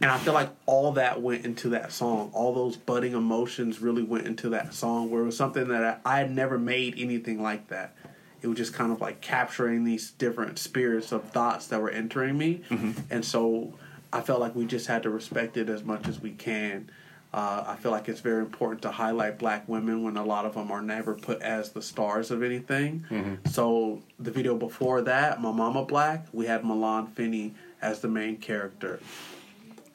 And 0.01 0.11
I 0.11 0.17
feel 0.17 0.33
like 0.33 0.49
all 0.65 0.91
that 0.93 1.21
went 1.21 1.45
into 1.45 1.69
that 1.69 1.91
song. 1.91 2.29
All 2.33 2.53
those 2.53 2.77
budding 2.77 3.13
emotions 3.13 3.81
really 3.81 4.03
went 4.03 4.27
into 4.27 4.49
that 4.49 4.73
song 4.73 5.09
where 5.09 5.21
it 5.21 5.25
was 5.25 5.37
something 5.37 5.67
that 5.69 6.01
I, 6.05 6.15
I 6.15 6.19
had 6.19 6.31
never 6.31 6.57
made 6.59 6.95
anything 6.97 7.41
like 7.41 7.67
that. 7.69 7.95
It 8.41 8.47
was 8.47 8.57
just 8.57 8.73
kind 8.73 8.91
of 8.91 9.01
like 9.01 9.21
capturing 9.21 9.83
these 9.83 10.11
different 10.11 10.59
spirits 10.59 11.11
of 11.11 11.23
thoughts 11.31 11.67
that 11.67 11.81
were 11.81 11.89
entering 11.89 12.37
me. 12.37 12.61
And 13.09 13.25
so 13.25 13.73
I 14.13 14.21
felt 14.21 14.39
like 14.39 14.55
we 14.55 14.65
just 14.65 14.85
had 14.85 15.01
to 15.03 15.09
respect 15.09 15.57
it 15.57 15.67
as 15.69 15.83
much 15.83 16.07
as 16.07 16.19
we 16.21 16.31
can. 16.31 16.89
Uh, 17.33 17.63
I 17.67 17.75
feel 17.75 17.91
like 17.91 18.07
it's 18.07 18.21
very 18.21 18.39
important 18.41 18.83
to 18.83 18.91
highlight 18.91 19.37
black 19.37 19.67
women 19.67 20.03
when 20.03 20.15
a 20.17 20.23
lot 20.23 20.45
of 20.45 20.53
them 20.53 20.71
are 20.71 20.81
never 20.81 21.13
put 21.15 21.41
as 21.41 21.71
the 21.71 21.81
stars 21.81 22.29
of 22.31 22.43
anything. 22.43 23.39
So 23.51 24.01
the 24.19 24.31
video 24.31 24.55
before 24.55 25.01
that, 25.01 25.41
My 25.41 25.51
Mama 25.51 25.83
Black, 25.83 26.27
we 26.31 26.45
had 26.45 26.63
Milan 26.63 27.07
Finney 27.07 27.53
as 27.81 27.99
the 28.01 28.07
main 28.07 28.37
character. 28.37 28.99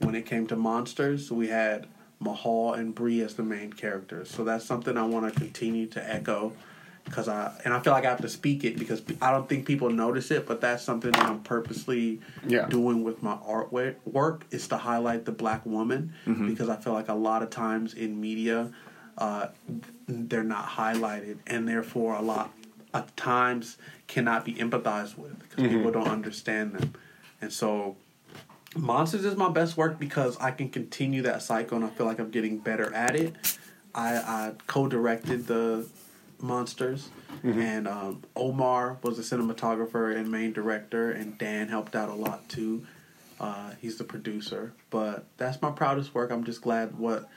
When 0.02 0.14
it 0.14 0.26
came 0.26 0.46
to 0.48 0.56
monsters, 0.56 1.30
we 1.30 1.48
had 1.48 1.86
Mahal 2.20 2.74
and 2.74 2.94
Bree 2.94 3.20
as 3.22 3.34
the 3.34 3.42
main 3.42 3.72
characters. 3.72 4.30
So 4.30 4.44
that's 4.44 4.64
something 4.64 4.96
I 4.96 5.04
want 5.04 5.32
to 5.32 5.38
continue 5.38 5.86
to 5.88 6.10
echo 6.10 6.52
because 7.04 7.28
I 7.28 7.52
and 7.64 7.74
I 7.74 7.80
feel 7.80 7.92
like 7.92 8.04
I 8.04 8.10
have 8.10 8.20
to 8.22 8.28
speak 8.28 8.62
it 8.64 8.78
because 8.78 9.02
I 9.20 9.30
don't 9.32 9.48
think 9.48 9.66
people 9.66 9.90
notice 9.90 10.30
it, 10.30 10.46
but 10.46 10.60
that's 10.60 10.82
something 10.84 11.10
that 11.12 11.24
I'm 11.24 11.40
purposely 11.40 12.20
Yeah. 12.46 12.66
doing 12.66 13.02
with 13.02 13.22
my 13.22 13.34
artwork 13.36 13.96
work 14.04 14.44
is 14.50 14.68
to 14.68 14.76
highlight 14.76 15.24
the 15.24 15.32
black 15.32 15.64
woman 15.66 16.12
because 16.46 16.68
I 16.68 16.76
feel 16.76 16.92
like 16.92 17.08
a 17.08 17.14
lot 17.14 17.42
of 17.42 17.50
times 17.50 17.94
in 17.94 18.20
media 18.20 18.72
uh, 19.18 19.48
they're 20.08 20.44
not 20.44 20.66
highlighted 20.66 21.38
and 21.46 21.68
therefore 21.68 22.14
a 22.14 22.22
lot 22.22 22.50
of 22.94 23.14
times 23.16 23.76
cannot 24.06 24.44
be 24.44 24.54
empathized 24.54 25.16
with 25.18 25.38
because 25.40 25.66
people 25.68 25.90
don't 25.90 26.08
understand 26.08 26.74
them 26.74 26.94
and 27.40 27.52
so 27.52 27.96
Monsters 28.74 29.24
is 29.24 29.36
my 29.36 29.50
best 29.50 29.76
work 29.76 29.98
because 29.98 30.36
I 30.38 30.50
can 30.50 30.68
continue 30.70 31.22
that 31.22 31.42
cycle 31.42 31.76
and 31.76 31.84
I 31.84 31.90
feel 31.90 32.06
like 32.06 32.18
I'm 32.18 32.30
getting 32.30 32.58
better 32.58 32.92
at 32.94 33.14
it. 33.14 33.58
I, 33.94 34.14
I 34.16 34.52
co-directed 34.66 35.46
the 35.46 35.86
Monsters, 36.42 37.08
and 37.44 37.86
um, 37.86 38.22
Omar 38.34 38.98
was 39.02 39.16
the 39.16 39.22
cinematographer 39.22 40.16
and 40.16 40.28
main 40.30 40.52
director, 40.52 41.12
and 41.12 41.38
Dan 41.38 41.68
helped 41.68 41.94
out 41.94 42.08
a 42.08 42.14
lot 42.14 42.48
too. 42.48 42.84
Uh, 43.38 43.70
he's 43.80 43.96
the 43.96 44.04
producer, 44.04 44.72
but 44.90 45.24
that's 45.36 45.62
my 45.62 45.70
proudest 45.70 46.14
work. 46.14 46.32
I'm 46.32 46.42
just 46.42 46.60
glad 46.60 46.98
what 46.98 47.28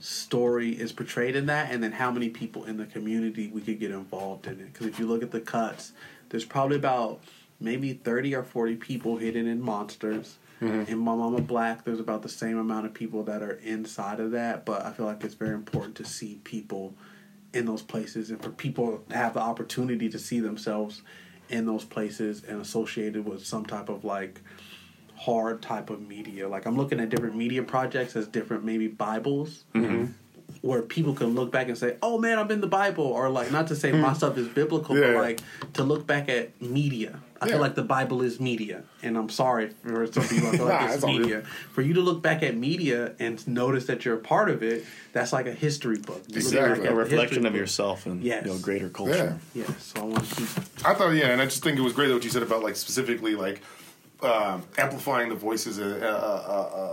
story 0.00 0.70
is 0.70 0.92
portrayed 0.92 1.36
in 1.36 1.46
that, 1.46 1.70
and 1.72 1.82
then 1.82 1.92
how 1.92 2.10
many 2.10 2.30
people 2.30 2.64
in 2.64 2.78
the 2.78 2.86
community 2.86 3.48
we 3.48 3.60
could 3.60 3.78
get 3.78 3.90
involved 3.90 4.46
in 4.46 4.54
it. 4.60 4.72
Because 4.72 4.86
if 4.86 4.98
you 4.98 5.06
look 5.06 5.22
at 5.22 5.30
the 5.30 5.40
cuts, 5.40 5.92
there's 6.30 6.44
probably 6.44 6.76
about 6.76 7.20
maybe 7.60 7.92
30 7.92 8.34
or 8.34 8.42
40 8.42 8.76
people 8.76 9.18
hidden 9.18 9.46
in 9.46 9.60
monsters. 9.60 10.38
Mm-hmm. 10.60 10.92
In 10.92 10.98
My 10.98 11.14
Mama 11.14 11.40
Black, 11.40 11.84
there's 11.84 12.00
about 12.00 12.22
the 12.22 12.28
same 12.28 12.58
amount 12.58 12.86
of 12.86 12.94
people 12.94 13.24
that 13.24 13.42
are 13.42 13.54
inside 13.54 14.20
of 14.20 14.30
that, 14.32 14.64
but 14.64 14.84
I 14.84 14.92
feel 14.92 15.06
like 15.06 15.24
it's 15.24 15.34
very 15.34 15.54
important 15.54 15.96
to 15.96 16.04
see 16.04 16.40
people 16.44 16.94
in 17.52 17.66
those 17.66 17.82
places 17.82 18.30
and 18.30 18.42
for 18.42 18.50
people 18.50 19.02
to 19.08 19.16
have 19.16 19.34
the 19.34 19.40
opportunity 19.40 20.08
to 20.08 20.18
see 20.18 20.40
themselves 20.40 21.02
in 21.48 21.66
those 21.66 21.84
places 21.84 22.44
and 22.44 22.60
associated 22.60 23.24
with 23.24 23.44
some 23.44 23.64
type 23.64 23.88
of 23.88 24.04
like 24.04 24.40
hard 25.16 25.62
type 25.62 25.90
of 25.90 26.06
media. 26.06 26.48
Like 26.48 26.66
I'm 26.66 26.76
looking 26.76 27.00
at 27.00 27.08
different 27.08 27.36
media 27.36 27.62
projects 27.62 28.16
as 28.16 28.26
different 28.26 28.64
maybe 28.64 28.88
Bibles. 28.88 29.64
Mm-hmm. 29.74 30.12
Where 30.60 30.82
people 30.82 31.14
can 31.14 31.34
look 31.34 31.50
back 31.50 31.68
and 31.68 31.76
say, 31.76 31.96
"Oh 32.02 32.18
man, 32.18 32.38
I'm 32.38 32.50
in 32.50 32.60
the 32.60 32.66
Bible," 32.66 33.04
or 33.04 33.28
like 33.28 33.50
not 33.50 33.66
to 33.68 33.76
say 33.76 33.92
my 33.92 34.10
hmm. 34.10 34.14
stuff 34.14 34.38
is 34.38 34.46
biblical, 34.48 34.94
but 34.94 35.14
like 35.14 35.40
to 35.74 35.82
look 35.82 36.06
back 36.06 36.28
at 36.28 36.60
media. 36.60 37.20
I 37.44 37.46
Yeah. 37.46 37.52
feel 37.52 37.60
like 37.60 37.74
the 37.74 37.82
Bible 37.82 38.22
is 38.22 38.40
media, 38.40 38.84
and 39.02 39.18
I'm 39.18 39.28
sorry 39.28 39.68
for 39.82 40.06
some 40.10 40.26
people. 40.26 40.48
I 40.48 40.56
feel 40.56 40.64
like 40.66 40.80
Nah, 40.80 40.86
it's 40.86 40.94
it's 40.94 41.04
all 41.04 41.12
good. 41.12 41.20
media. 41.20 41.42
For 41.74 41.82
you 41.82 41.92
to 41.92 42.00
look 42.00 42.22
back 42.22 42.42
at 42.42 42.56
media 42.56 43.12
and 43.18 43.46
notice 43.46 43.84
that 43.84 44.04
you're 44.06 44.14
a 44.14 44.18
part 44.20 44.48
of 44.48 44.62
it, 44.62 44.84
that's 45.12 45.30
like 45.32 45.46
a 45.46 45.52
history 45.52 45.98
book. 45.98 46.22
You 46.28 46.36
look 46.36 46.44
Exactly. 46.44 46.80
back 46.84 46.90
a 46.90 46.94
the 46.94 46.94
reflection 46.96 47.44
of 47.44 47.54
yourself 47.54 48.06
and 48.06 48.22
Yes. 48.24 48.46
you 48.46 48.52
know 48.52 48.58
greater 48.58 48.88
culture. 48.88 49.38
Yeah, 49.54 49.66
so 49.78 50.00
I 50.00 50.04
want 50.04 50.24
to 50.26 50.34
keep. 50.36 50.48
I 50.86 50.94
thought, 50.94 51.10
yeah, 51.10 51.26
and 51.32 51.42
I 51.42 51.44
just 51.44 51.62
think 51.62 51.78
it 51.78 51.82
was 51.82 51.92
great 51.92 52.10
what 52.10 52.24
you 52.24 52.30
said 52.30 52.42
about 52.42 52.62
like 52.62 52.76
specifically 52.76 53.34
like 53.34 53.60
um, 54.22 54.62
amplifying 54.78 55.28
the 55.28 55.34
voices 55.34 55.76
of, 55.76 56.02
uh, 56.02 56.06
uh, 56.06 56.08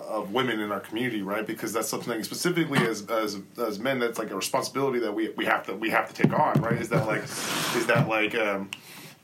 uh, 0.10 0.16
of 0.18 0.34
women 0.34 0.60
in 0.60 0.70
our 0.70 0.82
community, 0.82 1.22
right? 1.22 1.48
Because 1.48 1.72
that's 1.72 1.88
something 1.88 2.22
specifically 2.26 2.80
as 2.80 3.06
as 3.08 3.38
as 3.58 3.80
men, 3.80 4.00
that's 4.00 4.20
like 4.20 4.32
a 4.32 4.36
responsibility 4.36 5.00
that 5.00 5.14
we 5.14 5.30
we 5.38 5.46
have 5.46 5.66
to 5.68 5.74
we 5.76 5.90
have 5.92 6.14
to 6.14 6.14
take 6.24 6.34
on, 6.38 6.60
right? 6.62 6.82
Is 6.82 6.90
that 6.90 7.08
like 7.08 7.24
is 7.24 7.86
that 7.88 8.10
like 8.10 8.36
um, 8.36 8.70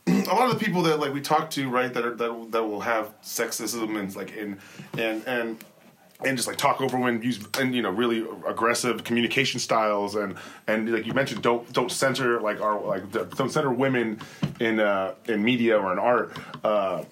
a 0.30 0.34
lot 0.34 0.50
of 0.50 0.58
the 0.58 0.64
people 0.64 0.82
that 0.84 1.00
like 1.00 1.14
we 1.14 1.22
talk 1.22 1.50
to, 1.52 1.70
right, 1.70 1.94
that 1.94 2.06
are 2.06 2.16
that 2.16 2.52
that 2.52 2.64
will 2.64 2.82
have 2.82 3.20
sexism 3.22 4.00
and 4.00 4.16
like 4.16 4.36
in 4.36 4.58
and 4.98 5.26
and 5.28 5.64
and 6.24 6.36
just 6.36 6.48
like 6.48 6.58
talk 6.58 6.82
over 6.82 6.98
women, 6.98 7.22
use 7.22 7.46
and 7.60 7.76
you 7.76 7.82
know 7.82 7.90
really 7.90 8.26
aggressive 8.48 9.04
communication 9.04 9.60
styles 9.60 10.16
and 10.16 10.36
and 10.68 10.92
like 10.92 11.06
you 11.06 11.14
mentioned, 11.14 11.42
don't 11.42 11.72
don't 11.74 11.92
censor 11.92 12.40
like 12.40 12.62
our 12.62 12.80
like 12.80 13.12
don't 13.12 13.52
censor 13.52 13.72
women 13.72 14.20
in 14.60 14.80
uh, 14.80 15.14
in 15.26 15.44
media 15.44 15.78
or 15.78 15.92
in 15.92 16.00
art. 16.00 16.38
Uh, 16.64 17.04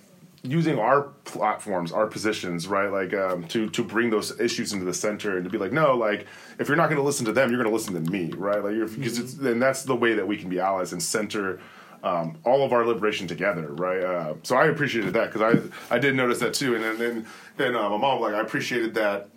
using 0.44 0.78
our 0.78 1.02
platforms, 1.24 1.92
our 1.92 2.06
positions, 2.06 2.68
right, 2.68 2.92
like 2.92 3.14
um, 3.14 3.46
to 3.48 3.68
to 3.72 3.84
bring 3.84 4.10
those 4.10 4.40
issues 4.40 4.72
into 4.72 4.86
the 4.86 4.94
center 4.94 5.36
and 5.36 5.44
to 5.44 5.50
be 5.50 5.58
like, 5.58 5.74
no, 5.74 5.96
like 5.96 6.28
if 6.60 6.68
you're 6.68 6.78
not 6.78 6.88
going 6.88 6.98
to 7.00 7.04
listen 7.04 7.26
to 7.26 7.34
them, 7.34 7.50
you're 7.50 7.62
going 7.62 7.70
to 7.70 7.76
listen 7.76 7.94
to 7.94 8.12
me, 8.12 8.32
right? 8.38 8.64
Like, 8.64 8.76
because 8.96 9.20
it's 9.20 9.34
and 9.34 9.62
that's 9.62 9.84
the 9.84 9.96
way 9.96 10.14
that 10.14 10.28
we 10.28 10.38
can 10.38 10.50
be 10.50 10.60
allies 10.60 10.94
and 10.94 11.02
center 11.02 11.60
um, 12.04 12.38
all 12.44 12.64
of 12.64 12.74
our 12.74 12.86
liberation 12.86 13.28
together, 13.28 13.68
right? 13.74 14.02
Uh, 14.04 14.34
so 14.44 14.56
I 14.56 14.68
appreciated 14.68 15.14
that 15.14 15.32
because 15.32 15.72
I 15.90 15.96
I 15.96 16.00
did 16.00 16.16
notice 16.16 16.40
that 16.40 16.54
too, 16.54 16.76
and 16.76 16.84
then 16.84 16.98
then 16.98 17.26
then 17.58 17.76
uh, 17.76 17.90
my 17.90 17.98
mom 17.98 18.22
like 18.22 18.34
I 18.34 18.42
appreciated 18.42 18.94
that 18.96 19.30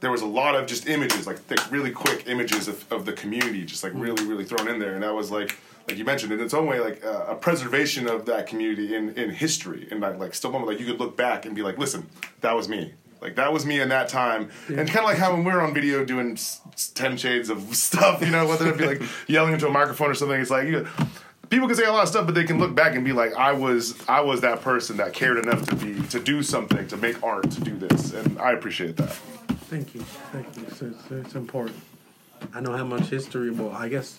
there 0.00 0.10
was 0.10 0.20
a 0.22 0.26
lot 0.26 0.54
of 0.54 0.66
just 0.66 0.86
images, 0.88 1.26
like 1.26 1.38
thick, 1.38 1.58
really 1.72 1.90
quick 1.90 2.24
images 2.26 2.68
of, 2.68 2.84
of 2.92 3.06
the 3.06 3.12
community, 3.14 3.64
just 3.64 3.82
like 3.82 3.92
really, 3.94 4.26
really 4.26 4.44
thrown 4.44 4.68
in 4.68 4.78
there, 4.78 4.92
and 4.94 5.02
that 5.02 5.14
was 5.14 5.30
like, 5.30 5.56
like 5.88 5.96
you 5.96 6.04
mentioned, 6.04 6.32
in 6.32 6.40
its 6.40 6.52
own 6.52 6.66
way, 6.66 6.80
like 6.80 7.02
uh, 7.04 7.24
a 7.28 7.34
preservation 7.34 8.06
of 8.06 8.26
that 8.26 8.46
community 8.46 8.94
in, 8.94 9.10
in 9.14 9.30
history, 9.30 9.88
and 9.90 10.00
like, 10.00 10.18
like 10.18 10.34
still, 10.34 10.50
moment, 10.52 10.70
like 10.70 10.78
you 10.78 10.84
could 10.86 11.00
look 11.00 11.16
back 11.16 11.46
and 11.46 11.54
be 11.56 11.62
like, 11.62 11.78
listen, 11.78 12.06
that 12.42 12.54
was 12.54 12.68
me, 12.68 12.92
like 13.22 13.36
that 13.36 13.50
was 13.54 13.64
me 13.64 13.80
in 13.80 13.88
that 13.88 14.10
time, 14.10 14.50
and 14.68 14.86
kind 14.86 14.98
of 14.98 15.04
like 15.04 15.16
how 15.16 15.32
when 15.32 15.44
we 15.44 15.50
were 15.50 15.62
on 15.62 15.72
video 15.72 16.04
doing 16.04 16.32
s- 16.32 16.60
ten 16.94 17.16
shades 17.16 17.48
of 17.48 17.62
stuff, 17.74 18.20
you 18.20 18.30
know, 18.30 18.46
whether 18.46 18.68
it 18.68 18.76
be 18.76 18.86
like 18.86 19.02
yelling 19.26 19.54
into 19.54 19.66
a 19.66 19.70
microphone 19.72 20.10
or 20.10 20.14
something, 20.14 20.38
it's 20.40 20.50
like 20.50 20.68
you. 20.68 20.86
People 21.48 21.68
can 21.68 21.76
say 21.76 21.84
a 21.84 21.92
lot 21.92 22.02
of 22.02 22.08
stuff, 22.08 22.26
but 22.26 22.34
they 22.34 22.44
can 22.44 22.58
look 22.58 22.74
back 22.74 22.94
and 22.94 23.04
be 23.04 23.12
like, 23.12 23.34
"I 23.34 23.52
was, 23.52 23.96
I 24.08 24.20
was 24.20 24.40
that 24.40 24.62
person 24.62 24.96
that 24.96 25.12
cared 25.12 25.38
enough 25.38 25.66
to 25.66 25.76
be, 25.76 26.00
to 26.08 26.20
do 26.20 26.42
something, 26.42 26.86
to 26.88 26.96
make 26.96 27.22
art, 27.22 27.50
to 27.52 27.60
do 27.60 27.76
this," 27.76 28.12
and 28.12 28.38
I 28.38 28.52
appreciate 28.52 28.96
that. 28.96 29.12
Thank 29.70 29.94
you, 29.94 30.00
thank 30.32 30.56
you. 30.56 30.64
It's, 30.64 30.82
it's, 30.82 31.10
it's 31.10 31.34
important. 31.34 31.78
I 32.54 32.60
know 32.60 32.76
how 32.76 32.84
much 32.84 33.08
history. 33.08 33.50
Well, 33.50 33.72
I 33.72 33.88
guess 33.88 34.18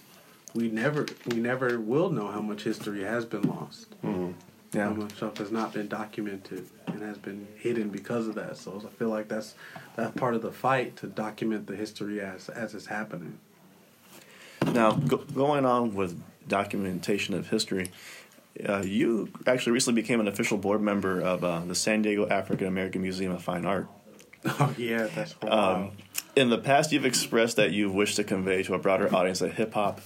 we 0.54 0.70
never, 0.70 1.06
we 1.28 1.38
never 1.38 1.80
will 1.80 2.10
know 2.10 2.28
how 2.28 2.42
much 2.42 2.64
history 2.64 3.04
has 3.04 3.26
been 3.26 3.44
lost. 3.44 3.92
Mm-hmm. 4.02 4.32
Yeah. 4.74 4.86
How 4.86 4.94
much 4.94 5.16
stuff 5.16 5.38
has 5.38 5.52
not 5.52 5.74
been 5.74 5.88
documented 5.88 6.68
and 6.88 7.02
has 7.02 7.18
been 7.18 7.48
hidden 7.58 7.90
because 7.90 8.28
of 8.28 8.36
that. 8.36 8.58
So 8.58 8.84
I 8.86 8.90
feel 8.98 9.10
like 9.10 9.30
that's 9.30 9.56
that's 9.96 10.18
part 10.20 10.36
of 10.36 10.42
the 10.42 10.52
fight 10.52 10.98
to 10.98 11.08
document 11.08 11.68
the 11.68 11.76
history 11.76 12.20
as 12.20 12.50
as 12.50 12.76
it's 12.76 12.88
happening. 12.88 13.40
Now, 14.66 14.92
go, 14.92 15.18
going 15.18 15.66
on 15.66 15.96
with 15.96 16.22
documentation 16.48 17.34
of 17.34 17.50
history, 17.50 17.90
uh, 18.68 18.82
you 18.84 19.30
actually 19.46 19.74
recently 19.74 20.02
became 20.02 20.20
an 20.20 20.28
official 20.28 20.58
board 20.58 20.82
member 20.82 21.22
of 21.22 21.44
uh, 21.44 21.62
the 21.62 21.76
San 21.76 22.02
Diego 22.02 22.28
African 22.28 22.68
American 22.68 23.02
Museum 23.02 23.32
of 23.32 23.44
Fine 23.44 23.66
Art. 23.66 23.88
Oh 24.46 24.74
yeah, 24.78 25.08
that's 25.14 25.36
Um, 25.42 25.92
in 26.36 26.50
the 26.50 26.58
past, 26.58 26.92
you've 26.92 27.06
expressed 27.06 27.58
that 27.58 27.72
you 27.72 27.90
wish 27.90 28.16
to 28.16 28.24
convey 28.24 28.64
to 28.64 28.76
a 28.76 28.80
broader 28.80 29.14
audience 29.14 29.40
that 29.40 29.54
hip 29.54 29.74
hop 29.74 30.00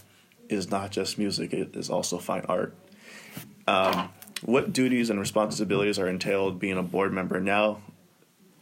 is 0.49 0.71
not 0.71 0.89
just 0.91 1.17
music; 1.19 1.53
it 1.53 1.75
is 1.75 1.89
also 1.89 2.17
fine 2.17 2.45
art. 2.47 2.73
Um, 3.67 4.09
what 4.43 4.73
duties 4.73 5.09
and 5.09 5.19
responsibilities 5.19 5.99
are 5.99 6.07
entailed 6.07 6.59
being 6.59 6.77
a 6.77 6.83
board 6.83 7.13
member 7.13 7.39
now? 7.39 7.81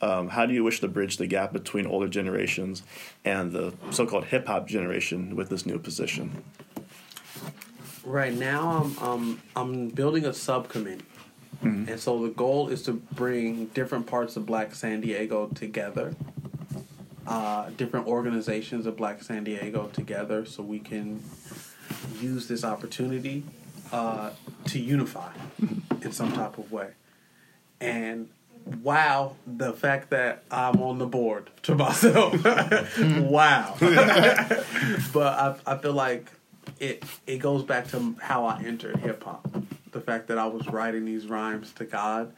Um, 0.01 0.30
how 0.30 0.45
do 0.45 0.53
you 0.53 0.64
wish 0.64 0.80
to 0.81 0.88
bridge 0.88 1.18
the 1.18 1.27
gap 1.27 1.53
between 1.53 1.85
older 1.85 2.07
generations 2.07 2.84
and 3.26 3.51
the 3.51 3.73
so-called 3.91 4.26
hip 4.26 4.47
hop 4.47 4.68
generation 4.68 5.35
with 5.35 5.49
this 5.49 5.65
new 5.65 5.77
position? 5.77 6.43
Right 8.10 8.34
now, 8.34 8.91
I'm 8.98 9.07
um, 9.07 9.41
I'm 9.56 9.90
building 9.90 10.26
a 10.26 10.34
subcommittee, 10.34 11.06
and 11.61 11.99
so 11.99 12.23
the 12.23 12.30
goal 12.30 12.69
is 12.69 12.81
to 12.84 12.94
bring 12.94 13.68
different 13.68 14.07
parts 14.07 14.36
of 14.36 14.48
Black 14.48 14.73
San 14.73 15.02
Diego 15.02 15.45
together, 15.53 16.15
uh, 17.27 17.69
different 17.77 18.07
organizations 18.07 18.88
of 18.88 18.98
Black 18.98 19.22
San 19.22 19.44
Diego 19.44 19.91
together, 19.94 20.44
so 20.48 20.64
we 20.64 20.80
can 20.80 21.23
use 22.19 22.48
this 22.48 22.64
opportunity 22.64 23.44
uh, 23.91 24.31
to 24.65 24.80
unify 24.80 25.31
in 26.02 26.11
some 26.11 26.31
type 26.31 26.57
of 26.57 26.72
way. 26.72 26.94
And 27.80 28.27
wow, 28.81 29.36
the 29.45 29.72
fact 29.72 30.10
that 30.10 30.45
I'm 30.49 30.81
on 30.81 30.98
the 30.98 31.06
board 31.06 31.52
to 31.61 31.76
myself, 31.86 32.44
wow. 33.19 33.76
but 35.14 35.34
I, 35.38 35.56
I 35.68 35.77
feel 35.77 35.94
like 35.94 36.31
it 36.79 37.03
it 37.27 37.37
goes 37.37 37.63
back 37.63 37.87
to 37.89 38.15
how 38.21 38.45
I 38.45 38.61
entered 38.63 38.97
hip 38.97 39.23
hop. 39.23 39.47
The 39.91 40.01
fact 40.01 40.27
that 40.27 40.37
I 40.37 40.45
was 40.45 40.67
writing 40.67 41.05
these 41.05 41.27
rhymes 41.27 41.73
to 41.73 41.85
God, 41.85 42.33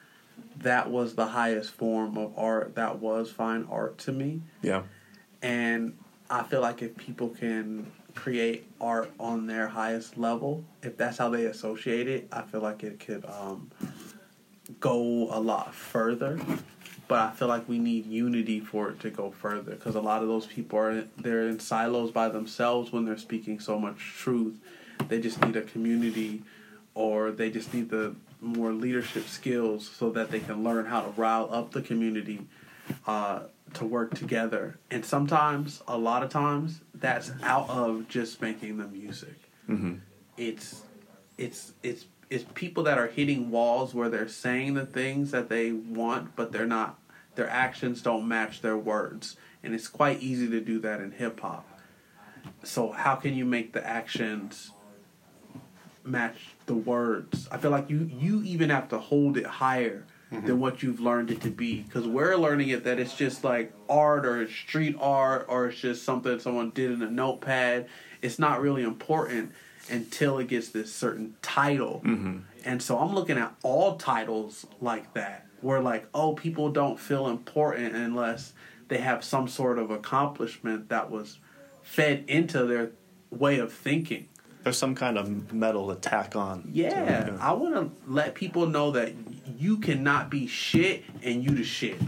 that 0.58 0.90
was 0.90 1.16
the 1.16 1.28
highest 1.28 1.72
form 1.72 2.18
of 2.18 2.34
art. 2.38 2.76
That 2.76 3.00
was 3.00 3.32
fine 3.32 3.68
art 3.70 3.98
to 4.00 4.12
me. 4.12 4.42
Yeah. 4.62 4.84
And 5.42 5.98
I 6.30 6.44
feel 6.44 6.62
like 6.62 6.82
if 6.82 6.96
people 6.96 7.30
can 7.30 7.92
create 8.16 8.68
art 8.80 9.12
on 9.20 9.48
their 9.48 9.68
highest 9.68 10.18
level, 10.18 10.64
if 10.82 10.98
that's 10.98 11.18
how 11.18 11.30
they 11.30 11.46
associate 11.46 12.08
it, 12.08 12.28
I 12.32 12.42
feel 12.44 12.62
like 12.62 12.84
it 12.84 13.00
could 13.00 13.26
um, 13.26 13.72
go 14.80 15.28
a 15.32 15.40
lot 15.40 15.74
further. 15.74 16.40
But 17.12 17.20
I 17.20 17.32
feel 17.32 17.50
like 17.50 17.68
we 17.68 17.78
need 17.78 18.06
unity 18.06 18.62
for 18.62 18.92
it 18.92 19.02
to 19.02 19.10
go 19.10 19.32
further 19.32 19.72
because 19.72 19.96
a 19.96 20.00
lot 20.00 20.22
of 20.22 20.30
those 20.30 20.46
people 20.46 20.80
are 20.80 21.02
they're 21.18 21.50
in 21.50 21.60
silos 21.60 22.10
by 22.10 22.30
themselves 22.30 22.94
when 22.94 23.04
they're 23.04 23.18
speaking 23.18 23.60
so 23.60 23.78
much 23.78 23.98
truth. 23.98 24.56
They 25.10 25.20
just 25.20 25.42
need 25.46 25.58
a 25.58 25.62
community, 25.62 26.44
or 26.94 27.32
they 27.32 27.50
just 27.50 27.74
need 27.74 27.90
the 27.90 28.16
more 28.40 28.72
leadership 28.72 29.28
skills 29.28 29.92
so 29.94 30.10
that 30.12 30.32
they 30.32 30.40
can 30.40 30.64
learn 30.64 30.86
how 30.86 31.02
to 31.02 31.10
rile 31.20 31.50
up 31.52 31.72
the 31.72 31.82
community 31.82 32.48
uh, 33.06 33.42
to 33.74 33.84
work 33.84 34.14
together. 34.14 34.80
And 34.90 35.06
sometimes, 35.06 35.84
a 35.90 35.98
lot 35.98 36.24
of 36.24 36.30
times, 36.30 36.80
that's 36.96 37.34
out 37.44 37.70
of 37.70 38.08
just 38.08 38.42
making 38.42 38.78
the 38.78 38.88
music. 38.88 39.36
It's 40.38 40.84
it's 41.38 41.74
it's 41.84 42.06
it's 42.30 42.46
people 42.54 42.84
that 42.84 42.98
are 42.98 43.08
hitting 43.08 43.52
walls 43.52 43.94
where 43.94 44.08
they're 44.08 44.30
saying 44.30 44.76
the 44.76 44.86
things 44.86 45.32
that 45.32 45.50
they 45.50 45.74
want, 45.74 46.38
but 46.38 46.54
they're 46.54 46.66
not. 46.66 46.98
Their 47.36 47.50
actions 47.50 48.02
don't 48.02 48.28
match 48.28 48.62
their 48.62 48.78
words, 48.78 49.38
and 49.64 49.74
it's 49.74 49.88
quite 49.88 50.22
easy 50.22 50.50
to 50.50 50.60
do 50.60 50.80
that 50.80 51.00
in 51.00 51.12
hip 51.12 51.40
hop. 51.40 51.68
So 52.64 52.92
how 52.92 53.16
can 53.16 53.36
you 53.36 53.46
make 53.46 53.74
the 53.74 53.86
actions 53.86 54.72
match 56.04 56.50
the 56.66 56.74
words? 56.74 57.48
I 57.52 57.58
feel 57.58 57.72
like 57.72 57.90
you 57.90 58.10
you 58.12 58.44
even 58.44 58.70
have 58.70 58.90
to 58.90 58.98
hold 58.98 59.38
it 59.38 59.46
higher 59.46 60.06
mm-hmm. 60.32 60.46
than 60.46 60.60
what 60.60 60.82
you've 60.84 61.00
learned 61.00 61.32
it 61.32 61.42
to 61.42 61.50
be. 61.50 61.82
Because 61.82 62.08
we're 62.08 62.36
learning 62.36 62.70
it 62.70 62.84
that 62.84 63.00
it's 63.00 63.16
just 63.16 63.44
like 63.44 63.74
art 63.90 64.26
or 64.26 64.48
street 64.48 64.96
art 65.00 65.46
or 65.50 65.68
it's 65.68 65.80
just 65.80 66.04
something 66.04 66.40
someone 66.40 66.72
did 66.72 66.92
in 66.92 67.02
a 67.02 67.10
notepad. 67.10 67.88
It's 68.22 68.40
not 68.40 68.62
really 68.62 68.84
important 68.84 69.52
until 69.90 70.38
it 70.40 70.48
gets 70.48 70.70
this 70.70 70.94
certain 70.94 71.36
title. 71.42 72.02
Mm-hmm. 72.06 72.40
And 72.64 72.82
so 72.82 72.98
I'm 73.00 73.14
looking 73.14 73.38
at 73.38 73.54
all 73.64 73.98
titles 73.98 74.66
like 74.80 75.14
that, 75.14 75.48
where 75.62 75.80
like, 75.80 76.08
oh, 76.14 76.34
people 76.34 76.72
don't 76.72 77.00
feel 77.00 77.28
important 77.28 77.96
unless 77.96 78.54
they 78.88 78.98
have 78.98 79.24
some 79.24 79.48
sort 79.48 79.80
of 79.80 79.92
accomplishment 79.92 80.90
that 80.90 81.10
was 81.10 81.40
fed 81.82 82.26
into 82.28 82.66
their 82.66 82.92
way 83.30 83.60
of 83.60 83.72
thinking. 83.72 84.28
There's 84.64 84.78
some 84.78 84.94
kind 84.94 85.18
of 85.18 85.54
metal 85.54 85.90
attack 85.92 86.36
on. 86.36 86.70
Yeah, 86.72 87.36
I 87.40 87.54
want 87.54 87.76
to 87.76 88.12
let 88.12 88.36
people 88.36 88.68
know 88.68 88.92
that 88.92 89.14
you 89.58 89.78
cannot 89.78 90.30
be 90.30 90.46
shit 90.46 91.04
and 91.24 91.44
you 91.44 91.52
the 91.52 91.64
shit. 91.64 92.00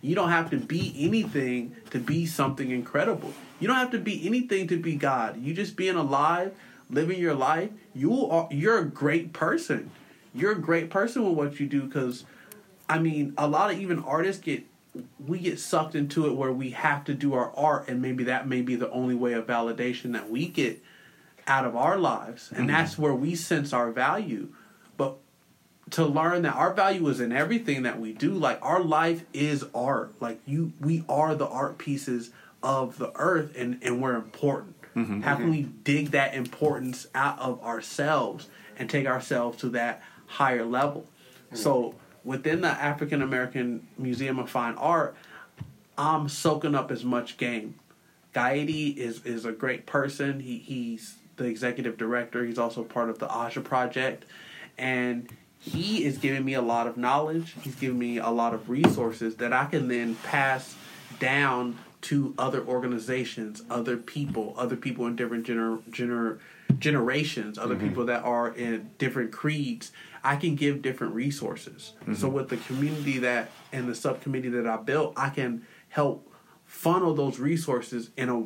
You 0.00 0.14
don't 0.14 0.30
have 0.30 0.50
to 0.50 0.56
be 0.56 0.94
anything 0.98 1.74
to 1.90 1.98
be 1.98 2.26
something 2.26 2.70
incredible. 2.70 3.32
You 3.58 3.66
don't 3.66 3.76
have 3.76 3.90
to 3.90 3.98
be 3.98 4.26
anything 4.26 4.68
to 4.68 4.78
be 4.78 4.94
God. 4.94 5.42
You 5.42 5.52
just 5.52 5.76
being 5.76 5.96
alive, 5.96 6.54
living 6.88 7.18
your 7.18 7.34
life. 7.34 7.70
You 7.94 8.26
are 8.30 8.48
you're 8.50 8.78
a 8.78 8.84
great 8.84 9.32
person. 9.32 9.90
You're 10.32 10.52
a 10.52 10.60
great 10.60 10.90
person 10.90 11.24
with 11.24 11.36
what 11.36 11.60
you 11.60 11.66
do 11.66 11.82
because 11.82 12.24
I 12.90 12.98
mean, 12.98 13.34
a 13.38 13.46
lot 13.46 13.70
of 13.70 13.78
even 13.78 14.00
artists 14.00 14.42
get 14.42 14.64
we 15.24 15.38
get 15.38 15.60
sucked 15.60 15.94
into 15.94 16.26
it 16.26 16.34
where 16.34 16.50
we 16.50 16.70
have 16.70 17.04
to 17.04 17.14
do 17.14 17.34
our 17.34 17.54
art 17.56 17.88
and 17.88 18.02
maybe 18.02 18.24
that 18.24 18.48
may 18.48 18.60
be 18.60 18.74
the 18.74 18.90
only 18.90 19.14
way 19.14 19.34
of 19.34 19.46
validation 19.46 20.12
that 20.14 20.28
we 20.28 20.48
get 20.48 20.82
out 21.46 21.64
of 21.64 21.76
our 21.76 21.96
lives. 21.96 22.50
And 22.50 22.66
mm-hmm. 22.66 22.76
that's 22.76 22.98
where 22.98 23.14
we 23.14 23.36
sense 23.36 23.72
our 23.72 23.92
value. 23.92 24.48
But 24.96 25.18
to 25.90 26.04
learn 26.04 26.42
that 26.42 26.56
our 26.56 26.74
value 26.74 27.06
is 27.06 27.20
in 27.20 27.30
everything 27.30 27.84
that 27.84 28.00
we 28.00 28.12
do 28.12 28.32
like 28.32 28.58
our 28.60 28.82
life 28.82 29.24
is 29.32 29.64
art. 29.72 30.20
Like 30.20 30.40
you 30.44 30.72
we 30.80 31.04
are 31.08 31.36
the 31.36 31.46
art 31.46 31.78
pieces 31.78 32.32
of 32.60 32.98
the 32.98 33.12
earth 33.14 33.52
and 33.56 33.78
and 33.82 34.02
we're 34.02 34.16
important. 34.16 34.74
Mm-hmm. 34.96 35.20
How 35.20 35.36
can 35.36 35.44
mm-hmm. 35.44 35.52
we 35.52 35.62
dig 35.62 36.10
that 36.10 36.34
importance 36.34 37.06
out 37.14 37.38
of 37.38 37.62
ourselves 37.62 38.48
and 38.76 38.90
take 38.90 39.06
ourselves 39.06 39.58
to 39.58 39.68
that 39.68 40.02
higher 40.26 40.64
level? 40.64 41.06
So 41.52 41.94
within 42.24 42.60
the 42.60 42.68
african 42.68 43.22
american 43.22 43.86
museum 43.98 44.38
of 44.38 44.48
fine 44.48 44.74
art 44.74 45.14
i'm 45.98 46.28
soaking 46.28 46.74
up 46.74 46.90
as 46.90 47.04
much 47.04 47.36
game 47.36 47.74
Gaidi 48.34 48.96
is 48.96 49.24
is 49.24 49.44
a 49.44 49.52
great 49.52 49.86
person. 49.86 50.40
He 50.40 50.58
he's 50.58 51.16
the 51.36 51.44
executive 51.44 51.96
director. 51.96 52.44
He's 52.44 52.58
also 52.58 52.84
part 52.84 53.10
of 53.10 53.18
the 53.18 53.28
Aja 53.28 53.60
project, 53.60 54.24
and 54.78 55.28
he 55.58 56.04
is 56.04 56.18
giving 56.18 56.44
me 56.44 56.54
a 56.54 56.62
lot 56.62 56.86
of 56.86 56.96
knowledge. 56.96 57.54
He's 57.62 57.74
giving 57.74 57.98
me 57.98 58.18
a 58.18 58.30
lot 58.30 58.54
of 58.54 58.70
resources 58.70 59.36
that 59.36 59.52
I 59.52 59.66
can 59.66 59.88
then 59.88 60.14
pass 60.16 60.76
down 61.18 61.78
to 62.02 62.34
other 62.38 62.64
organizations, 62.64 63.62
other 63.68 63.96
people, 63.96 64.54
other 64.56 64.76
people 64.76 65.06
in 65.06 65.16
different 65.16 65.46
gener- 65.46 65.82
gener- 65.90 66.38
generations, 66.78 67.58
other 67.58 67.74
mm-hmm. 67.74 67.88
people 67.88 68.06
that 68.06 68.22
are 68.22 68.54
in 68.54 68.90
different 68.96 69.32
creeds. 69.32 69.92
I 70.22 70.36
can 70.36 70.54
give 70.54 70.82
different 70.82 71.14
resources. 71.14 71.94
So 72.06 72.26
mm-hmm. 72.26 72.32
with 72.32 72.48
the 72.48 72.56
community 72.58 73.18
that 73.18 73.50
and 73.72 73.88
the 73.88 73.94
subcommittee 73.94 74.50
that 74.50 74.66
I 74.66 74.76
built, 74.76 75.14
I 75.16 75.30
can 75.30 75.66
help 75.88 76.30
funnel 76.64 77.14
those 77.14 77.38
resources 77.38 78.10
in 78.16 78.28
a 78.28 78.44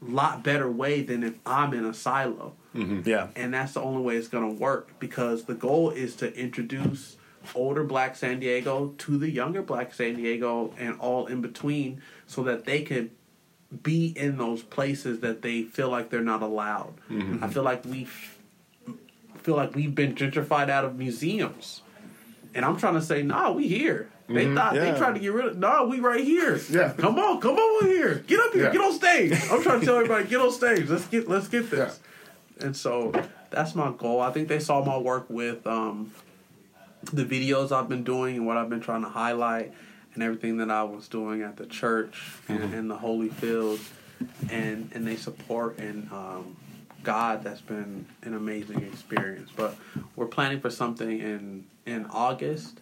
lot 0.00 0.42
better 0.42 0.70
way 0.70 1.02
than 1.02 1.22
if 1.22 1.34
I'm 1.44 1.72
in 1.74 1.84
a 1.84 1.94
silo. 1.94 2.54
Mm-hmm. 2.74 3.08
Yeah. 3.08 3.28
And 3.34 3.54
that's 3.54 3.74
the 3.74 3.80
only 3.80 4.02
way 4.02 4.16
it's 4.16 4.28
going 4.28 4.54
to 4.54 4.60
work 4.60 4.98
because 4.98 5.44
the 5.44 5.54
goal 5.54 5.90
is 5.90 6.14
to 6.16 6.34
introduce 6.34 7.16
older 7.54 7.84
black 7.84 8.16
San 8.16 8.40
Diego 8.40 8.94
to 8.98 9.18
the 9.18 9.30
younger 9.30 9.62
black 9.62 9.94
San 9.94 10.16
Diego 10.16 10.74
and 10.78 10.98
all 11.00 11.26
in 11.26 11.40
between 11.40 12.02
so 12.26 12.42
that 12.42 12.64
they 12.64 12.82
can 12.82 13.10
be 13.82 14.12
in 14.16 14.38
those 14.38 14.62
places 14.62 15.20
that 15.20 15.42
they 15.42 15.62
feel 15.62 15.88
like 15.88 16.10
they're 16.10 16.20
not 16.20 16.42
allowed. 16.42 16.94
Mm-hmm. 17.10 17.42
I 17.42 17.48
feel 17.48 17.62
like 17.62 17.84
we 17.84 18.06
feel 19.46 19.54
like 19.54 19.76
we've 19.76 19.94
been 19.94 20.12
gentrified 20.16 20.68
out 20.68 20.84
of 20.84 20.98
museums. 20.98 21.80
And 22.52 22.64
I'm 22.64 22.76
trying 22.76 22.94
to 22.94 23.00
say, 23.02 23.22
nah, 23.22 23.52
we 23.52 23.68
here. 23.68 24.10
They 24.28 24.52
thought 24.52 24.74
Yeah. 24.74 24.90
they 24.90 24.98
tried 24.98 25.14
to 25.14 25.20
get 25.20 25.32
rid 25.32 25.46
of. 25.46 25.56
Nah, 25.56 25.84
we 25.84 26.00
right 26.00 26.24
here. 26.24 26.58
Yeah. 26.68 26.92
come 26.98 27.16
on, 27.16 27.40
come 27.40 27.56
over 27.56 27.86
here. 27.86 28.24
Get 28.26 28.40
up 28.40 28.52
here. 28.52 28.64
Yeah. 28.64 28.72
Get 28.72 28.80
on 28.80 28.92
stage. 28.92 29.32
I'm 29.52 29.62
trying 29.62 29.78
to 29.80 29.86
tell 29.86 29.94
everybody, 29.94 30.26
get 30.26 30.40
on 30.40 30.50
stage. 30.50 30.88
Let's 30.88 31.06
get 31.06 31.28
let's 31.28 31.46
get 31.46 31.70
this. 31.70 32.00
And 32.58 32.76
so 32.76 33.12
that's 33.50 33.76
my 33.76 33.92
goal. 33.96 34.20
I 34.20 34.32
think 34.32 34.48
they 34.48 34.58
saw 34.58 34.84
my 34.84 34.98
work 34.98 35.30
with 35.30 35.64
um, 35.64 36.10
the 37.12 37.24
videos 37.24 37.70
I've 37.70 37.88
been 37.88 38.02
doing 38.02 38.34
and 38.38 38.46
what 38.48 38.56
I've 38.56 38.68
been 38.68 38.80
trying 38.80 39.02
to 39.02 39.08
highlight 39.10 39.72
and 40.14 40.24
everything 40.24 40.56
that 40.56 40.72
I 40.72 40.82
was 40.82 41.06
doing 41.06 41.42
at 41.42 41.56
the 41.56 41.66
church 41.66 42.20
and, 42.48 42.74
and 42.74 42.90
the 42.90 42.96
Holy 42.96 43.28
Field, 43.28 43.78
and 44.50 44.90
and 44.92 45.06
they 45.06 45.14
support 45.14 45.78
and 45.78 46.10
um, 46.10 46.56
God. 47.06 47.42
That's 47.44 47.60
been 47.60 48.06
an 48.22 48.34
amazing 48.34 48.82
experience. 48.82 49.50
But 49.56 49.76
we're 50.16 50.26
planning 50.26 50.60
for 50.60 50.70
something 50.70 51.18
in 51.20 51.64
in 51.86 52.04
August 52.06 52.80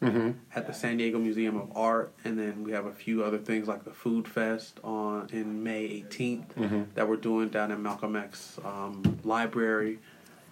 at 0.57 0.67
the 0.67 0.73
San 0.73 0.97
Diego 0.97 1.19
Museum 1.19 1.57
of 1.59 1.71
Art, 1.77 2.13
and 2.25 2.39
then 2.39 2.65
we 2.65 2.73
have 2.73 2.87
a 2.87 2.93
few 2.93 3.23
other 3.23 3.37
things 3.37 3.69
like 3.69 3.85
the 3.85 3.91
Food 3.93 4.27
Fest 4.27 4.81
on 4.83 5.29
in 5.31 5.63
May 5.63 5.87
18th 6.11 6.87
that 6.95 7.07
we're 7.09 7.17
doing 7.17 7.51
down 7.51 7.71
at 7.71 7.79
Malcolm 7.79 8.17
X 8.17 8.59
um, 8.65 9.21
Library, 9.23 9.99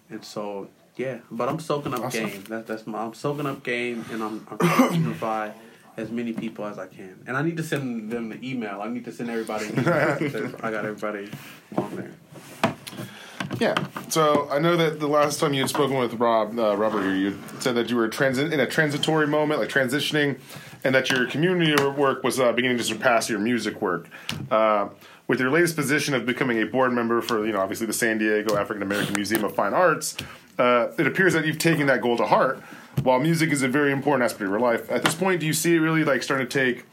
and 0.09 0.23
so 0.23 0.69
yeah. 0.95 1.17
But 1.31 1.49
I'm 1.49 1.59
soaking 1.59 1.95
up 1.95 2.01
Awesome. 2.01 2.29
game. 2.29 2.43
That, 2.43 2.67
that's 2.67 2.85
my 2.85 2.99
I'm 3.03 3.15
soaking 3.15 3.47
up 3.47 3.63
game, 3.63 4.05
and 4.11 4.21
I'm, 4.23 4.45
I'm 4.51 4.57
trying 4.59 4.93
to 4.99 5.09
provide 5.09 5.53
as 5.97 6.11
many 6.11 6.33
people 6.33 6.65
as 6.65 6.77
I 6.77 6.85
can. 6.87 7.23
And 7.27 7.35
I 7.35 7.41
need 7.41 7.57
to 7.57 7.63
send 7.63 8.11
them 8.11 8.29
the 8.29 8.39
email. 8.47 8.81
I 8.81 8.87
need 8.89 9.05
to 9.05 9.11
send 9.11 9.29
everybody. 9.31 9.65
An 9.67 9.79
email. 9.79 10.55
I 10.61 10.69
got 10.71 10.85
everybody 10.85 11.29
on 11.75 11.95
there. 11.95 12.72
Yeah. 13.63 13.87
So 14.09 14.49
I 14.51 14.59
know 14.59 14.75
that 14.75 14.99
the 14.99 15.07
last 15.07 15.39
time 15.39 15.53
you 15.53 15.61
had 15.61 15.69
spoken 15.69 15.97
with 15.97 16.15
Rob, 16.15 16.59
uh, 16.59 16.75
Robert, 16.75 17.03
here, 17.03 17.15
you 17.15 17.39
said 17.61 17.75
that 17.75 17.89
you 17.89 17.95
were 17.95 18.09
transi- 18.09 18.51
in 18.51 18.59
a 18.59 18.67
transitory 18.67 19.25
moment, 19.25 19.61
like 19.61 19.69
transitioning, 19.69 20.37
and 20.83 20.93
that 20.93 21.09
your 21.09 21.25
community 21.27 21.73
work 21.81 22.25
was 22.25 22.41
uh, 22.41 22.51
beginning 22.51 22.77
to 22.77 22.83
surpass 22.83 23.29
your 23.29 23.39
music 23.39 23.81
work. 23.81 24.09
Uh, 24.51 24.89
with 25.29 25.39
your 25.39 25.49
latest 25.49 25.77
position 25.77 26.13
of 26.13 26.25
becoming 26.25 26.61
a 26.61 26.65
board 26.65 26.91
member 26.91 27.21
for, 27.21 27.45
you 27.45 27.53
know, 27.53 27.61
obviously 27.61 27.87
the 27.87 27.93
San 27.93 28.17
Diego 28.17 28.57
African 28.57 28.83
American 28.83 29.15
Museum 29.15 29.45
of 29.45 29.55
Fine 29.55 29.73
Arts, 29.73 30.17
uh, 30.59 30.89
it 30.99 31.07
appears 31.07 31.31
that 31.31 31.45
you've 31.45 31.57
taken 31.57 31.87
that 31.87 32.01
goal 32.01 32.17
to 32.17 32.25
heart. 32.25 32.59
While 33.03 33.21
music 33.21 33.51
is 33.51 33.63
a 33.63 33.69
very 33.69 33.93
important 33.93 34.25
aspect 34.25 34.41
of 34.41 34.49
your 34.49 34.59
life, 34.59 34.91
at 34.91 35.05
this 35.05 35.15
point, 35.15 35.39
do 35.39 35.45
you 35.45 35.53
see 35.53 35.73
it 35.73 35.79
really 35.79 36.03
like 36.03 36.21
starting 36.21 36.45
to 36.45 36.53
take 36.53 36.83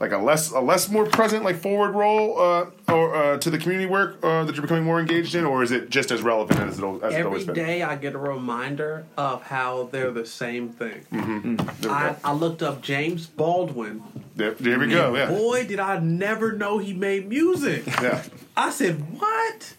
like 0.00 0.12
a 0.12 0.18
less 0.18 0.50
a 0.50 0.60
less 0.60 0.88
more 0.88 1.06
present 1.06 1.44
like 1.44 1.56
forward 1.56 1.92
role 1.92 2.38
uh, 2.40 2.66
or 2.92 3.14
uh, 3.14 3.38
to 3.38 3.50
the 3.50 3.58
community 3.58 3.86
work 3.88 4.18
uh, 4.22 4.44
that 4.44 4.54
you're 4.54 4.62
becoming 4.62 4.84
more 4.84 5.00
engaged 5.00 5.34
in, 5.34 5.44
or 5.44 5.62
is 5.62 5.70
it 5.70 5.90
just 5.90 6.10
as 6.10 6.22
relevant 6.22 6.60
as 6.60 6.78
it 6.78 6.84
as 6.84 6.94
it's 6.94 7.04
Every 7.04 7.22
always 7.22 7.44
been? 7.44 7.54
day 7.54 7.82
I 7.82 7.96
get 7.96 8.14
a 8.14 8.18
reminder 8.18 9.06
of 9.16 9.42
how 9.42 9.88
they're 9.92 10.10
the 10.10 10.26
same 10.26 10.70
thing. 10.70 11.04
There 11.10 11.56
we 11.82 11.88
I. 11.88 12.16
I 12.24 12.32
looked 12.32 12.62
up 12.62 12.82
James 12.82 13.26
Baldwin. 13.26 14.02
There, 14.36 14.52
there 14.52 14.78
we 14.78 14.86
go. 14.88 15.14
Yeah. 15.16 15.28
Boy, 15.30 15.66
did 15.66 15.80
I 15.80 15.98
never 15.98 16.52
know 16.52 16.78
he 16.78 16.92
made 16.92 17.28
music. 17.28 17.84
Yeah. 18.02 18.22
I 18.56 18.70
said, 18.70 19.18
what? 19.18 19.74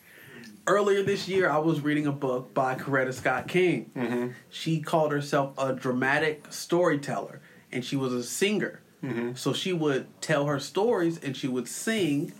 Earlier 0.67 1.01
this 1.01 1.27
year, 1.27 1.49
I 1.49 1.57
was 1.57 1.79
reading 1.81 2.05
a 2.05 2.11
book 2.11 2.53
by 2.53 2.75
Coretta 2.75 3.13
Scott 3.13 3.47
King. 3.47 3.89
Mm-hmm. 3.95 4.27
She 4.49 4.81
called 4.81 5.11
herself 5.13 5.57
a 5.57 5.73
dramatic 5.73 6.47
storyteller, 6.49 7.39
and 7.71 7.83
she 7.83 7.95
was 7.95 8.13
a 8.13 8.21
singer. 8.23 8.81
Mm-hmm. 9.03 9.35
So 9.35 9.53
she 9.53 9.73
would 9.73 10.07
tell 10.21 10.45
her 10.45 10.59
stories, 10.59 11.19
and 11.23 11.35
she 11.35 11.47
would 11.47 11.67
sing, 11.67 12.33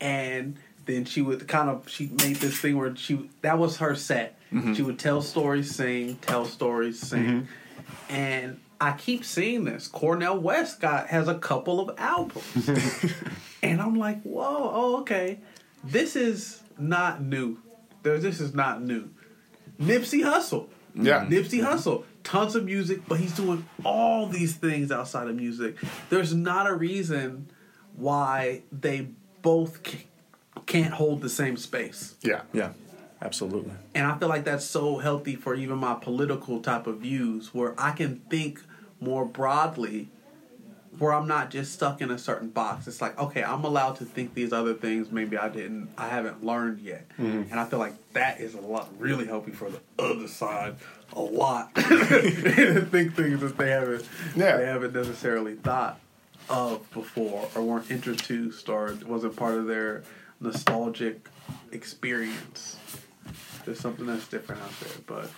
and 0.00 0.56
then 0.86 1.04
she 1.04 1.20
would 1.22 1.46
kind 1.48 1.68
of 1.68 1.88
she 1.88 2.06
made 2.22 2.36
this 2.36 2.58
thing 2.58 2.76
where 2.76 2.94
she 2.96 3.28
that 3.42 3.58
was 3.58 3.78
her 3.78 3.94
set. 3.94 4.38
Mm-hmm. 4.52 4.74
She 4.74 4.82
would 4.82 4.98
tell 4.98 5.20
stories, 5.22 5.74
sing, 5.74 6.16
tell 6.22 6.44
stories, 6.44 7.00
sing, 7.00 7.48
and 8.08 8.60
I 8.80 8.92
keep 8.92 9.24
seeing 9.24 9.64
this. 9.64 9.88
Cornel 9.88 10.38
West 10.38 10.80
got 10.80 11.08
has 11.08 11.28
a 11.28 11.38
couple 11.38 11.80
of 11.80 11.98
albums, 11.98 12.68
and 13.62 13.80
I'm 13.80 13.96
like, 13.96 14.22
whoa, 14.22 14.70
oh 14.72 15.00
okay, 15.00 15.40
this 15.84 16.16
is 16.16 16.62
not 16.78 17.22
new. 17.22 17.58
This 18.02 18.40
is 18.40 18.54
not 18.54 18.82
new. 18.82 19.10
Nipsey 19.80 20.22
Hussle, 20.22 20.68
Yeah. 20.94 21.26
Nipsey 21.26 21.60
Hussle, 21.62 22.04
tons 22.26 22.56
of 22.56 22.64
music, 22.64 23.02
but 23.06 23.20
he's 23.20 23.32
doing 23.32 23.68
all 23.84 24.26
these 24.26 24.56
things 24.56 24.90
outside 24.90 25.28
of 25.28 25.36
music. 25.36 25.76
There's 26.10 26.34
not 26.34 26.66
a 26.66 26.74
reason 26.74 27.48
why 27.94 28.62
they 28.72 29.08
both 29.42 29.78
can't 30.66 30.92
hold 30.92 31.22
the 31.22 31.28
same 31.28 31.56
space. 31.56 32.16
Yeah. 32.22 32.42
Yeah. 32.52 32.72
Absolutely. 33.22 33.72
And 33.94 34.06
I 34.06 34.18
feel 34.18 34.28
like 34.28 34.44
that's 34.44 34.64
so 34.64 34.98
healthy 34.98 35.36
for 35.36 35.54
even 35.54 35.78
my 35.78 35.94
political 35.94 36.60
type 36.60 36.88
of 36.88 36.98
views, 36.98 37.54
where 37.54 37.74
I 37.78 37.92
can 37.92 38.16
think 38.28 38.60
more 39.00 39.24
broadly, 39.24 40.08
where 40.98 41.12
I'm 41.12 41.28
not 41.28 41.50
just 41.50 41.72
stuck 41.72 42.00
in 42.00 42.10
a 42.10 42.18
certain 42.18 42.50
box. 42.50 42.88
It's 42.88 43.00
like, 43.00 43.18
okay, 43.18 43.44
I'm 43.44 43.64
allowed 43.64 43.96
to 43.96 44.04
think 44.04 44.34
these 44.34 44.52
other 44.52 44.74
things 44.74 45.10
maybe 45.12 45.38
I 45.38 45.48
didn't, 45.48 45.90
I 45.96 46.08
haven't 46.08 46.44
learned 46.44 46.80
yet. 46.80 47.08
Mm-hmm. 47.10 47.52
And 47.52 47.60
I 47.60 47.64
feel 47.66 47.78
like 47.78 47.94
that 48.14 48.40
is 48.40 48.54
a 48.54 48.60
lot 48.60 48.90
really 48.98 49.26
healthy 49.26 49.52
for 49.52 49.70
the 49.70 49.80
other 49.98 50.26
side 50.26 50.76
a 51.16 51.20
lot. 51.20 51.70
and 51.76 52.90
think 52.92 53.14
things 53.16 53.40
that 53.40 53.56
they 53.58 53.70
haven't 53.70 54.08
Yeah. 54.36 54.58
they 54.58 54.66
haven't 54.66 54.92
necessarily 54.94 55.54
thought 55.56 55.98
of 56.48 56.88
before 56.92 57.48
or 57.56 57.62
weren't 57.62 57.90
introduced 57.90 58.68
or 58.68 58.88
it 58.92 59.06
wasn't 59.08 59.34
part 59.34 59.54
of 59.54 59.66
their 59.66 60.04
nostalgic 60.40 61.28
experience. 61.72 62.76
There's 63.64 63.80
something 63.80 64.06
that's 64.06 64.28
different 64.28 64.62
out 64.62 64.70
there, 64.80 64.92
but, 65.06 65.30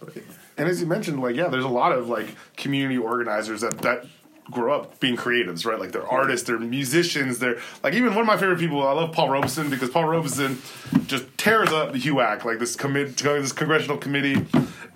but 0.00 0.16
yeah. 0.16 0.22
And 0.58 0.68
as 0.68 0.80
you 0.82 0.86
mentioned, 0.86 1.22
like 1.22 1.36
yeah, 1.36 1.48
there's 1.48 1.64
a 1.64 1.68
lot 1.68 1.92
of 1.92 2.08
like 2.08 2.28
community 2.56 2.98
organizers 2.98 3.62
that 3.62 3.78
that 3.78 4.04
grow 4.50 4.74
up 4.74 4.98
being 5.00 5.16
creatives, 5.16 5.64
right? 5.64 5.78
Like 5.78 5.92
they're 5.92 6.06
artists, 6.06 6.46
they're 6.46 6.58
musicians, 6.58 7.38
they're 7.38 7.58
like 7.82 7.94
even 7.94 8.10
one 8.10 8.22
of 8.22 8.26
my 8.26 8.36
favorite 8.36 8.58
people. 8.58 8.86
I 8.86 8.92
love 8.92 9.12
Paul 9.12 9.28
Robeson 9.28 9.70
because 9.70 9.90
Paul 9.90 10.06
Robeson 10.06 10.58
just 11.06 11.26
tears 11.38 11.70
up 11.70 11.92
the 11.92 11.98
HUAC, 11.98 12.44
like 12.44 12.58
this 12.58 12.76
commit 12.76 13.16
this 13.16 13.52
congressional 13.52 13.96
committee, 13.96 14.46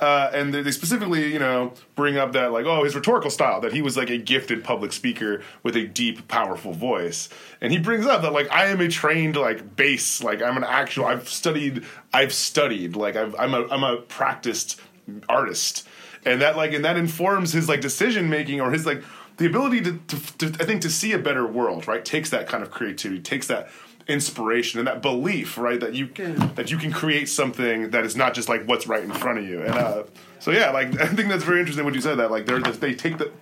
uh, 0.00 0.30
and 0.32 0.52
they, 0.52 0.62
they 0.62 0.70
specifically 0.70 1.32
you 1.32 1.38
know 1.38 1.72
bring 1.94 2.16
up 2.16 2.32
that 2.32 2.52
like 2.52 2.66
oh 2.66 2.84
his 2.84 2.94
rhetorical 2.94 3.30
style 3.30 3.60
that 3.60 3.72
he 3.72 3.82
was 3.82 3.96
like 3.96 4.10
a 4.10 4.18
gifted 4.18 4.64
public 4.64 4.92
speaker 4.92 5.42
with 5.62 5.76
a 5.76 5.86
deep, 5.86 6.26
powerful 6.28 6.72
voice, 6.72 7.28
and 7.60 7.72
he 7.72 7.78
brings 7.78 8.06
up 8.06 8.22
that 8.22 8.32
like 8.32 8.50
I 8.50 8.66
am 8.66 8.80
a 8.80 8.88
trained 8.88 9.36
like 9.36 9.76
bass, 9.76 10.22
like 10.22 10.42
I'm 10.42 10.56
an 10.56 10.64
actual 10.64 11.06
I've 11.06 11.28
studied 11.28 11.84
I've 12.12 12.32
studied 12.32 12.96
like 12.96 13.16
I've, 13.16 13.34
I'm 13.38 13.54
a 13.54 13.66
I'm 13.68 13.84
a 13.84 13.98
practiced 13.98 14.80
artist 15.28 15.86
and 16.26 16.40
that 16.40 16.56
like 16.56 16.72
and 16.72 16.84
that 16.84 16.96
informs 16.96 17.52
his 17.52 17.68
like 17.68 17.80
decision 17.80 18.28
making 18.28 18.60
or 18.60 18.70
his 18.70 18.86
like 18.86 19.02
the 19.36 19.46
ability 19.46 19.80
to, 19.80 19.98
to, 20.06 20.38
to 20.38 20.62
i 20.62 20.66
think 20.66 20.82
to 20.82 20.90
see 20.90 21.12
a 21.12 21.18
better 21.18 21.46
world 21.46 21.86
right 21.88 22.04
takes 22.04 22.30
that 22.30 22.48
kind 22.48 22.62
of 22.62 22.70
creativity 22.70 23.20
takes 23.20 23.46
that 23.46 23.68
inspiration 24.06 24.78
and 24.78 24.86
that 24.86 25.00
belief 25.00 25.56
right 25.56 25.80
that 25.80 25.94
you 25.94 26.06
that 26.54 26.70
you 26.70 26.76
can 26.76 26.92
create 26.92 27.28
something 27.28 27.90
that 27.90 28.04
is 28.04 28.16
not 28.16 28.34
just 28.34 28.48
like 28.48 28.64
what's 28.66 28.86
right 28.86 29.02
in 29.02 29.12
front 29.12 29.38
of 29.38 29.46
you. 29.46 29.62
And 29.62 29.74
uh 29.74 30.04
so 30.40 30.50
yeah 30.50 30.70
like 30.70 30.88
i 31.00 31.06
think 31.06 31.28
that's 31.28 31.44
very 31.44 31.60
interesting 31.60 31.84
what 31.84 31.94
you 31.94 32.00
said 32.00 32.16
that 32.16 32.30
like 32.30 32.44
they're 32.46 32.60
they 32.60 32.94
take 32.94 33.18
the 33.18 33.32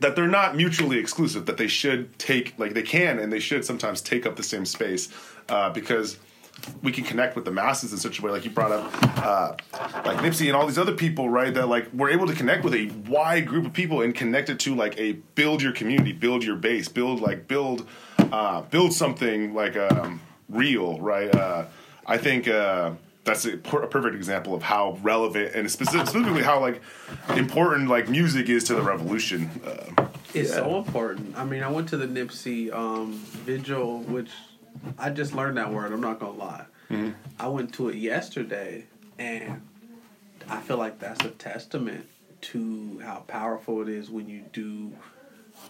that 0.00 0.16
they're 0.16 0.28
not 0.28 0.54
mutually 0.54 0.98
exclusive 0.98 1.46
that 1.46 1.56
they 1.56 1.66
should 1.66 2.18
take 2.18 2.52
like 2.58 2.74
they 2.74 2.82
can 2.82 3.18
and 3.18 3.32
they 3.32 3.40
should 3.40 3.64
sometimes 3.64 4.02
take 4.02 4.26
up 4.26 4.36
the 4.36 4.42
same 4.42 4.66
space 4.66 5.08
uh, 5.48 5.70
because 5.70 6.18
we 6.82 6.92
can 6.92 7.04
connect 7.04 7.36
with 7.36 7.44
the 7.44 7.50
masses 7.50 7.92
in 7.92 7.98
such 7.98 8.18
a 8.18 8.22
way 8.22 8.30
like 8.30 8.44
you 8.44 8.50
brought 8.50 8.72
up 8.72 8.90
uh, 9.24 9.54
like 10.04 10.18
nipsey 10.18 10.46
and 10.46 10.56
all 10.56 10.66
these 10.66 10.78
other 10.78 10.94
people 10.94 11.28
right 11.28 11.52
that 11.54 11.68
like 11.68 11.92
we're 11.92 12.10
able 12.10 12.26
to 12.26 12.34
connect 12.34 12.64
with 12.64 12.74
a 12.74 12.86
wide 13.08 13.46
group 13.46 13.66
of 13.66 13.72
people 13.72 14.00
and 14.02 14.14
connect 14.14 14.48
it 14.48 14.58
to 14.58 14.74
like 14.74 14.98
a 14.98 15.12
build 15.34 15.60
your 15.62 15.72
community 15.72 16.12
build 16.12 16.42
your 16.44 16.56
base 16.56 16.88
build 16.88 17.20
like 17.20 17.46
build 17.48 17.86
uh, 18.18 18.62
build 18.62 18.92
something 18.92 19.52
like 19.54 19.76
um, 19.76 20.20
real 20.48 20.98
right 21.00 21.34
uh, 21.34 21.64
i 22.06 22.16
think 22.16 22.48
uh, 22.48 22.92
that's 23.24 23.44
a, 23.46 23.56
per- 23.56 23.82
a 23.82 23.88
perfect 23.88 24.14
example 24.14 24.54
of 24.54 24.62
how 24.62 24.98
relevant 25.02 25.54
and 25.54 25.70
specific, 25.70 26.06
specifically 26.06 26.42
how 26.42 26.60
like 26.60 26.80
important 27.30 27.88
like 27.88 28.08
music 28.08 28.48
is 28.48 28.64
to 28.64 28.74
the 28.74 28.82
revolution 28.82 29.50
uh, 29.66 30.06
It's 30.34 30.52
so 30.52 30.78
important. 30.78 31.36
I 31.36 31.44
mean, 31.44 31.62
I 31.62 31.70
went 31.70 31.88
to 31.90 31.96
the 31.96 32.06
Nipsey 32.08 32.72
um, 32.72 33.12
vigil, 33.46 34.00
which 34.00 34.30
I 34.98 35.10
just 35.10 35.34
learned 35.34 35.56
that 35.56 35.72
word. 35.72 35.92
I'm 35.92 36.00
not 36.00 36.20
gonna 36.20 36.38
lie. 36.38 36.64
Mm-hmm. 36.90 37.10
I 37.38 37.48
went 37.48 37.74
to 37.74 37.88
it 37.88 37.96
yesterday, 37.96 38.86
and 39.18 39.62
I 40.48 40.60
feel 40.60 40.76
like 40.76 40.98
that's 40.98 41.24
a 41.24 41.30
testament 41.30 42.06
to 42.42 43.00
how 43.02 43.24
powerful 43.26 43.80
it 43.82 43.88
is 43.88 44.10
when 44.10 44.28
you 44.28 44.44
do 44.52 44.92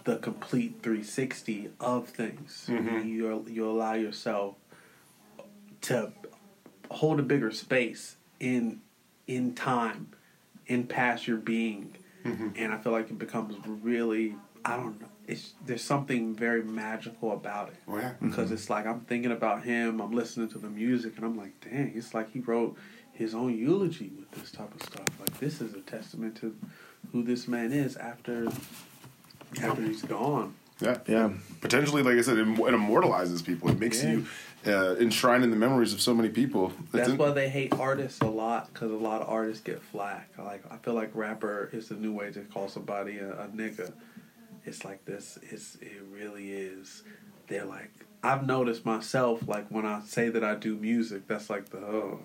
the 0.03 0.17
complete 0.17 0.79
360 0.81 1.69
of 1.79 2.09
things. 2.09 2.67
Mm-hmm. 2.69 3.07
You 3.07 3.45
you 3.47 3.69
allow 3.69 3.93
yourself 3.93 4.55
to 5.81 6.11
hold 6.91 7.19
a 7.19 7.23
bigger 7.23 7.51
space 7.51 8.17
in 8.39 8.81
in 9.27 9.55
time, 9.55 10.09
in 10.67 10.85
past 10.87 11.27
your 11.27 11.37
being, 11.37 11.95
mm-hmm. 12.23 12.49
and 12.55 12.73
I 12.73 12.77
feel 12.77 12.91
like 12.91 13.09
it 13.09 13.17
becomes 13.17 13.55
really 13.65 14.35
I 14.63 14.75
don't 14.75 14.99
know. 14.99 15.07
It's 15.27 15.53
there's 15.65 15.83
something 15.83 16.35
very 16.35 16.63
magical 16.63 17.31
about 17.31 17.69
it 17.69 17.75
Oh, 17.87 17.97
yeah. 17.97 18.13
because 18.21 18.51
it's 18.51 18.69
like 18.69 18.85
I'm 18.85 19.01
thinking 19.01 19.31
about 19.31 19.63
him. 19.63 19.99
I'm 19.99 20.11
listening 20.11 20.49
to 20.49 20.57
the 20.59 20.69
music, 20.69 21.13
and 21.17 21.25
I'm 21.25 21.37
like, 21.37 21.59
dang, 21.61 21.93
it's 21.95 22.13
like 22.13 22.31
he 22.31 22.39
wrote 22.39 22.75
his 23.13 23.33
own 23.33 23.57
eulogy 23.57 24.11
with 24.19 24.29
this 24.31 24.51
type 24.51 24.73
of 24.73 24.81
stuff. 24.83 25.07
Like 25.19 25.39
this 25.39 25.61
is 25.61 25.73
a 25.73 25.81
testament 25.81 26.35
to 26.37 26.55
who 27.11 27.23
this 27.23 27.47
man 27.47 27.71
is 27.71 27.95
after 27.97 28.47
after 29.61 29.81
he's 29.81 30.01
gone. 30.03 30.53
yeah 30.81 30.97
Yeah. 31.07 31.29
potentially 31.61 32.03
like 32.03 32.17
i 32.17 32.21
said 32.21 32.37
it, 32.37 32.47
it 32.47 32.73
immortalizes 32.73 33.41
people 33.45 33.69
it 33.69 33.79
makes 33.79 34.03
Yeah. 34.03 34.11
you 34.11 34.25
uh, 34.67 34.95
enshrined 34.99 35.43
in 35.43 35.51
the 35.51 35.55
memories 35.55 35.93
of 35.93 36.01
so 36.01 36.13
many 36.13 36.27
people 36.29 36.73
That's 36.91 37.09
in- 37.09 37.17
why 37.17 37.29
they 37.31 37.47
hate 37.49 37.71
artists 37.79 38.19
a 38.21 38.25
lot 38.27 38.73
because 38.73 38.91
a 38.91 38.95
lot 38.95 39.21
of 39.21 39.29
artists 39.29 39.61
get 39.63 39.81
flack. 39.81 40.27
Like 40.37 40.63
I 40.71 40.77
feel 40.77 40.95
like 40.95 41.11
rapper 41.13 41.69
is 41.71 41.87
the 41.89 41.95
new 41.95 42.11
way 42.11 42.31
to 42.31 42.39
call 42.41 42.67
somebody 42.67 43.19
a, 43.19 43.31
a 43.43 43.47
nigga. 43.55 43.93
It's 44.65 44.83
like 44.83 45.05
this. 45.05 45.37
It's 45.43 45.75
it 45.75 46.03
really 46.11 46.51
is. 46.51 47.03
They're 47.47 47.65
like 47.65 47.91
I've 48.23 48.45
noticed 48.45 48.85
myself 48.85 49.47
like 49.47 49.67
when 49.69 49.85
I 49.85 50.01
say 50.01 50.29
that 50.29 50.43
I 50.43 50.55
do 50.55 50.75
music, 50.75 51.27
that's 51.27 51.49
like 51.49 51.69
the 51.69 51.77
oh 51.77 52.19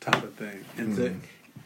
type 0.00 0.22
of 0.22 0.34
thing, 0.34 0.64
and 0.76 0.92
mm-hmm. 0.92 0.96
so 0.96 1.14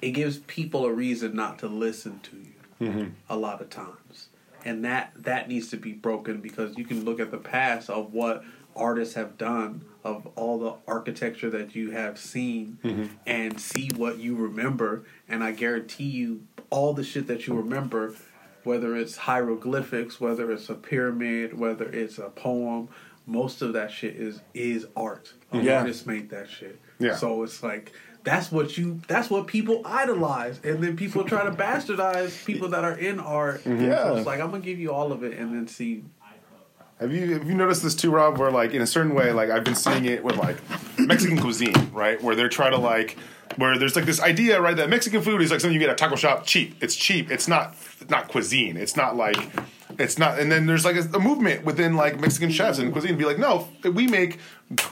it 0.00 0.12
gives 0.12 0.38
people 0.38 0.86
a 0.86 0.92
reason 0.92 1.36
not 1.36 1.58
to 1.58 1.66
listen 1.68 2.20
to 2.20 2.36
you 2.36 2.88
mm-hmm. 2.88 3.08
a 3.28 3.36
lot 3.36 3.60
of 3.60 3.68
times, 3.68 4.28
and 4.64 4.84
that 4.84 5.12
that 5.14 5.48
needs 5.48 5.68
to 5.70 5.76
be 5.76 5.92
broken 5.92 6.40
because 6.40 6.78
you 6.78 6.84
can 6.84 7.04
look 7.04 7.20
at 7.20 7.30
the 7.30 7.38
past 7.38 7.90
of 7.90 8.14
what 8.14 8.42
artists 8.74 9.14
have 9.14 9.36
done 9.36 9.84
of 10.04 10.26
all 10.36 10.58
the 10.58 10.74
architecture 10.88 11.50
that 11.50 11.74
you 11.74 11.90
have 11.90 12.18
seen 12.18 12.78
mm-hmm. 12.82 13.06
and 13.26 13.60
see 13.60 13.90
what 13.96 14.18
you 14.18 14.34
remember. 14.34 15.04
And 15.28 15.44
i 15.44 15.52
guarantee 15.52 16.04
you 16.04 16.46
all 16.70 16.94
the 16.94 17.04
shit 17.04 17.26
that 17.26 17.46
you 17.46 17.54
remember 17.54 18.14
whether 18.64 18.94
it's 18.96 19.16
hieroglyphics 19.16 20.20
whether 20.20 20.50
it's 20.52 20.68
a 20.68 20.74
pyramid 20.74 21.58
whether 21.58 21.88
it's 21.90 22.18
a 22.18 22.28
poem 22.30 22.88
most 23.26 23.62
of 23.62 23.72
that 23.72 23.90
shit 23.90 24.16
is 24.16 24.40
is 24.54 24.86
art 24.96 25.32
an 25.52 25.64
Yeah. 25.64 25.78
artist 25.80 26.06
made 26.06 26.30
that 26.30 26.48
shit 26.48 26.78
Yeah. 26.98 27.16
so 27.16 27.42
it's 27.42 27.62
like 27.62 27.92
that's 28.22 28.52
what 28.52 28.76
you 28.76 29.00
that's 29.08 29.30
what 29.30 29.46
people 29.46 29.82
idolize 29.84 30.60
and 30.62 30.82
then 30.82 30.96
people 30.96 31.24
try 31.24 31.44
to 31.44 31.50
bastardize 31.52 32.44
people 32.44 32.68
that 32.68 32.84
are 32.84 32.98
in 32.98 33.18
art 33.18 33.60
mm-hmm. 33.64 33.78
so 33.80 33.86
Yeah. 33.86 34.14
it's 34.16 34.26
like 34.26 34.40
i'm 34.40 34.50
gonna 34.50 34.62
give 34.62 34.78
you 34.78 34.92
all 34.92 35.12
of 35.12 35.22
it 35.24 35.38
and 35.38 35.54
then 35.54 35.66
see 35.66 36.04
Have 36.98 37.12
you 37.14 37.32
have 37.32 37.46
you 37.48 37.54
noticed 37.54 37.82
this 37.82 37.94
too, 37.94 38.10
Rob? 38.10 38.36
Where 38.36 38.50
like 38.50 38.74
in 38.74 38.82
a 38.82 38.86
certain 38.86 39.14
way, 39.14 39.32
like 39.32 39.48
I've 39.48 39.64
been 39.64 39.74
seeing 39.74 40.04
it 40.04 40.22
with 40.22 40.36
like 40.36 40.58
Mexican 40.98 41.38
cuisine, 41.38 41.90
right? 41.94 42.20
Where 42.22 42.34
they're 42.36 42.50
trying 42.50 42.72
to 42.72 42.78
like 42.78 43.16
where 43.56 43.78
there's 43.78 43.96
like 43.96 44.04
this 44.04 44.20
idea, 44.20 44.60
right, 44.60 44.76
that 44.76 44.88
Mexican 44.88 45.22
food 45.22 45.42
is 45.42 45.50
like 45.50 45.60
something 45.60 45.74
you 45.74 45.80
get 45.80 45.88
at 45.90 45.94
a 45.94 45.96
taco 45.96 46.16
shop, 46.16 46.46
cheap. 46.46 46.82
It's 46.82 46.94
cheap. 46.94 47.30
It's 47.30 47.48
not 47.48 47.74
not 48.08 48.28
cuisine. 48.28 48.76
It's 48.76 48.96
not 48.96 49.16
like 49.16 49.36
it's 49.98 50.18
not. 50.18 50.38
And 50.38 50.50
then 50.50 50.66
there's 50.66 50.84
like 50.84 50.96
a, 50.96 51.02
a 51.14 51.20
movement 51.20 51.64
within 51.64 51.94
like 51.96 52.20
Mexican 52.20 52.50
chefs 52.50 52.78
and 52.78 52.92
cuisine 52.92 53.12
to 53.12 53.16
be 53.16 53.24
like, 53.24 53.38
no, 53.38 53.68
we 53.84 54.06
make 54.06 54.38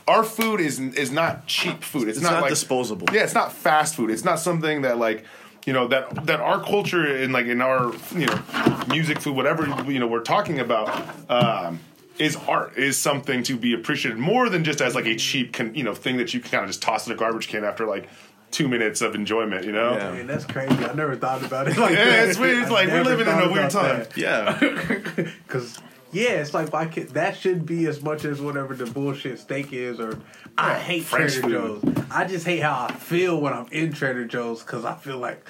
our 0.06 0.24
food 0.24 0.60
is 0.60 0.80
is 0.80 1.10
not 1.10 1.47
cheap 1.47 1.82
food. 1.82 2.09
It's, 2.09 2.18
It's 2.18 2.24
not, 2.24 2.35
not 2.35 2.43
like 2.43 2.51
disposable. 2.51 3.06
Yeah, 3.12 3.22
it's 3.22 3.35
not 3.35 3.52
fast 3.52 3.94
food. 3.94 4.10
It's 4.10 4.24
not 4.24 4.39
something 4.39 4.82
that 4.82 4.98
like 4.98 5.24
you 5.66 5.72
know 5.72 5.89
that 5.89 6.26
that 6.26 6.40
our 6.40 6.62
culture 6.62 7.05
and 7.05 7.32
like 7.32 7.47
in 7.47 7.60
our 7.60 7.93
you 8.14 8.26
know 8.26 8.85
music, 8.89 9.20
food, 9.20 9.36
whatever 9.36 9.66
you 9.90 9.98
know 9.98 10.06
we're 10.06 10.22
talking 10.22 10.59
about. 10.59 10.89
Um, 11.30 11.80
is 12.18 12.35
art 12.48 12.76
is 12.76 12.97
something 12.97 13.44
to 13.44 13.56
be 13.56 13.72
appreciated 13.72 14.18
more 14.18 14.48
than 14.48 14.64
just 14.64 14.80
as 14.80 14.93
like 14.93 15.06
a 15.06 15.14
cheap 15.14 15.52
con- 15.52 15.72
you 15.74 15.85
know 15.85 15.94
thing 15.94 16.16
that 16.16 16.35
you 16.35 16.40
can 16.40 16.51
kind 16.51 16.64
of 16.64 16.68
just 16.68 16.82
toss 16.82 17.06
in 17.06 17.12
a 17.12 17.16
garbage 17.16 17.47
can 17.47 17.64
after 17.64 17.86
like 17.86 18.09
two 18.50 18.66
minutes 18.68 19.00
of 19.02 19.14
enjoyment 19.14 19.64
you 19.64 19.72
know 19.72 19.92
Yeah. 19.94 20.12
Man, 20.12 20.26
that's 20.26 20.44
crazy. 20.44 20.72
I 20.84 20.92
never 20.94 21.16
thought 21.16 21.44
about 21.44 21.68
it 21.68 21.76
like 21.78 21.90
Yeah, 21.94 22.04
that. 22.04 22.28
it's 22.30 22.38
weird. 22.38 22.58
It's 22.62 22.70
I 22.70 22.74
like 22.74 22.88
we're 22.88 23.04
living 23.04 23.26
in 23.26 23.32
a 23.34 23.40
thought 23.42 23.52
weird 23.52 23.70
time. 23.70 23.98
that. 24.00 24.16
Yeah. 24.16 25.30
Cause 25.48 25.78
yeah, 26.10 26.40
it's 26.40 26.54
like 26.54 26.72
I 26.72 26.86
could, 26.86 27.10
that 27.10 27.36
should 27.36 27.66
be 27.66 27.84
as 27.86 28.00
much 28.02 28.24
as 28.24 28.40
whatever 28.40 28.74
the 28.74 28.86
bullshit 28.86 29.38
steak 29.38 29.74
is. 29.74 30.00
Or 30.00 30.18
ah, 30.56 30.70
I 30.74 30.78
hate 30.78 31.04
French 31.04 31.34
Trader 31.34 31.60
food. 31.78 31.82
Joe's. 31.94 32.04
I 32.10 32.24
just 32.26 32.46
hate 32.46 32.60
how 32.62 32.86
I 32.88 32.92
feel 32.92 33.38
when 33.38 33.52
I'm 33.52 33.66
in 33.70 33.92
Trader 33.92 34.24
Joe's 34.24 34.62
because 34.62 34.86
I 34.86 34.94
feel 34.94 35.18
like, 35.18 35.44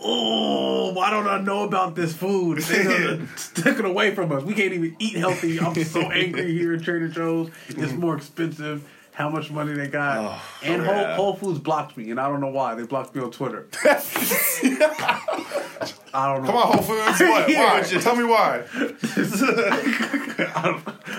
oh, 0.00 0.92
why 0.92 1.10
don't 1.10 1.26
I 1.26 1.40
know 1.40 1.64
about 1.64 1.96
this 1.96 2.14
food? 2.14 2.58
They 2.58 2.84
done 2.84 3.28
took 3.54 3.80
it 3.80 3.84
away 3.84 4.14
from 4.14 4.30
us. 4.30 4.44
We 4.44 4.54
can't 4.54 4.72
even 4.72 4.94
eat 5.00 5.16
healthy. 5.16 5.58
I'm 5.58 5.74
so 5.82 6.02
angry 6.12 6.52
here 6.52 6.74
at 6.74 6.82
Trader 6.82 7.08
Joe's. 7.08 7.50
It's 7.68 7.92
more 7.92 8.16
expensive. 8.16 8.88
How 9.14 9.30
much 9.30 9.48
money 9.50 9.72
they 9.74 9.86
got? 9.86 10.40
and 10.64 10.84
Whole, 10.84 10.94
yeah. 10.94 11.14
Whole 11.14 11.34
Foods 11.36 11.60
blocked 11.60 11.96
me, 11.96 12.10
and 12.10 12.18
I 12.18 12.28
don't 12.28 12.40
know 12.40 12.48
why. 12.48 12.74
They 12.74 12.82
blocked 12.84 13.14
me 13.14 13.22
on 13.22 13.30
Twitter. 13.30 13.68
I 16.12 16.32
don't 16.32 16.42
know. 16.44 16.50
come 16.50 16.56
on 16.56 16.72
whole 16.72 16.82
foods 16.82 17.20
what 17.20 17.48
why 17.56 17.82
tell 18.00 18.16
me 18.16 18.24
why 18.24 18.62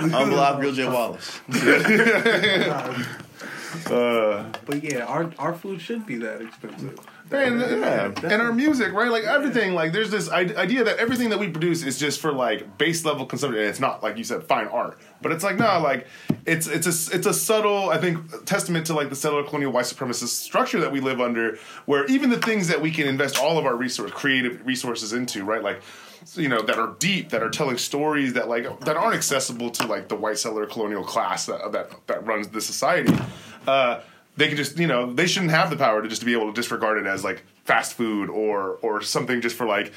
Unblock 0.10 0.60
Real 0.60 0.72
J 0.74 0.88
Wallace. 0.88 1.40
uh, 3.92 4.52
But 4.66 4.84
yeah, 4.84 5.06
our 5.06 5.32
our 5.38 5.54
food 5.54 5.82
should 5.82 6.06
be 6.06 6.16
that 6.18 6.42
expensive. 6.42 7.00
Man, 7.32 7.60
and 7.60 8.42
our 8.42 8.54
music, 8.54 8.94
right? 8.94 9.10
Like 9.10 9.24
everything, 9.24 9.74
like 9.74 9.94
there's 9.94 10.12
this 10.12 10.30
idea 10.30 10.84
that 10.84 10.98
everything 10.98 11.30
that 11.32 11.40
we 11.40 11.50
produce 11.50 11.84
is 11.84 11.98
just 11.98 12.20
for 12.20 12.32
like 12.32 12.78
base 12.78 13.04
level 13.04 13.26
consumption, 13.26 13.62
and 13.62 13.70
it's 13.70 13.80
not 13.80 14.04
like 14.04 14.18
you 14.18 14.24
said, 14.24 14.44
fine 14.44 14.68
art. 14.68 15.00
But 15.24 15.32
it's 15.32 15.44
like 15.44 15.58
no, 15.58 15.80
like 15.80 16.06
it's 16.46 16.68
it's 16.68 16.86
a 16.86 17.16
it's 17.16 17.26
a 17.26 17.34
subtle, 17.34 17.90
I 17.90 17.98
think, 17.98 18.46
testament 18.46 18.86
to 18.88 18.94
like 18.94 19.10
the 19.10 19.16
settler 19.16 19.44
colonial 19.44 19.72
white 19.72 19.86
supremacist 19.86 20.28
structure 20.28 20.80
that 20.82 20.92
we 20.92 21.00
live 21.00 21.20
under, 21.20 21.58
where 21.86 22.06
even 22.06 22.30
the 22.30 22.40
things 22.40 22.68
that 22.68 22.80
we 22.80 22.92
can 22.92 23.08
invest 23.08 23.40
all 23.40 23.58
of 23.58 23.66
our 23.66 23.76
resource, 23.76 24.12
creative 24.12 24.64
resources 24.64 25.12
into, 25.12 25.44
right? 25.44 25.64
Like 25.64 25.82
you 26.34 26.48
know 26.48 26.62
that 26.62 26.78
are 26.78 26.96
deep, 27.00 27.30
that 27.30 27.42
are 27.42 27.50
telling 27.50 27.80
stories 27.80 28.34
that 28.34 28.48
like 28.48 28.82
that 28.82 28.98
aren't 28.98 29.16
accessible 29.16 29.72
to 29.72 29.88
like 29.88 30.10
the 30.10 30.16
white 30.16 30.38
settler 30.38 30.68
colonial 30.68 31.04
class 31.04 31.48
that 31.48 31.72
that, 31.72 31.90
that 32.06 32.24
runs 32.26 32.50
the 32.50 32.62
society. 32.62 33.12
Uh, 33.66 34.02
they 34.38 34.48
could 34.50 34.58
just 34.58 34.78
you 34.78 34.88
know 34.88 35.12
they 35.14 35.28
shouldn't 35.28 35.52
have 35.52 35.70
the 35.70 35.78
power 35.78 36.02
to 36.02 36.08
just 36.08 36.26
be 36.26 36.34
able 36.34 36.48
to 36.48 36.54
disregard 36.54 36.98
it 36.98 37.06
as 37.08 37.24
like 37.24 37.44
fast 37.64 37.94
food 37.94 38.30
or 38.30 38.78
or 38.82 39.02
something 39.02 39.42
just 39.42 39.56
for 39.56 39.66
like 39.66 39.92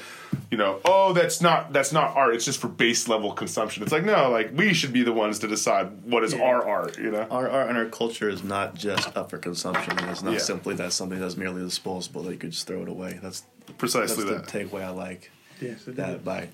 you 0.49 0.57
know 0.57 0.79
oh 0.85 1.13
that's 1.13 1.39
not 1.41 1.71
that's 1.73 1.91
not 1.91 2.15
art 2.15 2.33
it's 2.33 2.45
just 2.45 2.59
for 2.59 2.67
base 2.67 3.07
level 3.07 3.31
consumption 3.33 3.83
it's 3.83 3.91
like 3.91 4.03
no 4.05 4.29
like 4.31 4.49
we 4.55 4.73
should 4.73 4.91
be 4.91 5.03
the 5.03 5.13
ones 5.13 5.39
to 5.39 5.47
decide 5.47 5.87
what 6.03 6.23
is 6.23 6.33
our 6.33 6.67
art 6.67 6.97
you 6.97 7.11
know 7.11 7.27
Our 7.29 7.47
art 7.49 7.69
and 7.69 7.77
our 7.77 7.85
culture 7.85 8.29
is 8.29 8.43
not 8.43 8.73
just 8.75 9.15
up 9.15 9.29
for 9.29 9.37
consumption. 9.37 9.97
and 9.99 10.09
It's 10.09 10.23
not 10.23 10.33
Yeah. 10.33 10.39
simply 10.39 10.73
that 10.75 10.93
something 10.93 11.19
that's 11.19 11.37
merely 11.37 11.61
disposable 11.61 12.23
that 12.23 12.31
you 12.31 12.37
could 12.39 12.51
just 12.51 12.65
throw 12.65 12.81
it 12.81 12.89
away. 12.89 13.19
That's 13.21 13.43
Precisely 13.77 14.23
that's 14.23 14.51
the 14.51 14.59
takeaway 14.59 14.83
I 14.83 14.89
like. 14.89 15.29
Yes, 15.61 15.87
it 15.87 15.95
that 15.97 16.09
is. 16.15 16.21
by 16.21 16.47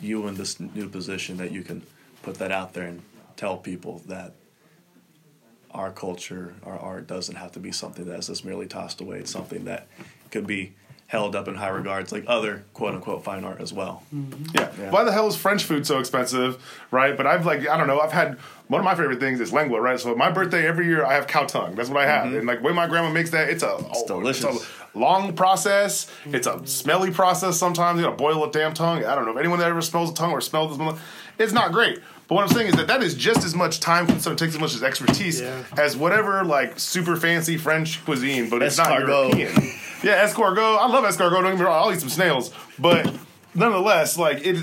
you 0.00 0.26
in 0.26 0.34
this 0.34 0.58
new 0.58 0.88
position 0.88 1.36
that 1.36 1.52
you 1.52 1.62
can 1.62 1.82
put 2.22 2.36
that 2.38 2.50
out 2.50 2.72
there 2.74 2.86
and 2.86 3.02
tell 3.36 3.56
people 3.56 4.02
that 4.06 4.32
our 5.76 5.90
culture, 5.90 6.54
our 6.64 6.78
art 6.78 7.06
doesn't 7.06 7.36
have 7.36 7.52
to 7.52 7.60
be 7.60 7.70
something 7.70 8.06
that's 8.06 8.28
just 8.28 8.44
merely 8.44 8.66
tossed 8.66 9.00
away. 9.00 9.18
It's 9.18 9.30
something 9.30 9.66
that 9.66 9.86
could 10.30 10.46
be 10.46 10.72
held 11.08 11.36
up 11.36 11.46
in 11.46 11.54
high 11.54 11.68
regards, 11.68 12.10
like 12.10 12.24
other 12.26 12.64
quote 12.74 12.94
unquote 12.94 13.22
fine 13.22 13.44
art 13.44 13.60
as 13.60 13.72
well. 13.72 14.02
Mm-hmm. 14.14 14.56
Yeah. 14.56 14.90
Why 14.90 15.04
the 15.04 15.12
hell 15.12 15.28
is 15.28 15.36
French 15.36 15.64
food 15.64 15.86
so 15.86 15.98
expensive, 15.98 16.62
right? 16.90 17.16
But 17.16 17.26
I've 17.26 17.46
like 17.46 17.68
I 17.68 17.76
don't 17.76 17.86
know. 17.86 18.00
I've 18.00 18.12
had 18.12 18.38
one 18.68 18.80
of 18.80 18.84
my 18.84 18.94
favorite 18.94 19.20
things 19.20 19.40
is 19.40 19.52
lengua, 19.52 19.80
right? 19.80 20.00
So 20.00 20.14
my 20.16 20.30
birthday 20.30 20.66
every 20.66 20.86
year 20.86 21.04
I 21.04 21.14
have 21.14 21.26
cow 21.26 21.44
tongue. 21.44 21.76
That's 21.76 21.88
what 21.88 21.98
I 21.98 22.06
have, 22.06 22.26
mm-hmm. 22.26 22.38
and 22.38 22.46
like 22.46 22.62
way 22.62 22.72
my 22.72 22.86
grandma 22.86 23.10
makes 23.10 23.30
that, 23.30 23.48
it's 23.48 23.62
a 23.62 23.76
it's 23.76 24.02
oh, 24.02 24.06
delicious. 24.06 24.44
a 24.44 24.98
long 24.98 25.34
process. 25.34 26.06
Mm-hmm. 26.06 26.34
It's 26.34 26.46
a 26.46 26.66
smelly 26.66 27.12
process. 27.12 27.56
Sometimes 27.56 27.98
you 27.98 28.04
gotta 28.04 28.16
boil 28.16 28.44
a 28.44 28.50
damn 28.50 28.74
tongue. 28.74 29.04
I 29.04 29.14
don't 29.14 29.26
know 29.26 29.32
if 29.32 29.38
anyone 29.38 29.60
that 29.60 29.68
ever 29.68 29.82
smells 29.82 30.10
a 30.10 30.14
tongue 30.14 30.32
or 30.32 30.40
smells 30.40 30.76
this. 30.76 31.00
It's 31.38 31.52
not 31.52 31.70
great. 31.70 32.00
But 32.28 32.34
what 32.34 32.42
I'm 32.42 32.48
saying 32.48 32.68
is 32.68 32.74
that 32.74 32.88
that 32.88 33.02
is 33.02 33.14
just 33.14 33.44
as 33.44 33.54
much 33.54 33.78
time 33.80 34.06
consuming, 34.06 34.36
takes 34.36 34.54
as 34.54 34.60
much 34.60 34.74
as 34.74 34.82
expertise 34.82 35.40
Yeah. 35.40 35.62
as 35.76 35.96
whatever 35.96 36.42
like 36.44 36.78
super 36.78 37.16
fancy 37.16 37.56
French 37.56 38.04
cuisine, 38.04 38.50
but 38.50 38.62
it's 38.62 38.78
Escargot. 38.80 39.08
not 39.08 39.38
European. 39.38 39.70
Yeah, 40.02 40.24
escargot. 40.28 40.78
I 40.78 40.86
love 40.88 41.04
escargot. 41.04 41.30
Don't 41.30 41.44
get 41.44 41.56
me 41.58 41.62
wrong. 41.64 41.82
I'll 41.86 41.92
eat 41.92 42.00
some 42.00 42.10
snails, 42.10 42.52
but 42.78 43.12
nonetheless, 43.54 44.18
like 44.18 44.40
it. 44.44 44.54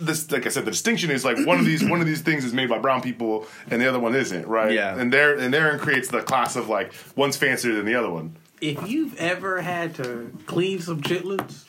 This, 0.00 0.30
like 0.30 0.46
I 0.46 0.48
said, 0.48 0.64
the 0.64 0.72
distinction 0.72 1.10
is 1.10 1.24
like 1.24 1.38
one 1.46 1.58
of 1.60 1.64
these 1.64 1.82
one 1.88 2.00
of 2.00 2.06
these 2.06 2.20
things 2.22 2.44
is 2.44 2.52
made 2.52 2.68
by 2.68 2.78
brown 2.78 3.00
people, 3.00 3.46
and 3.70 3.80
the 3.80 3.88
other 3.88 4.00
one 4.00 4.14
isn't, 4.16 4.46
right? 4.48 4.72
Yeah. 4.72 4.98
And 4.98 5.12
there 5.12 5.38
and 5.38 5.54
therein 5.54 5.78
creates 5.78 6.08
the 6.08 6.22
class 6.22 6.56
of 6.56 6.68
like 6.68 6.92
one's 7.16 7.36
fancier 7.36 7.74
than 7.74 7.86
the 7.86 7.94
other 7.94 8.10
one. 8.10 8.36
If 8.60 8.90
you've 8.90 9.16
ever 9.16 9.62
had 9.62 9.94
to 9.94 10.30
clean 10.46 10.80
some 10.80 11.00
chitlins, 11.00 11.64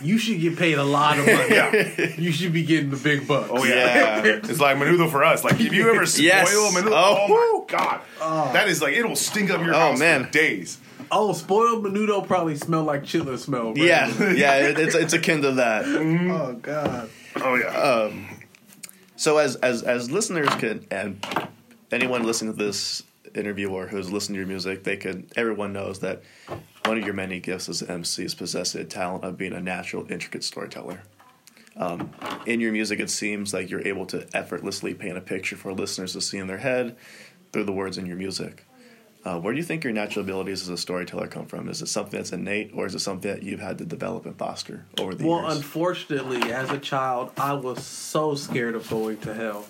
you 0.04 0.16
should 0.18 0.40
get 0.40 0.56
paid 0.56 0.78
a 0.78 0.84
lot 0.84 1.18
of 1.18 1.26
money. 1.26 1.54
Yeah. 1.54 2.14
You 2.16 2.30
should 2.30 2.52
be 2.52 2.62
getting 2.62 2.90
the 2.90 2.96
big 2.96 3.26
bucks. 3.26 3.50
Oh 3.52 3.64
yeah, 3.64 4.22
it's 4.24 4.60
like 4.60 4.76
menudo 4.76 5.10
for 5.10 5.24
us. 5.24 5.42
Like 5.42 5.60
if 5.60 5.72
you 5.72 5.90
ever 5.90 6.06
spoil 6.06 6.24
Yes. 6.24 6.54
menudo, 6.54 6.90
Oh. 6.92 7.26
oh, 7.28 7.58
my 7.68 7.76
god, 7.76 8.00
oh. 8.20 8.52
that 8.52 8.68
is 8.68 8.80
like 8.80 8.94
it 8.94 9.04
will 9.06 9.16
stink 9.16 9.50
up 9.50 9.60
your 9.64 9.74
Oh, 9.74 9.78
house 9.78 9.98
man. 9.98 10.24
for 10.26 10.30
days. 10.30 10.78
Oh, 11.10 11.32
spoiled 11.32 11.84
menudo 11.84 12.24
probably 12.26 12.56
smell 12.56 12.84
like 12.84 13.02
chitlin 13.02 13.36
smell. 13.38 13.72
bro. 13.74 13.84
Yeah, 13.84 14.06
yeah, 14.32 14.68
it, 14.68 14.78
it's 14.78 14.94
it's 14.94 15.12
akin 15.14 15.42
to 15.42 15.52
that. 15.52 15.84
Mm-hmm. 15.84 16.30
Oh 16.30 16.52
god. 16.54 17.10
Oh 17.36 17.54
yeah. 17.56 17.66
Um, 17.76 18.28
so 19.16 19.38
as 19.38 19.56
as 19.56 19.82
as 19.82 20.10
listeners 20.12 20.48
could 20.60 20.86
and 20.92 21.24
anyone 21.90 22.22
listening 22.22 22.56
to 22.56 22.64
this 22.64 23.02
interview 23.34 23.70
or 23.70 23.86
who's 23.86 24.10
listening 24.10 24.34
to 24.34 24.40
your 24.40 24.48
music, 24.48 24.84
they 24.84 24.96
could 24.96 25.32
everyone 25.36 25.72
knows 25.72 26.00
that 26.00 26.22
one 26.84 26.98
of 26.98 27.04
your 27.04 27.14
many 27.14 27.40
gifts 27.40 27.68
as 27.68 27.82
an 27.82 27.90
MC 27.90 28.24
is 28.24 28.34
possessing 28.34 28.80
a 28.80 28.84
talent 28.84 29.24
of 29.24 29.36
being 29.38 29.52
a 29.52 29.60
natural, 29.60 30.10
intricate 30.10 30.44
storyteller. 30.44 31.02
Um, 31.76 32.10
in 32.46 32.60
your 32.60 32.72
music, 32.72 33.00
it 33.00 33.10
seems 33.10 33.52
like 33.52 33.68
you're 33.68 33.86
able 33.86 34.06
to 34.06 34.28
effortlessly 34.32 34.94
paint 34.94 35.16
a 35.16 35.20
picture 35.20 35.56
for 35.56 35.72
listeners 35.72 36.12
to 36.12 36.20
see 36.20 36.38
in 36.38 36.46
their 36.46 36.58
head 36.58 36.96
through 37.52 37.64
the 37.64 37.72
words 37.72 37.98
in 37.98 38.06
your 38.06 38.16
music. 38.16 38.64
Uh, 39.24 39.40
where 39.40 39.54
do 39.54 39.58
you 39.58 39.64
think 39.64 39.82
your 39.82 39.92
natural 39.92 40.22
abilities 40.22 40.60
as 40.60 40.68
a 40.68 40.76
storyteller 40.76 41.26
come 41.26 41.46
from? 41.46 41.68
Is 41.70 41.80
it 41.80 41.86
something 41.88 42.18
that's 42.18 42.32
innate, 42.32 42.72
or 42.74 42.84
is 42.84 42.94
it 42.94 42.98
something 42.98 43.30
that 43.30 43.42
you've 43.42 43.60
had 43.60 43.78
to 43.78 43.86
develop 43.86 44.26
and 44.26 44.36
foster 44.36 44.84
over 45.00 45.14
the 45.14 45.26
Well, 45.26 45.38
years? 45.38 45.46
Well, 45.48 45.56
unfortunately, 45.56 46.52
as 46.52 46.70
a 46.70 46.78
child, 46.78 47.32
I 47.38 47.54
was 47.54 47.84
so 47.84 48.34
scared 48.34 48.74
of 48.74 48.88
going 48.90 49.16
to 49.18 49.32
hell. 49.32 49.64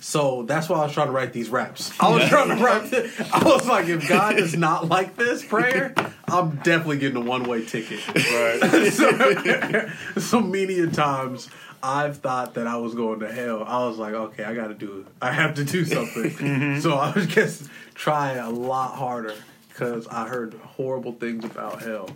So 0.00 0.42
that's 0.42 0.68
why 0.68 0.78
I 0.78 0.84
was 0.84 0.92
trying 0.92 1.08
to 1.08 1.12
write 1.12 1.32
these 1.32 1.48
raps. 1.48 1.92
I 2.00 2.10
was 2.10 2.28
trying 2.28 2.56
to 2.56 2.62
write. 2.62 2.92
I 3.32 3.42
was 3.44 3.66
like, 3.66 3.88
if 3.88 4.08
God 4.08 4.36
does 4.36 4.56
not 4.56 4.88
like 4.88 5.16
this 5.16 5.44
prayer, 5.44 5.94
I'm 6.28 6.56
definitely 6.56 6.98
getting 6.98 7.16
a 7.16 7.24
one 7.24 7.44
way 7.44 7.64
ticket. 7.64 8.06
Right. 8.08 8.90
so, 8.92 10.20
so 10.20 10.40
many 10.40 10.78
a 10.80 10.86
times 10.86 11.48
I've 11.82 12.18
thought 12.18 12.54
that 12.54 12.66
I 12.66 12.76
was 12.76 12.94
going 12.94 13.20
to 13.20 13.32
hell. 13.32 13.64
I 13.64 13.86
was 13.86 13.98
like, 13.98 14.14
okay, 14.14 14.44
I 14.44 14.54
got 14.54 14.68
to 14.68 14.74
do 14.74 15.00
it. 15.00 15.06
I 15.22 15.32
have 15.32 15.54
to 15.54 15.64
do 15.64 15.84
something. 15.84 16.30
Mm-hmm. 16.30 16.80
So 16.80 16.94
I 16.94 17.12
was 17.12 17.26
just 17.26 17.68
trying 17.94 18.38
a 18.38 18.50
lot 18.50 18.96
harder 18.96 19.34
because 19.68 20.06
I 20.08 20.26
heard 20.28 20.54
horrible 20.54 21.12
things 21.12 21.44
about 21.44 21.82
hell, 21.82 22.10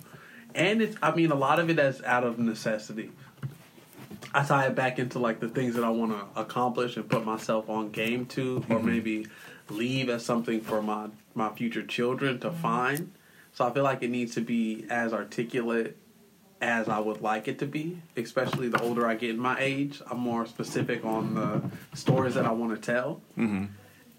and 0.55 0.83
it's. 0.83 0.97
I 1.03 1.15
mean, 1.15 1.31
a 1.31 1.37
lot 1.37 1.61
of 1.61 1.71
it 1.71 1.79
is 1.79 2.03
out 2.03 2.25
of 2.25 2.39
necessity. 2.39 3.11
I 4.33 4.45
tie 4.45 4.67
it 4.67 4.75
back 4.75 4.99
into 4.99 5.19
like 5.19 5.41
the 5.41 5.49
things 5.49 5.75
that 5.75 5.85
I 5.85 5.91
want 5.91 6.13
to 6.13 6.41
accomplish 6.41 6.97
and 6.97 7.09
put 7.09 7.25
myself 7.25 7.69
on 7.69 7.91
game 7.91 8.27
to, 8.27 8.59
or 8.69 8.77
mm-hmm. 8.77 8.87
maybe 8.87 9.27
leave 9.69 10.09
as 10.09 10.25
something 10.25 10.61
for 10.61 10.83
my 10.83 11.09
my 11.35 11.51
future 11.51 11.83
children 11.83 12.39
to 12.41 12.49
mm-hmm. 12.49 12.63
find. 12.63 13.13
So 13.53 13.67
I 13.67 13.73
feel 13.73 13.83
like 13.83 14.03
it 14.03 14.11
needs 14.11 14.35
to 14.35 14.41
be 14.41 14.87
as 14.91 15.13
articulate 15.13 15.97
as 16.61 16.89
I 16.89 16.99
would 16.99 17.23
like 17.23 17.49
it 17.49 17.59
to 17.61 17.67
be. 17.67 18.01
Especially 18.17 18.69
the 18.69 18.81
older 18.81 19.07
I 19.07 19.15
get 19.15 19.31
in 19.31 19.39
my 19.39 19.59
age, 19.59 20.01
I'm 20.11 20.21
more 20.21 20.47
specific 20.47 21.05
on 21.05 21.35
the 21.35 21.63
stories 21.97 22.35
that 22.35 22.47
I 22.47 22.53
want 22.53 22.75
to 22.75 22.81
tell. 22.81 23.23
Mm-hmm. 23.37 23.67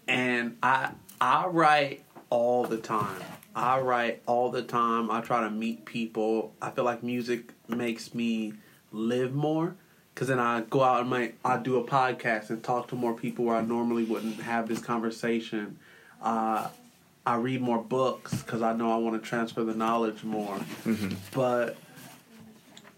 And 0.08 0.56
I 0.62 0.90
I 1.20 1.46
write 1.46 2.04
all 2.30 2.64
the 2.64 2.78
time. 2.78 3.22
I 3.54 3.80
write 3.80 4.22
all 4.26 4.50
the 4.50 4.62
time. 4.62 5.10
I 5.10 5.20
try 5.20 5.42
to 5.42 5.50
meet 5.50 5.84
people. 5.84 6.54
I 6.60 6.70
feel 6.70 6.84
like 6.84 7.02
music 7.02 7.52
makes 7.68 8.14
me 8.14 8.54
live 8.90 9.34
more 9.34 9.76
because 10.14 10.28
then 10.28 10.38
I 10.38 10.60
go 10.62 10.82
out 10.82 11.00
and 11.00 11.10
my 11.10 11.32
I 11.44 11.56
do 11.58 11.76
a 11.78 11.84
podcast 11.84 12.50
and 12.50 12.62
talk 12.62 12.88
to 12.88 12.94
more 12.94 13.14
people 13.14 13.44
where 13.46 13.56
I 13.56 13.62
normally 13.62 14.04
wouldn't 14.04 14.40
have 14.40 14.68
this 14.68 14.78
conversation. 14.80 15.78
Uh, 16.22 16.68
I 17.24 17.36
read 17.36 17.60
more 17.60 17.78
books 17.82 18.42
because 18.42 18.62
I 18.62 18.72
know 18.72 18.92
I 18.92 18.96
want 18.96 19.20
to 19.22 19.28
transfer 19.28 19.62
the 19.64 19.74
knowledge 19.74 20.24
more. 20.24 20.58
But 21.32 21.76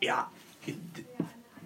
yeah, 0.00 0.24
it, 0.66 0.76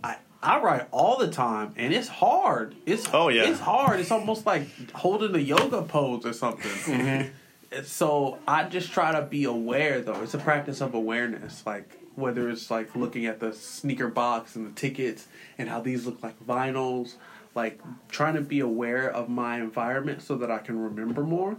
I 0.03 0.17
I 0.43 0.61
write 0.61 0.87
all 0.91 1.19
the 1.19 1.29
time 1.31 1.73
and 1.77 1.93
it's 1.95 2.09
hard. 2.09 2.75
It's 2.87 3.09
Oh, 3.13 3.29
yeah. 3.29 3.49
it's 3.49 3.61
hard. 3.61 4.01
It's 4.01 4.11
almost 4.11 4.45
like 4.47 4.69
holding 4.93 5.35
a 5.35 5.39
yoga 5.39 5.83
pose 5.83 6.25
or 6.27 6.33
something. 6.33 7.31
And 7.73 7.87
So 7.87 8.39
I 8.47 8.65
just 8.65 8.93
try 8.93 9.13
to 9.13 9.23
be 9.23 9.45
aware 9.45 10.01
though. 10.01 10.23
It's 10.23 10.35
a 10.35 10.39
practice 10.39 10.81
of 10.81 10.95
awareness. 10.95 11.65
Like 11.67 11.98
whether 12.19 12.51
it's 12.51 12.71
like 12.71 12.95
looking 12.97 13.27
at 13.27 13.39
the 13.41 13.53
sneaker 13.53 14.09
box 14.09 14.57
and 14.57 14.67
the 14.67 14.81
tickets 14.81 15.29
and 15.57 15.69
how 15.69 15.81
these 15.81 16.05
look 16.05 16.23
like 16.23 16.39
vinyls, 16.45 17.15
like 17.55 17.81
trying 18.09 18.35
to 18.35 18.41
be 18.41 18.61
aware 18.61 19.09
of 19.09 19.29
my 19.29 19.59
environment 19.59 20.21
so 20.23 20.37
that 20.37 20.51
I 20.51 20.59
can 20.59 20.79
remember 20.79 21.23
more. 21.23 21.57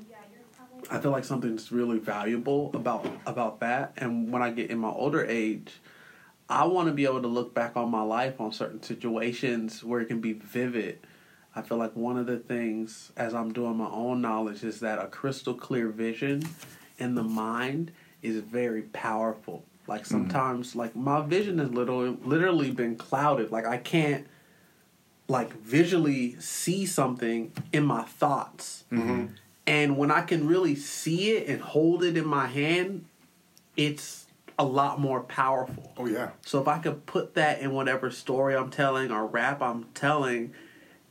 I 0.92 1.00
feel 1.00 1.12
like 1.12 1.26
something's 1.26 1.72
really 1.72 2.00
valuable 2.00 2.72
about 2.74 3.06
about 3.26 3.60
that. 3.62 3.94
And 3.98 4.32
when 4.32 4.42
I 4.42 4.52
get 4.52 4.70
in 4.70 4.80
my 4.80 4.90
older 4.90 5.26
age, 5.26 5.74
I 6.50 6.66
want 6.66 6.88
to 6.88 6.94
be 6.94 7.06
able 7.06 7.22
to 7.22 7.28
look 7.28 7.54
back 7.54 7.78
on 7.78 7.90
my 7.92 8.02
life 8.02 8.42
on 8.42 8.52
certain 8.52 8.82
situations 8.82 9.84
where 9.84 10.02
it 10.02 10.08
can 10.08 10.20
be 10.20 10.34
vivid. 10.34 11.00
I 11.56 11.62
feel 11.62 11.78
like 11.78 11.96
one 11.96 12.18
of 12.18 12.28
the 12.28 12.38
things 12.38 13.12
as 13.18 13.34
I'm 13.34 13.52
doing 13.54 13.78
my 13.78 13.90
own 13.90 14.22
knowledge 14.22 14.64
is 14.64 14.80
that 14.80 15.00
a 15.00 15.08
crystal 15.08 15.54
clear 15.54 15.90
vision 15.90 16.44
in 16.98 17.16
the 17.16 17.24
mind 17.24 17.92
is 18.22 18.38
very 18.38 18.84
powerful. 18.84 19.66
Like 19.90 20.04
mm-hmm. 20.04 20.12
sometimes 20.12 20.76
like 20.76 20.96
my 20.96 21.22
vision 21.22 21.58
has 21.58 21.72
literally 21.72 22.16
literally 22.24 22.72
been 22.72 22.96
clouded. 22.96 23.52
Like 23.52 23.66
I 23.66 23.78
can't 23.78 24.28
like 25.28 25.52
visually 25.54 26.40
see 26.40 26.86
something 26.86 27.52
in 27.74 27.84
my 27.86 28.04
thoughts. 28.04 28.86
Mm-hmm. 28.92 29.34
And 29.68 29.98
when 29.98 30.12
I 30.12 30.22
can 30.22 30.48
really 30.48 30.76
see 30.76 31.32
it 31.32 31.48
and 31.48 31.62
hold 31.62 32.04
it 32.04 32.16
in 32.16 32.26
my 32.26 32.48
hand, 32.48 33.06
it's 33.76 34.28
a 34.58 34.64
lot 34.64 35.00
more 35.00 35.22
powerful. 35.22 35.92
Oh 35.98 36.06
yeah. 36.06 36.32
So 36.46 36.62
if 36.62 36.68
I 36.68 36.78
could 36.78 37.06
put 37.06 37.34
that 37.34 37.60
in 37.60 37.74
whatever 37.74 38.12
story 38.12 38.56
I'm 38.56 38.70
telling 38.70 39.12
or 39.12 39.26
rap 39.26 39.62
I'm 39.62 39.86
telling, 39.96 40.54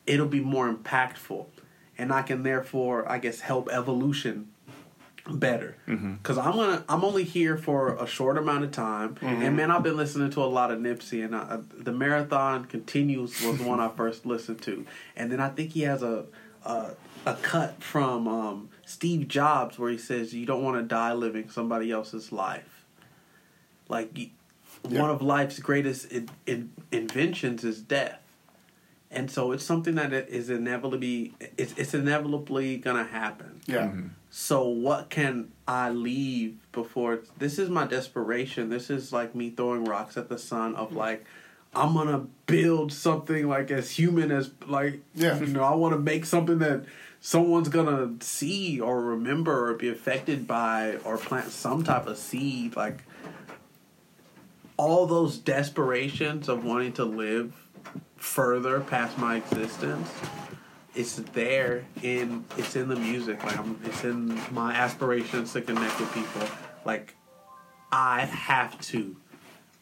it'll 0.06 0.26
be 0.26 0.40
more 0.40 0.72
impactful. 0.72 1.46
And 1.96 2.12
I 2.12 2.22
can 2.22 2.44
therefore, 2.44 3.10
I 3.10 3.18
guess, 3.18 3.40
help 3.40 3.68
evolution 3.70 4.50
better 5.34 5.76
Mm-hmm. 5.86 6.14
because 6.14 6.38
I'm 6.38 6.52
gonna 6.52 6.84
I'm 6.88 7.04
only 7.04 7.24
here 7.24 7.56
for 7.56 7.94
a 7.96 8.06
short 8.06 8.38
amount 8.38 8.64
of 8.64 8.70
time 8.72 9.14
Mm-hmm. 9.16 9.42
and 9.42 9.56
man 9.56 9.70
I've 9.70 9.82
been 9.82 9.96
listening 9.96 10.30
to 10.30 10.42
a 10.42 10.46
lot 10.46 10.70
of 10.70 10.78
Nipsey 10.78 11.24
and 11.24 11.34
I, 11.36 11.58
the 11.76 11.92
marathon 11.92 12.64
continues 12.64 13.40
was 13.42 13.58
the 13.58 13.64
one 13.64 13.80
I 13.80 13.88
first 13.88 14.24
listened 14.26 14.62
to 14.62 14.86
and 15.16 15.30
then 15.30 15.40
I 15.40 15.48
think 15.50 15.72
he 15.72 15.82
has 15.82 16.02
a 16.02 16.24
a, 16.64 16.90
a 17.26 17.34
cut 17.34 17.82
from 17.82 18.26
um, 18.28 18.68
Steve 18.84 19.28
Jobs 19.28 19.78
where 19.78 19.90
he 19.90 19.98
says 19.98 20.32
you 20.34 20.44
don't 20.46 20.62
want 20.62 20.76
to 20.76 20.82
die 20.82 21.12
living 21.12 21.48
somebody 21.50 21.90
else's 21.90 22.32
life 22.32 22.84
like 23.88 24.10
Yeah. 24.88 25.00
one 25.00 25.10
of 25.10 25.22
life's 25.22 25.58
greatest 25.58 26.10
in, 26.12 26.28
in, 26.46 26.70
inventions 26.92 27.64
is 27.64 27.80
death 27.80 28.20
and 29.10 29.30
so 29.30 29.52
it's 29.52 29.64
something 29.64 29.94
that 29.94 30.12
it 30.12 30.28
is 30.28 30.50
inevitably 30.50 31.32
it's, 31.56 31.72
it's 31.76 31.94
inevitably 31.94 32.76
gonna 32.76 33.04
happen 33.04 33.60
Yeah. 33.66 33.90
So 34.30 34.68
what 34.68 35.10
can 35.10 35.52
I 35.66 35.90
leave 35.90 36.58
before 36.72 37.20
this 37.38 37.58
is 37.58 37.70
my 37.70 37.86
desperation. 37.86 38.68
This 38.68 38.90
is 38.90 39.12
like 39.12 39.34
me 39.34 39.50
throwing 39.50 39.84
rocks 39.84 40.16
at 40.16 40.28
the 40.28 40.38
sun 40.38 40.74
of 40.74 40.88
mm-hmm. 40.88 40.98
like 40.98 41.24
I'm 41.74 41.94
gonna 41.94 42.26
build 42.46 42.92
something 42.92 43.48
like 43.48 43.70
as 43.70 43.90
human 43.90 44.30
as 44.30 44.50
like 44.66 45.00
Yeah. 45.14 45.38
you 45.38 45.46
know 45.46 45.62
I 45.62 45.74
want 45.74 45.94
to 45.94 45.98
make 45.98 46.24
something 46.24 46.58
that 46.58 46.84
someone's 47.20 47.68
gonna 47.68 48.14
see 48.20 48.80
or 48.80 49.02
remember 49.02 49.68
or 49.68 49.74
be 49.74 49.88
affected 49.88 50.46
by 50.46 50.96
or 51.04 51.18
plant 51.18 51.50
some 51.50 51.84
type 51.84 52.06
of 52.06 52.16
seed 52.18 52.76
like 52.76 53.04
all 54.76 55.06
those 55.06 55.38
desperations 55.38 56.48
of 56.48 56.64
wanting 56.64 56.92
to 56.94 57.04
live 57.04 57.52
further 58.16 58.80
past 58.80 59.18
my 59.18 59.36
existence 59.36 60.08
it's 60.98 61.14
there 61.32 61.84
in 62.02 62.44
it's 62.56 62.74
in 62.74 62.88
the 62.88 62.96
music 62.96 63.42
like 63.44 63.56
I'm, 63.56 63.78
it's 63.84 64.02
in 64.02 64.36
my 64.52 64.74
aspirations 64.74 65.52
to 65.52 65.62
connect 65.62 65.98
with 66.00 66.12
people. 66.12 66.42
Like 66.84 67.14
i 67.92 68.22
have 68.26 68.78
to 68.80 69.16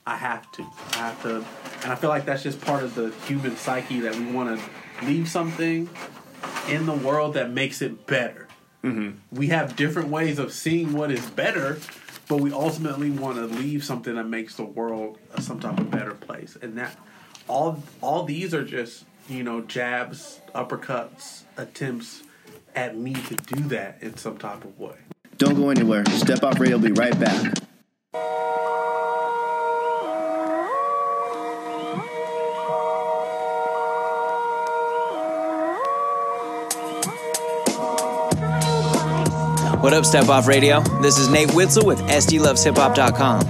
i 0.06 0.14
have 0.14 0.50
to 0.52 0.62
i 0.92 0.98
have 0.98 1.22
to 1.22 1.36
and 1.82 1.92
i 1.92 1.94
feel 1.96 2.10
like 2.10 2.24
that's 2.24 2.42
just 2.42 2.60
part 2.60 2.84
of 2.84 2.94
the 2.94 3.10
human 3.26 3.56
psyche 3.56 3.98
that 4.00 4.14
we 4.14 4.26
want 4.26 4.60
to 4.60 5.06
leave 5.06 5.28
something 5.28 5.88
in 6.68 6.86
the 6.86 6.94
world 6.94 7.34
that 7.34 7.50
makes 7.50 7.82
it 7.82 8.06
better. 8.06 8.46
Mm-hmm. 8.84 9.18
We 9.32 9.48
have 9.48 9.74
different 9.74 10.08
ways 10.08 10.38
of 10.38 10.52
seeing 10.52 10.92
what 10.92 11.10
is 11.10 11.24
better 11.30 11.78
but 12.28 12.40
we 12.40 12.52
ultimately 12.52 13.10
want 13.10 13.36
to 13.36 13.46
leave 13.46 13.84
something 13.84 14.16
that 14.16 14.26
makes 14.26 14.56
the 14.56 14.64
world 14.64 15.18
a- 15.34 15.40
some 15.40 15.60
type 15.60 15.78
of 15.78 15.90
better 15.90 16.14
place. 16.14 16.56
And 16.60 16.76
that 16.78 16.96
all 17.48 17.82
all 18.02 18.24
these 18.24 18.52
are 18.52 18.64
just 18.64 19.04
you 19.28 19.42
know 19.42 19.60
jabs 19.62 20.40
uppercuts 20.54 21.42
attempts 21.56 22.22
at 22.74 22.96
me 22.96 23.12
to 23.14 23.34
do 23.34 23.60
that 23.64 23.98
in 24.02 24.16
some 24.16 24.36
type 24.38 24.64
of 24.64 24.78
way 24.78 24.96
Don't 25.38 25.54
go 25.54 25.68
anywhere. 25.70 26.02
Step 26.06 26.42
Off 26.42 26.58
Radio 26.58 26.78
will 26.78 26.86
be 26.86 26.92
right 26.92 27.18
back. 27.20 27.52
What 39.82 39.92
up, 39.92 40.04
Step 40.04 40.28
Off 40.28 40.48
Radio? 40.48 40.80
This 41.00 41.16
is 41.18 41.28
Nate 41.28 41.54
Witzel 41.54 41.84
with 41.86 42.00
SDLovesHipHop.com. 42.00 43.42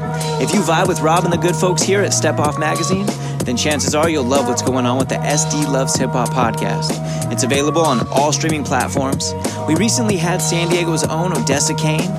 If 0.42 0.52
you 0.52 0.60
vibe 0.60 0.88
with 0.88 1.00
Rob 1.00 1.24
and 1.24 1.32
the 1.32 1.38
good 1.38 1.56
folks 1.56 1.82
here 1.82 2.02
at 2.02 2.12
Step 2.12 2.38
Off 2.38 2.58
Magazine, 2.58 3.06
then 3.47 3.56
chances 3.56 3.94
are 3.94 4.10
you'll 4.10 4.24
love 4.24 4.48
what's 4.48 4.62
going 4.62 4.86
on 4.86 4.98
with 4.98 5.09
the 5.09 5.14
SD 5.14 5.73
Loves 5.73 5.94
Hip 5.97 6.10
Hop 6.10 6.31
podcast. 6.31 6.90
It's 7.32 7.44
available 7.44 7.82
on 7.82 8.06
all 8.09 8.32
streaming 8.32 8.64
platforms. 8.64 9.32
We 9.68 9.77
recently 9.77 10.16
had 10.16 10.43
San 10.43 10.68
Diego's 10.68 11.05
own 11.05 11.32
Odessa 11.32 11.74
Kane, 11.74 12.10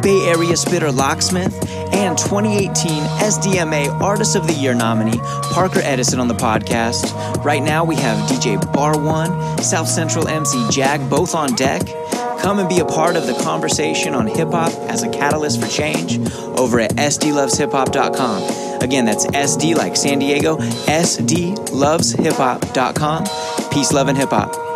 Bay 0.00 0.28
Area 0.28 0.56
spitter 0.56 0.92
Locksmith, 0.92 1.52
and 1.92 2.16
2018 2.16 2.72
SDMA 2.72 4.00
Artist 4.00 4.36
of 4.36 4.46
the 4.46 4.52
Year 4.52 4.74
nominee 4.74 5.18
Parker 5.52 5.80
Edison 5.82 6.20
on 6.20 6.28
the 6.28 6.34
podcast. 6.34 7.12
Right 7.44 7.62
now 7.62 7.84
we 7.84 7.96
have 7.96 8.16
DJ 8.28 8.60
Bar 8.72 9.00
One, 9.00 9.58
South 9.58 9.88
Central 9.88 10.28
MC 10.28 10.68
Jag 10.70 11.10
both 11.10 11.34
on 11.34 11.54
deck. 11.56 11.82
Come 12.40 12.60
and 12.60 12.68
be 12.68 12.78
a 12.78 12.84
part 12.84 13.16
of 13.16 13.26
the 13.26 13.34
conversation 13.42 14.14
on 14.14 14.28
hip 14.28 14.50
hop 14.50 14.72
as 14.88 15.02
a 15.02 15.10
catalyst 15.10 15.60
for 15.60 15.68
change 15.68 16.18
over 16.58 16.78
at 16.78 16.92
SDLovesHipHop.com. 16.92 18.65
Again, 18.82 19.04
that's 19.04 19.26
SD 19.26 19.76
like 19.76 19.94
San 19.96 20.18
Diego, 20.18 20.56
SDLovesHipHop.com. 20.58 23.24
Peace, 23.70 23.92
love, 23.92 24.08
and 24.08 24.16
hip 24.16 24.30
hop. 24.30 24.66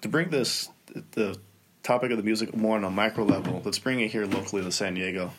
to 0.00 0.08
bring 0.08 0.30
this 0.30 0.69
topic 1.90 2.12
of 2.12 2.18
the 2.18 2.22
music 2.22 2.56
more 2.56 2.76
on 2.76 2.84
a 2.84 2.90
micro 2.90 3.24
level, 3.24 3.60
let's 3.64 3.80
bring 3.80 3.98
it 3.98 4.12
here 4.12 4.24
locally 4.24 4.62
to 4.62 4.70
San 4.70 4.94
Diego. 4.94 5.32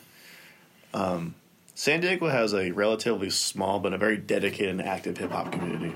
Um, 0.92 1.34
San 1.74 2.02
Diego 2.02 2.28
has 2.28 2.52
a 2.52 2.72
relatively 2.72 3.30
small 3.30 3.80
but 3.80 3.94
a 3.94 3.96
very 3.96 4.18
dedicated 4.18 4.68
and 4.68 4.82
active 4.82 5.16
hip 5.16 5.30
hop 5.30 5.50
community. 5.50 5.94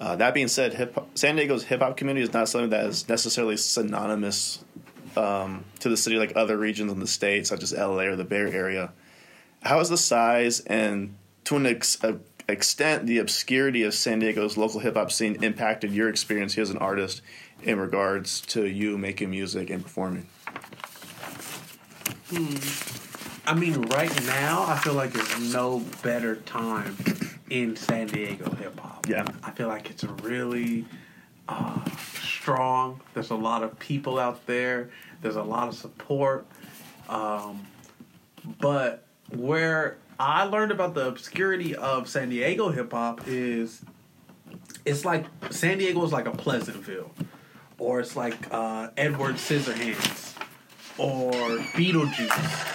Uh, 0.00 0.16
that 0.16 0.32
being 0.32 0.48
said, 0.48 0.72
hip 0.72 0.98
San 1.14 1.36
Diego's 1.36 1.64
hip 1.64 1.80
hop 1.80 1.98
community 1.98 2.24
is 2.24 2.32
not 2.32 2.48
something 2.48 2.70
that 2.70 2.86
is 2.86 3.06
necessarily 3.06 3.58
synonymous 3.58 4.64
um, 5.14 5.62
to 5.80 5.90
the 5.90 5.96
city 5.98 6.16
like 6.16 6.32
other 6.36 6.56
regions 6.56 6.90
in 6.90 6.98
the 6.98 7.06
state, 7.06 7.46
such 7.46 7.62
as 7.62 7.74
LA 7.74 8.04
or 8.04 8.16
the 8.16 8.24
Bay 8.24 8.36
Area. 8.36 8.92
How 9.60 9.76
has 9.76 9.90
the 9.90 9.98
size 9.98 10.60
and 10.60 11.16
to 11.44 11.56
an 11.56 11.66
ex- 11.66 11.98
extent 12.48 13.04
the 13.04 13.18
obscurity 13.18 13.82
of 13.82 13.92
San 13.92 14.20
Diego's 14.20 14.56
local 14.56 14.80
hip 14.80 14.94
hop 14.94 15.12
scene 15.12 15.44
impacted 15.44 15.92
your 15.92 16.08
experience 16.08 16.54
here 16.54 16.62
as 16.62 16.70
an 16.70 16.78
artist 16.78 17.20
in 17.62 17.78
regards 17.78 18.40
to 18.40 18.66
you 18.66 18.98
making 18.98 19.30
music 19.30 19.70
and 19.70 19.82
performing? 19.82 20.26
I 23.46 23.54
mean, 23.54 23.82
right 23.82 24.26
now, 24.26 24.64
I 24.66 24.78
feel 24.78 24.94
like 24.94 25.12
there's 25.12 25.52
no 25.52 25.82
better 26.02 26.36
time 26.36 26.96
in 27.50 27.76
San 27.76 28.06
Diego 28.06 28.50
hip 28.54 28.78
hop. 28.80 29.06
Yeah. 29.08 29.26
I 29.42 29.50
feel 29.50 29.68
like 29.68 29.90
it's 29.90 30.04
really 30.04 30.86
uh, 31.48 31.84
strong. 32.22 33.00
There's 33.14 33.30
a 33.30 33.34
lot 33.34 33.62
of 33.62 33.78
people 33.78 34.18
out 34.18 34.46
there. 34.46 34.90
There's 35.20 35.36
a 35.36 35.42
lot 35.42 35.68
of 35.68 35.74
support. 35.74 36.46
Um, 37.08 37.66
but 38.60 39.04
where 39.30 39.98
I 40.18 40.44
learned 40.44 40.72
about 40.72 40.94
the 40.94 41.06
obscurity 41.06 41.74
of 41.74 42.08
San 42.08 42.30
Diego 42.30 42.70
hip 42.70 42.92
hop 42.92 43.22
is 43.26 43.82
it's 44.84 45.04
like 45.04 45.26
San 45.50 45.78
Diego 45.78 46.04
is 46.04 46.12
like 46.12 46.26
a 46.26 46.30
Pleasantville, 46.30 47.10
or 47.82 48.00
it's 48.00 48.16
like 48.16 48.36
uh, 48.52 48.88
Edward 48.96 49.34
Scissorhands, 49.36 50.34
or 50.98 51.32
Beetlejuice. 51.74 52.68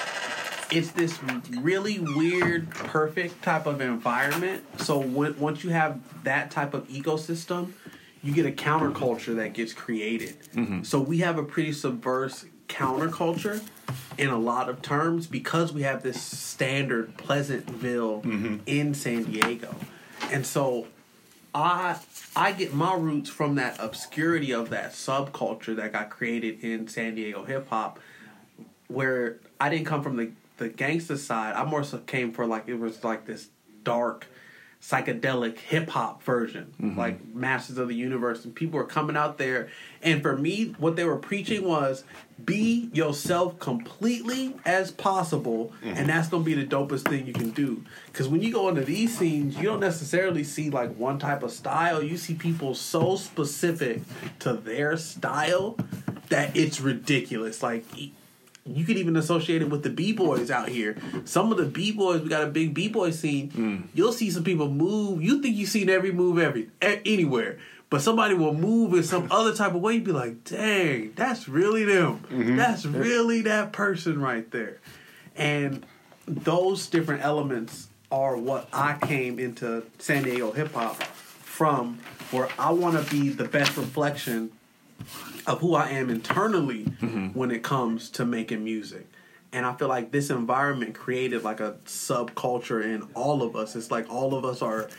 It's 0.69 0.91
this 0.91 1.17
really 1.61 1.97
weird, 1.99 2.69
perfect 2.71 3.41
type 3.41 3.65
of 3.67 3.79
environment. 3.79 4.63
So 4.81 4.99
when, 4.99 5.39
once 5.39 5.63
you 5.63 5.69
have 5.69 6.01
that 6.23 6.51
type 6.51 6.73
of 6.73 6.87
ecosystem, 6.89 7.71
you 8.21 8.33
get 8.33 8.45
a 8.45 8.51
counterculture 8.51 9.35
that 9.37 9.53
gets 9.53 9.71
created. 9.71 10.35
So 10.85 10.99
we 10.99 11.19
have 11.19 11.37
a 11.37 11.43
pretty 11.43 11.71
subversive 11.71 12.49
counterculture 12.67 13.61
in 14.17 14.27
a 14.27 14.37
lot 14.37 14.67
of 14.67 14.81
terms 14.81 15.25
because 15.25 15.71
we 15.71 15.83
have 15.83 16.03
this 16.03 16.21
standard 16.21 17.15
Pleasantville 17.15 18.21
in 18.65 18.93
San 18.93 19.23
Diego. 19.23 19.73
And 20.33 20.45
so 20.45 20.87
I 21.63 21.99
I 22.35 22.51
get 22.51 22.73
my 22.73 22.93
roots 22.93 23.29
from 23.29 23.55
that 23.55 23.77
obscurity 23.79 24.53
of 24.53 24.69
that 24.69 24.91
subculture 24.91 25.75
that 25.75 25.91
got 25.91 26.09
created 26.09 26.63
in 26.63 26.87
San 26.87 27.15
Diego 27.15 27.43
hip 27.43 27.67
hop 27.69 27.99
where 28.87 29.37
I 29.59 29.69
didn't 29.69 29.85
come 29.85 30.03
from 30.03 30.17
the 30.17 30.31
the 30.57 30.69
gangster 30.69 31.17
side. 31.17 31.55
I 31.55 31.65
more 31.65 31.83
so 31.83 31.97
came 31.99 32.31
for 32.31 32.45
like 32.45 32.67
it 32.67 32.75
was 32.75 33.03
like 33.03 33.25
this 33.25 33.49
dark 33.83 34.27
psychedelic 34.81 35.57
hip 35.57 35.89
hop 35.89 36.23
version, 36.23 36.73
mm-hmm. 36.81 36.97
like 36.97 37.33
Masters 37.33 37.77
of 37.77 37.87
the 37.87 37.95
Universe, 37.95 38.45
and 38.45 38.55
people 38.55 38.77
were 38.77 38.85
coming 38.85 39.17
out 39.17 39.37
there. 39.37 39.69
And 40.01 40.21
for 40.21 40.37
me, 40.37 40.75
what 40.77 40.95
they 40.95 41.03
were 41.03 41.17
preaching 41.17 41.65
was 41.65 42.03
be 42.43 42.89
yourself 42.93 43.59
completely 43.59 44.55
as 44.65 44.91
possible, 44.91 45.73
and 45.81 45.97
mm-hmm. 45.97 46.07
that's 46.07 46.29
gonna 46.29 46.43
be 46.43 46.53
the 46.53 46.65
dopest 46.65 47.09
thing 47.09 47.25
you 47.25 47.33
can 47.33 47.49
do. 47.49 47.83
Because 48.07 48.27
when 48.27 48.41
you 48.41 48.53
go 48.53 48.69
into 48.69 48.81
these 48.81 49.17
scenes, 49.17 49.57
you 49.57 49.63
don't 49.63 49.79
necessarily 49.79 50.43
see 50.43 50.69
like 50.69 50.95
one 50.95 51.17
type 51.19 51.43
of 51.43 51.51
style. 51.51 52.01
You 52.01 52.17
see 52.17 52.35
people 52.35 52.75
so 52.75 53.15
specific 53.15 54.01
to 54.39 54.53
their 54.53 54.95
style 54.97 55.77
that 56.29 56.55
it's 56.55 56.79
ridiculous. 56.79 57.63
Like 57.63 57.85
you 58.67 58.85
could 58.85 58.97
even 58.97 59.15
associate 59.15 59.61
it 59.61 59.69
with 59.69 59.83
the 59.83 59.89
b 59.89 60.11
boys 60.11 60.51
out 60.51 60.69
here. 60.69 60.97
Some 61.25 61.51
of 61.51 61.57
the 61.57 61.65
b 61.65 61.91
boys, 61.91 62.21
we 62.21 62.29
got 62.29 62.43
a 62.43 62.47
big 62.47 62.73
b 62.73 62.87
boy 62.87 63.11
scene. 63.11 63.89
You'll 63.93 64.13
see 64.13 64.29
some 64.29 64.43
people 64.43 64.69
move. 64.69 65.21
You 65.21 65.41
think 65.41 65.55
you've 65.55 65.69
seen 65.69 65.89
every 65.89 66.11
move 66.11 66.37
every 66.39 66.69
anywhere, 66.81 67.57
But 67.89 68.01
somebody 68.01 68.33
will 68.33 68.53
move 68.53 68.93
in 68.93 69.03
some 69.03 69.27
other 69.31 69.55
type 69.55 69.73
of 69.73 69.81
way. 69.81 69.93
You'd 69.93 70.03
be 70.03 70.11
like, 70.11 70.43
dang, 70.43 71.13
that's 71.15 71.47
really 71.47 71.85
them. 71.85 72.19
Mm-hmm. 72.29 72.57
That's 72.57 72.85
really 72.85 73.43
that 73.43 73.71
person 73.71 74.19
right 74.19 74.49
there. 74.51 74.79
And 75.37 75.85
those 76.27 76.87
different 76.87 77.23
elements 77.23 77.87
are 78.11 78.35
what 78.35 78.67
I 78.73 78.97
came 79.01 79.39
into 79.39 79.85
San 79.99 80.23
Diego 80.23 80.51
hip 80.51 80.73
hop 80.73 81.01
from, 81.01 81.99
where 82.31 82.49
I 82.59 82.71
want 82.71 83.01
to 83.01 83.09
be 83.09 83.29
the 83.29 83.45
best 83.45 83.77
reflection 83.77 84.51
of 85.45 85.61
who 85.61 85.75
I 85.75 85.89
am 85.89 86.09
internally 86.09 86.85
mm-hmm. 86.85 87.27
when 87.27 87.51
it 87.51 87.63
comes 87.63 88.09
to 88.11 88.25
making 88.25 88.63
music. 88.63 89.07
And 89.53 89.65
I 89.65 89.73
feel 89.73 89.87
like 89.87 90.11
this 90.11 90.29
environment 90.29 90.93
created 90.93 91.43
like 91.43 91.59
a 91.59 91.77
subculture 91.85 92.83
in 92.83 93.03
all 93.13 93.41
of 93.41 93.55
us. 93.55 93.75
It's 93.75 93.89
like 93.89 94.09
all 94.09 94.35
of 94.35 94.43
us 94.43 94.61
are 94.61 94.89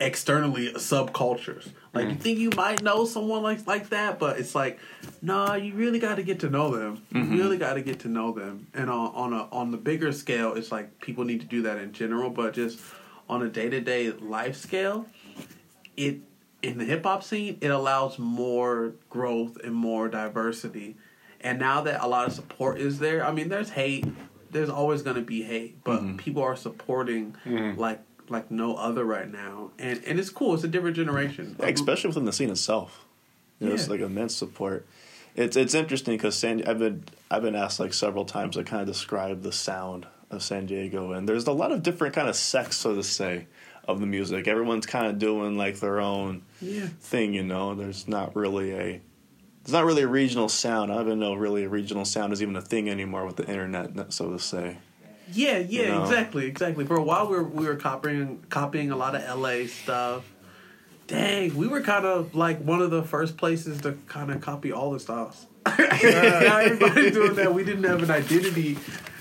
externally 0.00 0.72
subcultures. 0.74 1.68
Like 1.94 2.08
you 2.08 2.14
mm. 2.16 2.20
think 2.20 2.38
you 2.38 2.50
might 2.56 2.82
know 2.82 3.04
someone 3.04 3.42
like 3.42 3.66
like 3.66 3.90
that, 3.90 4.18
but 4.18 4.38
it's 4.38 4.54
like, 4.54 4.78
nah, 5.22 5.54
you 5.54 5.74
really 5.74 5.98
got 5.98 6.16
to 6.16 6.22
get 6.22 6.40
to 6.40 6.50
know 6.50 6.70
them. 6.70 7.02
You 7.10 7.22
mm-hmm. 7.22 7.36
really 7.36 7.56
got 7.56 7.74
to 7.74 7.82
get 7.82 8.00
to 8.00 8.08
know 8.08 8.32
them. 8.32 8.66
And 8.74 8.90
on 8.90 9.14
on 9.14 9.32
a 9.32 9.48
on 9.50 9.70
the 9.70 9.76
bigger 9.76 10.12
scale, 10.12 10.54
it's 10.54 10.72
like 10.72 11.00
people 11.00 11.24
need 11.24 11.40
to 11.40 11.46
do 11.46 11.62
that 11.62 11.78
in 11.78 11.92
general, 11.92 12.30
but 12.30 12.54
just 12.54 12.80
on 13.28 13.42
a 13.42 13.48
day 13.48 13.70
to 13.70 13.80
day 13.80 14.10
life 14.10 14.56
scale, 14.56 15.06
it 15.96 16.20
in 16.64 16.78
the 16.78 16.84
hip 16.84 17.04
hop 17.04 17.22
scene, 17.22 17.58
it 17.60 17.68
allows 17.68 18.18
more 18.18 18.94
growth 19.10 19.58
and 19.62 19.74
more 19.74 20.08
diversity. 20.08 20.96
And 21.40 21.58
now 21.58 21.82
that 21.82 22.02
a 22.02 22.08
lot 22.08 22.26
of 22.26 22.32
support 22.32 22.78
is 22.78 22.98
there, 22.98 23.24
I 23.24 23.32
mean, 23.32 23.48
there's 23.48 23.70
hate. 23.70 24.06
There's 24.50 24.70
always 24.70 25.02
going 25.02 25.16
to 25.16 25.22
be 25.22 25.42
hate, 25.42 25.82
but 25.84 26.00
mm-hmm. 26.00 26.16
people 26.16 26.42
are 26.42 26.56
supporting 26.56 27.36
mm-hmm. 27.44 27.78
like 27.78 28.00
like 28.28 28.50
no 28.50 28.76
other 28.76 29.04
right 29.04 29.30
now, 29.30 29.72
and 29.78 30.02
and 30.06 30.18
it's 30.18 30.30
cool. 30.30 30.54
It's 30.54 30.64
a 30.64 30.68
different 30.68 30.96
generation. 30.96 31.56
especially 31.60 32.08
within 32.08 32.24
the 32.24 32.32
scene 32.32 32.50
itself. 32.50 33.04
You 33.60 33.68
know, 33.68 33.74
It's 33.74 33.88
like 33.88 34.00
immense 34.00 34.34
support. 34.34 34.86
It's 35.34 35.56
it's 35.56 35.74
interesting 35.74 36.16
because 36.16 36.36
San 36.36 36.66
I've 36.66 36.78
been 36.78 37.04
I've 37.30 37.42
been 37.42 37.56
asked 37.56 37.80
like 37.80 37.92
several 37.92 38.24
times 38.24 38.56
to 38.56 38.64
kind 38.64 38.80
of 38.80 38.86
describe 38.86 39.42
the 39.42 39.52
sound 39.52 40.06
of 40.30 40.42
San 40.42 40.66
Diego, 40.66 41.12
and 41.12 41.28
there's 41.28 41.46
a 41.46 41.52
lot 41.52 41.72
of 41.72 41.82
different 41.82 42.14
kind 42.14 42.28
of 42.28 42.36
sects, 42.36 42.76
so 42.76 42.94
to 42.94 43.02
say, 43.02 43.46
of 43.88 44.00
the 44.00 44.06
music. 44.06 44.48
Everyone's 44.48 44.86
kind 44.86 45.06
of 45.06 45.18
doing 45.18 45.56
like 45.56 45.80
their 45.80 46.00
own 46.00 46.42
Yeah. 46.60 46.86
thing, 47.00 47.34
you 47.34 47.42
know. 47.42 47.74
There's 47.74 48.06
not 48.08 48.34
really 48.36 48.72
a 48.72 49.00
there's 49.64 49.72
not 49.72 49.84
really 49.86 50.02
a 50.02 50.08
regional 50.08 50.48
sound. 50.50 50.92
I 50.92 50.96
don't 50.96 51.06
even 51.06 51.20
know 51.20 51.34
really 51.34 51.64
a 51.64 51.68
regional 51.68 52.04
sound 52.04 52.32
is 52.34 52.42
even 52.42 52.54
a 52.56 52.60
thing 52.60 52.90
anymore 52.90 53.24
with 53.24 53.36
the 53.36 53.46
internet, 53.48 54.12
so 54.12 54.30
to 54.30 54.38
say. 54.38 54.76
Yeah, 55.32 55.56
yeah, 55.58 55.82
You 55.82 55.88
know? 55.88 56.02
exactly, 56.02 56.44
exactly. 56.46 56.84
For 56.84 56.96
a 56.96 57.02
while, 57.02 57.28
we 57.28 57.36
were 57.36 57.44
we 57.44 57.66
were 57.66 57.76
copying 57.76 58.44
copying 58.50 58.90
a 58.90 58.96
lot 58.96 59.14
of 59.14 59.22
LA 59.40 59.66
stuff. 59.66 60.30
Dang, 61.06 61.54
we 61.56 61.66
were 61.66 61.80
kind 61.82 62.04
of 62.06 62.34
like 62.34 62.60
one 62.60 62.80
of 62.82 62.90
the 62.90 63.02
first 63.02 63.36
places 63.36 63.80
to 63.82 63.92
kind 64.08 64.30
of 64.30 64.40
copy 64.40 64.72
all 64.72 64.90
the 64.92 65.00
styles. 65.00 65.46
now 65.78 66.58
everybody's 66.58 67.12
doing 67.12 67.34
that. 67.36 67.54
We 67.54 67.64
didn't 67.64 67.84
have 67.84 68.02
an 68.02 68.10
identity. 68.10 68.78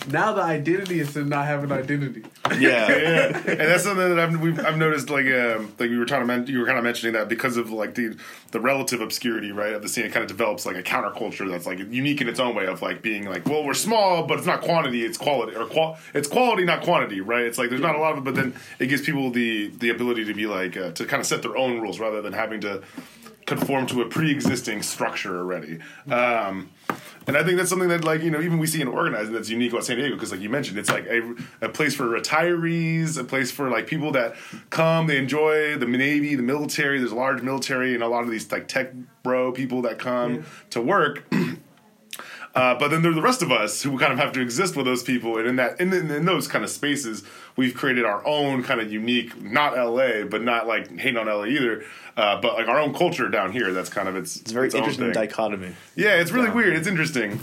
Now 0.09 0.33
the 0.33 0.41
identity 0.41 0.99
is 0.99 1.13
to 1.13 1.23
not 1.23 1.45
have 1.45 1.63
an 1.63 1.71
identity. 1.71 2.23
Yeah. 2.59 2.59
yeah, 2.59 3.37
and 3.37 3.59
that's 3.59 3.83
something 3.83 4.09
that 4.09 4.19
I've 4.19 4.39
we've, 4.41 4.59
I've 4.59 4.77
noticed. 4.77 5.09
Like, 5.09 5.27
um, 5.27 5.73
like 5.79 5.89
we 5.89 5.97
were 5.97 6.05
trying 6.05 6.21
to 6.21 6.25
men- 6.25 6.47
you 6.47 6.59
were 6.59 6.65
kind 6.65 6.77
of 6.77 6.83
mentioning 6.83 7.13
that 7.13 7.29
because 7.29 7.55
of 7.55 7.71
like 7.71 7.95
the 7.95 8.17
the 8.51 8.59
relative 8.59 8.99
obscurity, 8.99 9.53
right, 9.53 9.73
of 9.73 9.81
the 9.81 9.87
scene, 9.87 10.05
it 10.05 10.11
kind 10.11 10.23
of 10.23 10.27
develops 10.27 10.65
like 10.65 10.75
a 10.75 10.83
counterculture 10.83 11.49
that's 11.49 11.65
like 11.65 11.79
unique 11.79 12.19
in 12.19 12.27
its 12.27 12.41
own 12.41 12.53
way 12.53 12.65
of 12.65 12.81
like 12.81 13.01
being 13.01 13.29
like, 13.29 13.45
well, 13.45 13.63
we're 13.63 13.73
small, 13.73 14.23
but 14.27 14.37
it's 14.37 14.47
not 14.47 14.61
quantity, 14.61 15.05
it's 15.05 15.17
quality, 15.17 15.55
or 15.55 15.65
qual- 15.65 15.97
it's 16.13 16.27
quality, 16.27 16.65
not 16.65 16.83
quantity, 16.83 17.21
right? 17.21 17.45
It's 17.45 17.57
like 17.57 17.69
there's 17.69 17.81
not 17.81 17.95
a 17.95 17.99
lot 17.99 18.11
of 18.11 18.17
it, 18.17 18.23
but 18.25 18.35
then 18.35 18.53
it 18.79 18.87
gives 18.87 19.03
people 19.03 19.31
the 19.31 19.67
the 19.67 19.89
ability 19.89 20.25
to 20.25 20.33
be 20.33 20.47
like 20.47 20.75
uh, 20.75 20.91
to 20.91 21.05
kind 21.05 21.21
of 21.21 21.27
set 21.27 21.41
their 21.43 21.55
own 21.55 21.79
rules 21.79 21.99
rather 21.99 22.21
than 22.21 22.33
having 22.33 22.59
to 22.61 22.83
conform 23.45 23.85
to 23.87 24.01
a 24.01 24.05
pre-existing 24.05 24.81
structure 24.81 25.37
already. 25.37 25.79
Um, 26.09 26.71
and 27.25 27.37
I 27.37 27.43
think 27.43 27.57
that's 27.57 27.69
something 27.69 27.89
that, 27.89 28.03
like, 28.03 28.21
you 28.21 28.31
know, 28.31 28.41
even 28.41 28.57
we 28.57 28.67
see 28.67 28.81
in 28.81 28.87
organizing 28.87 29.33
that's 29.33 29.49
unique 29.49 29.71
about 29.71 29.85
San 29.85 29.97
Diego 29.97 30.15
because, 30.15 30.31
like 30.31 30.41
you 30.41 30.49
mentioned, 30.49 30.77
it's 30.77 30.89
like 30.89 31.05
a, 31.05 31.35
a 31.61 31.69
place 31.69 31.95
for 31.95 32.05
retirees, 32.05 33.17
a 33.17 33.23
place 33.23 33.51
for 33.51 33.69
like 33.69 33.87
people 33.87 34.11
that 34.11 34.35
come, 34.69 35.07
they 35.07 35.17
enjoy 35.17 35.77
the 35.77 35.85
Navy, 35.85 36.35
the 36.35 36.43
military. 36.43 36.99
There's 36.99 37.11
a 37.11 37.15
large 37.15 37.41
military 37.41 37.93
and 37.93 38.03
a 38.03 38.07
lot 38.07 38.23
of 38.23 38.29
these 38.29 38.51
like 38.51 38.67
tech 38.67 38.93
bro 39.23 39.51
people 39.51 39.81
that 39.83 39.99
come 39.99 40.45
to 40.71 40.81
work. 40.81 41.25
Uh, 42.55 42.75
but 42.75 42.89
then 42.89 43.01
there's 43.01 43.15
the 43.15 43.21
rest 43.21 43.41
of 43.41 43.51
us 43.51 43.81
who 43.81 43.97
kind 43.97 44.13
of 44.13 44.19
have 44.19 44.31
to 44.31 44.39
exist 44.39 44.75
with 44.75 44.85
those 44.85 45.01
people, 45.01 45.39
and 45.39 45.47
in 45.47 45.55
that, 45.55 45.79
in, 45.81 45.91
in, 45.91 46.11
in 46.11 46.25
those 46.25 46.47
kind 46.47 46.63
of 46.63 46.69
spaces, 46.69 47.23
we've 47.55 47.73
created 47.73 48.05
our 48.05 48.25
own 48.25 48.63
kind 48.63 48.81
of 48.81 48.91
unique, 48.91 49.41
not 49.41 49.75
LA, 49.77 50.23
but 50.23 50.41
not 50.41 50.67
like 50.67 50.97
hating 50.97 51.17
on 51.17 51.27
LA 51.27 51.45
either, 51.45 51.83
uh, 52.17 52.39
but 52.41 52.55
like 52.55 52.67
our 52.67 52.79
own 52.79 52.93
culture 52.93 53.29
down 53.29 53.51
here. 53.51 53.73
That's 53.73 53.89
kind 53.89 54.07
of 54.07 54.15
its. 54.15 54.37
It's 54.37 54.51
very 54.51 54.67
its 54.67 54.75
interesting 54.75 55.11
dichotomy. 55.11 55.73
Yeah, 55.95 56.19
it's 56.21 56.31
really 56.31 56.49
down 56.49 56.55
weird. 56.55 56.75
It's 56.75 56.87
interesting. 56.87 57.39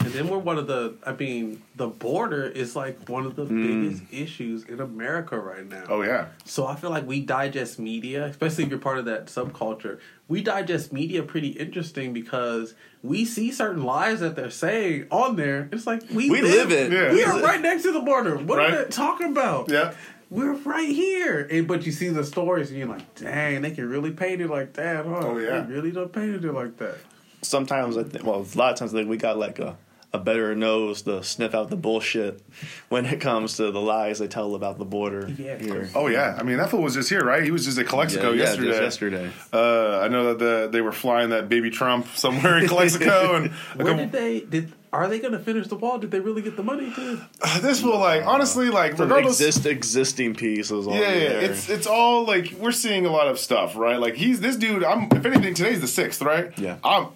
And 0.00 0.12
then 0.12 0.28
we're 0.28 0.38
one 0.38 0.58
of 0.58 0.66
the. 0.66 0.94
I 1.04 1.12
mean, 1.12 1.62
the 1.76 1.88
border 1.88 2.46
is 2.46 2.76
like 2.76 3.08
one 3.08 3.26
of 3.26 3.36
the 3.36 3.44
hmm. 3.44 3.82
biggest 3.82 4.02
issues 4.12 4.64
in 4.64 4.80
America 4.80 5.38
right 5.38 5.66
now. 5.68 5.84
Oh 5.88 6.02
yeah, 6.02 6.28
So 6.44 6.66
I 6.66 6.76
feel 6.76 6.90
like 6.90 7.06
we 7.06 7.20
digest 7.20 7.78
media, 7.78 8.24
especially 8.26 8.64
if 8.64 8.70
you're 8.70 8.78
part 8.78 8.98
of 8.98 9.04
that 9.06 9.26
subculture. 9.26 9.98
We 10.28 10.42
digest 10.42 10.92
media 10.92 11.22
pretty 11.22 11.48
interesting 11.48 12.12
because 12.12 12.74
we 13.02 13.24
see 13.24 13.50
certain 13.50 13.82
lies 13.82 14.20
that 14.20 14.36
they're 14.36 14.50
saying 14.50 15.06
on 15.10 15.36
there. 15.36 15.68
It's 15.72 15.86
like 15.86 16.02
we, 16.12 16.30
We 16.30 16.42
live 16.42 16.70
it. 16.70 16.92
Yeah. 16.92 17.12
We 17.12 17.24
are 17.24 17.40
right 17.40 17.60
next 17.60 17.82
to 17.84 17.92
the 17.92 18.00
border. 18.00 18.36
What 18.36 18.58
Right. 18.58 18.72
are 18.72 18.84
they 18.84 18.90
talking 18.90 19.28
about? 19.28 19.70
yeah. 19.70 19.94
We're 20.30 20.52
right 20.52 20.90
here. 20.90 21.48
And 21.50 21.66
but 21.66 21.86
you 21.86 21.92
see 21.92 22.10
the 22.10 22.22
stories 22.22 22.68
and 22.68 22.78
you're 22.78 22.88
like, 22.88 23.14
dang, 23.14 23.62
they 23.62 23.70
can 23.70 23.88
really 23.88 24.10
paint 24.10 24.42
it 24.42 24.50
like 24.50 24.74
that, 24.74 25.06
huh? 25.06 25.20
Oh, 25.22 25.38
yeah. 25.38 25.60
They 25.60 25.72
really 25.72 25.90
don't 25.90 26.12
paint 26.12 26.44
it 26.44 26.52
like 26.52 26.76
that. 26.76 26.98
sometimes 27.40 27.96
I 27.96 28.02
think, 28.02 28.24
well, 28.26 28.36
a 28.40 28.58
lot 28.58 28.72
of 28.72 28.78
times 28.78 28.92
think 28.92 29.08
we 29.08 29.16
got 29.16 29.38
like 29.38 29.58
a, 29.58 29.78
a 30.12 30.18
better 30.18 30.54
nose 30.54 31.02
to 31.02 31.22
sniff 31.22 31.54
out 31.54 31.68
the 31.68 31.76
bullshit 31.76 32.40
when 32.88 33.04
it 33.04 33.20
comes 33.20 33.56
to 33.58 33.70
the 33.70 33.80
lies 33.80 34.18
they 34.18 34.26
tell 34.26 34.54
about 34.54 34.78
the 34.78 34.84
border 34.86 35.28
Yeah. 35.36 35.58
here. 35.58 35.90
Oh 35.94 36.06
yeah. 36.06 36.34
I 36.38 36.42
mean, 36.44 36.56
that 36.56 36.70
fool 36.70 36.80
was 36.82 36.94
just 36.94 37.10
here, 37.10 37.22
right? 37.22 37.42
He 37.42 37.50
was 37.50 37.66
just 37.66 37.78
at 37.78 37.86
Calexico 37.86 38.30
yeah, 38.32 38.44
yesterday. 38.44 38.68
just 38.70 38.82
yesterday. 38.82 39.30
Uh, 39.52 39.98
I 40.00 40.08
know 40.08 40.32
that 40.32 40.38
the, 40.38 40.68
they 40.72 40.80
were 40.80 40.92
flying 40.92 41.28
that 41.30 41.50
baby 41.50 41.70
Trump 41.70 42.06
somewhere 42.14 42.56
in 42.58 42.66
Calexico, 42.68 43.34
and 43.36 43.50
Where 43.50 43.86
couple- 43.86 43.96
did 43.96 44.12
they 44.12 44.40
did 44.40 44.72
are 44.90 45.06
they 45.06 45.18
gonna 45.18 45.38
finish 45.38 45.66
the 45.66 45.74
wall? 45.76 45.98
Did 45.98 46.10
they 46.10 46.20
really 46.20 46.40
get 46.40 46.56
the 46.56 46.62
money 46.62 46.90
to 46.90 47.20
this 47.60 47.82
will 47.82 47.98
like 47.98 48.24
honestly, 48.24 48.70
like 48.70 48.92
Some 48.96 49.08
regardless. 49.10 49.38
exist, 49.38 49.66
existing 49.66 50.34
pieces 50.36 50.86
on 50.86 50.94
Yeah, 50.94 51.00
yeah, 51.00 51.28
there. 51.28 51.40
it's 51.50 51.68
it's 51.68 51.86
all 51.86 52.24
like 52.26 52.52
we're 52.58 52.72
seeing 52.72 53.04
a 53.04 53.10
lot 53.12 53.28
of 53.28 53.38
stuff, 53.38 53.76
right? 53.76 54.00
Like 54.00 54.14
he's 54.14 54.40
this 54.40 54.56
dude. 54.56 54.82
I'm 54.84 55.08
if 55.12 55.26
anything, 55.26 55.52
today's 55.52 55.82
the 55.82 55.86
sixth, 55.86 56.22
right? 56.22 56.58
Yeah. 56.58 56.78
I'm. 56.82 57.08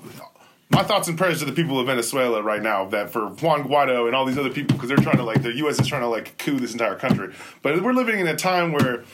My 0.72 0.82
thoughts 0.82 1.06
and 1.06 1.18
prayers 1.18 1.40
to 1.40 1.44
the 1.44 1.52
people 1.52 1.78
of 1.78 1.86
Venezuela 1.86 2.42
right 2.42 2.62
now 2.62 2.86
that 2.86 3.10
for 3.10 3.26
Juan 3.26 3.64
Guaido 3.64 4.06
and 4.06 4.16
all 4.16 4.24
these 4.24 4.38
other 4.38 4.50
people 4.50 4.74
because 4.74 4.88
they're 4.88 4.96
trying 4.96 5.18
to 5.18 5.22
like 5.22 5.42
the 5.42 5.52
U.S. 5.56 5.78
is 5.78 5.86
trying 5.86 6.00
to 6.00 6.08
like 6.08 6.38
coup 6.38 6.58
this 6.58 6.72
entire 6.72 6.94
country. 6.94 7.34
But 7.60 7.82
we're 7.82 7.92
living 7.92 8.18
in 8.18 8.26
a 8.26 8.36
time 8.36 8.72
where. 8.72 9.04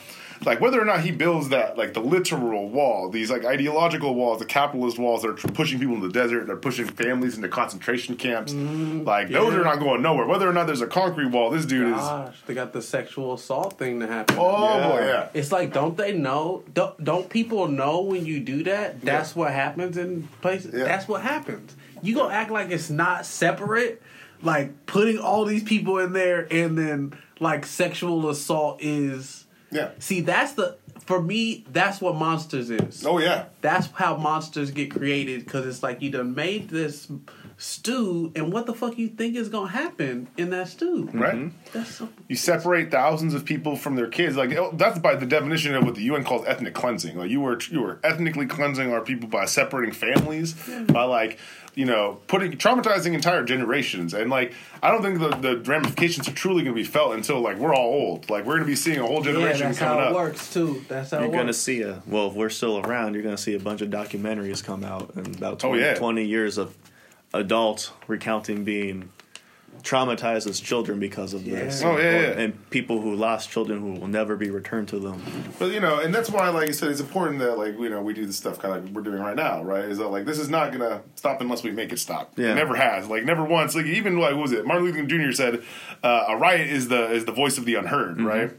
Like 0.45 0.61
whether 0.61 0.81
or 0.81 0.85
not 0.85 1.01
he 1.01 1.11
builds 1.11 1.49
that, 1.49 1.77
like 1.77 1.93
the 1.93 1.99
literal 1.99 2.69
wall, 2.69 3.09
these 3.09 3.29
like 3.29 3.43
ideological 3.43 4.15
walls, 4.15 4.39
the 4.39 4.45
capitalist 4.45 4.97
walls 4.97 5.21
that 5.23 5.29
are 5.29 5.51
pushing 5.51 5.79
people 5.79 5.95
in 5.95 6.01
the 6.01 6.09
desert, 6.09 6.47
they're 6.47 6.55
pushing 6.55 6.87
families 6.87 7.35
into 7.35 7.49
concentration 7.49 8.15
camps. 8.15 8.53
Mm, 8.53 9.05
like 9.05 9.29
those 9.29 9.53
yeah. 9.53 9.59
are 9.59 9.63
not 9.63 9.79
going 9.79 10.01
nowhere. 10.01 10.25
Whether 10.25 10.49
or 10.49 10.53
not 10.53 10.67
there's 10.67 10.81
a 10.81 10.87
concrete 10.87 11.27
wall, 11.27 11.49
this 11.49 11.65
dude 11.65 11.87
is. 11.87 11.93
Gosh, 11.93 12.37
they 12.47 12.53
got 12.53 12.71
the 12.71 12.81
sexual 12.81 13.33
assault 13.33 13.77
thing 13.77 13.99
to 13.99 14.07
happen. 14.07 14.37
Oh 14.39 14.89
boy, 14.89 15.05
yeah. 15.05 15.29
It's 15.33 15.51
like, 15.51 15.73
don't 15.73 15.97
they 15.97 16.13
know? 16.13 16.63
Don't, 16.73 17.03
don't 17.03 17.29
people 17.29 17.67
know 17.67 18.01
when 18.01 18.25
you 18.25 18.39
do 18.39 18.63
that? 18.63 19.01
That's 19.01 19.35
what 19.35 19.51
happens 19.51 19.97
in 19.97 20.29
places. 20.41 20.73
Yeah. 20.73 20.85
That's 20.85 21.07
what 21.07 21.21
happens. 21.21 21.75
You 22.01 22.15
gonna 22.15 22.33
act 22.33 22.49
like 22.49 22.71
it's 22.71 22.89
not 22.89 23.25
separate, 23.25 24.01
like 24.41 24.85
putting 24.85 25.19
all 25.19 25.43
these 25.43 25.63
people 25.63 25.99
in 25.99 26.13
there, 26.13 26.47
and 26.49 26.77
then 26.77 27.13
like 27.41 27.65
sexual 27.65 28.29
assault 28.29 28.81
is. 28.81 29.45
Yeah. 29.71 29.91
See, 29.99 30.21
that's 30.21 30.53
the 30.53 30.77
for 31.05 31.21
me. 31.21 31.65
That's 31.71 32.01
what 32.01 32.15
monsters 32.15 32.69
is. 32.69 33.05
Oh 33.05 33.19
yeah. 33.19 33.45
That's 33.61 33.87
how 33.87 34.17
monsters 34.17 34.71
get 34.71 34.91
created 34.91 35.43
because 35.43 35.65
it's 35.65 35.83
like 35.83 36.01
you 36.01 36.11
done 36.11 36.35
made 36.35 36.69
this 36.69 37.11
stew, 37.57 38.31
and 38.35 38.53
what 38.53 38.65
the 38.65 38.73
fuck 38.73 38.97
you 38.97 39.09
think 39.09 39.35
is 39.35 39.49
gonna 39.49 39.69
happen 39.69 40.27
in 40.37 40.49
that 40.51 40.69
stew? 40.69 41.09
Right. 41.13 41.35
Mm-hmm. 41.35 41.57
That's 41.73 41.95
so, 41.95 42.09
you 42.27 42.35
separate 42.35 42.89
thousands 42.89 43.33
of 43.33 43.43
people 43.43 43.75
from 43.75 43.95
their 43.95 44.07
kids. 44.07 44.35
Like 44.37 44.53
oh, 44.53 44.71
that's 44.73 44.99
by 44.99 45.15
the 45.15 45.25
definition 45.25 45.75
of 45.75 45.83
what 45.83 45.95
the 45.95 46.03
UN 46.03 46.23
calls 46.23 46.45
ethnic 46.45 46.73
cleansing. 46.73 47.17
Like 47.17 47.29
you 47.29 47.41
were 47.41 47.59
you 47.69 47.81
were 47.81 47.99
ethnically 48.03 48.45
cleansing 48.45 48.91
our 48.91 49.01
people 49.01 49.27
by 49.29 49.45
separating 49.45 49.93
families, 49.93 50.55
by 50.87 51.03
like 51.03 51.37
you 51.75 51.85
know 51.85 52.19
putting 52.27 52.51
traumatizing 52.53 53.13
entire 53.13 53.43
generations. 53.43 54.13
And 54.13 54.29
like 54.29 54.53
I 54.81 54.91
don't 54.91 55.01
think 55.01 55.19
the, 55.19 55.29
the 55.29 55.57
ramifications 55.69 56.27
are 56.27 56.33
truly 56.33 56.63
going 56.63 56.75
to 56.75 56.81
be 56.81 56.87
felt 56.87 57.13
until 57.13 57.41
like 57.41 57.57
we're 57.57 57.73
all 57.75 57.87
old. 57.87 58.29
Like 58.29 58.45
we're 58.45 58.53
going 58.55 58.65
to 58.65 58.71
be 58.71 58.75
seeing 58.75 58.99
a 58.99 59.05
whole 59.05 59.21
generation 59.21 59.39
yeah, 59.41 59.53
generation 59.53 59.67
that's 59.67 59.79
coming 59.79 59.97
how 59.99 60.05
it 60.05 60.07
up. 60.09 60.15
works 60.15 60.53
too. 60.53 60.83
That's 60.87 61.11
how 61.11 61.19
You're 61.21 61.31
gonna 61.31 61.53
see 61.53 61.81
a 61.81 62.01
well, 62.07 62.27
if 62.27 62.33
we're 62.33 62.49
still 62.49 62.79
around, 62.79 63.13
you're 63.13 63.23
gonna 63.23 63.37
see 63.37 63.55
a 63.55 63.59
bunch 63.59 63.81
of 63.81 63.89
documentaries 63.89 64.63
come 64.63 64.83
out 64.83 65.11
in 65.15 65.25
about 65.35 65.63
Oh, 65.63 65.69
20, 65.69 65.81
yeah. 65.81 65.93
20 65.95 66.25
years 66.25 66.57
of 66.57 66.75
adults 67.33 67.91
recounting 68.07 68.63
being 68.63 69.09
traumatizes 69.83 70.61
children 70.63 70.99
because 70.99 71.33
of 71.33 71.45
this. 71.45 71.81
Oh, 71.83 71.97
yeah, 71.97 72.11
yeah. 72.11 72.27
And 72.39 72.69
people 72.69 73.01
who 73.01 73.15
lost 73.15 73.49
children 73.49 73.79
who 73.79 73.99
will 73.99 74.07
never 74.07 74.35
be 74.35 74.49
returned 74.49 74.87
to 74.89 74.99
them. 74.99 75.21
But 75.57 75.71
you 75.71 75.79
know, 75.79 75.99
and 75.99 76.13
that's 76.13 76.29
why, 76.29 76.49
like 76.49 76.69
I 76.69 76.71
said, 76.71 76.89
it's 76.89 76.99
important 76.99 77.39
that 77.39 77.57
like 77.57 77.73
you 77.79 77.89
know 77.89 78.01
we 78.01 78.13
do 78.13 78.25
the 78.25 78.33
stuff 78.33 78.59
kind 78.59 78.75
of 78.75 78.85
like 78.85 78.93
we're 78.93 79.01
doing 79.01 79.19
right 79.19 79.35
now, 79.35 79.63
right? 79.63 79.85
Is 79.85 79.97
that 79.97 80.07
like 80.07 80.25
this 80.25 80.39
is 80.39 80.49
not 80.49 80.71
gonna 80.71 81.01
stop 81.15 81.41
unless 81.41 81.63
we 81.63 81.71
make 81.71 81.91
it 81.91 81.99
stop. 81.99 82.33
Yeah. 82.37 82.51
It 82.51 82.55
never 82.55 82.75
has, 82.75 83.07
like 83.07 83.23
never 83.25 83.43
once. 83.43 83.75
Like 83.75 83.85
even 83.85 84.17
like 84.17 84.33
what 84.33 84.41
was 84.43 84.51
it? 84.51 84.65
Martin 84.65 84.85
Luther 84.85 84.97
King 84.97 85.07
Jr. 85.07 85.31
said, 85.31 85.63
uh, 86.03 86.25
"A 86.29 86.37
riot 86.37 86.69
is 86.69 86.87
the 86.87 87.11
is 87.11 87.25
the 87.25 87.33
voice 87.33 87.57
of 87.57 87.65
the 87.65 87.75
unheard," 87.75 88.17
Mm-hmm. 88.17 88.25
right? 88.25 88.51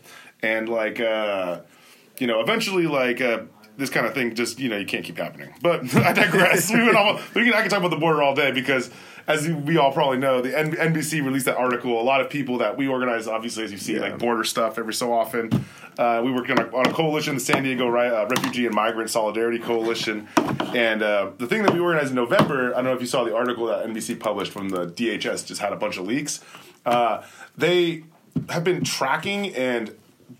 And 0.43 0.69
like 0.69 1.01
uh, 1.01 1.61
you 2.19 2.27
know, 2.27 2.41
eventually, 2.41 2.87
like. 2.87 3.21
Uh, 3.21 3.43
this 3.77 3.89
kind 3.89 4.05
of 4.05 4.13
thing 4.13 4.35
just 4.35 4.59
you 4.59 4.69
know 4.69 4.77
you 4.77 4.85
can't 4.85 5.07
keep 5.07 5.17
happening. 5.17 5.55
But 5.63 5.95
I 5.97 6.13
digress. 6.13 6.71
we 6.75 6.83
went 6.83 6.97
all, 6.97 7.19
we 7.35 7.45
can, 7.45 7.55
I 7.55 7.63
can 7.63 7.71
talk 7.71 7.79
about 7.79 7.89
the 7.89 7.97
border 7.97 8.23
all 8.23 8.35
day 8.35 8.51
because 8.51 8.91
as 9.31 9.49
we 9.49 9.77
all 9.77 9.93
probably 9.93 10.19
know, 10.19 10.41
the 10.41 10.59
N- 10.59 10.73
NBC 10.73 11.25
released 11.25 11.47
that 11.47 11.57
article. 11.57 12.01
A 12.01 12.03
lot 12.03 12.21
of 12.21 12.29
people 12.29 12.59
that 12.59 12.77
we 12.77 12.89
organize, 12.89 13.29
obviously, 13.29 13.63
as 13.63 13.71
you 13.71 13.79
see, 13.79 13.99
like 13.99 14.19
border 14.19 14.43
stuff 14.43 14.77
every 14.77 14.93
so 14.93 15.13
often. 15.13 15.65
Uh, 15.97 16.21
we 16.25 16.33
work 16.33 16.51
on 16.51 16.59
a, 16.59 16.77
on 16.77 16.87
a 16.87 16.93
coalition, 16.93 17.35
the 17.35 17.41
San 17.41 17.63
Diego 17.63 17.87
Ri- 17.87 18.09
uh, 18.09 18.27
Refugee 18.27 18.67
and 18.67 18.75
Migrant 18.75 19.09
Solidarity 19.09 19.61
Coalition, 19.61 20.27
and 20.75 21.03
uh, 21.03 21.31
the 21.39 21.47
thing 21.47 21.63
that 21.63 21.73
we 21.73 21.79
organized 21.79 22.11
in 22.11 22.17
November. 22.17 22.73
I 22.73 22.77
don't 22.77 22.87
know 22.87 22.95
if 22.95 23.01
you 23.01 23.07
saw 23.07 23.23
the 23.23 23.35
article 23.35 23.67
that 23.67 23.87
NBC 23.87 24.19
published 24.19 24.51
from 24.51 24.71
the 24.71 24.87
DHS. 24.87 25.47
Just 25.47 25.61
had 25.61 25.73
a 25.73 25.77
bunch 25.77 25.97
of 25.97 26.07
leaks. 26.07 26.41
Uh, 26.85 27.23
they 27.57 28.03
have 28.49 28.65
been 28.65 28.83
tracking 28.83 29.55
and 29.55 29.95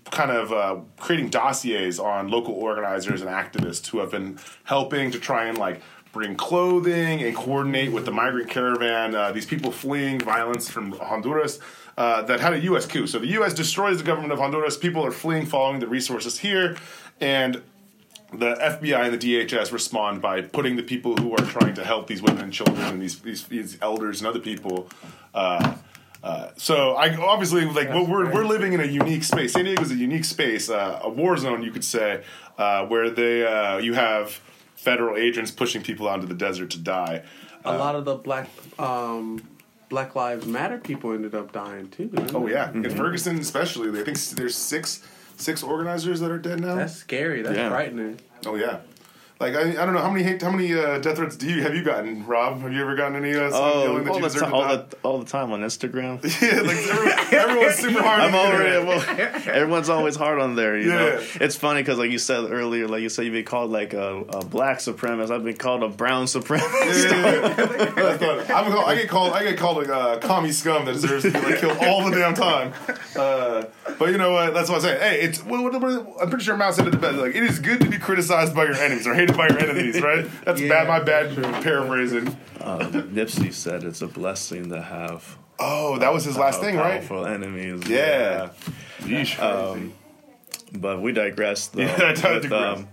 kind 0.09 0.31
of 0.31 0.51
uh, 0.51 0.77
creating 0.97 1.29
dossiers 1.29 1.99
on 1.99 2.27
local 2.27 2.53
organizers 2.55 3.21
and 3.21 3.29
activists 3.29 3.87
who 3.87 3.99
have 3.99 4.11
been 4.11 4.37
helping 4.63 5.11
to 5.11 5.19
try 5.19 5.45
and 5.45 5.57
like 5.57 5.81
bring 6.11 6.35
clothing 6.35 7.23
and 7.23 7.35
coordinate 7.35 7.91
with 7.91 8.05
the 8.05 8.11
migrant 8.11 8.49
caravan. 8.49 9.15
Uh, 9.15 9.31
these 9.31 9.45
people 9.45 9.71
fleeing 9.71 10.19
violence 10.19 10.69
from 10.69 10.91
Honduras. 10.93 11.59
Uh, 11.97 12.21
that 12.21 12.39
had 12.39 12.53
a 12.53 12.59
U.S. 12.61 12.85
coup. 12.85 13.05
So 13.05 13.19
the 13.19 13.27
U.S. 13.27 13.53
destroys 13.53 13.97
the 13.97 14.03
government 14.03 14.31
of 14.31 14.39
Honduras. 14.39 14.77
People 14.77 15.05
are 15.05 15.11
fleeing, 15.11 15.45
following 15.45 15.81
the 15.81 15.87
resources 15.87 16.39
here, 16.39 16.77
and 17.19 17.61
the 18.33 18.55
FBI 18.55 19.11
and 19.11 19.21
the 19.21 19.45
DHS 19.45 19.71
respond 19.71 20.21
by 20.21 20.41
putting 20.41 20.77
the 20.77 20.83
people 20.83 21.17
who 21.17 21.33
are 21.33 21.45
trying 21.45 21.73
to 21.75 21.83
help 21.83 22.07
these 22.07 22.21
women 22.21 22.45
and 22.45 22.53
children 22.53 22.79
and 22.79 23.01
these 23.01 23.19
these, 23.19 23.43
these 23.47 23.77
elders 23.81 24.21
and 24.21 24.27
other 24.27 24.39
people. 24.39 24.89
Uh, 25.33 25.75
uh, 26.23 26.51
so 26.55 26.93
I 26.93 27.15
obviously 27.17 27.65
like 27.65 27.89
well, 27.89 28.05
we're 28.05 28.31
we're 28.31 28.45
living 28.45 28.73
in 28.73 28.79
a 28.79 28.85
unique 28.85 29.23
space. 29.23 29.53
San 29.53 29.65
Diego 29.65 29.81
is 29.81 29.91
a 29.91 29.95
unique 29.95 30.25
space, 30.25 30.69
uh, 30.69 31.01
a 31.03 31.09
war 31.09 31.35
zone, 31.35 31.61
you 31.61 31.71
could 31.71 31.83
say, 31.83 32.23
uh, 32.57 32.85
where 32.85 33.09
they 33.09 33.45
uh, 33.45 33.79
you 33.79 33.93
have 33.95 34.39
federal 34.81 35.15
agents 35.17 35.51
pushing 35.51 35.81
people 35.83 36.07
out 36.09 36.15
into 36.15 36.27
the 36.27 36.33
desert 36.33 36.71
to 36.71 36.79
die. 36.79 37.23
A 37.63 37.77
lot 37.77 37.95
of 37.95 38.05
the 38.05 38.15
black 38.15 38.49
um, 38.79 39.41
Black 39.89 40.15
Lives 40.15 40.45
Matter 40.45 40.77
people 40.79 41.13
ended 41.13 41.35
up 41.35 41.51
dying 41.51 41.89
too. 41.89 42.07
didn't 42.07 42.33
Oh 42.35 42.45
they? 42.47 42.53
yeah, 42.53 42.71
in 42.71 42.89
Ferguson 42.89 43.37
especially, 43.39 43.89
I 43.99 44.03
think 44.03 44.17
there's 44.37 44.55
six 44.55 45.05
six 45.37 45.61
organizers 45.63 46.19
that 46.21 46.31
are 46.31 46.39
dead 46.39 46.59
now. 46.61 46.75
That's 46.75 46.95
scary. 46.95 47.41
That's 47.43 47.55
Yeah. 47.57 47.69
frightening. 47.69 48.19
Oh 48.45 48.55
yeah. 48.55 48.79
Like 49.41 49.55
I, 49.55 49.71
I 49.71 49.85
don't 49.85 49.93
know 49.95 50.01
how 50.01 50.11
many 50.11 50.23
hate, 50.23 50.39
how 50.39 50.51
many 50.51 50.71
uh, 50.71 50.99
death 50.99 51.15
threats 51.17 51.35
do 51.35 51.49
you 51.49 51.63
have 51.63 51.73
you 51.73 51.83
gotten, 51.83 52.27
Rob? 52.27 52.61
Have 52.61 52.71
you 52.71 52.79
ever 52.81 52.95
gotten 52.95 53.15
any? 53.15 53.33
Uh, 53.33 53.49
Oh, 53.51 53.97
all 53.97 53.97
you 53.97 54.03
the, 54.03 54.19
deserve 54.19 54.53
all, 54.53 54.67
the, 54.67 54.97
all 55.01 55.17
the 55.17 55.25
time 55.25 55.51
on 55.51 55.61
Instagram. 55.61 56.21
yeah, 56.41 56.61
like 56.61 56.77
everyone, 56.77 57.33
everyone's 57.33 57.75
super 57.75 58.01
hard. 58.03 58.21
I'm 58.21 58.35
on 58.35 58.53
already. 58.53 58.85
Well, 58.85 59.03
everyone's 59.47 59.89
always 59.89 60.15
hard 60.15 60.39
on 60.39 60.55
there. 60.55 60.77
You 60.77 60.89
know, 60.89 61.19
it's 61.41 61.55
funny 61.55 61.81
because 61.81 61.97
like 61.97 62.11
you 62.11 62.19
said 62.19 62.51
earlier, 62.51 62.87
like 62.87 63.01
you 63.01 63.09
said, 63.09 63.25
you've 63.25 63.33
been 63.33 63.43
called 63.43 63.71
like 63.71 63.93
a, 63.93 64.19
a 64.29 64.45
black 64.45 64.77
supremacist. 64.77 65.31
I've 65.31 65.43
been 65.43 65.57
called 65.57 65.81
a 65.81 65.89
brown 65.89 66.25
supremacist. 66.25 67.11
Yeah, 67.11 68.55
I'm 68.55 68.71
called, 68.71 68.85
I 68.85 68.95
get 68.95 69.09
called. 69.09 69.33
I 69.33 69.43
get 69.43 69.57
called 69.57 69.83
a 69.87 69.93
uh, 69.93 70.19
commie 70.19 70.51
scum 70.51 70.85
that 70.85 70.93
deserves 70.93 71.23
to 71.23 71.31
be 71.31 71.39
like, 71.39 71.59
killed 71.59 71.77
all 71.79 72.07
the 72.07 72.15
damn 72.15 72.35
time. 72.35 72.73
Uh, 73.15 73.65
but 73.97 74.09
you 74.09 74.17
know 74.17 74.31
what? 74.33 74.53
That's 74.53 74.69
what 74.69 74.75
I'm 74.75 74.81
saying. 74.81 74.99
Hey, 74.99 75.21
it's. 75.21 75.39
What, 75.43 75.73
I'm 75.73 76.29
pretty 76.29 76.45
sure 76.45 76.55
Mao 76.55 76.71
said 76.71 76.87
it 76.87 76.91
the 76.91 76.97
best. 76.97 77.17
Like, 77.17 77.35
it 77.35 77.43
is 77.43 77.59
good 77.59 77.79
to 77.81 77.89
be 77.89 77.97
criticized 77.97 78.53
by 78.55 78.65
your 78.65 78.75
enemies 78.75 79.07
or 79.07 79.13
hated 79.13 79.30
by 79.37 79.47
your 79.49 79.59
enemies, 79.59 80.01
right? 80.01 80.25
That's 80.45 80.61
Yeah, 80.61 80.69
bad. 80.69 80.87
My 80.87 80.99
bad. 81.03 81.35
Paraphrasing. 81.63 82.27
um, 82.61 82.91
Nipsey 83.13 83.53
said 83.53 83.83
it's 83.83 84.01
a 84.01 84.07
blessing 84.07 84.69
to 84.69 84.81
have 84.81 85.37
Oh, 85.59 85.97
that 85.99 86.11
was 86.11 86.23
his 86.25 86.37
last 86.37 86.59
uh, 86.59 86.63
thing, 86.63 86.75
right? 86.75 86.99
powerful 87.07 87.25
enemies. 87.25 87.87
Yeah. 87.87 88.49
Yeesh. 89.01 89.39
Um, 89.39 89.93
but 90.73 91.01
we 91.01 91.11
digress. 91.11 91.67
Though, 91.67 91.81
Yeah, 91.83 91.93
I 91.99 92.13
But, 92.21 92.41
digress. 92.41 92.79
um, 92.79 92.87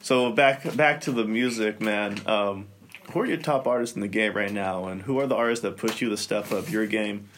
so 0.00 0.32
back 0.32 0.74
back 0.76 1.02
to 1.02 1.12
the 1.12 1.24
music, 1.24 1.80
man. 1.80 2.20
Um, 2.26 2.68
who 3.12 3.20
are 3.20 3.26
your 3.26 3.36
top 3.36 3.66
artists 3.66 3.94
in 3.94 4.00
the 4.00 4.08
game 4.08 4.32
right 4.32 4.50
now, 4.52 4.86
and 4.86 5.02
who 5.02 5.18
are 5.20 5.26
the 5.26 5.34
artists 5.34 5.62
that 5.64 5.76
push 5.76 6.00
you 6.00 6.08
to 6.10 6.16
step 6.16 6.50
up 6.50 6.70
your 6.70 6.86
game 6.86 7.28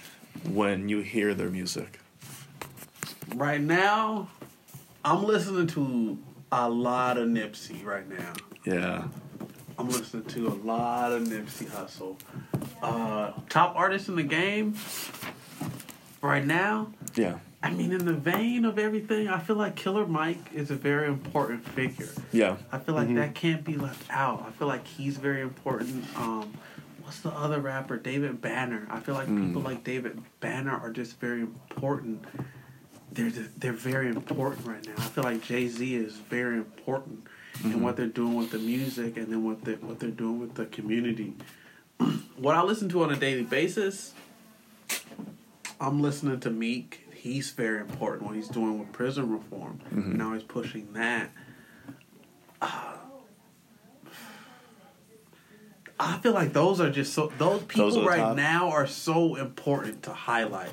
when 0.49 0.89
you 0.89 1.01
hear 1.01 1.35
their 1.35 1.51
music? 1.51 1.99
Right 3.35 3.61
now, 3.61 4.29
I'm 5.05 5.25
listening 5.25 5.67
to 5.69 6.17
a 6.55 6.69
lot 6.69 7.19
of 7.19 7.29
Nipsey 7.29 7.85
right 7.85 8.09
now. 8.09 8.33
Yeah, 8.65 9.09
I'm 9.79 9.89
listening 9.89 10.25
to 10.27 10.49
a 10.49 10.57
lot 10.65 11.13
of 11.13 11.25
Nipsey 11.25 11.67
Hussle. 11.67 12.17
Uh, 12.83 13.33
top 13.49 13.75
artist 13.77 14.09
in 14.09 14.17
the 14.17 14.23
game 14.23 14.77
right 16.23 16.45
now. 16.45 16.93
yeah, 17.17 17.39
I 17.63 17.71
mean, 17.71 17.93
in 17.93 18.05
the 18.05 18.13
vein 18.13 18.65
of 18.65 18.79
everything, 18.79 19.29
I 19.29 19.39
feel 19.41 19.57
like 19.57 19.75
Killer 19.75 20.07
Mike 20.07 20.53
is 20.55 20.71
a 20.71 20.77
very 20.77 21.09
important 21.09 21.67
figure. 21.71 22.09
yeah. 22.33 22.57
I 22.71 22.79
feel 22.79 22.95
like 22.95 23.13
that 23.15 23.35
can't 23.35 23.65
be 23.65 23.77
left 23.77 24.09
out. 24.11 24.45
I 24.47 24.51
feel 24.53 24.69
like 24.69 24.87
he's 24.87 25.17
very 25.17 25.41
important. 25.41 26.05
Um, 26.17 26.53
what's 27.03 27.21
the 27.21 27.31
other 27.31 27.61
rapper? 27.61 27.97
David 27.97 28.41
Banner. 28.41 28.87
I 28.91 29.01
feel 29.01 29.15
like 29.15 29.27
people 29.27 29.63
like 29.63 29.83
David 29.83 30.21
Banner 30.41 30.73
are 30.73 30.91
just 30.91 31.19
very 31.19 31.41
important. 31.41 32.25
They're 33.15 33.31
they're 33.31 33.73
very 33.73 34.09
important 34.09 34.67
right 34.67 34.85
now. 34.87 34.95
I 34.99 35.03
feel 35.03 35.25
like 35.25 35.43
Jay 35.43 35.69
Z 35.69 35.95
is 35.95 36.15
very 36.15 36.57
important 36.57 37.27
in 37.63 37.71
mm-hmm. 37.71 37.83
what 37.83 37.97
they're 37.97 38.07
doing 38.07 38.35
with 38.35 38.51
the 38.51 38.59
music 38.59 39.17
and 39.17 39.29
then 39.29 39.45
what 39.45 39.65
they 39.65 39.75
what 39.75 40.01
they're 40.01 40.11
doing 40.11 40.41
with 40.41 40.55
the 40.55 40.67
community. 40.67 41.35
what 42.37 42.57
I 42.57 42.63
listen 42.63 42.89
to 42.91 43.05
on 43.05 43.13
a 43.13 43.17
daily 43.17 43.45
basis, 43.45 44.15
I'm 45.81 46.03
listening 46.03 46.41
to 46.41 46.51
Meek. 46.51 47.01
He's 47.15 47.51
very 47.51 47.81
important 47.81 48.25
what 48.25 48.35
he's 48.35 48.49
doing 48.49 48.79
with 48.79 48.93
prison 48.93 49.31
reform. 49.31 49.81
Mm-hmm. 49.87 50.17
Now 50.17 50.35
he's 50.35 50.43
pushing 50.43 50.93
that. 50.95 51.31
Uh, 52.61 52.97
I 55.99 56.19
feel 56.19 56.33
like 56.33 56.53
those 56.53 56.81
are 56.81 56.91
just 56.91 57.15
so 57.15 57.33
those 57.39 57.63
people 57.63 57.91
Those 57.91 58.05
right 58.05 58.19
top. 58.19 58.37
now 58.37 58.71
are 58.71 58.87
so 58.87 59.37
important 59.37 60.03
to 60.05 60.13
highlight. 60.13 60.73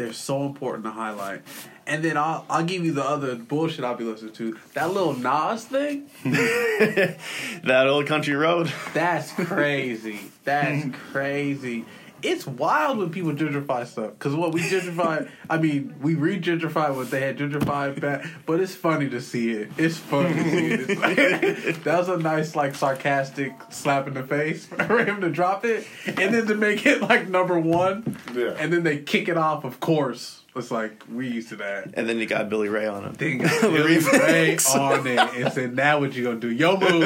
They're 0.00 0.14
so 0.14 0.46
important 0.46 0.84
to 0.84 0.90
highlight. 0.92 1.42
And 1.86 2.02
then 2.02 2.16
I'll 2.16 2.46
I'll 2.48 2.64
give 2.64 2.82
you 2.86 2.92
the 2.92 3.04
other 3.04 3.34
bullshit 3.34 3.84
I'll 3.84 3.94
be 3.96 4.04
listening 4.04 4.32
to. 4.32 4.56
That 4.72 4.94
Lil 4.94 5.12
Nas 5.12 5.64
thing, 5.66 6.06
That 6.24 7.86
old 7.86 8.06
country 8.06 8.34
road. 8.34 8.72
that's 8.94 9.30
crazy. 9.32 10.20
That's 10.44 10.86
crazy. 11.12 11.84
It's 12.22 12.46
wild 12.46 12.98
when 12.98 13.10
people 13.10 13.32
gentrify 13.32 13.86
stuff. 13.86 14.18
Cause 14.18 14.34
what 14.34 14.52
we 14.52 14.60
gentrify, 14.60 15.28
I 15.48 15.58
mean, 15.58 15.94
we 16.00 16.14
re-gentrify 16.14 16.94
what 16.94 17.10
they 17.10 17.20
had 17.20 17.38
gentrified 17.38 18.00
back. 18.00 18.26
But 18.46 18.60
it's 18.60 18.74
funny 18.74 19.08
to 19.10 19.20
see 19.20 19.50
it. 19.52 19.70
It's 19.76 19.96
funny 19.96 20.34
to 20.34 20.50
see 20.50 20.66
it. 20.68 20.98
Like- 20.98 21.84
that 21.84 21.98
was 21.98 22.08
a 22.08 22.16
nice, 22.16 22.54
like, 22.54 22.74
sarcastic 22.74 23.54
slap 23.70 24.06
in 24.06 24.14
the 24.14 24.22
face 24.22 24.66
for 24.86 25.04
him 25.04 25.20
to 25.20 25.30
drop 25.30 25.64
it, 25.64 25.86
and 26.06 26.34
then 26.34 26.46
to 26.46 26.54
make 26.54 26.86
it 26.86 27.00
like 27.02 27.28
number 27.28 27.58
one. 27.58 28.16
Yeah. 28.34 28.54
And 28.58 28.72
then 28.72 28.82
they 28.82 28.98
kick 28.98 29.28
it 29.28 29.36
off. 29.36 29.64
Of 29.64 29.80
course, 29.80 30.42
it's 30.56 30.70
like 30.70 31.04
we 31.12 31.28
used 31.28 31.48
to 31.50 31.56
that. 31.56 31.90
And 31.94 32.08
then 32.08 32.18
you 32.18 32.26
got 32.26 32.48
Billy 32.48 32.68
Ray 32.68 32.86
on 32.86 33.04
it. 33.04 33.18
Then 33.18 33.38
got 33.42 33.60
Billy 33.60 33.98
Ray 33.98 34.56
on 34.74 35.06
it 35.06 35.18
and 35.18 35.52
said, 35.52 35.74
"Now 35.74 36.00
what 36.00 36.14
you 36.14 36.24
gonna 36.24 36.40
do? 36.40 36.50
Yo 36.50 36.76
move." 36.76 37.02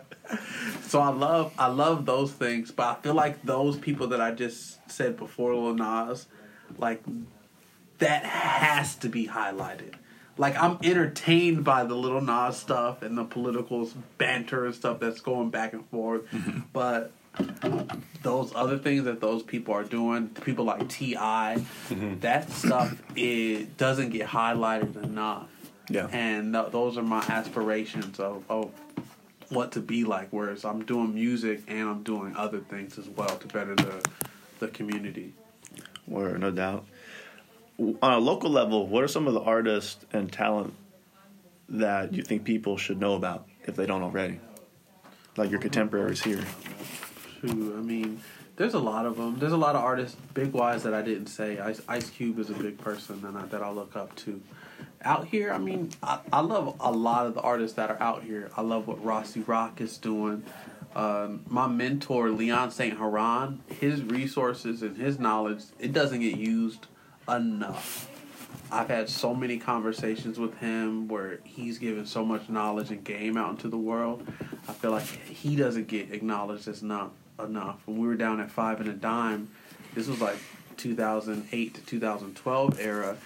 so 0.86 1.00
I 1.00 1.08
love 1.08 1.52
I 1.58 1.66
love 1.66 2.06
those 2.06 2.32
things, 2.32 2.70
but 2.70 2.86
I 2.86 2.94
feel 3.00 3.14
like 3.14 3.42
those 3.42 3.76
people 3.76 4.08
that 4.08 4.20
I 4.20 4.30
just 4.30 4.78
said 4.90 5.16
before, 5.16 5.54
Lil 5.54 5.74
Nas, 5.74 6.26
like 6.78 7.02
that 7.98 8.24
has 8.24 8.96
to 8.96 9.08
be 9.08 9.26
highlighted. 9.26 9.94
Like 10.38 10.56
I'm 10.62 10.78
entertained 10.82 11.64
by 11.64 11.84
the 11.84 11.94
Lil 11.94 12.20
Nas 12.20 12.56
stuff 12.56 13.02
and 13.02 13.16
the 13.16 13.24
political 13.24 13.88
banter 14.18 14.66
and 14.66 14.74
stuff 14.74 15.00
that's 15.00 15.20
going 15.20 15.50
back 15.50 15.72
and 15.72 15.86
forth, 15.88 16.30
mm-hmm. 16.30 16.60
but 16.72 17.12
those 18.22 18.52
other 18.54 18.78
things 18.78 19.04
that 19.04 19.20
those 19.20 19.42
people 19.42 19.74
are 19.74 19.84
doing, 19.84 20.28
people 20.28 20.64
like 20.64 20.88
T.I., 20.88 21.64
mm-hmm. 21.88 22.20
that 22.20 22.50
stuff 22.50 23.02
it 23.14 23.76
doesn't 23.76 24.10
get 24.10 24.28
highlighted 24.28 25.02
enough. 25.02 25.48
Yeah. 25.88 26.08
And 26.10 26.54
th- 26.54 26.70
those 26.72 26.96
are 26.96 27.02
my 27.02 27.24
aspirations 27.28 28.18
of, 28.18 28.42
of 28.48 28.70
what 29.48 29.72
to 29.72 29.80
be 29.80 30.04
like. 30.04 30.28
Whereas 30.30 30.64
I'm 30.64 30.84
doing 30.84 31.14
music 31.14 31.62
and 31.68 31.88
I'm 31.88 32.02
doing 32.02 32.36
other 32.36 32.60
things 32.60 32.98
as 32.98 33.08
well 33.08 33.36
to 33.36 33.46
better 33.48 33.74
the 33.74 34.04
the 34.58 34.68
community. 34.68 35.34
Or 36.10 36.38
no 36.38 36.50
doubt. 36.50 36.86
On 37.78 38.12
a 38.12 38.18
local 38.18 38.50
level, 38.50 38.86
what 38.86 39.04
are 39.04 39.08
some 39.08 39.26
of 39.26 39.34
the 39.34 39.40
artists 39.40 40.04
and 40.12 40.32
talent 40.32 40.72
that 41.68 42.14
you 42.14 42.22
think 42.22 42.44
people 42.44 42.78
should 42.78 42.98
know 42.98 43.14
about 43.14 43.46
if 43.64 43.76
they 43.76 43.84
don't 43.84 44.02
already? 44.02 44.40
Like 45.36 45.50
your 45.50 45.60
contemporaries 45.60 46.22
here. 46.22 46.42
Shoot, 47.42 47.76
I 47.76 47.82
mean, 47.82 48.22
There's 48.56 48.72
a 48.72 48.78
lot 48.78 49.04
of 49.04 49.18
them. 49.18 49.38
There's 49.38 49.52
a 49.52 49.58
lot 49.58 49.76
of 49.76 49.84
artists, 49.84 50.16
big 50.32 50.52
wise 50.52 50.84
that 50.84 50.94
I 50.94 51.02
didn't 51.02 51.26
say. 51.26 51.58
Ice, 51.58 51.82
Ice 51.86 52.08
Cube 52.08 52.38
is 52.38 52.48
a 52.48 52.54
big 52.54 52.78
person 52.78 53.22
and 53.26 53.36
I, 53.36 53.44
that 53.46 53.62
I 53.62 53.70
look 53.70 53.94
up 53.94 54.16
to. 54.16 54.40
Out 55.06 55.28
here, 55.28 55.52
I 55.52 55.58
mean, 55.58 55.90
I, 56.02 56.18
I 56.32 56.40
love 56.40 56.76
a 56.80 56.90
lot 56.90 57.26
of 57.26 57.34
the 57.34 57.40
artists 57.40 57.76
that 57.76 57.90
are 57.90 58.02
out 58.02 58.24
here. 58.24 58.50
I 58.56 58.62
love 58.62 58.88
what 58.88 59.02
Rossi 59.04 59.40
Rock 59.40 59.80
is 59.80 59.98
doing. 59.98 60.42
Um, 60.96 61.44
my 61.46 61.68
mentor, 61.68 62.30
Leon 62.30 62.72
St. 62.72 62.98
Haran, 62.98 63.62
his 63.80 64.02
resources 64.02 64.82
and 64.82 64.96
his 64.96 65.20
knowledge, 65.20 65.62
it 65.78 65.92
doesn't 65.92 66.20
get 66.20 66.36
used 66.36 66.86
enough. 67.28 68.10
I've 68.72 68.88
had 68.88 69.08
so 69.08 69.32
many 69.32 69.58
conversations 69.58 70.40
with 70.40 70.58
him 70.58 71.06
where 71.06 71.38
he's 71.44 71.78
given 71.78 72.04
so 72.04 72.24
much 72.24 72.48
knowledge 72.48 72.90
and 72.90 73.04
game 73.04 73.36
out 73.36 73.50
into 73.50 73.68
the 73.68 73.78
world. 73.78 74.26
I 74.66 74.72
feel 74.72 74.90
like 74.90 75.04
he 75.04 75.54
doesn't 75.54 75.86
get 75.86 76.12
acknowledged 76.12 76.66
as 76.66 76.82
not 76.82 77.12
Enough. 77.38 77.82
When 77.84 77.98
we 77.98 78.06
were 78.06 78.14
down 78.14 78.40
at 78.40 78.50
five 78.50 78.80
and 78.80 78.88
a 78.88 78.94
dime, 78.94 79.50
this 79.94 80.06
was 80.06 80.22
like 80.22 80.38
2008 80.78 81.74
to 81.74 81.80
2012 81.82 82.80
era. 82.80 83.16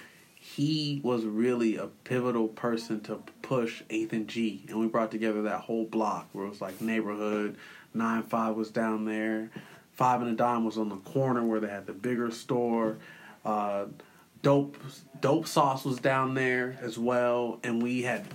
He 0.55 0.99
was 1.03 1.23
really 1.23 1.77
a 1.77 1.87
pivotal 2.03 2.47
person 2.49 2.99
to 3.01 3.23
push 3.41 3.83
Eighth 3.89 4.11
and 4.11 4.27
G, 4.27 4.65
and 4.67 4.79
we 4.79 4.87
brought 4.87 5.11
together 5.11 5.43
that 5.43 5.61
whole 5.61 5.85
block 5.85 6.29
where 6.33 6.45
it 6.45 6.49
was 6.49 6.61
like 6.61 6.81
neighborhood. 6.81 7.55
Nine 7.93 8.23
Five 8.23 8.55
was 8.55 8.69
down 8.69 9.05
there. 9.05 9.49
Five 9.93 10.21
and 10.21 10.31
a 10.31 10.35
dime 10.35 10.65
was 10.65 10.77
on 10.77 10.89
the 10.89 10.97
corner 10.97 11.43
where 11.43 11.59
they 11.59 11.69
had 11.69 11.85
the 11.85 11.93
bigger 11.93 12.31
store. 12.31 12.97
Uh, 13.45 13.85
dope 14.41 14.77
dope 15.19 15.47
sauce 15.47 15.85
was 15.85 15.99
down 15.99 16.33
there 16.33 16.77
as 16.81 16.97
well 16.97 17.59
and 17.63 17.81
we 17.81 18.01
had 18.01 18.25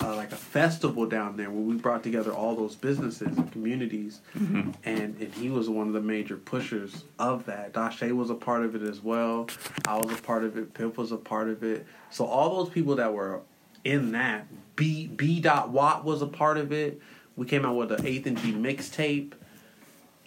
uh, 0.00 0.16
like 0.16 0.32
a 0.32 0.36
festival 0.36 1.06
down 1.06 1.36
there 1.36 1.50
where 1.50 1.62
we 1.62 1.74
brought 1.74 2.02
together 2.02 2.32
all 2.32 2.54
those 2.54 2.74
businesses 2.74 3.36
and 3.36 3.50
communities. 3.52 4.20
Mm-hmm. 4.36 4.70
and 4.84 5.16
and 5.20 5.34
he 5.34 5.50
was 5.50 5.68
one 5.68 5.86
of 5.86 5.92
the 5.92 6.00
major 6.00 6.36
pushers 6.36 7.04
of 7.18 7.46
that. 7.46 7.72
Dashe 7.72 8.10
was 8.12 8.30
a 8.30 8.34
part 8.34 8.64
of 8.64 8.74
it 8.74 8.82
as 8.82 9.00
well. 9.00 9.48
I 9.86 9.96
was 9.96 10.18
a 10.18 10.22
part 10.22 10.44
of 10.44 10.56
it. 10.56 10.74
Pip 10.74 10.96
was 10.96 11.12
a 11.12 11.16
part 11.16 11.48
of 11.48 11.62
it. 11.62 11.86
So 12.10 12.24
all 12.24 12.62
those 12.64 12.72
people 12.72 12.96
that 12.96 13.12
were 13.12 13.40
in 13.84 14.12
that 14.12 14.46
b 14.76 15.06
b 15.06 15.40
dot 15.40 15.70
watt 15.70 16.04
was 16.04 16.22
a 16.22 16.26
part 16.26 16.56
of 16.56 16.72
it. 16.72 17.00
We 17.36 17.46
came 17.46 17.64
out 17.64 17.76
with 17.76 17.88
the 17.90 18.06
eighth 18.06 18.26
and 18.26 18.38
g 18.38 18.52
mixtape. 18.52 19.32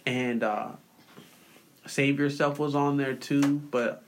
And 0.06 0.42
uh 0.42 0.68
save 1.86 2.18
yourself 2.18 2.58
was 2.58 2.74
on 2.74 2.98
there 2.98 3.14
too 3.14 3.56
but 3.70 4.02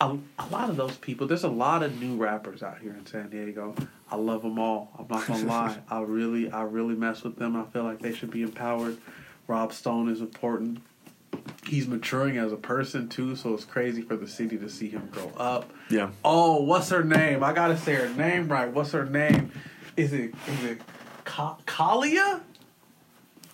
a, 0.00 0.16
a 0.38 0.46
lot 0.50 0.70
of 0.70 0.76
those 0.76 0.96
people. 0.96 1.26
There's 1.26 1.44
a 1.44 1.48
lot 1.48 1.82
of 1.82 2.00
new 2.00 2.16
rappers 2.16 2.62
out 2.62 2.78
here 2.80 2.92
in 2.94 3.04
San 3.06 3.28
Diego. 3.30 3.74
I 4.10 4.16
love 4.16 4.42
them 4.42 4.58
all. 4.58 4.90
I'm 4.98 5.06
not 5.08 5.26
gonna 5.26 5.44
lie. 5.46 5.78
I 5.90 6.00
really, 6.00 6.50
I 6.50 6.62
really 6.62 6.94
mess 6.94 7.22
with 7.22 7.36
them. 7.36 7.56
I 7.56 7.64
feel 7.64 7.84
like 7.84 8.00
they 8.00 8.12
should 8.14 8.30
be 8.30 8.42
empowered. 8.42 8.96
Rob 9.46 9.72
Stone 9.72 10.08
is 10.08 10.20
important. 10.20 10.80
He's 11.66 11.86
maturing 11.86 12.38
as 12.38 12.52
a 12.52 12.56
person 12.56 13.08
too, 13.08 13.36
so 13.36 13.54
it's 13.54 13.64
crazy 13.64 14.02
for 14.02 14.16
the 14.16 14.26
city 14.26 14.56
to 14.58 14.68
see 14.68 14.88
him 14.88 15.08
grow 15.12 15.30
up. 15.36 15.70
Yeah. 15.90 16.10
Oh, 16.24 16.62
what's 16.62 16.88
her 16.90 17.04
name? 17.04 17.44
I 17.44 17.52
gotta 17.52 17.76
say 17.76 17.94
her 17.94 18.08
name 18.14 18.48
right. 18.48 18.72
What's 18.72 18.92
her 18.92 19.04
name? 19.04 19.52
Is 19.96 20.12
it 20.12 20.34
is 20.48 20.64
it 20.64 20.80
Ka- 21.24 21.58
Kalia? 21.66 22.40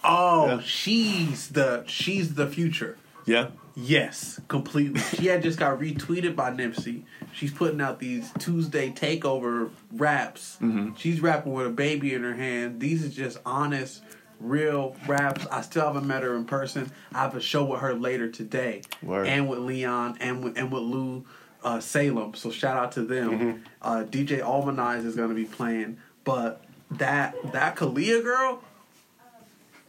Oh, 0.05 0.47
Yeah. 0.47 0.61
she's 0.61 1.49
the 1.49 1.85
she's 1.87 2.35
the 2.35 2.47
future. 2.47 2.97
Yeah. 3.27 3.49
Yes, 3.79 4.41
completely. 4.49 5.01
she 5.01 5.27
had 5.27 5.43
just 5.43 5.59
got 5.59 5.79
retweeted 5.79 6.35
by 6.35 6.51
Nipsey. 6.51 7.03
She's 7.35 7.53
putting 7.53 7.81
out 7.81 7.99
these 7.99 8.31
Tuesday 8.39 8.91
takeover 8.91 9.71
raps. 9.93 10.59
She's 10.97 11.21
rapping 11.21 11.53
with 11.53 11.67
a 11.67 11.71
baby 11.71 12.15
in 12.15 12.23
her 12.23 12.35
hand. 12.35 12.81
These 12.81 13.05
are 13.05 13.11
just 13.11 13.39
honest, 13.45 14.03
real 14.41 14.97
raps. 15.07 15.47
I 15.53 15.61
still 15.61 15.87
haven't 15.87 16.07
met 16.07 16.23
her 16.23 16.35
in 16.37 16.47
person. 16.47 16.91
I 17.13 17.19
have 17.19 17.37
a 17.37 17.41
show 17.41 17.65
with 17.67 17.81
her 17.81 17.93
later 17.95 18.31
today, 18.31 18.81
Word. 19.03 19.27
and 19.27 19.47
with 19.47 19.59
Leon 19.59 20.17
and 20.21 20.43
with 20.43 20.57
and 20.57 20.73
with 20.73 20.83
Lou 20.83 21.27
uh, 21.63 21.81
Salem. 21.81 22.33
So 22.35 22.51
shout 22.51 22.79
out 22.79 22.93
to 22.93 23.03
them. 23.03 23.63
Uh, 23.83 24.05
DJ 24.09 24.41
Almanize 24.41 25.05
is 25.05 25.17
going 25.17 25.29
to 25.29 25.35
be 25.35 25.45
playing, 25.45 25.99
but 26.25 26.65
that 26.93 27.35
that 27.53 27.77
Kalia 27.77 28.23
girl, 28.23 28.63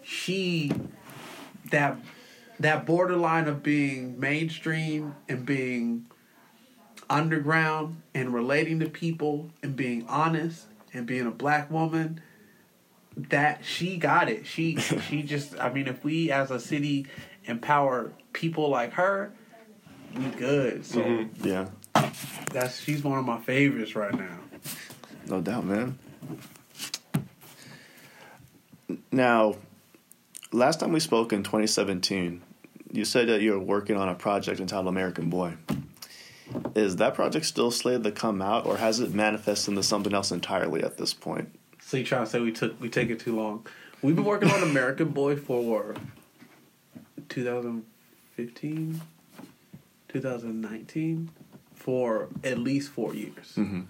she 0.04 0.74
that 1.72 1.98
that 2.60 2.86
borderline 2.86 3.48
of 3.48 3.64
being 3.64 4.20
mainstream 4.20 5.16
and 5.30 5.46
being 5.46 6.06
underground 7.10 8.02
and 8.14 8.34
relating 8.34 8.80
to 8.80 8.90
people 8.90 9.50
and 9.64 9.76
being 9.76 10.06
honest 10.08 10.66
and 10.94 11.06
being 11.06 11.26
a 11.26 11.32
black 11.32 11.70
woman 11.72 12.20
that 13.16 13.64
she 13.64 13.98
got 13.98 14.30
it 14.30 14.46
she 14.46 14.76
she 15.10 15.24
just 15.24 15.58
i 15.60 15.72
mean 15.72 15.88
if 15.88 16.04
we 16.04 16.32
as 16.32 16.52
a 16.52 16.60
city 16.60 17.06
empower 17.46 18.12
people 18.34 18.70
like 18.70 18.94
her 18.94 19.32
we 20.16 20.26
good 20.32 20.86
so 20.86 21.02
mm-hmm. 21.02 21.48
Yeah. 21.48 21.68
that's 22.52 22.80
she's 22.82 23.04
one 23.04 23.18
of 23.18 23.26
my 23.26 23.40
favorites 23.40 23.96
right 23.96 24.14
now 24.14 24.38
No 25.28 25.42
doubt, 25.42 25.66
man. 25.66 26.00
Now, 29.12 29.56
last 30.54 30.80
time 30.80 30.94
we 30.94 31.02
spoke 31.02 31.34
in 31.34 31.44
2017, 31.44 32.42
you 32.98 33.06
said 33.06 33.28
that 33.28 33.42
you're 33.44 33.60
working 33.60 33.96
on 33.96 34.10
a 34.10 34.16
project 34.16 34.60
entitled 34.60 34.88
American 34.88 35.30
Boy. 35.30 35.54
Is 36.76 36.96
that 36.96 37.14
project 37.14 37.46
still 37.46 37.70
slated 37.70 38.04
to 38.06 38.12
come 38.12 38.42
out, 38.42 38.66
or 38.66 38.78
has 38.78 39.00
it 39.00 39.14
manifested 39.14 39.70
into 39.70 39.84
something 39.84 40.14
else 40.14 40.32
entirely 40.32 40.84
at 40.84 40.98
this 40.98 41.14
point? 41.14 41.50
so 41.80 41.96
you 41.96 42.04
trying 42.04 42.26
to 42.26 42.30
say 42.30 42.40
we 42.42 42.52
took 42.52 42.82
we 42.82 42.90
take 42.90 43.10
it 43.10 43.18
too 43.20 43.34
long 43.36 43.66
we've 44.02 44.16
been 44.16 44.26
working 44.26 44.50
on 44.52 44.62
american 44.64 45.08
boy 45.10 45.38
for 45.38 45.96
2015 47.30 49.02
2019 50.10 51.30
for 51.76 52.28
at 52.44 52.58
least 52.58 52.90
four 52.92 53.14
years 53.14 53.54
Mm-hmm. 53.56 53.82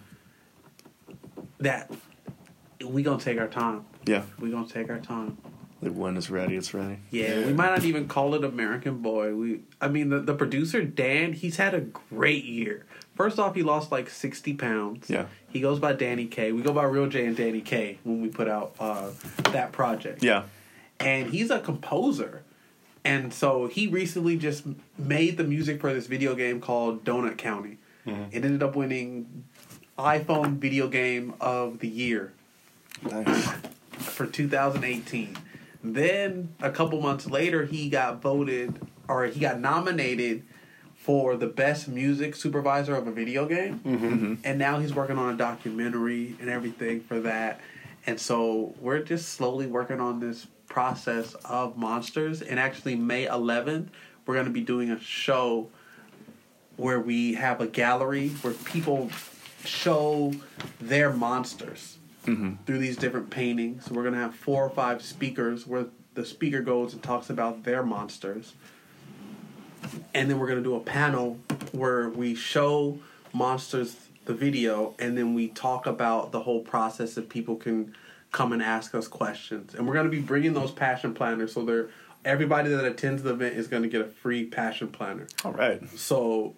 that 1.60 1.90
we 2.86 3.02
gonna 3.02 3.20
take 3.20 3.40
our 3.40 3.48
time 3.48 3.86
Yeah. 4.06 4.24
we 4.40 4.52
gonna 4.52 4.68
take 4.68 4.90
our 4.92 5.00
time 5.00 5.38
Like 5.82 5.94
when 5.94 6.18
it's 6.18 6.30
ready, 6.32 6.56
it's 6.56 6.74
ready. 6.74 6.98
yeah, 7.12 7.46
we 7.46 7.54
might 7.54 7.70
not 7.70 7.84
even 7.84 8.08
call 8.08 8.34
it 8.34 8.44
American 8.44 8.98
Boy. 9.04 9.36
We, 9.36 9.60
I 9.80 9.88
mean, 9.88 10.10
the, 10.10 10.20
the 10.20 10.34
producer 10.34 10.82
Dan, 10.84 11.34
he's 11.34 11.58
had 11.58 11.76
a 11.76 11.82
great 11.82 12.46
year. 12.46 12.86
First 13.16 13.38
off, 13.38 13.54
he 13.56 13.62
lost 13.64 13.92
like 13.92 14.10
sixty 14.10 14.54
pounds. 14.56 15.08
Yeah. 15.10 15.26
he 15.50 15.60
goes 15.62 15.80
by 15.80 15.94
Danny 15.94 16.26
K. 16.26 16.52
We 16.52 16.62
go 16.64 16.74
by 16.74 16.84
Real 16.86 17.08
J 17.08 17.26
and 17.28 17.38
Danny 17.38 17.62
K 17.62 18.00
when 18.04 18.22
we 18.24 18.30
put 18.30 18.48
out 18.48 18.76
uh, 18.80 19.12
that 19.52 19.72
project. 19.72 20.24
Yeah. 20.24 20.44
and 21.00 21.30
he's 21.30 21.52
a 21.52 21.60
composer, 21.60 22.42
and 23.06 23.32
so 23.32 23.68
he 23.68 23.86
recently 23.88 24.36
just 24.38 24.64
made 24.98 25.38
the 25.38 25.44
music 25.44 25.80
for 25.80 25.94
this 25.94 26.08
video 26.08 26.34
game 26.34 26.60
called 26.60 27.04
Donut 27.04 27.38
County. 27.38 27.78
It 28.06 28.46
ended 28.46 28.64
up 28.64 28.76
winning 28.76 29.44
iPhone 30.00 30.58
Video 30.60 30.88
Game 30.88 31.34
of 31.42 31.80
the 31.80 31.88
Year 31.90 32.32
Nice. 33.04 33.50
for 33.98 34.26
2018. 34.26 35.38
Then 35.94 36.54
a 36.62 36.72
couple 36.72 37.02
months 37.02 37.28
later, 37.28 37.66
he 37.66 37.90
got 37.90 38.22
voted 38.22 38.80
or 39.08 39.26
he 39.26 39.40
got 39.40 39.60
nominated 39.60 40.44
for 40.96 41.38
the 41.38 41.48
best 41.48 41.88
music 41.88 42.36
supervisor 42.36 42.96
of 42.96 43.08
a 43.08 43.12
video 43.12 43.46
game, 43.46 43.80
mm-hmm. 43.80 44.06
Mm-hmm. 44.06 44.34
and 44.44 44.60
now 44.60 44.80
he's 44.80 44.94
working 44.94 45.18
on 45.18 45.34
a 45.34 45.38
documentary 45.38 46.36
and 46.42 46.50
everything 46.50 47.00
for 47.00 47.22
that. 47.22 47.62
And 48.06 48.20
so 48.20 48.76
we're 48.82 49.04
just 49.04 49.30
slowly 49.30 49.68
working 49.68 50.02
on 50.02 50.20
this 50.20 50.48
process 50.68 51.34
of 51.46 51.78
monsters. 51.78 52.42
And 52.42 52.60
actually, 52.60 52.96
May 52.96 53.26
11th, 53.26 53.88
we're 54.26 54.34
going 54.34 54.48
to 54.48 54.52
be 54.52 54.62
doing 54.62 54.92
a 54.92 55.00
show 55.00 55.70
where 56.76 57.00
we 57.00 57.34
have 57.36 57.62
a 57.62 57.68
gallery 57.68 58.30
where 58.42 58.54
people 58.54 59.10
show 59.64 60.34
their 60.80 61.12
monsters 61.12 61.97
Mm-hmm. 62.28 62.64
through 62.66 62.80
these 62.80 62.98
different 62.98 63.30
paintings. 63.30 63.86
So 63.86 63.94
we're 63.94 64.04
gonna 64.04 64.18
have 64.18 64.36
four 64.36 64.66
or 64.66 64.70
five 64.70 65.02
speakers 65.02 65.66
where 65.66 65.86
the 66.14 66.26
speaker 66.26 66.60
goes 66.62 66.94
and 66.94 67.02
talks 67.02 67.30
about 67.30 67.64
their 67.64 67.84
monsters. 67.84 68.54
And 70.14 70.30
then 70.30 70.38
we're 70.38 70.48
gonna 70.48 70.62
do 70.62 70.76
a 70.76 70.82
panel 70.82 71.40
where 71.72 72.10
we 72.10 72.36
show 72.36 73.00
monsters 73.32 73.96
the 74.26 74.34
video 74.34 74.94
and 75.00 75.18
then 75.18 75.36
we 75.36 75.48
talk 75.48 75.86
about 75.86 76.34
the 76.34 76.42
whole 76.42 76.60
process 76.60 77.16
that 77.16 77.30
people 77.30 77.56
can 77.56 77.96
come 78.34 78.52
and 78.52 78.62
ask 78.62 78.94
us 78.94 79.08
questions. 79.08 79.74
And 79.74 79.88
we're 79.88 79.94
gonna 79.94 80.10
be 80.10 80.20
bringing 80.20 80.54
those 80.54 80.72
passion 80.72 81.14
planners 81.14 81.54
so 81.54 81.64
they're 81.64 81.90
everybody 82.26 82.70
that 82.72 82.84
attends 82.84 83.24
the 83.24 83.30
event 83.32 83.56
is 83.56 83.68
gonna 83.70 83.88
get 83.88 84.02
a 84.02 84.06
free 84.06 84.46
passion 84.46 84.90
planner. 84.90 85.28
All 85.46 85.54
right. 85.54 85.82
So 85.98 86.56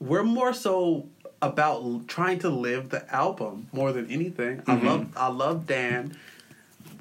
we're 0.00 0.22
more 0.22 0.52
so 0.52 1.08
about 1.40 2.08
trying 2.08 2.40
to 2.40 2.48
live 2.48 2.90
the 2.90 3.12
album 3.14 3.68
more 3.72 3.92
than 3.92 4.10
anything. 4.10 4.62
I 4.66 4.76
mm-hmm. 4.76 4.86
love 4.86 5.12
I 5.16 5.28
love 5.28 5.66
Dan. 5.66 6.16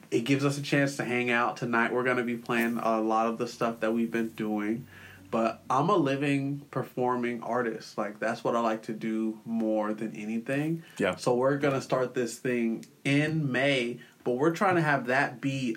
It 0.09 0.21
gives 0.21 0.45
us 0.45 0.57
a 0.57 0.61
chance 0.61 0.95
to 0.97 1.03
hang 1.03 1.31
out 1.31 1.57
tonight. 1.57 1.91
We're 1.91 2.03
going 2.03 2.17
to 2.17 2.23
be 2.23 2.37
playing 2.37 2.77
a 2.77 3.01
lot 3.01 3.27
of 3.27 3.37
the 3.37 3.47
stuff 3.47 3.81
that 3.81 3.93
we've 3.93 4.11
been 4.11 4.29
doing. 4.29 4.87
But 5.29 5.61
I'm 5.69 5.89
a 5.89 5.97
living 5.97 6.61
performing 6.71 7.43
artist. 7.43 7.97
Like 7.97 8.19
that's 8.19 8.43
what 8.43 8.55
I 8.55 8.61
like 8.61 8.83
to 8.83 8.93
do 8.93 9.39
more 9.45 9.93
than 9.93 10.15
anything. 10.15 10.83
Yeah. 10.97 11.15
So 11.15 11.35
we're 11.35 11.57
going 11.57 11.73
to 11.73 11.81
start 11.81 12.13
this 12.13 12.37
thing 12.37 12.85
in 13.03 13.51
May, 13.51 13.99
but 14.23 14.31
we're 14.31 14.55
trying 14.55 14.75
to 14.75 14.81
have 14.81 15.07
that 15.07 15.41
be 15.41 15.75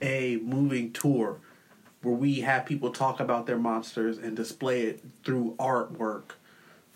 a 0.00 0.36
moving 0.36 0.92
tour 0.92 1.40
where 2.02 2.14
we 2.14 2.40
have 2.40 2.66
people 2.66 2.90
talk 2.90 3.18
about 3.18 3.46
their 3.46 3.58
monsters 3.58 4.18
and 4.18 4.36
display 4.36 4.82
it 4.82 5.02
through 5.24 5.56
artwork 5.58 6.32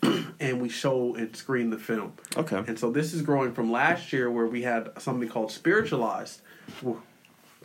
and 0.39 0.61
we 0.61 0.69
show 0.69 1.15
and 1.15 1.35
screen 1.35 1.69
the 1.69 1.77
film. 1.77 2.13
Okay. 2.37 2.63
And 2.67 2.77
so 2.79 2.89
this 2.91 3.13
is 3.13 3.21
growing 3.21 3.53
from 3.53 3.71
last 3.71 4.13
year 4.13 4.29
where 4.31 4.45
we 4.45 4.61
had 4.63 4.89
something 5.01 5.27
called 5.29 5.51
Spiritualized 5.51 6.41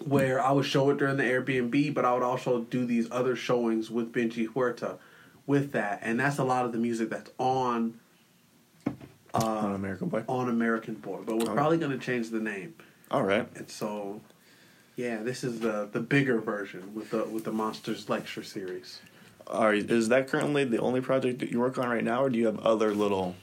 where 0.05 0.41
I 0.43 0.51
would 0.51 0.65
show 0.67 0.91
it 0.91 0.99
during 0.99 1.17
the 1.17 1.23
Airbnb, 1.23 1.95
but 1.95 2.05
I 2.05 2.13
would 2.13 2.23
also 2.25 2.63
do 2.63 2.85
these 2.85 3.07
other 3.13 3.37
showings 3.37 3.91
with 3.91 4.13
Benji 4.13 4.49
Huerta 4.49 4.99
with 5.47 5.73
that. 5.73 6.01
And 6.03 6.19
that's 6.19 6.39
a 6.39 6.45
lot 6.45 6.65
of 6.65 6.73
the 6.73 6.79
music 6.79 7.11
that's 7.11 7.31
on 7.39 8.01
uh, 9.35 9.39
on 9.45 9.75
American 9.75 10.09
Boy. 10.09 10.25
on 10.29 10.49
American 10.49 10.95
Boy. 10.95 11.21
But 11.25 11.37
we're 11.39 11.51
Oh. 11.51 11.55
probably 11.55 11.79
going 11.79 11.93
to 11.93 11.99
change 12.05 12.31
the 12.31 12.41
name. 12.41 12.75
All 13.11 13.23
right. 13.23 13.49
And 13.55 13.69
so 13.71 14.21
yeah, 14.97 15.23
this 15.23 15.45
is 15.45 15.61
the 15.61 15.89
the 15.91 16.01
bigger 16.01 16.41
version 16.41 16.93
with 16.95 17.11
the 17.11 17.25
with 17.25 17.45
the 17.45 17.53
Monsters 17.53 18.09
lecture 18.09 18.43
series. 18.43 19.01
Are 19.47 19.75
is 19.75 20.09
that 20.09 20.29
currently 20.29 20.65
the 20.65 20.79
only 20.81 21.01
project 21.01 21.41
that 21.41 21.51
you 21.51 21.61
work 21.61 21.79
on 21.79 21.89
right 21.89 22.05
now, 22.05 22.23
or 22.25 22.31
do 22.31 22.39
you 22.39 22.47
have 22.47 22.59
other 22.61 22.95
little? 22.95 23.35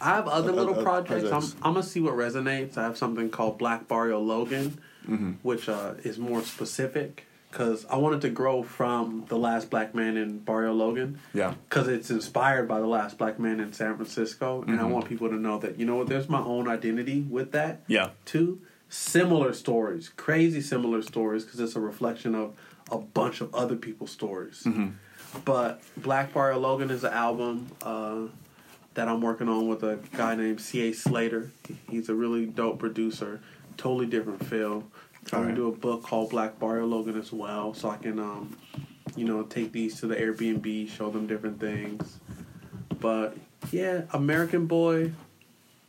I 0.00 0.14
have 0.14 0.28
other 0.28 0.50
Uh, 0.50 0.54
little 0.54 0.78
uh, 0.78 0.82
projects. 0.82 1.30
I'm. 1.30 1.42
I'm 1.66 1.74
gonna 1.74 1.82
see 1.82 2.00
what 2.00 2.14
resonates. 2.14 2.76
I 2.78 2.82
have 2.84 2.96
something 2.96 3.30
called 3.30 3.58
Black 3.58 3.88
Barrio 3.88 4.20
Logan, 4.20 4.78
Mm-hmm. 5.08 5.32
which 5.42 5.68
uh, 5.68 5.94
is 6.02 6.18
more 6.18 6.42
specific 6.42 7.26
because 7.50 7.84
I 7.90 7.96
wanted 7.96 8.20
to 8.22 8.30
grow 8.30 8.62
from 8.62 9.26
the 9.28 9.36
last 9.36 9.68
black 9.70 9.94
man 9.94 10.16
in 10.16 10.38
Barrio 10.38 10.72
Logan. 10.72 11.18
Yeah. 11.34 11.54
Because 11.68 11.88
it's 11.88 12.10
inspired 12.10 12.66
by 12.66 12.80
the 12.80 12.86
last 12.86 13.18
black 13.18 13.38
man 13.38 13.60
in 13.60 13.72
San 13.72 13.94
Francisco, 13.96 14.62
and 14.66 14.80
I 14.80 14.84
Mhm. 14.84 14.90
want 14.90 15.04
people 15.08 15.28
to 15.28 15.36
know 15.36 15.58
that 15.58 15.78
you 15.78 15.84
know 15.86 15.96
what, 15.96 16.06
there's 16.08 16.28
my 16.28 16.40
own 16.40 16.68
identity 16.68 17.20
with 17.28 17.52
that. 17.52 17.82
Yeah. 17.86 18.10
Too 18.24 18.60
similar 18.88 19.52
stories, 19.52 20.10
crazy 20.16 20.60
similar 20.60 21.02
stories, 21.02 21.44
because 21.44 21.60
it's 21.60 21.76
a 21.76 21.80
reflection 21.80 22.34
of 22.34 22.54
a 22.90 22.98
bunch 22.98 23.40
of 23.40 23.54
other 23.54 23.76
people's 23.76 24.10
stories. 24.10 24.62
Mm-hmm. 24.64 24.88
But 25.44 25.80
Black 25.96 26.32
Barrio 26.32 26.58
Logan 26.58 26.90
is 26.90 27.04
an 27.04 27.12
album 27.12 27.70
uh, 27.82 28.22
that 28.94 29.08
I'm 29.08 29.20
working 29.20 29.48
on 29.48 29.68
with 29.68 29.82
a 29.82 29.98
guy 30.16 30.34
named 30.34 30.60
C.A. 30.60 30.92
Slater. 30.92 31.50
He's 31.90 32.08
a 32.08 32.14
really 32.14 32.46
dope 32.46 32.78
producer, 32.78 33.40
totally 33.76 34.06
different 34.06 34.44
feel. 34.46 34.84
I'm 35.32 35.42
gonna 35.42 35.54
do 35.54 35.68
a 35.68 35.72
book 35.72 36.02
called 36.02 36.30
Black 36.30 36.58
Barrio 36.58 36.86
Logan 36.86 37.18
as 37.18 37.32
well, 37.32 37.72
so 37.72 37.88
I 37.88 37.96
can, 37.96 38.18
um, 38.18 38.56
you 39.16 39.24
know, 39.24 39.42
take 39.42 39.72
these 39.72 39.98
to 40.00 40.06
the 40.06 40.14
Airbnb, 40.16 40.88
show 40.90 41.10
them 41.10 41.26
different 41.26 41.58
things. 41.58 42.20
But 43.00 43.36
yeah, 43.72 44.02
American 44.12 44.66
Boy, 44.66 45.12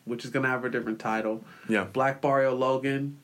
which 0.05 0.23
is 0.23 0.31
gonna 0.31 0.47
have 0.47 0.63
a 0.63 0.69
different 0.69 0.99
title. 0.99 1.43
Yeah. 1.67 1.84
Black 1.84 2.22
Barrio 2.22 2.55
Logan, 2.55 3.19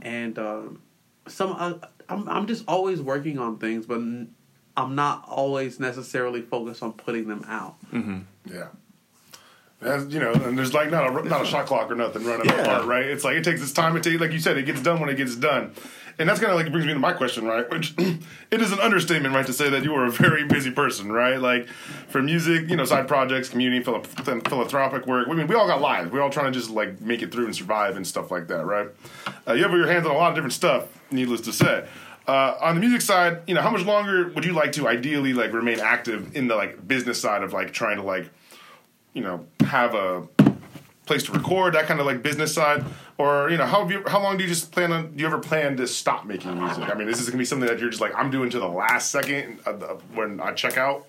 and 0.00 0.38
um, 0.38 0.80
some. 1.26 1.56
Uh, 1.58 1.74
I'm 2.08 2.28
I'm 2.28 2.46
just 2.46 2.64
always 2.68 3.02
working 3.02 3.38
on 3.38 3.58
things, 3.58 3.84
but 3.84 3.96
n- 3.96 4.34
I'm 4.78 4.94
not 4.94 5.24
always 5.28 5.80
necessarily 5.80 6.40
focused 6.40 6.82
on 6.82 6.92
putting 6.92 7.26
them 7.28 7.44
out. 7.48 7.76
Mm-hmm. 7.92 8.18
Yeah. 8.46 8.68
As, 9.80 10.06
you 10.12 10.18
know, 10.18 10.32
and 10.32 10.58
there's 10.58 10.74
like 10.74 10.90
not 10.90 11.08
a 11.08 11.28
not 11.28 11.42
a 11.42 11.46
shot 11.46 11.66
clock 11.66 11.90
or 11.90 11.94
nothing 11.94 12.24
running 12.24 12.46
Yeah. 12.46 12.62
apart, 12.62 12.86
right? 12.86 13.04
It's 13.06 13.22
like 13.24 13.36
it 13.36 13.44
takes 13.44 13.62
its 13.62 13.72
time. 13.72 13.96
It 13.96 14.02
takes, 14.02 14.20
like 14.20 14.32
you 14.32 14.40
said, 14.40 14.56
it 14.56 14.64
gets 14.64 14.82
done 14.82 14.98
when 14.98 15.08
it 15.08 15.14
gets 15.16 15.36
done, 15.36 15.72
and 16.18 16.28
that's 16.28 16.40
kind 16.40 16.50
of 16.50 16.58
like 16.58 16.68
brings 16.72 16.84
me 16.84 16.94
to 16.94 16.98
my 16.98 17.12
question, 17.12 17.44
right? 17.44 17.70
Which 17.70 17.94
it 18.50 18.60
is 18.60 18.72
an 18.72 18.80
understatement, 18.80 19.36
right, 19.36 19.46
to 19.46 19.52
say 19.52 19.70
that 19.70 19.84
you 19.84 19.94
are 19.94 20.04
a 20.06 20.10
very 20.10 20.44
busy 20.44 20.72
person, 20.72 21.12
right? 21.12 21.40
Like 21.40 21.68
for 22.08 22.20
music, 22.20 22.68
you 22.68 22.74
know, 22.74 22.84
side 22.84 23.06
projects, 23.06 23.48
community, 23.50 23.84
phila- 23.84 24.02
philanthropic 24.02 25.06
work. 25.06 25.28
I 25.28 25.32
mean, 25.34 25.46
we 25.46 25.54
all 25.54 25.68
got 25.68 25.80
lives. 25.80 26.10
We're 26.10 26.22
all 26.22 26.30
trying 26.30 26.52
to 26.52 26.58
just 26.58 26.70
like 26.70 27.00
make 27.00 27.22
it 27.22 27.30
through 27.30 27.44
and 27.44 27.54
survive 27.54 27.96
and 27.96 28.04
stuff 28.04 28.32
like 28.32 28.48
that, 28.48 28.64
right? 28.66 28.88
Uh, 29.46 29.52
you 29.52 29.62
have 29.62 29.70
your 29.72 29.86
hands 29.86 30.06
on 30.06 30.12
a 30.12 30.18
lot 30.18 30.30
of 30.30 30.34
different 30.34 30.54
stuff. 30.54 30.88
Needless 31.12 31.42
to 31.42 31.52
say. 31.52 31.86
Uh, 32.28 32.58
on 32.60 32.74
the 32.74 32.80
music 32.82 33.00
side, 33.00 33.40
you 33.46 33.54
know, 33.54 33.62
how 33.62 33.70
much 33.70 33.84
longer 33.86 34.28
would 34.28 34.44
you 34.44 34.52
like 34.52 34.72
to 34.72 34.86
ideally 34.86 35.32
like 35.32 35.52
remain 35.54 35.80
active 35.80 36.36
in 36.36 36.46
the 36.46 36.54
like 36.54 36.86
business 36.86 37.18
side 37.18 37.42
of 37.42 37.54
like 37.54 37.72
trying 37.72 37.96
to 37.96 38.02
like 38.02 38.28
you 39.14 39.22
know 39.22 39.46
have 39.66 39.94
a 39.94 40.28
place 41.06 41.22
to 41.22 41.32
record 41.32 41.72
that 41.74 41.86
kind 41.86 42.00
of 42.00 42.04
like 42.06 42.22
business 42.22 42.52
side 42.54 42.84
or 43.16 43.48
you 43.50 43.56
know 43.56 43.64
how 43.64 43.88
you 43.88 44.04
how 44.06 44.22
long 44.22 44.36
do 44.36 44.42
you 44.44 44.48
just 44.48 44.70
plan 44.70 44.92
on 44.92 45.10
do 45.16 45.20
you 45.22 45.26
ever 45.26 45.38
plan 45.38 45.74
to 45.74 45.86
stop 45.86 46.26
making 46.26 46.54
music 46.58 46.84
i 46.90 46.92
mean 46.94 47.08
is 47.08 47.18
this 47.18 47.26
gonna 47.26 47.38
be 47.38 47.46
something 47.46 47.66
that 47.66 47.78
you're 47.78 47.88
just 47.88 48.02
like 48.02 48.14
i'm 48.14 48.30
doing 48.30 48.50
to 48.50 48.58
the 48.58 48.68
last 48.68 49.10
second 49.10 49.58
of 49.64 49.80
the, 49.80 49.86
when 50.14 50.38
i 50.38 50.52
check 50.52 50.76
out 50.76 51.06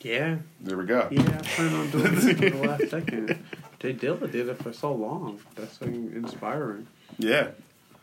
Yeah, 0.00 0.38
there 0.62 0.78
we 0.78 0.86
go 0.86 1.06
yeah. 1.10 1.20
I 1.20 1.42
plan 1.42 1.74
on 1.74 1.90
doing 1.90 2.14
this 2.14 2.24
to 2.24 2.34
the 2.34 2.66
last 2.66 2.88
second. 2.88 3.44
J 3.78 3.92
Dilla 3.92 4.32
did 4.32 4.48
it 4.48 4.62
for 4.62 4.72
so 4.72 4.94
long. 4.94 5.38
That's 5.54 5.78
so 5.78 5.84
inspiring. 5.84 6.86
yeah 7.18 7.48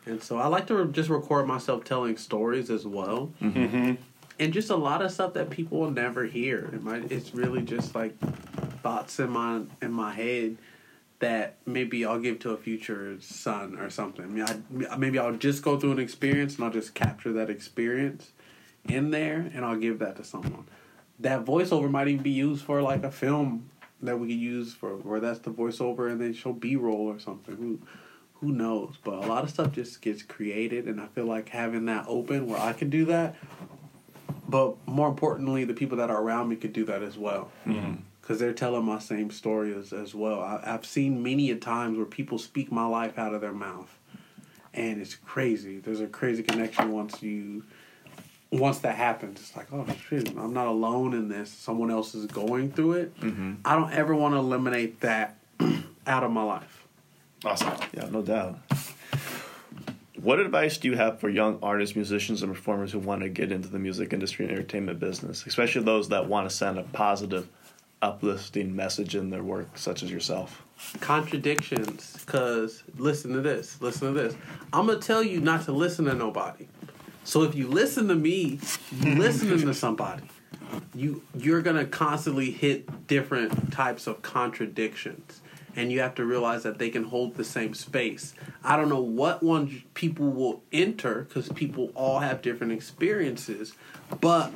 And 0.05 0.21
so 0.21 0.37
I 0.37 0.47
like 0.47 0.67
to 0.67 0.87
just 0.91 1.09
record 1.09 1.47
myself 1.47 1.83
telling 1.83 2.17
stories 2.17 2.69
as 2.69 2.85
well. 2.85 3.31
mm-hmm. 3.41 3.95
and 4.39 4.53
just 4.53 4.69
a 4.69 4.75
lot 4.75 5.01
of 5.01 5.11
stuff 5.11 5.33
that 5.33 5.49
people 5.49 5.79
will 5.79 5.91
never 5.91 6.25
hear. 6.25 6.69
It 6.73 6.83
might, 6.83 7.11
it's 7.11 7.33
really 7.33 7.61
just 7.61 7.93
like 7.93 8.17
thoughts 8.81 9.19
in 9.19 9.29
my 9.29 9.61
in 9.81 9.91
my 9.91 10.13
head 10.13 10.57
that 11.19 11.57
maybe 11.67 12.03
I'll 12.03 12.19
give 12.19 12.39
to 12.39 12.49
a 12.51 12.57
future 12.57 13.15
son 13.21 13.77
or 13.77 13.91
something. 13.91 14.25
I 14.25 14.27
mean, 14.27 14.85
I, 14.89 14.97
maybe 14.97 15.19
I'll 15.19 15.33
just 15.33 15.61
go 15.61 15.79
through 15.79 15.91
an 15.91 15.99
experience 15.99 16.55
and 16.55 16.65
I'll 16.65 16.71
just 16.71 16.95
capture 16.95 17.31
that 17.33 17.49
experience 17.49 18.31
in 18.89 19.11
there 19.11 19.51
and 19.53 19.63
I'll 19.63 19.77
give 19.77 19.99
that 19.99 20.15
to 20.15 20.23
someone. 20.23 20.65
That 21.19 21.45
voiceover 21.45 21.91
might 21.91 22.07
even 22.07 22.23
be 22.23 22.31
used 22.31 22.65
for 22.65 22.81
like 22.81 23.03
a 23.03 23.11
film 23.11 23.69
that 24.01 24.19
we 24.19 24.29
could 24.29 24.39
use 24.39 24.73
for 24.73 24.97
where 24.97 25.19
that's 25.19 25.39
the 25.39 25.51
voiceover 25.51 26.11
and 26.11 26.19
then 26.19 26.33
show 26.33 26.53
B 26.53 26.75
roll 26.75 27.07
or 27.07 27.19
something. 27.19 27.85
Who 28.41 28.47
who 28.47 28.51
knows? 28.51 28.95
But 29.03 29.15
a 29.15 29.27
lot 29.27 29.43
of 29.43 29.49
stuff 29.49 29.71
just 29.71 30.01
gets 30.01 30.23
created 30.23 30.85
and 30.85 30.99
I 30.99 31.07
feel 31.07 31.25
like 31.25 31.49
having 31.49 31.85
that 31.85 32.05
open 32.07 32.47
where 32.47 32.59
I 32.59 32.73
can 32.73 32.89
do 32.89 33.05
that 33.05 33.35
but 34.51 34.85
more 34.85 35.07
importantly, 35.07 35.63
the 35.63 35.73
people 35.73 35.97
that 35.97 36.11
are 36.11 36.21
around 36.21 36.49
me 36.49 36.57
could 36.57 36.73
do 36.73 36.83
that 36.85 37.01
as 37.01 37.17
well. 37.17 37.49
Because 38.21 38.37
they're 38.37 38.53
telling 38.53 38.83
my 38.83 38.99
same 38.99 39.31
story 39.31 39.73
as, 39.73 39.93
as 39.93 40.13
well. 40.13 40.41
I, 40.41 40.61
I've 40.65 40.85
seen 40.85 41.23
many 41.23 41.49
a 41.51 41.55
times 41.55 41.97
where 41.97 42.05
people 42.05 42.37
speak 42.37 42.69
my 42.69 42.85
life 42.85 43.17
out 43.17 43.33
of 43.33 43.39
their 43.39 43.53
mouth. 43.53 43.97
And 44.73 45.01
it's 45.01 45.15
crazy. 45.15 45.79
There's 45.79 46.01
a 46.01 46.07
crazy 46.07 46.43
connection 46.43 46.91
once 46.91 47.23
you, 47.23 47.63
once 48.51 48.79
that 48.79 48.95
happens. 48.95 49.39
It's 49.39 49.55
like, 49.55 49.71
oh 49.71 49.85
shit, 50.09 50.29
I'm 50.37 50.53
not 50.53 50.67
alone 50.67 51.13
in 51.13 51.29
this. 51.29 51.49
Someone 51.49 51.89
else 51.89 52.13
is 52.13 52.25
going 52.25 52.73
through 52.73 52.93
it. 52.93 53.19
Mm-hmm. 53.21 53.53
I 53.63 53.75
don't 53.75 53.91
ever 53.93 54.13
want 54.13 54.33
to 54.33 54.39
eliminate 54.39 54.99
that 54.99 55.37
out 56.05 56.23
of 56.23 56.31
my 56.31 56.43
life. 56.43 56.80
Awesome 57.45 57.73
Yeah, 57.93 58.07
no 58.09 58.21
doubt. 58.21 58.59
What 60.21 60.39
advice 60.39 60.77
do 60.77 60.87
you 60.87 60.95
have 60.97 61.19
for 61.19 61.29
young 61.29 61.57
artists, 61.63 61.95
musicians, 61.95 62.43
and 62.43 62.53
performers 62.53 62.91
who 62.91 62.99
want 62.99 63.23
to 63.23 63.29
get 63.29 63.51
into 63.51 63.67
the 63.67 63.79
music 63.79 64.13
industry 64.13 64.45
and 64.45 64.53
entertainment 64.53 64.99
business, 64.99 65.45
especially 65.47 65.83
those 65.83 66.09
that 66.09 66.27
want 66.27 66.47
to 66.47 66.55
send 66.55 66.77
a 66.77 66.83
positive, 66.83 67.47
uplifting 68.03 68.75
message 68.75 69.15
in 69.15 69.31
their 69.31 69.41
work, 69.41 69.79
such 69.79 70.03
as 70.03 70.11
yourself? 70.11 70.63
contradictions 70.99 72.17
because 72.25 72.83
listen 72.97 73.31
to 73.33 73.41
this 73.41 73.79
listen 73.81 74.13
to 74.13 74.19
this 74.19 74.35
i'm 74.73 74.87
gonna 74.87 74.99
tell 74.99 75.23
you 75.23 75.39
not 75.39 75.63
to 75.63 75.71
listen 75.71 76.05
to 76.05 76.13
nobody 76.13 76.67
so 77.23 77.43
if 77.43 77.55
you 77.55 77.67
listen 77.67 78.07
to 78.07 78.15
me 78.15 78.59
you 78.99 79.15
listening 79.15 79.59
to 79.59 79.73
somebody 79.73 80.23
you 80.95 81.21
you're 81.37 81.61
gonna 81.61 81.85
constantly 81.85 82.51
hit 82.51 83.07
different 83.07 83.71
types 83.71 84.07
of 84.07 84.21
contradictions 84.21 85.41
and 85.75 85.91
you 85.91 85.99
have 85.99 86.15
to 86.15 86.25
realize 86.25 86.63
that 86.63 86.77
they 86.77 86.89
can 86.89 87.03
hold 87.05 87.35
the 87.35 87.43
same 87.43 87.73
space 87.73 88.33
i 88.63 88.75
don't 88.75 88.89
know 88.89 89.01
what 89.01 89.41
one 89.41 89.83
people 89.93 90.29
will 90.29 90.61
enter 90.71 91.23
because 91.23 91.49
people 91.49 91.91
all 91.95 92.19
have 92.19 92.41
different 92.41 92.71
experiences 92.71 93.73
but 94.19 94.51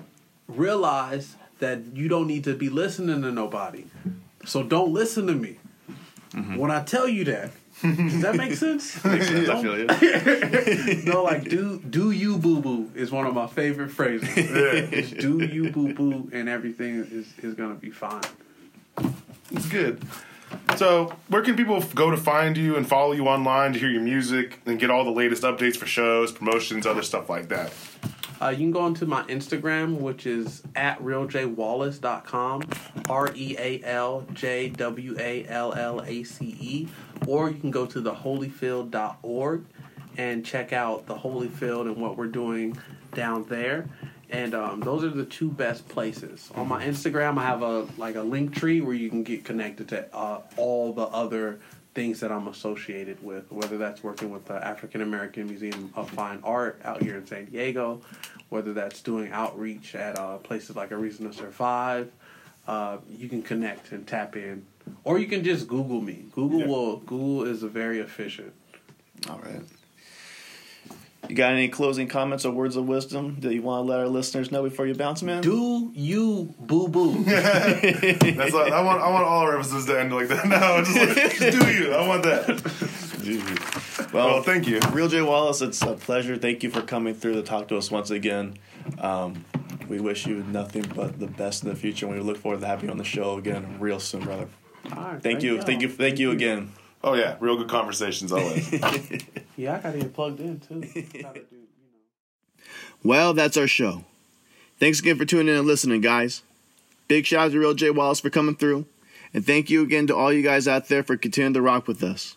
realize 0.47 1.35
that 1.59 1.79
you 1.93 2.07
don't 2.07 2.27
need 2.27 2.43
to 2.43 2.53
be 2.53 2.69
listening 2.69 3.21
to 3.21 3.31
nobody 3.31 3.85
so 4.45 4.63
don't 4.63 4.93
listen 4.93 5.27
to 5.27 5.33
me 5.33 5.57
mm-hmm. 6.35 6.55
when 6.55 6.71
I 6.71 6.83
tell 6.83 7.07
you 7.07 7.23
that. 7.25 7.51
Does 7.81 8.21
that 8.21 8.35
make 8.35 8.53
sense? 8.53 9.03
Makes 9.03 9.27
sense, 9.27 9.49
I 9.49 9.61
feel 9.61 9.77
you. 9.77 11.03
no, 11.11 11.23
like 11.23 11.43
do 11.43 11.79
do 11.79 12.11
you 12.11 12.37
boo 12.37 12.61
boo 12.61 12.89
is 12.95 13.11
one 13.11 13.27
of 13.27 13.33
my 13.33 13.47
favorite 13.47 13.89
phrases. 13.89 14.29
It's 14.37 15.11
do 15.11 15.43
you 15.43 15.71
boo 15.71 15.93
boo 15.93 16.29
and 16.31 16.47
everything 16.47 16.95
is, 16.95 17.33
is 17.39 17.53
gonna 17.53 17.75
be 17.75 17.89
fine. 17.89 18.23
it's 19.51 19.67
good 19.67 20.01
so 20.77 21.13
where 21.27 21.41
can 21.41 21.55
people 21.55 21.81
go 21.93 22.11
to 22.11 22.17
find 22.17 22.57
you 22.57 22.75
and 22.75 22.87
follow 22.87 23.11
you 23.13 23.27
online 23.27 23.73
to 23.73 23.79
hear 23.79 23.89
your 23.89 24.01
music 24.01 24.59
and 24.65 24.79
get 24.79 24.89
all 24.89 25.03
the 25.03 25.11
latest 25.11 25.43
updates 25.43 25.75
for 25.77 25.85
shows 25.85 26.31
promotions 26.31 26.85
other 26.85 27.01
stuff 27.03 27.29
like 27.29 27.49
that 27.49 27.71
Uh, 28.41 28.49
you 28.49 28.57
can 28.57 28.71
go 28.71 28.81
onto 28.81 29.05
my 29.05 29.23
Instagram, 29.23 29.97
which 29.97 30.27
is 30.27 30.61
at 30.75 30.99
realjwallace.com, 30.99 32.63
R 33.09 33.31
E 33.33 33.55
A 33.57 33.81
L 33.85 34.25
J 34.33 34.69
W 34.69 35.15
A 35.17 35.45
L 35.47 35.73
L 35.73 36.01
A 36.05 36.23
C 36.23 36.57
E, 36.59 36.87
or 37.27 37.49
you 37.49 37.57
can 37.57 37.71
go 37.71 37.85
to 37.85 38.01
theholyfield.org 38.01 39.65
and 40.17 40.45
check 40.45 40.73
out 40.73 41.05
the 41.07 41.15
Holyfield 41.15 41.83
and 41.87 41.95
what 41.97 42.17
we're 42.17 42.27
doing 42.27 42.77
down 43.13 43.43
there. 43.45 43.87
And 44.29 44.55
um, 44.55 44.79
those 44.81 45.03
are 45.03 45.09
the 45.09 45.25
two 45.25 45.49
best 45.49 45.87
places. 45.87 46.49
On 46.55 46.67
my 46.67 46.83
Instagram, 46.85 47.37
I 47.37 47.43
have 47.43 47.61
a 47.61 47.87
like 47.97 48.15
a 48.15 48.21
link 48.23 48.55
tree 48.55 48.81
where 48.81 48.95
you 48.95 49.09
can 49.09 49.23
get 49.23 49.45
connected 49.45 49.87
to 49.89 50.13
uh, 50.15 50.41
all 50.57 50.93
the 50.93 51.03
other 51.03 51.59
things 51.93 52.19
that 52.19 52.31
I'm 52.31 52.47
associated 52.47 53.23
with, 53.23 53.49
whether 53.51 53.77
that's 53.77 54.03
working 54.03 54.29
with 54.31 54.45
the 54.45 54.55
African 54.55 55.01
American 55.01 55.47
Museum 55.47 55.91
of 55.95 56.09
Fine 56.09 56.39
Art 56.43 56.81
out 56.83 57.01
here 57.01 57.15
in 57.17 57.25
San 57.25 57.45
Diego, 57.45 58.01
whether 58.49 58.73
that's 58.73 59.01
doing 59.01 59.31
outreach 59.31 59.95
at 59.95 60.17
uh, 60.19 60.37
places 60.37 60.75
like 60.75 60.91
A 60.91 60.97
Reason 60.97 61.25
to 61.29 61.33
Survive. 61.33 62.11
Uh, 62.67 62.97
you 63.07 63.29
can 63.29 63.43
connect 63.43 63.91
and 63.91 64.07
tap 64.07 64.35
in, 64.35 64.65
or 65.03 65.19
you 65.19 65.27
can 65.27 65.43
just 65.43 65.67
Google 65.67 66.01
me. 66.01 66.25
Google 66.31 66.61
Yeah. 66.61 66.67
will 66.67 66.97
Google 66.97 67.43
is 67.45 67.61
a 67.61 67.67
very 67.69 67.99
efficient. 67.99 68.53
All 69.29 69.39
right. 69.39 69.61
You 71.29 71.35
got 71.35 71.51
any 71.53 71.67
closing 71.67 72.07
comments 72.07 72.45
or 72.45 72.51
words 72.51 72.75
of 72.75 72.85
wisdom 72.87 73.37
that 73.41 73.53
you 73.53 73.61
want 73.61 73.85
to 73.85 73.89
let 73.89 73.99
our 73.99 74.07
listeners 74.07 74.51
know 74.51 74.63
before 74.63 74.85
you 74.87 74.93
bounce, 74.93 75.23
man? 75.23 75.41
Do 75.41 75.91
you 75.93 76.53
boo 76.59 76.87
boo? 76.87 77.23
That's 77.23 78.53
like, 78.53 78.71
I 78.71 78.81
want 78.81 79.01
I 79.01 79.09
want 79.09 79.25
all 79.25 79.41
our 79.41 79.55
episodes 79.59 79.85
to 79.87 79.99
end 79.99 80.13
like 80.13 80.27
that. 80.29 80.45
No, 80.47 80.83
just, 80.83 80.95
like, 80.97 81.37
just 81.39 81.59
do 81.59 81.71
you. 81.73 81.93
I 81.93 82.07
want 82.07 82.23
that. 82.23 84.09
Well, 84.13 84.27
Well, 84.27 84.43
thank 84.43 84.67
you. 84.67 84.79
Real 84.91 85.07
J 85.07 85.21
Wallace, 85.21 85.61
it's 85.61 85.81
a 85.81 85.93
pleasure. 85.93 86.37
Thank 86.37 86.63
you 86.63 86.69
for 86.69 86.81
coming 86.81 87.13
through 87.15 87.33
to 87.33 87.41
talk 87.41 87.67
to 87.69 87.77
us 87.77 87.89
once 87.89 88.11
again. 88.11 88.57
Um, 88.99 89.43
we 89.89 89.99
wish 89.99 90.25
you 90.27 90.43
nothing 90.51 90.85
but 90.95 91.19
the 91.19 91.27
best 91.27 91.63
in 91.63 91.69
the 91.69 91.75
future, 91.75 92.05
and 92.05 92.15
we 92.15 92.21
look 92.21 92.37
forward 92.37 92.61
to 92.61 92.67
having 92.67 92.85
you 92.85 92.91
on 92.91 92.97
the 92.97 93.03
show 93.03 93.37
again 93.37 93.77
real 93.79 93.99
soon, 93.99 94.23
brother. 94.23 94.47
All 94.95 95.03
right, 95.03 95.21
Thank 95.23 95.41
you, 95.41 95.55
y'all. 95.55 95.63
thank 95.65 95.81
you, 95.81 95.89
thank 95.89 96.19
you 96.19 96.31
again. 96.31 96.71
Oh 97.05 97.13
yeah, 97.13 97.37
real 97.39 97.55
good 97.55 97.69
conversations 97.69 98.31
always. 98.33 98.73
Yeah, 99.57 99.75
I 99.75 99.79
gotta 99.79 99.99
get 99.99 100.13
plugged 100.13 100.41
in 100.41 100.59
too. 100.59 100.83
Well, 103.05 103.33
that's 103.33 103.55
our 103.55 103.67
show. 103.67 104.03
Thanks 104.81 104.99
again 104.99 105.17
for 105.17 105.23
tuning 105.23 105.47
in 105.47 105.59
and 105.59 105.67
listening, 105.67 106.01
guys. 106.01 106.41
Big 107.07 107.25
shout 107.25 107.45
out 107.45 107.51
to 107.53 107.59
Real 107.59 107.73
J 107.73 107.89
Wallace 107.91 108.19
for 108.19 108.29
coming 108.29 108.55
through. 108.57 108.85
And 109.33 109.45
thank 109.45 109.69
you 109.69 109.81
again 109.81 110.07
to 110.07 110.15
all 110.15 110.33
you 110.33 110.41
guys 110.41 110.67
out 110.67 110.89
there 110.89 111.03
for 111.03 111.15
continuing 111.15 111.53
to 111.53 111.61
rock 111.61 111.87
with 111.87 112.03
us. 112.03 112.35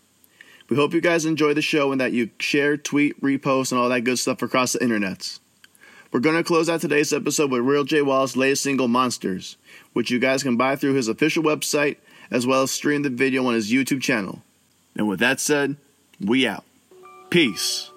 We 0.69 0.77
hope 0.77 0.95
you 0.95 1.01
guys 1.01 1.24
enjoy 1.24 1.55
the 1.55 1.62
show 1.62 1.90
and 1.90 2.01
that 2.01 2.12
you 2.12 2.31
share, 2.39 2.77
tweet, 2.77 3.20
repost, 3.20 3.73
and 3.73 3.81
all 3.81 3.89
that 3.89 4.05
good 4.05 4.20
stuff 4.20 4.40
across 4.40 4.74
the 4.74 4.78
internets. 4.78 5.40
We're 6.12 6.20
going 6.20 6.36
to 6.36 6.45
close 6.45 6.69
out 6.69 6.82
today's 6.82 7.12
episode 7.12 7.51
with 7.51 7.62
Real 7.62 7.82
J 7.82 8.03
Wallace's 8.03 8.36
latest 8.36 8.62
single, 8.62 8.86
Monsters, 8.86 9.57
which 9.93 10.12
you 10.12 10.20
guys 10.20 10.45
can 10.45 10.57
buy 10.57 10.77
through 10.77 10.95
his 10.95 11.09
official 11.09 11.43
website 11.43 11.97
as 12.31 12.47
well 12.47 12.62
as 12.62 12.70
stream 12.70 13.03
the 13.03 13.11
video 13.11 13.45
on 13.47 13.55
his 13.55 13.73
YouTube 13.73 14.03
channel. 14.03 14.43
And 14.99 15.09
with 15.09 15.20
that 15.20 15.39
said, 15.39 15.77
we 16.20 16.47
out. 16.47 16.65
Peace. 17.31 17.91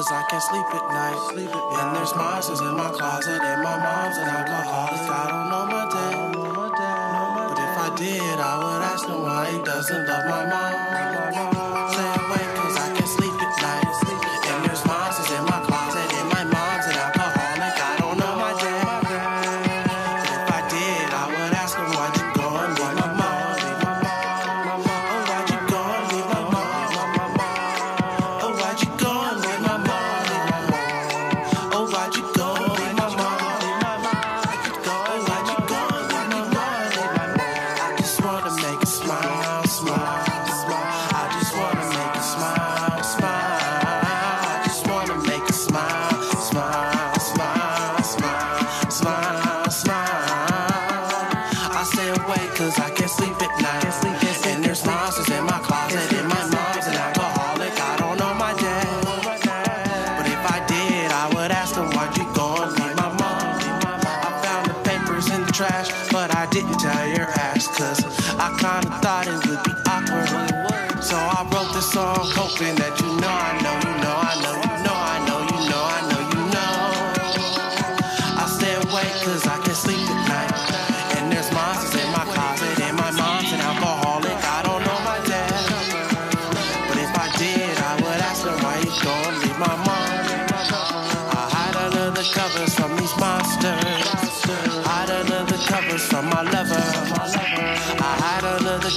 Cause 0.00 0.12
I 0.12 0.22
can't 0.30 0.42
sleep 0.42 0.64
at 0.64 0.86
night. 0.94 1.18
And 1.36 1.96
there's 1.96 2.14
monsters 2.14 2.60
in 2.60 2.74
my 2.76 2.90
closet, 2.90 3.42
and 3.42 3.62
my 3.62 3.76
mom's 3.76 4.16
an 4.16 4.28
alcoholic. 4.28 5.02
I 5.10 5.28
don't 5.28 5.50
know 5.50 5.66
my 5.66 5.84
dad. 5.90 6.32
But 7.50 7.58
if 7.58 7.76
I 7.76 7.94
did, 7.98 8.38
I 8.40 8.56
would 8.56 8.82
ask 8.82 9.06
him 9.06 9.20
why 9.20 9.50
he 9.50 9.58
doesn't 9.62 10.06
love 10.06 10.24
my 10.26 10.46
mom. 10.46 10.89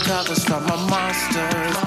Covers 0.01 0.43
from 0.45 0.63
my 0.63 0.75
monsters. 0.89 1.82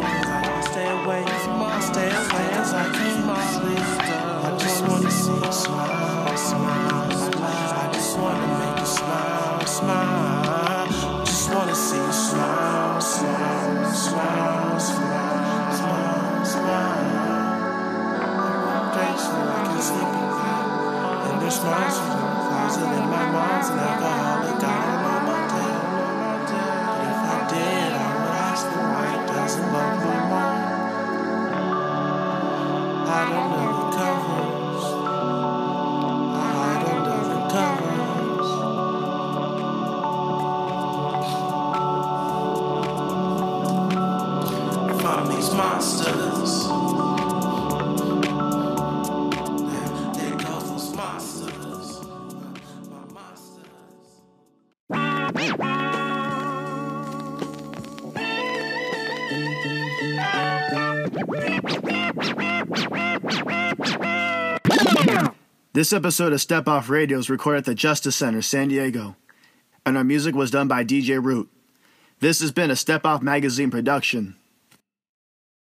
Cause 0.00 0.28
I. 0.28 0.42
I 0.52 0.60
stay 0.60 0.88
awake. 0.88 1.26
I 1.28 1.80
stay 1.80 2.08
awake 2.08 2.52
cause 2.56 2.72
I 2.72 2.84
can't 2.92 3.24
sleep. 3.52 3.78
I 4.42 4.56
just 4.58 4.80
wanna 4.88 5.10
see 5.10 5.34
you 5.34 5.52
smile, 5.52 6.36
smile. 6.36 7.10
smile. 7.10 7.82
I 7.82 7.90
just 7.92 8.18
wanna 8.18 8.46
make 8.58 8.78
you 8.80 8.86
smile, 8.86 9.66
smile. 9.66 11.24
Just 11.24 11.50
wanna 11.54 11.74
see 11.74 11.96
you 11.96 12.12
smile, 12.12 13.00
smile, 13.00 13.92
smile, 13.92 14.80
smile, 14.80 15.72
smile, 15.72 16.44
smile. 16.44 17.32
Graceful, 18.94 19.46
I 19.48 19.62
can 19.66 19.80
sleep 19.82 20.10
at 20.20 20.30
night. 20.38 21.30
And 21.30 21.36
there's 21.42 21.60
monsters 21.62 22.06
in 22.06 22.18
the 22.18 22.40
closet, 22.48 22.88
and 22.98 23.10
my 23.10 23.24
mom's 23.30 23.68
an. 23.70 24.21
This 65.74 65.94
episode 65.94 66.34
of 66.34 66.40
Step 66.42 66.68
Off 66.68 66.90
Radio 66.90 67.16
is 67.18 67.30
recorded 67.30 67.60
at 67.60 67.64
the 67.64 67.74
Justice 67.74 68.16
Center, 68.16 68.42
San 68.42 68.68
Diego, 68.68 69.16
and 69.86 69.96
our 69.96 70.04
music 70.04 70.34
was 70.34 70.50
done 70.50 70.68
by 70.68 70.84
DJ 70.84 71.18
Root. 71.22 71.48
This 72.20 72.40
has 72.42 72.52
been 72.52 72.70
a 72.70 72.76
Step 72.76 73.06
Off 73.06 73.22
Magazine 73.22 73.70
production. 73.70 74.36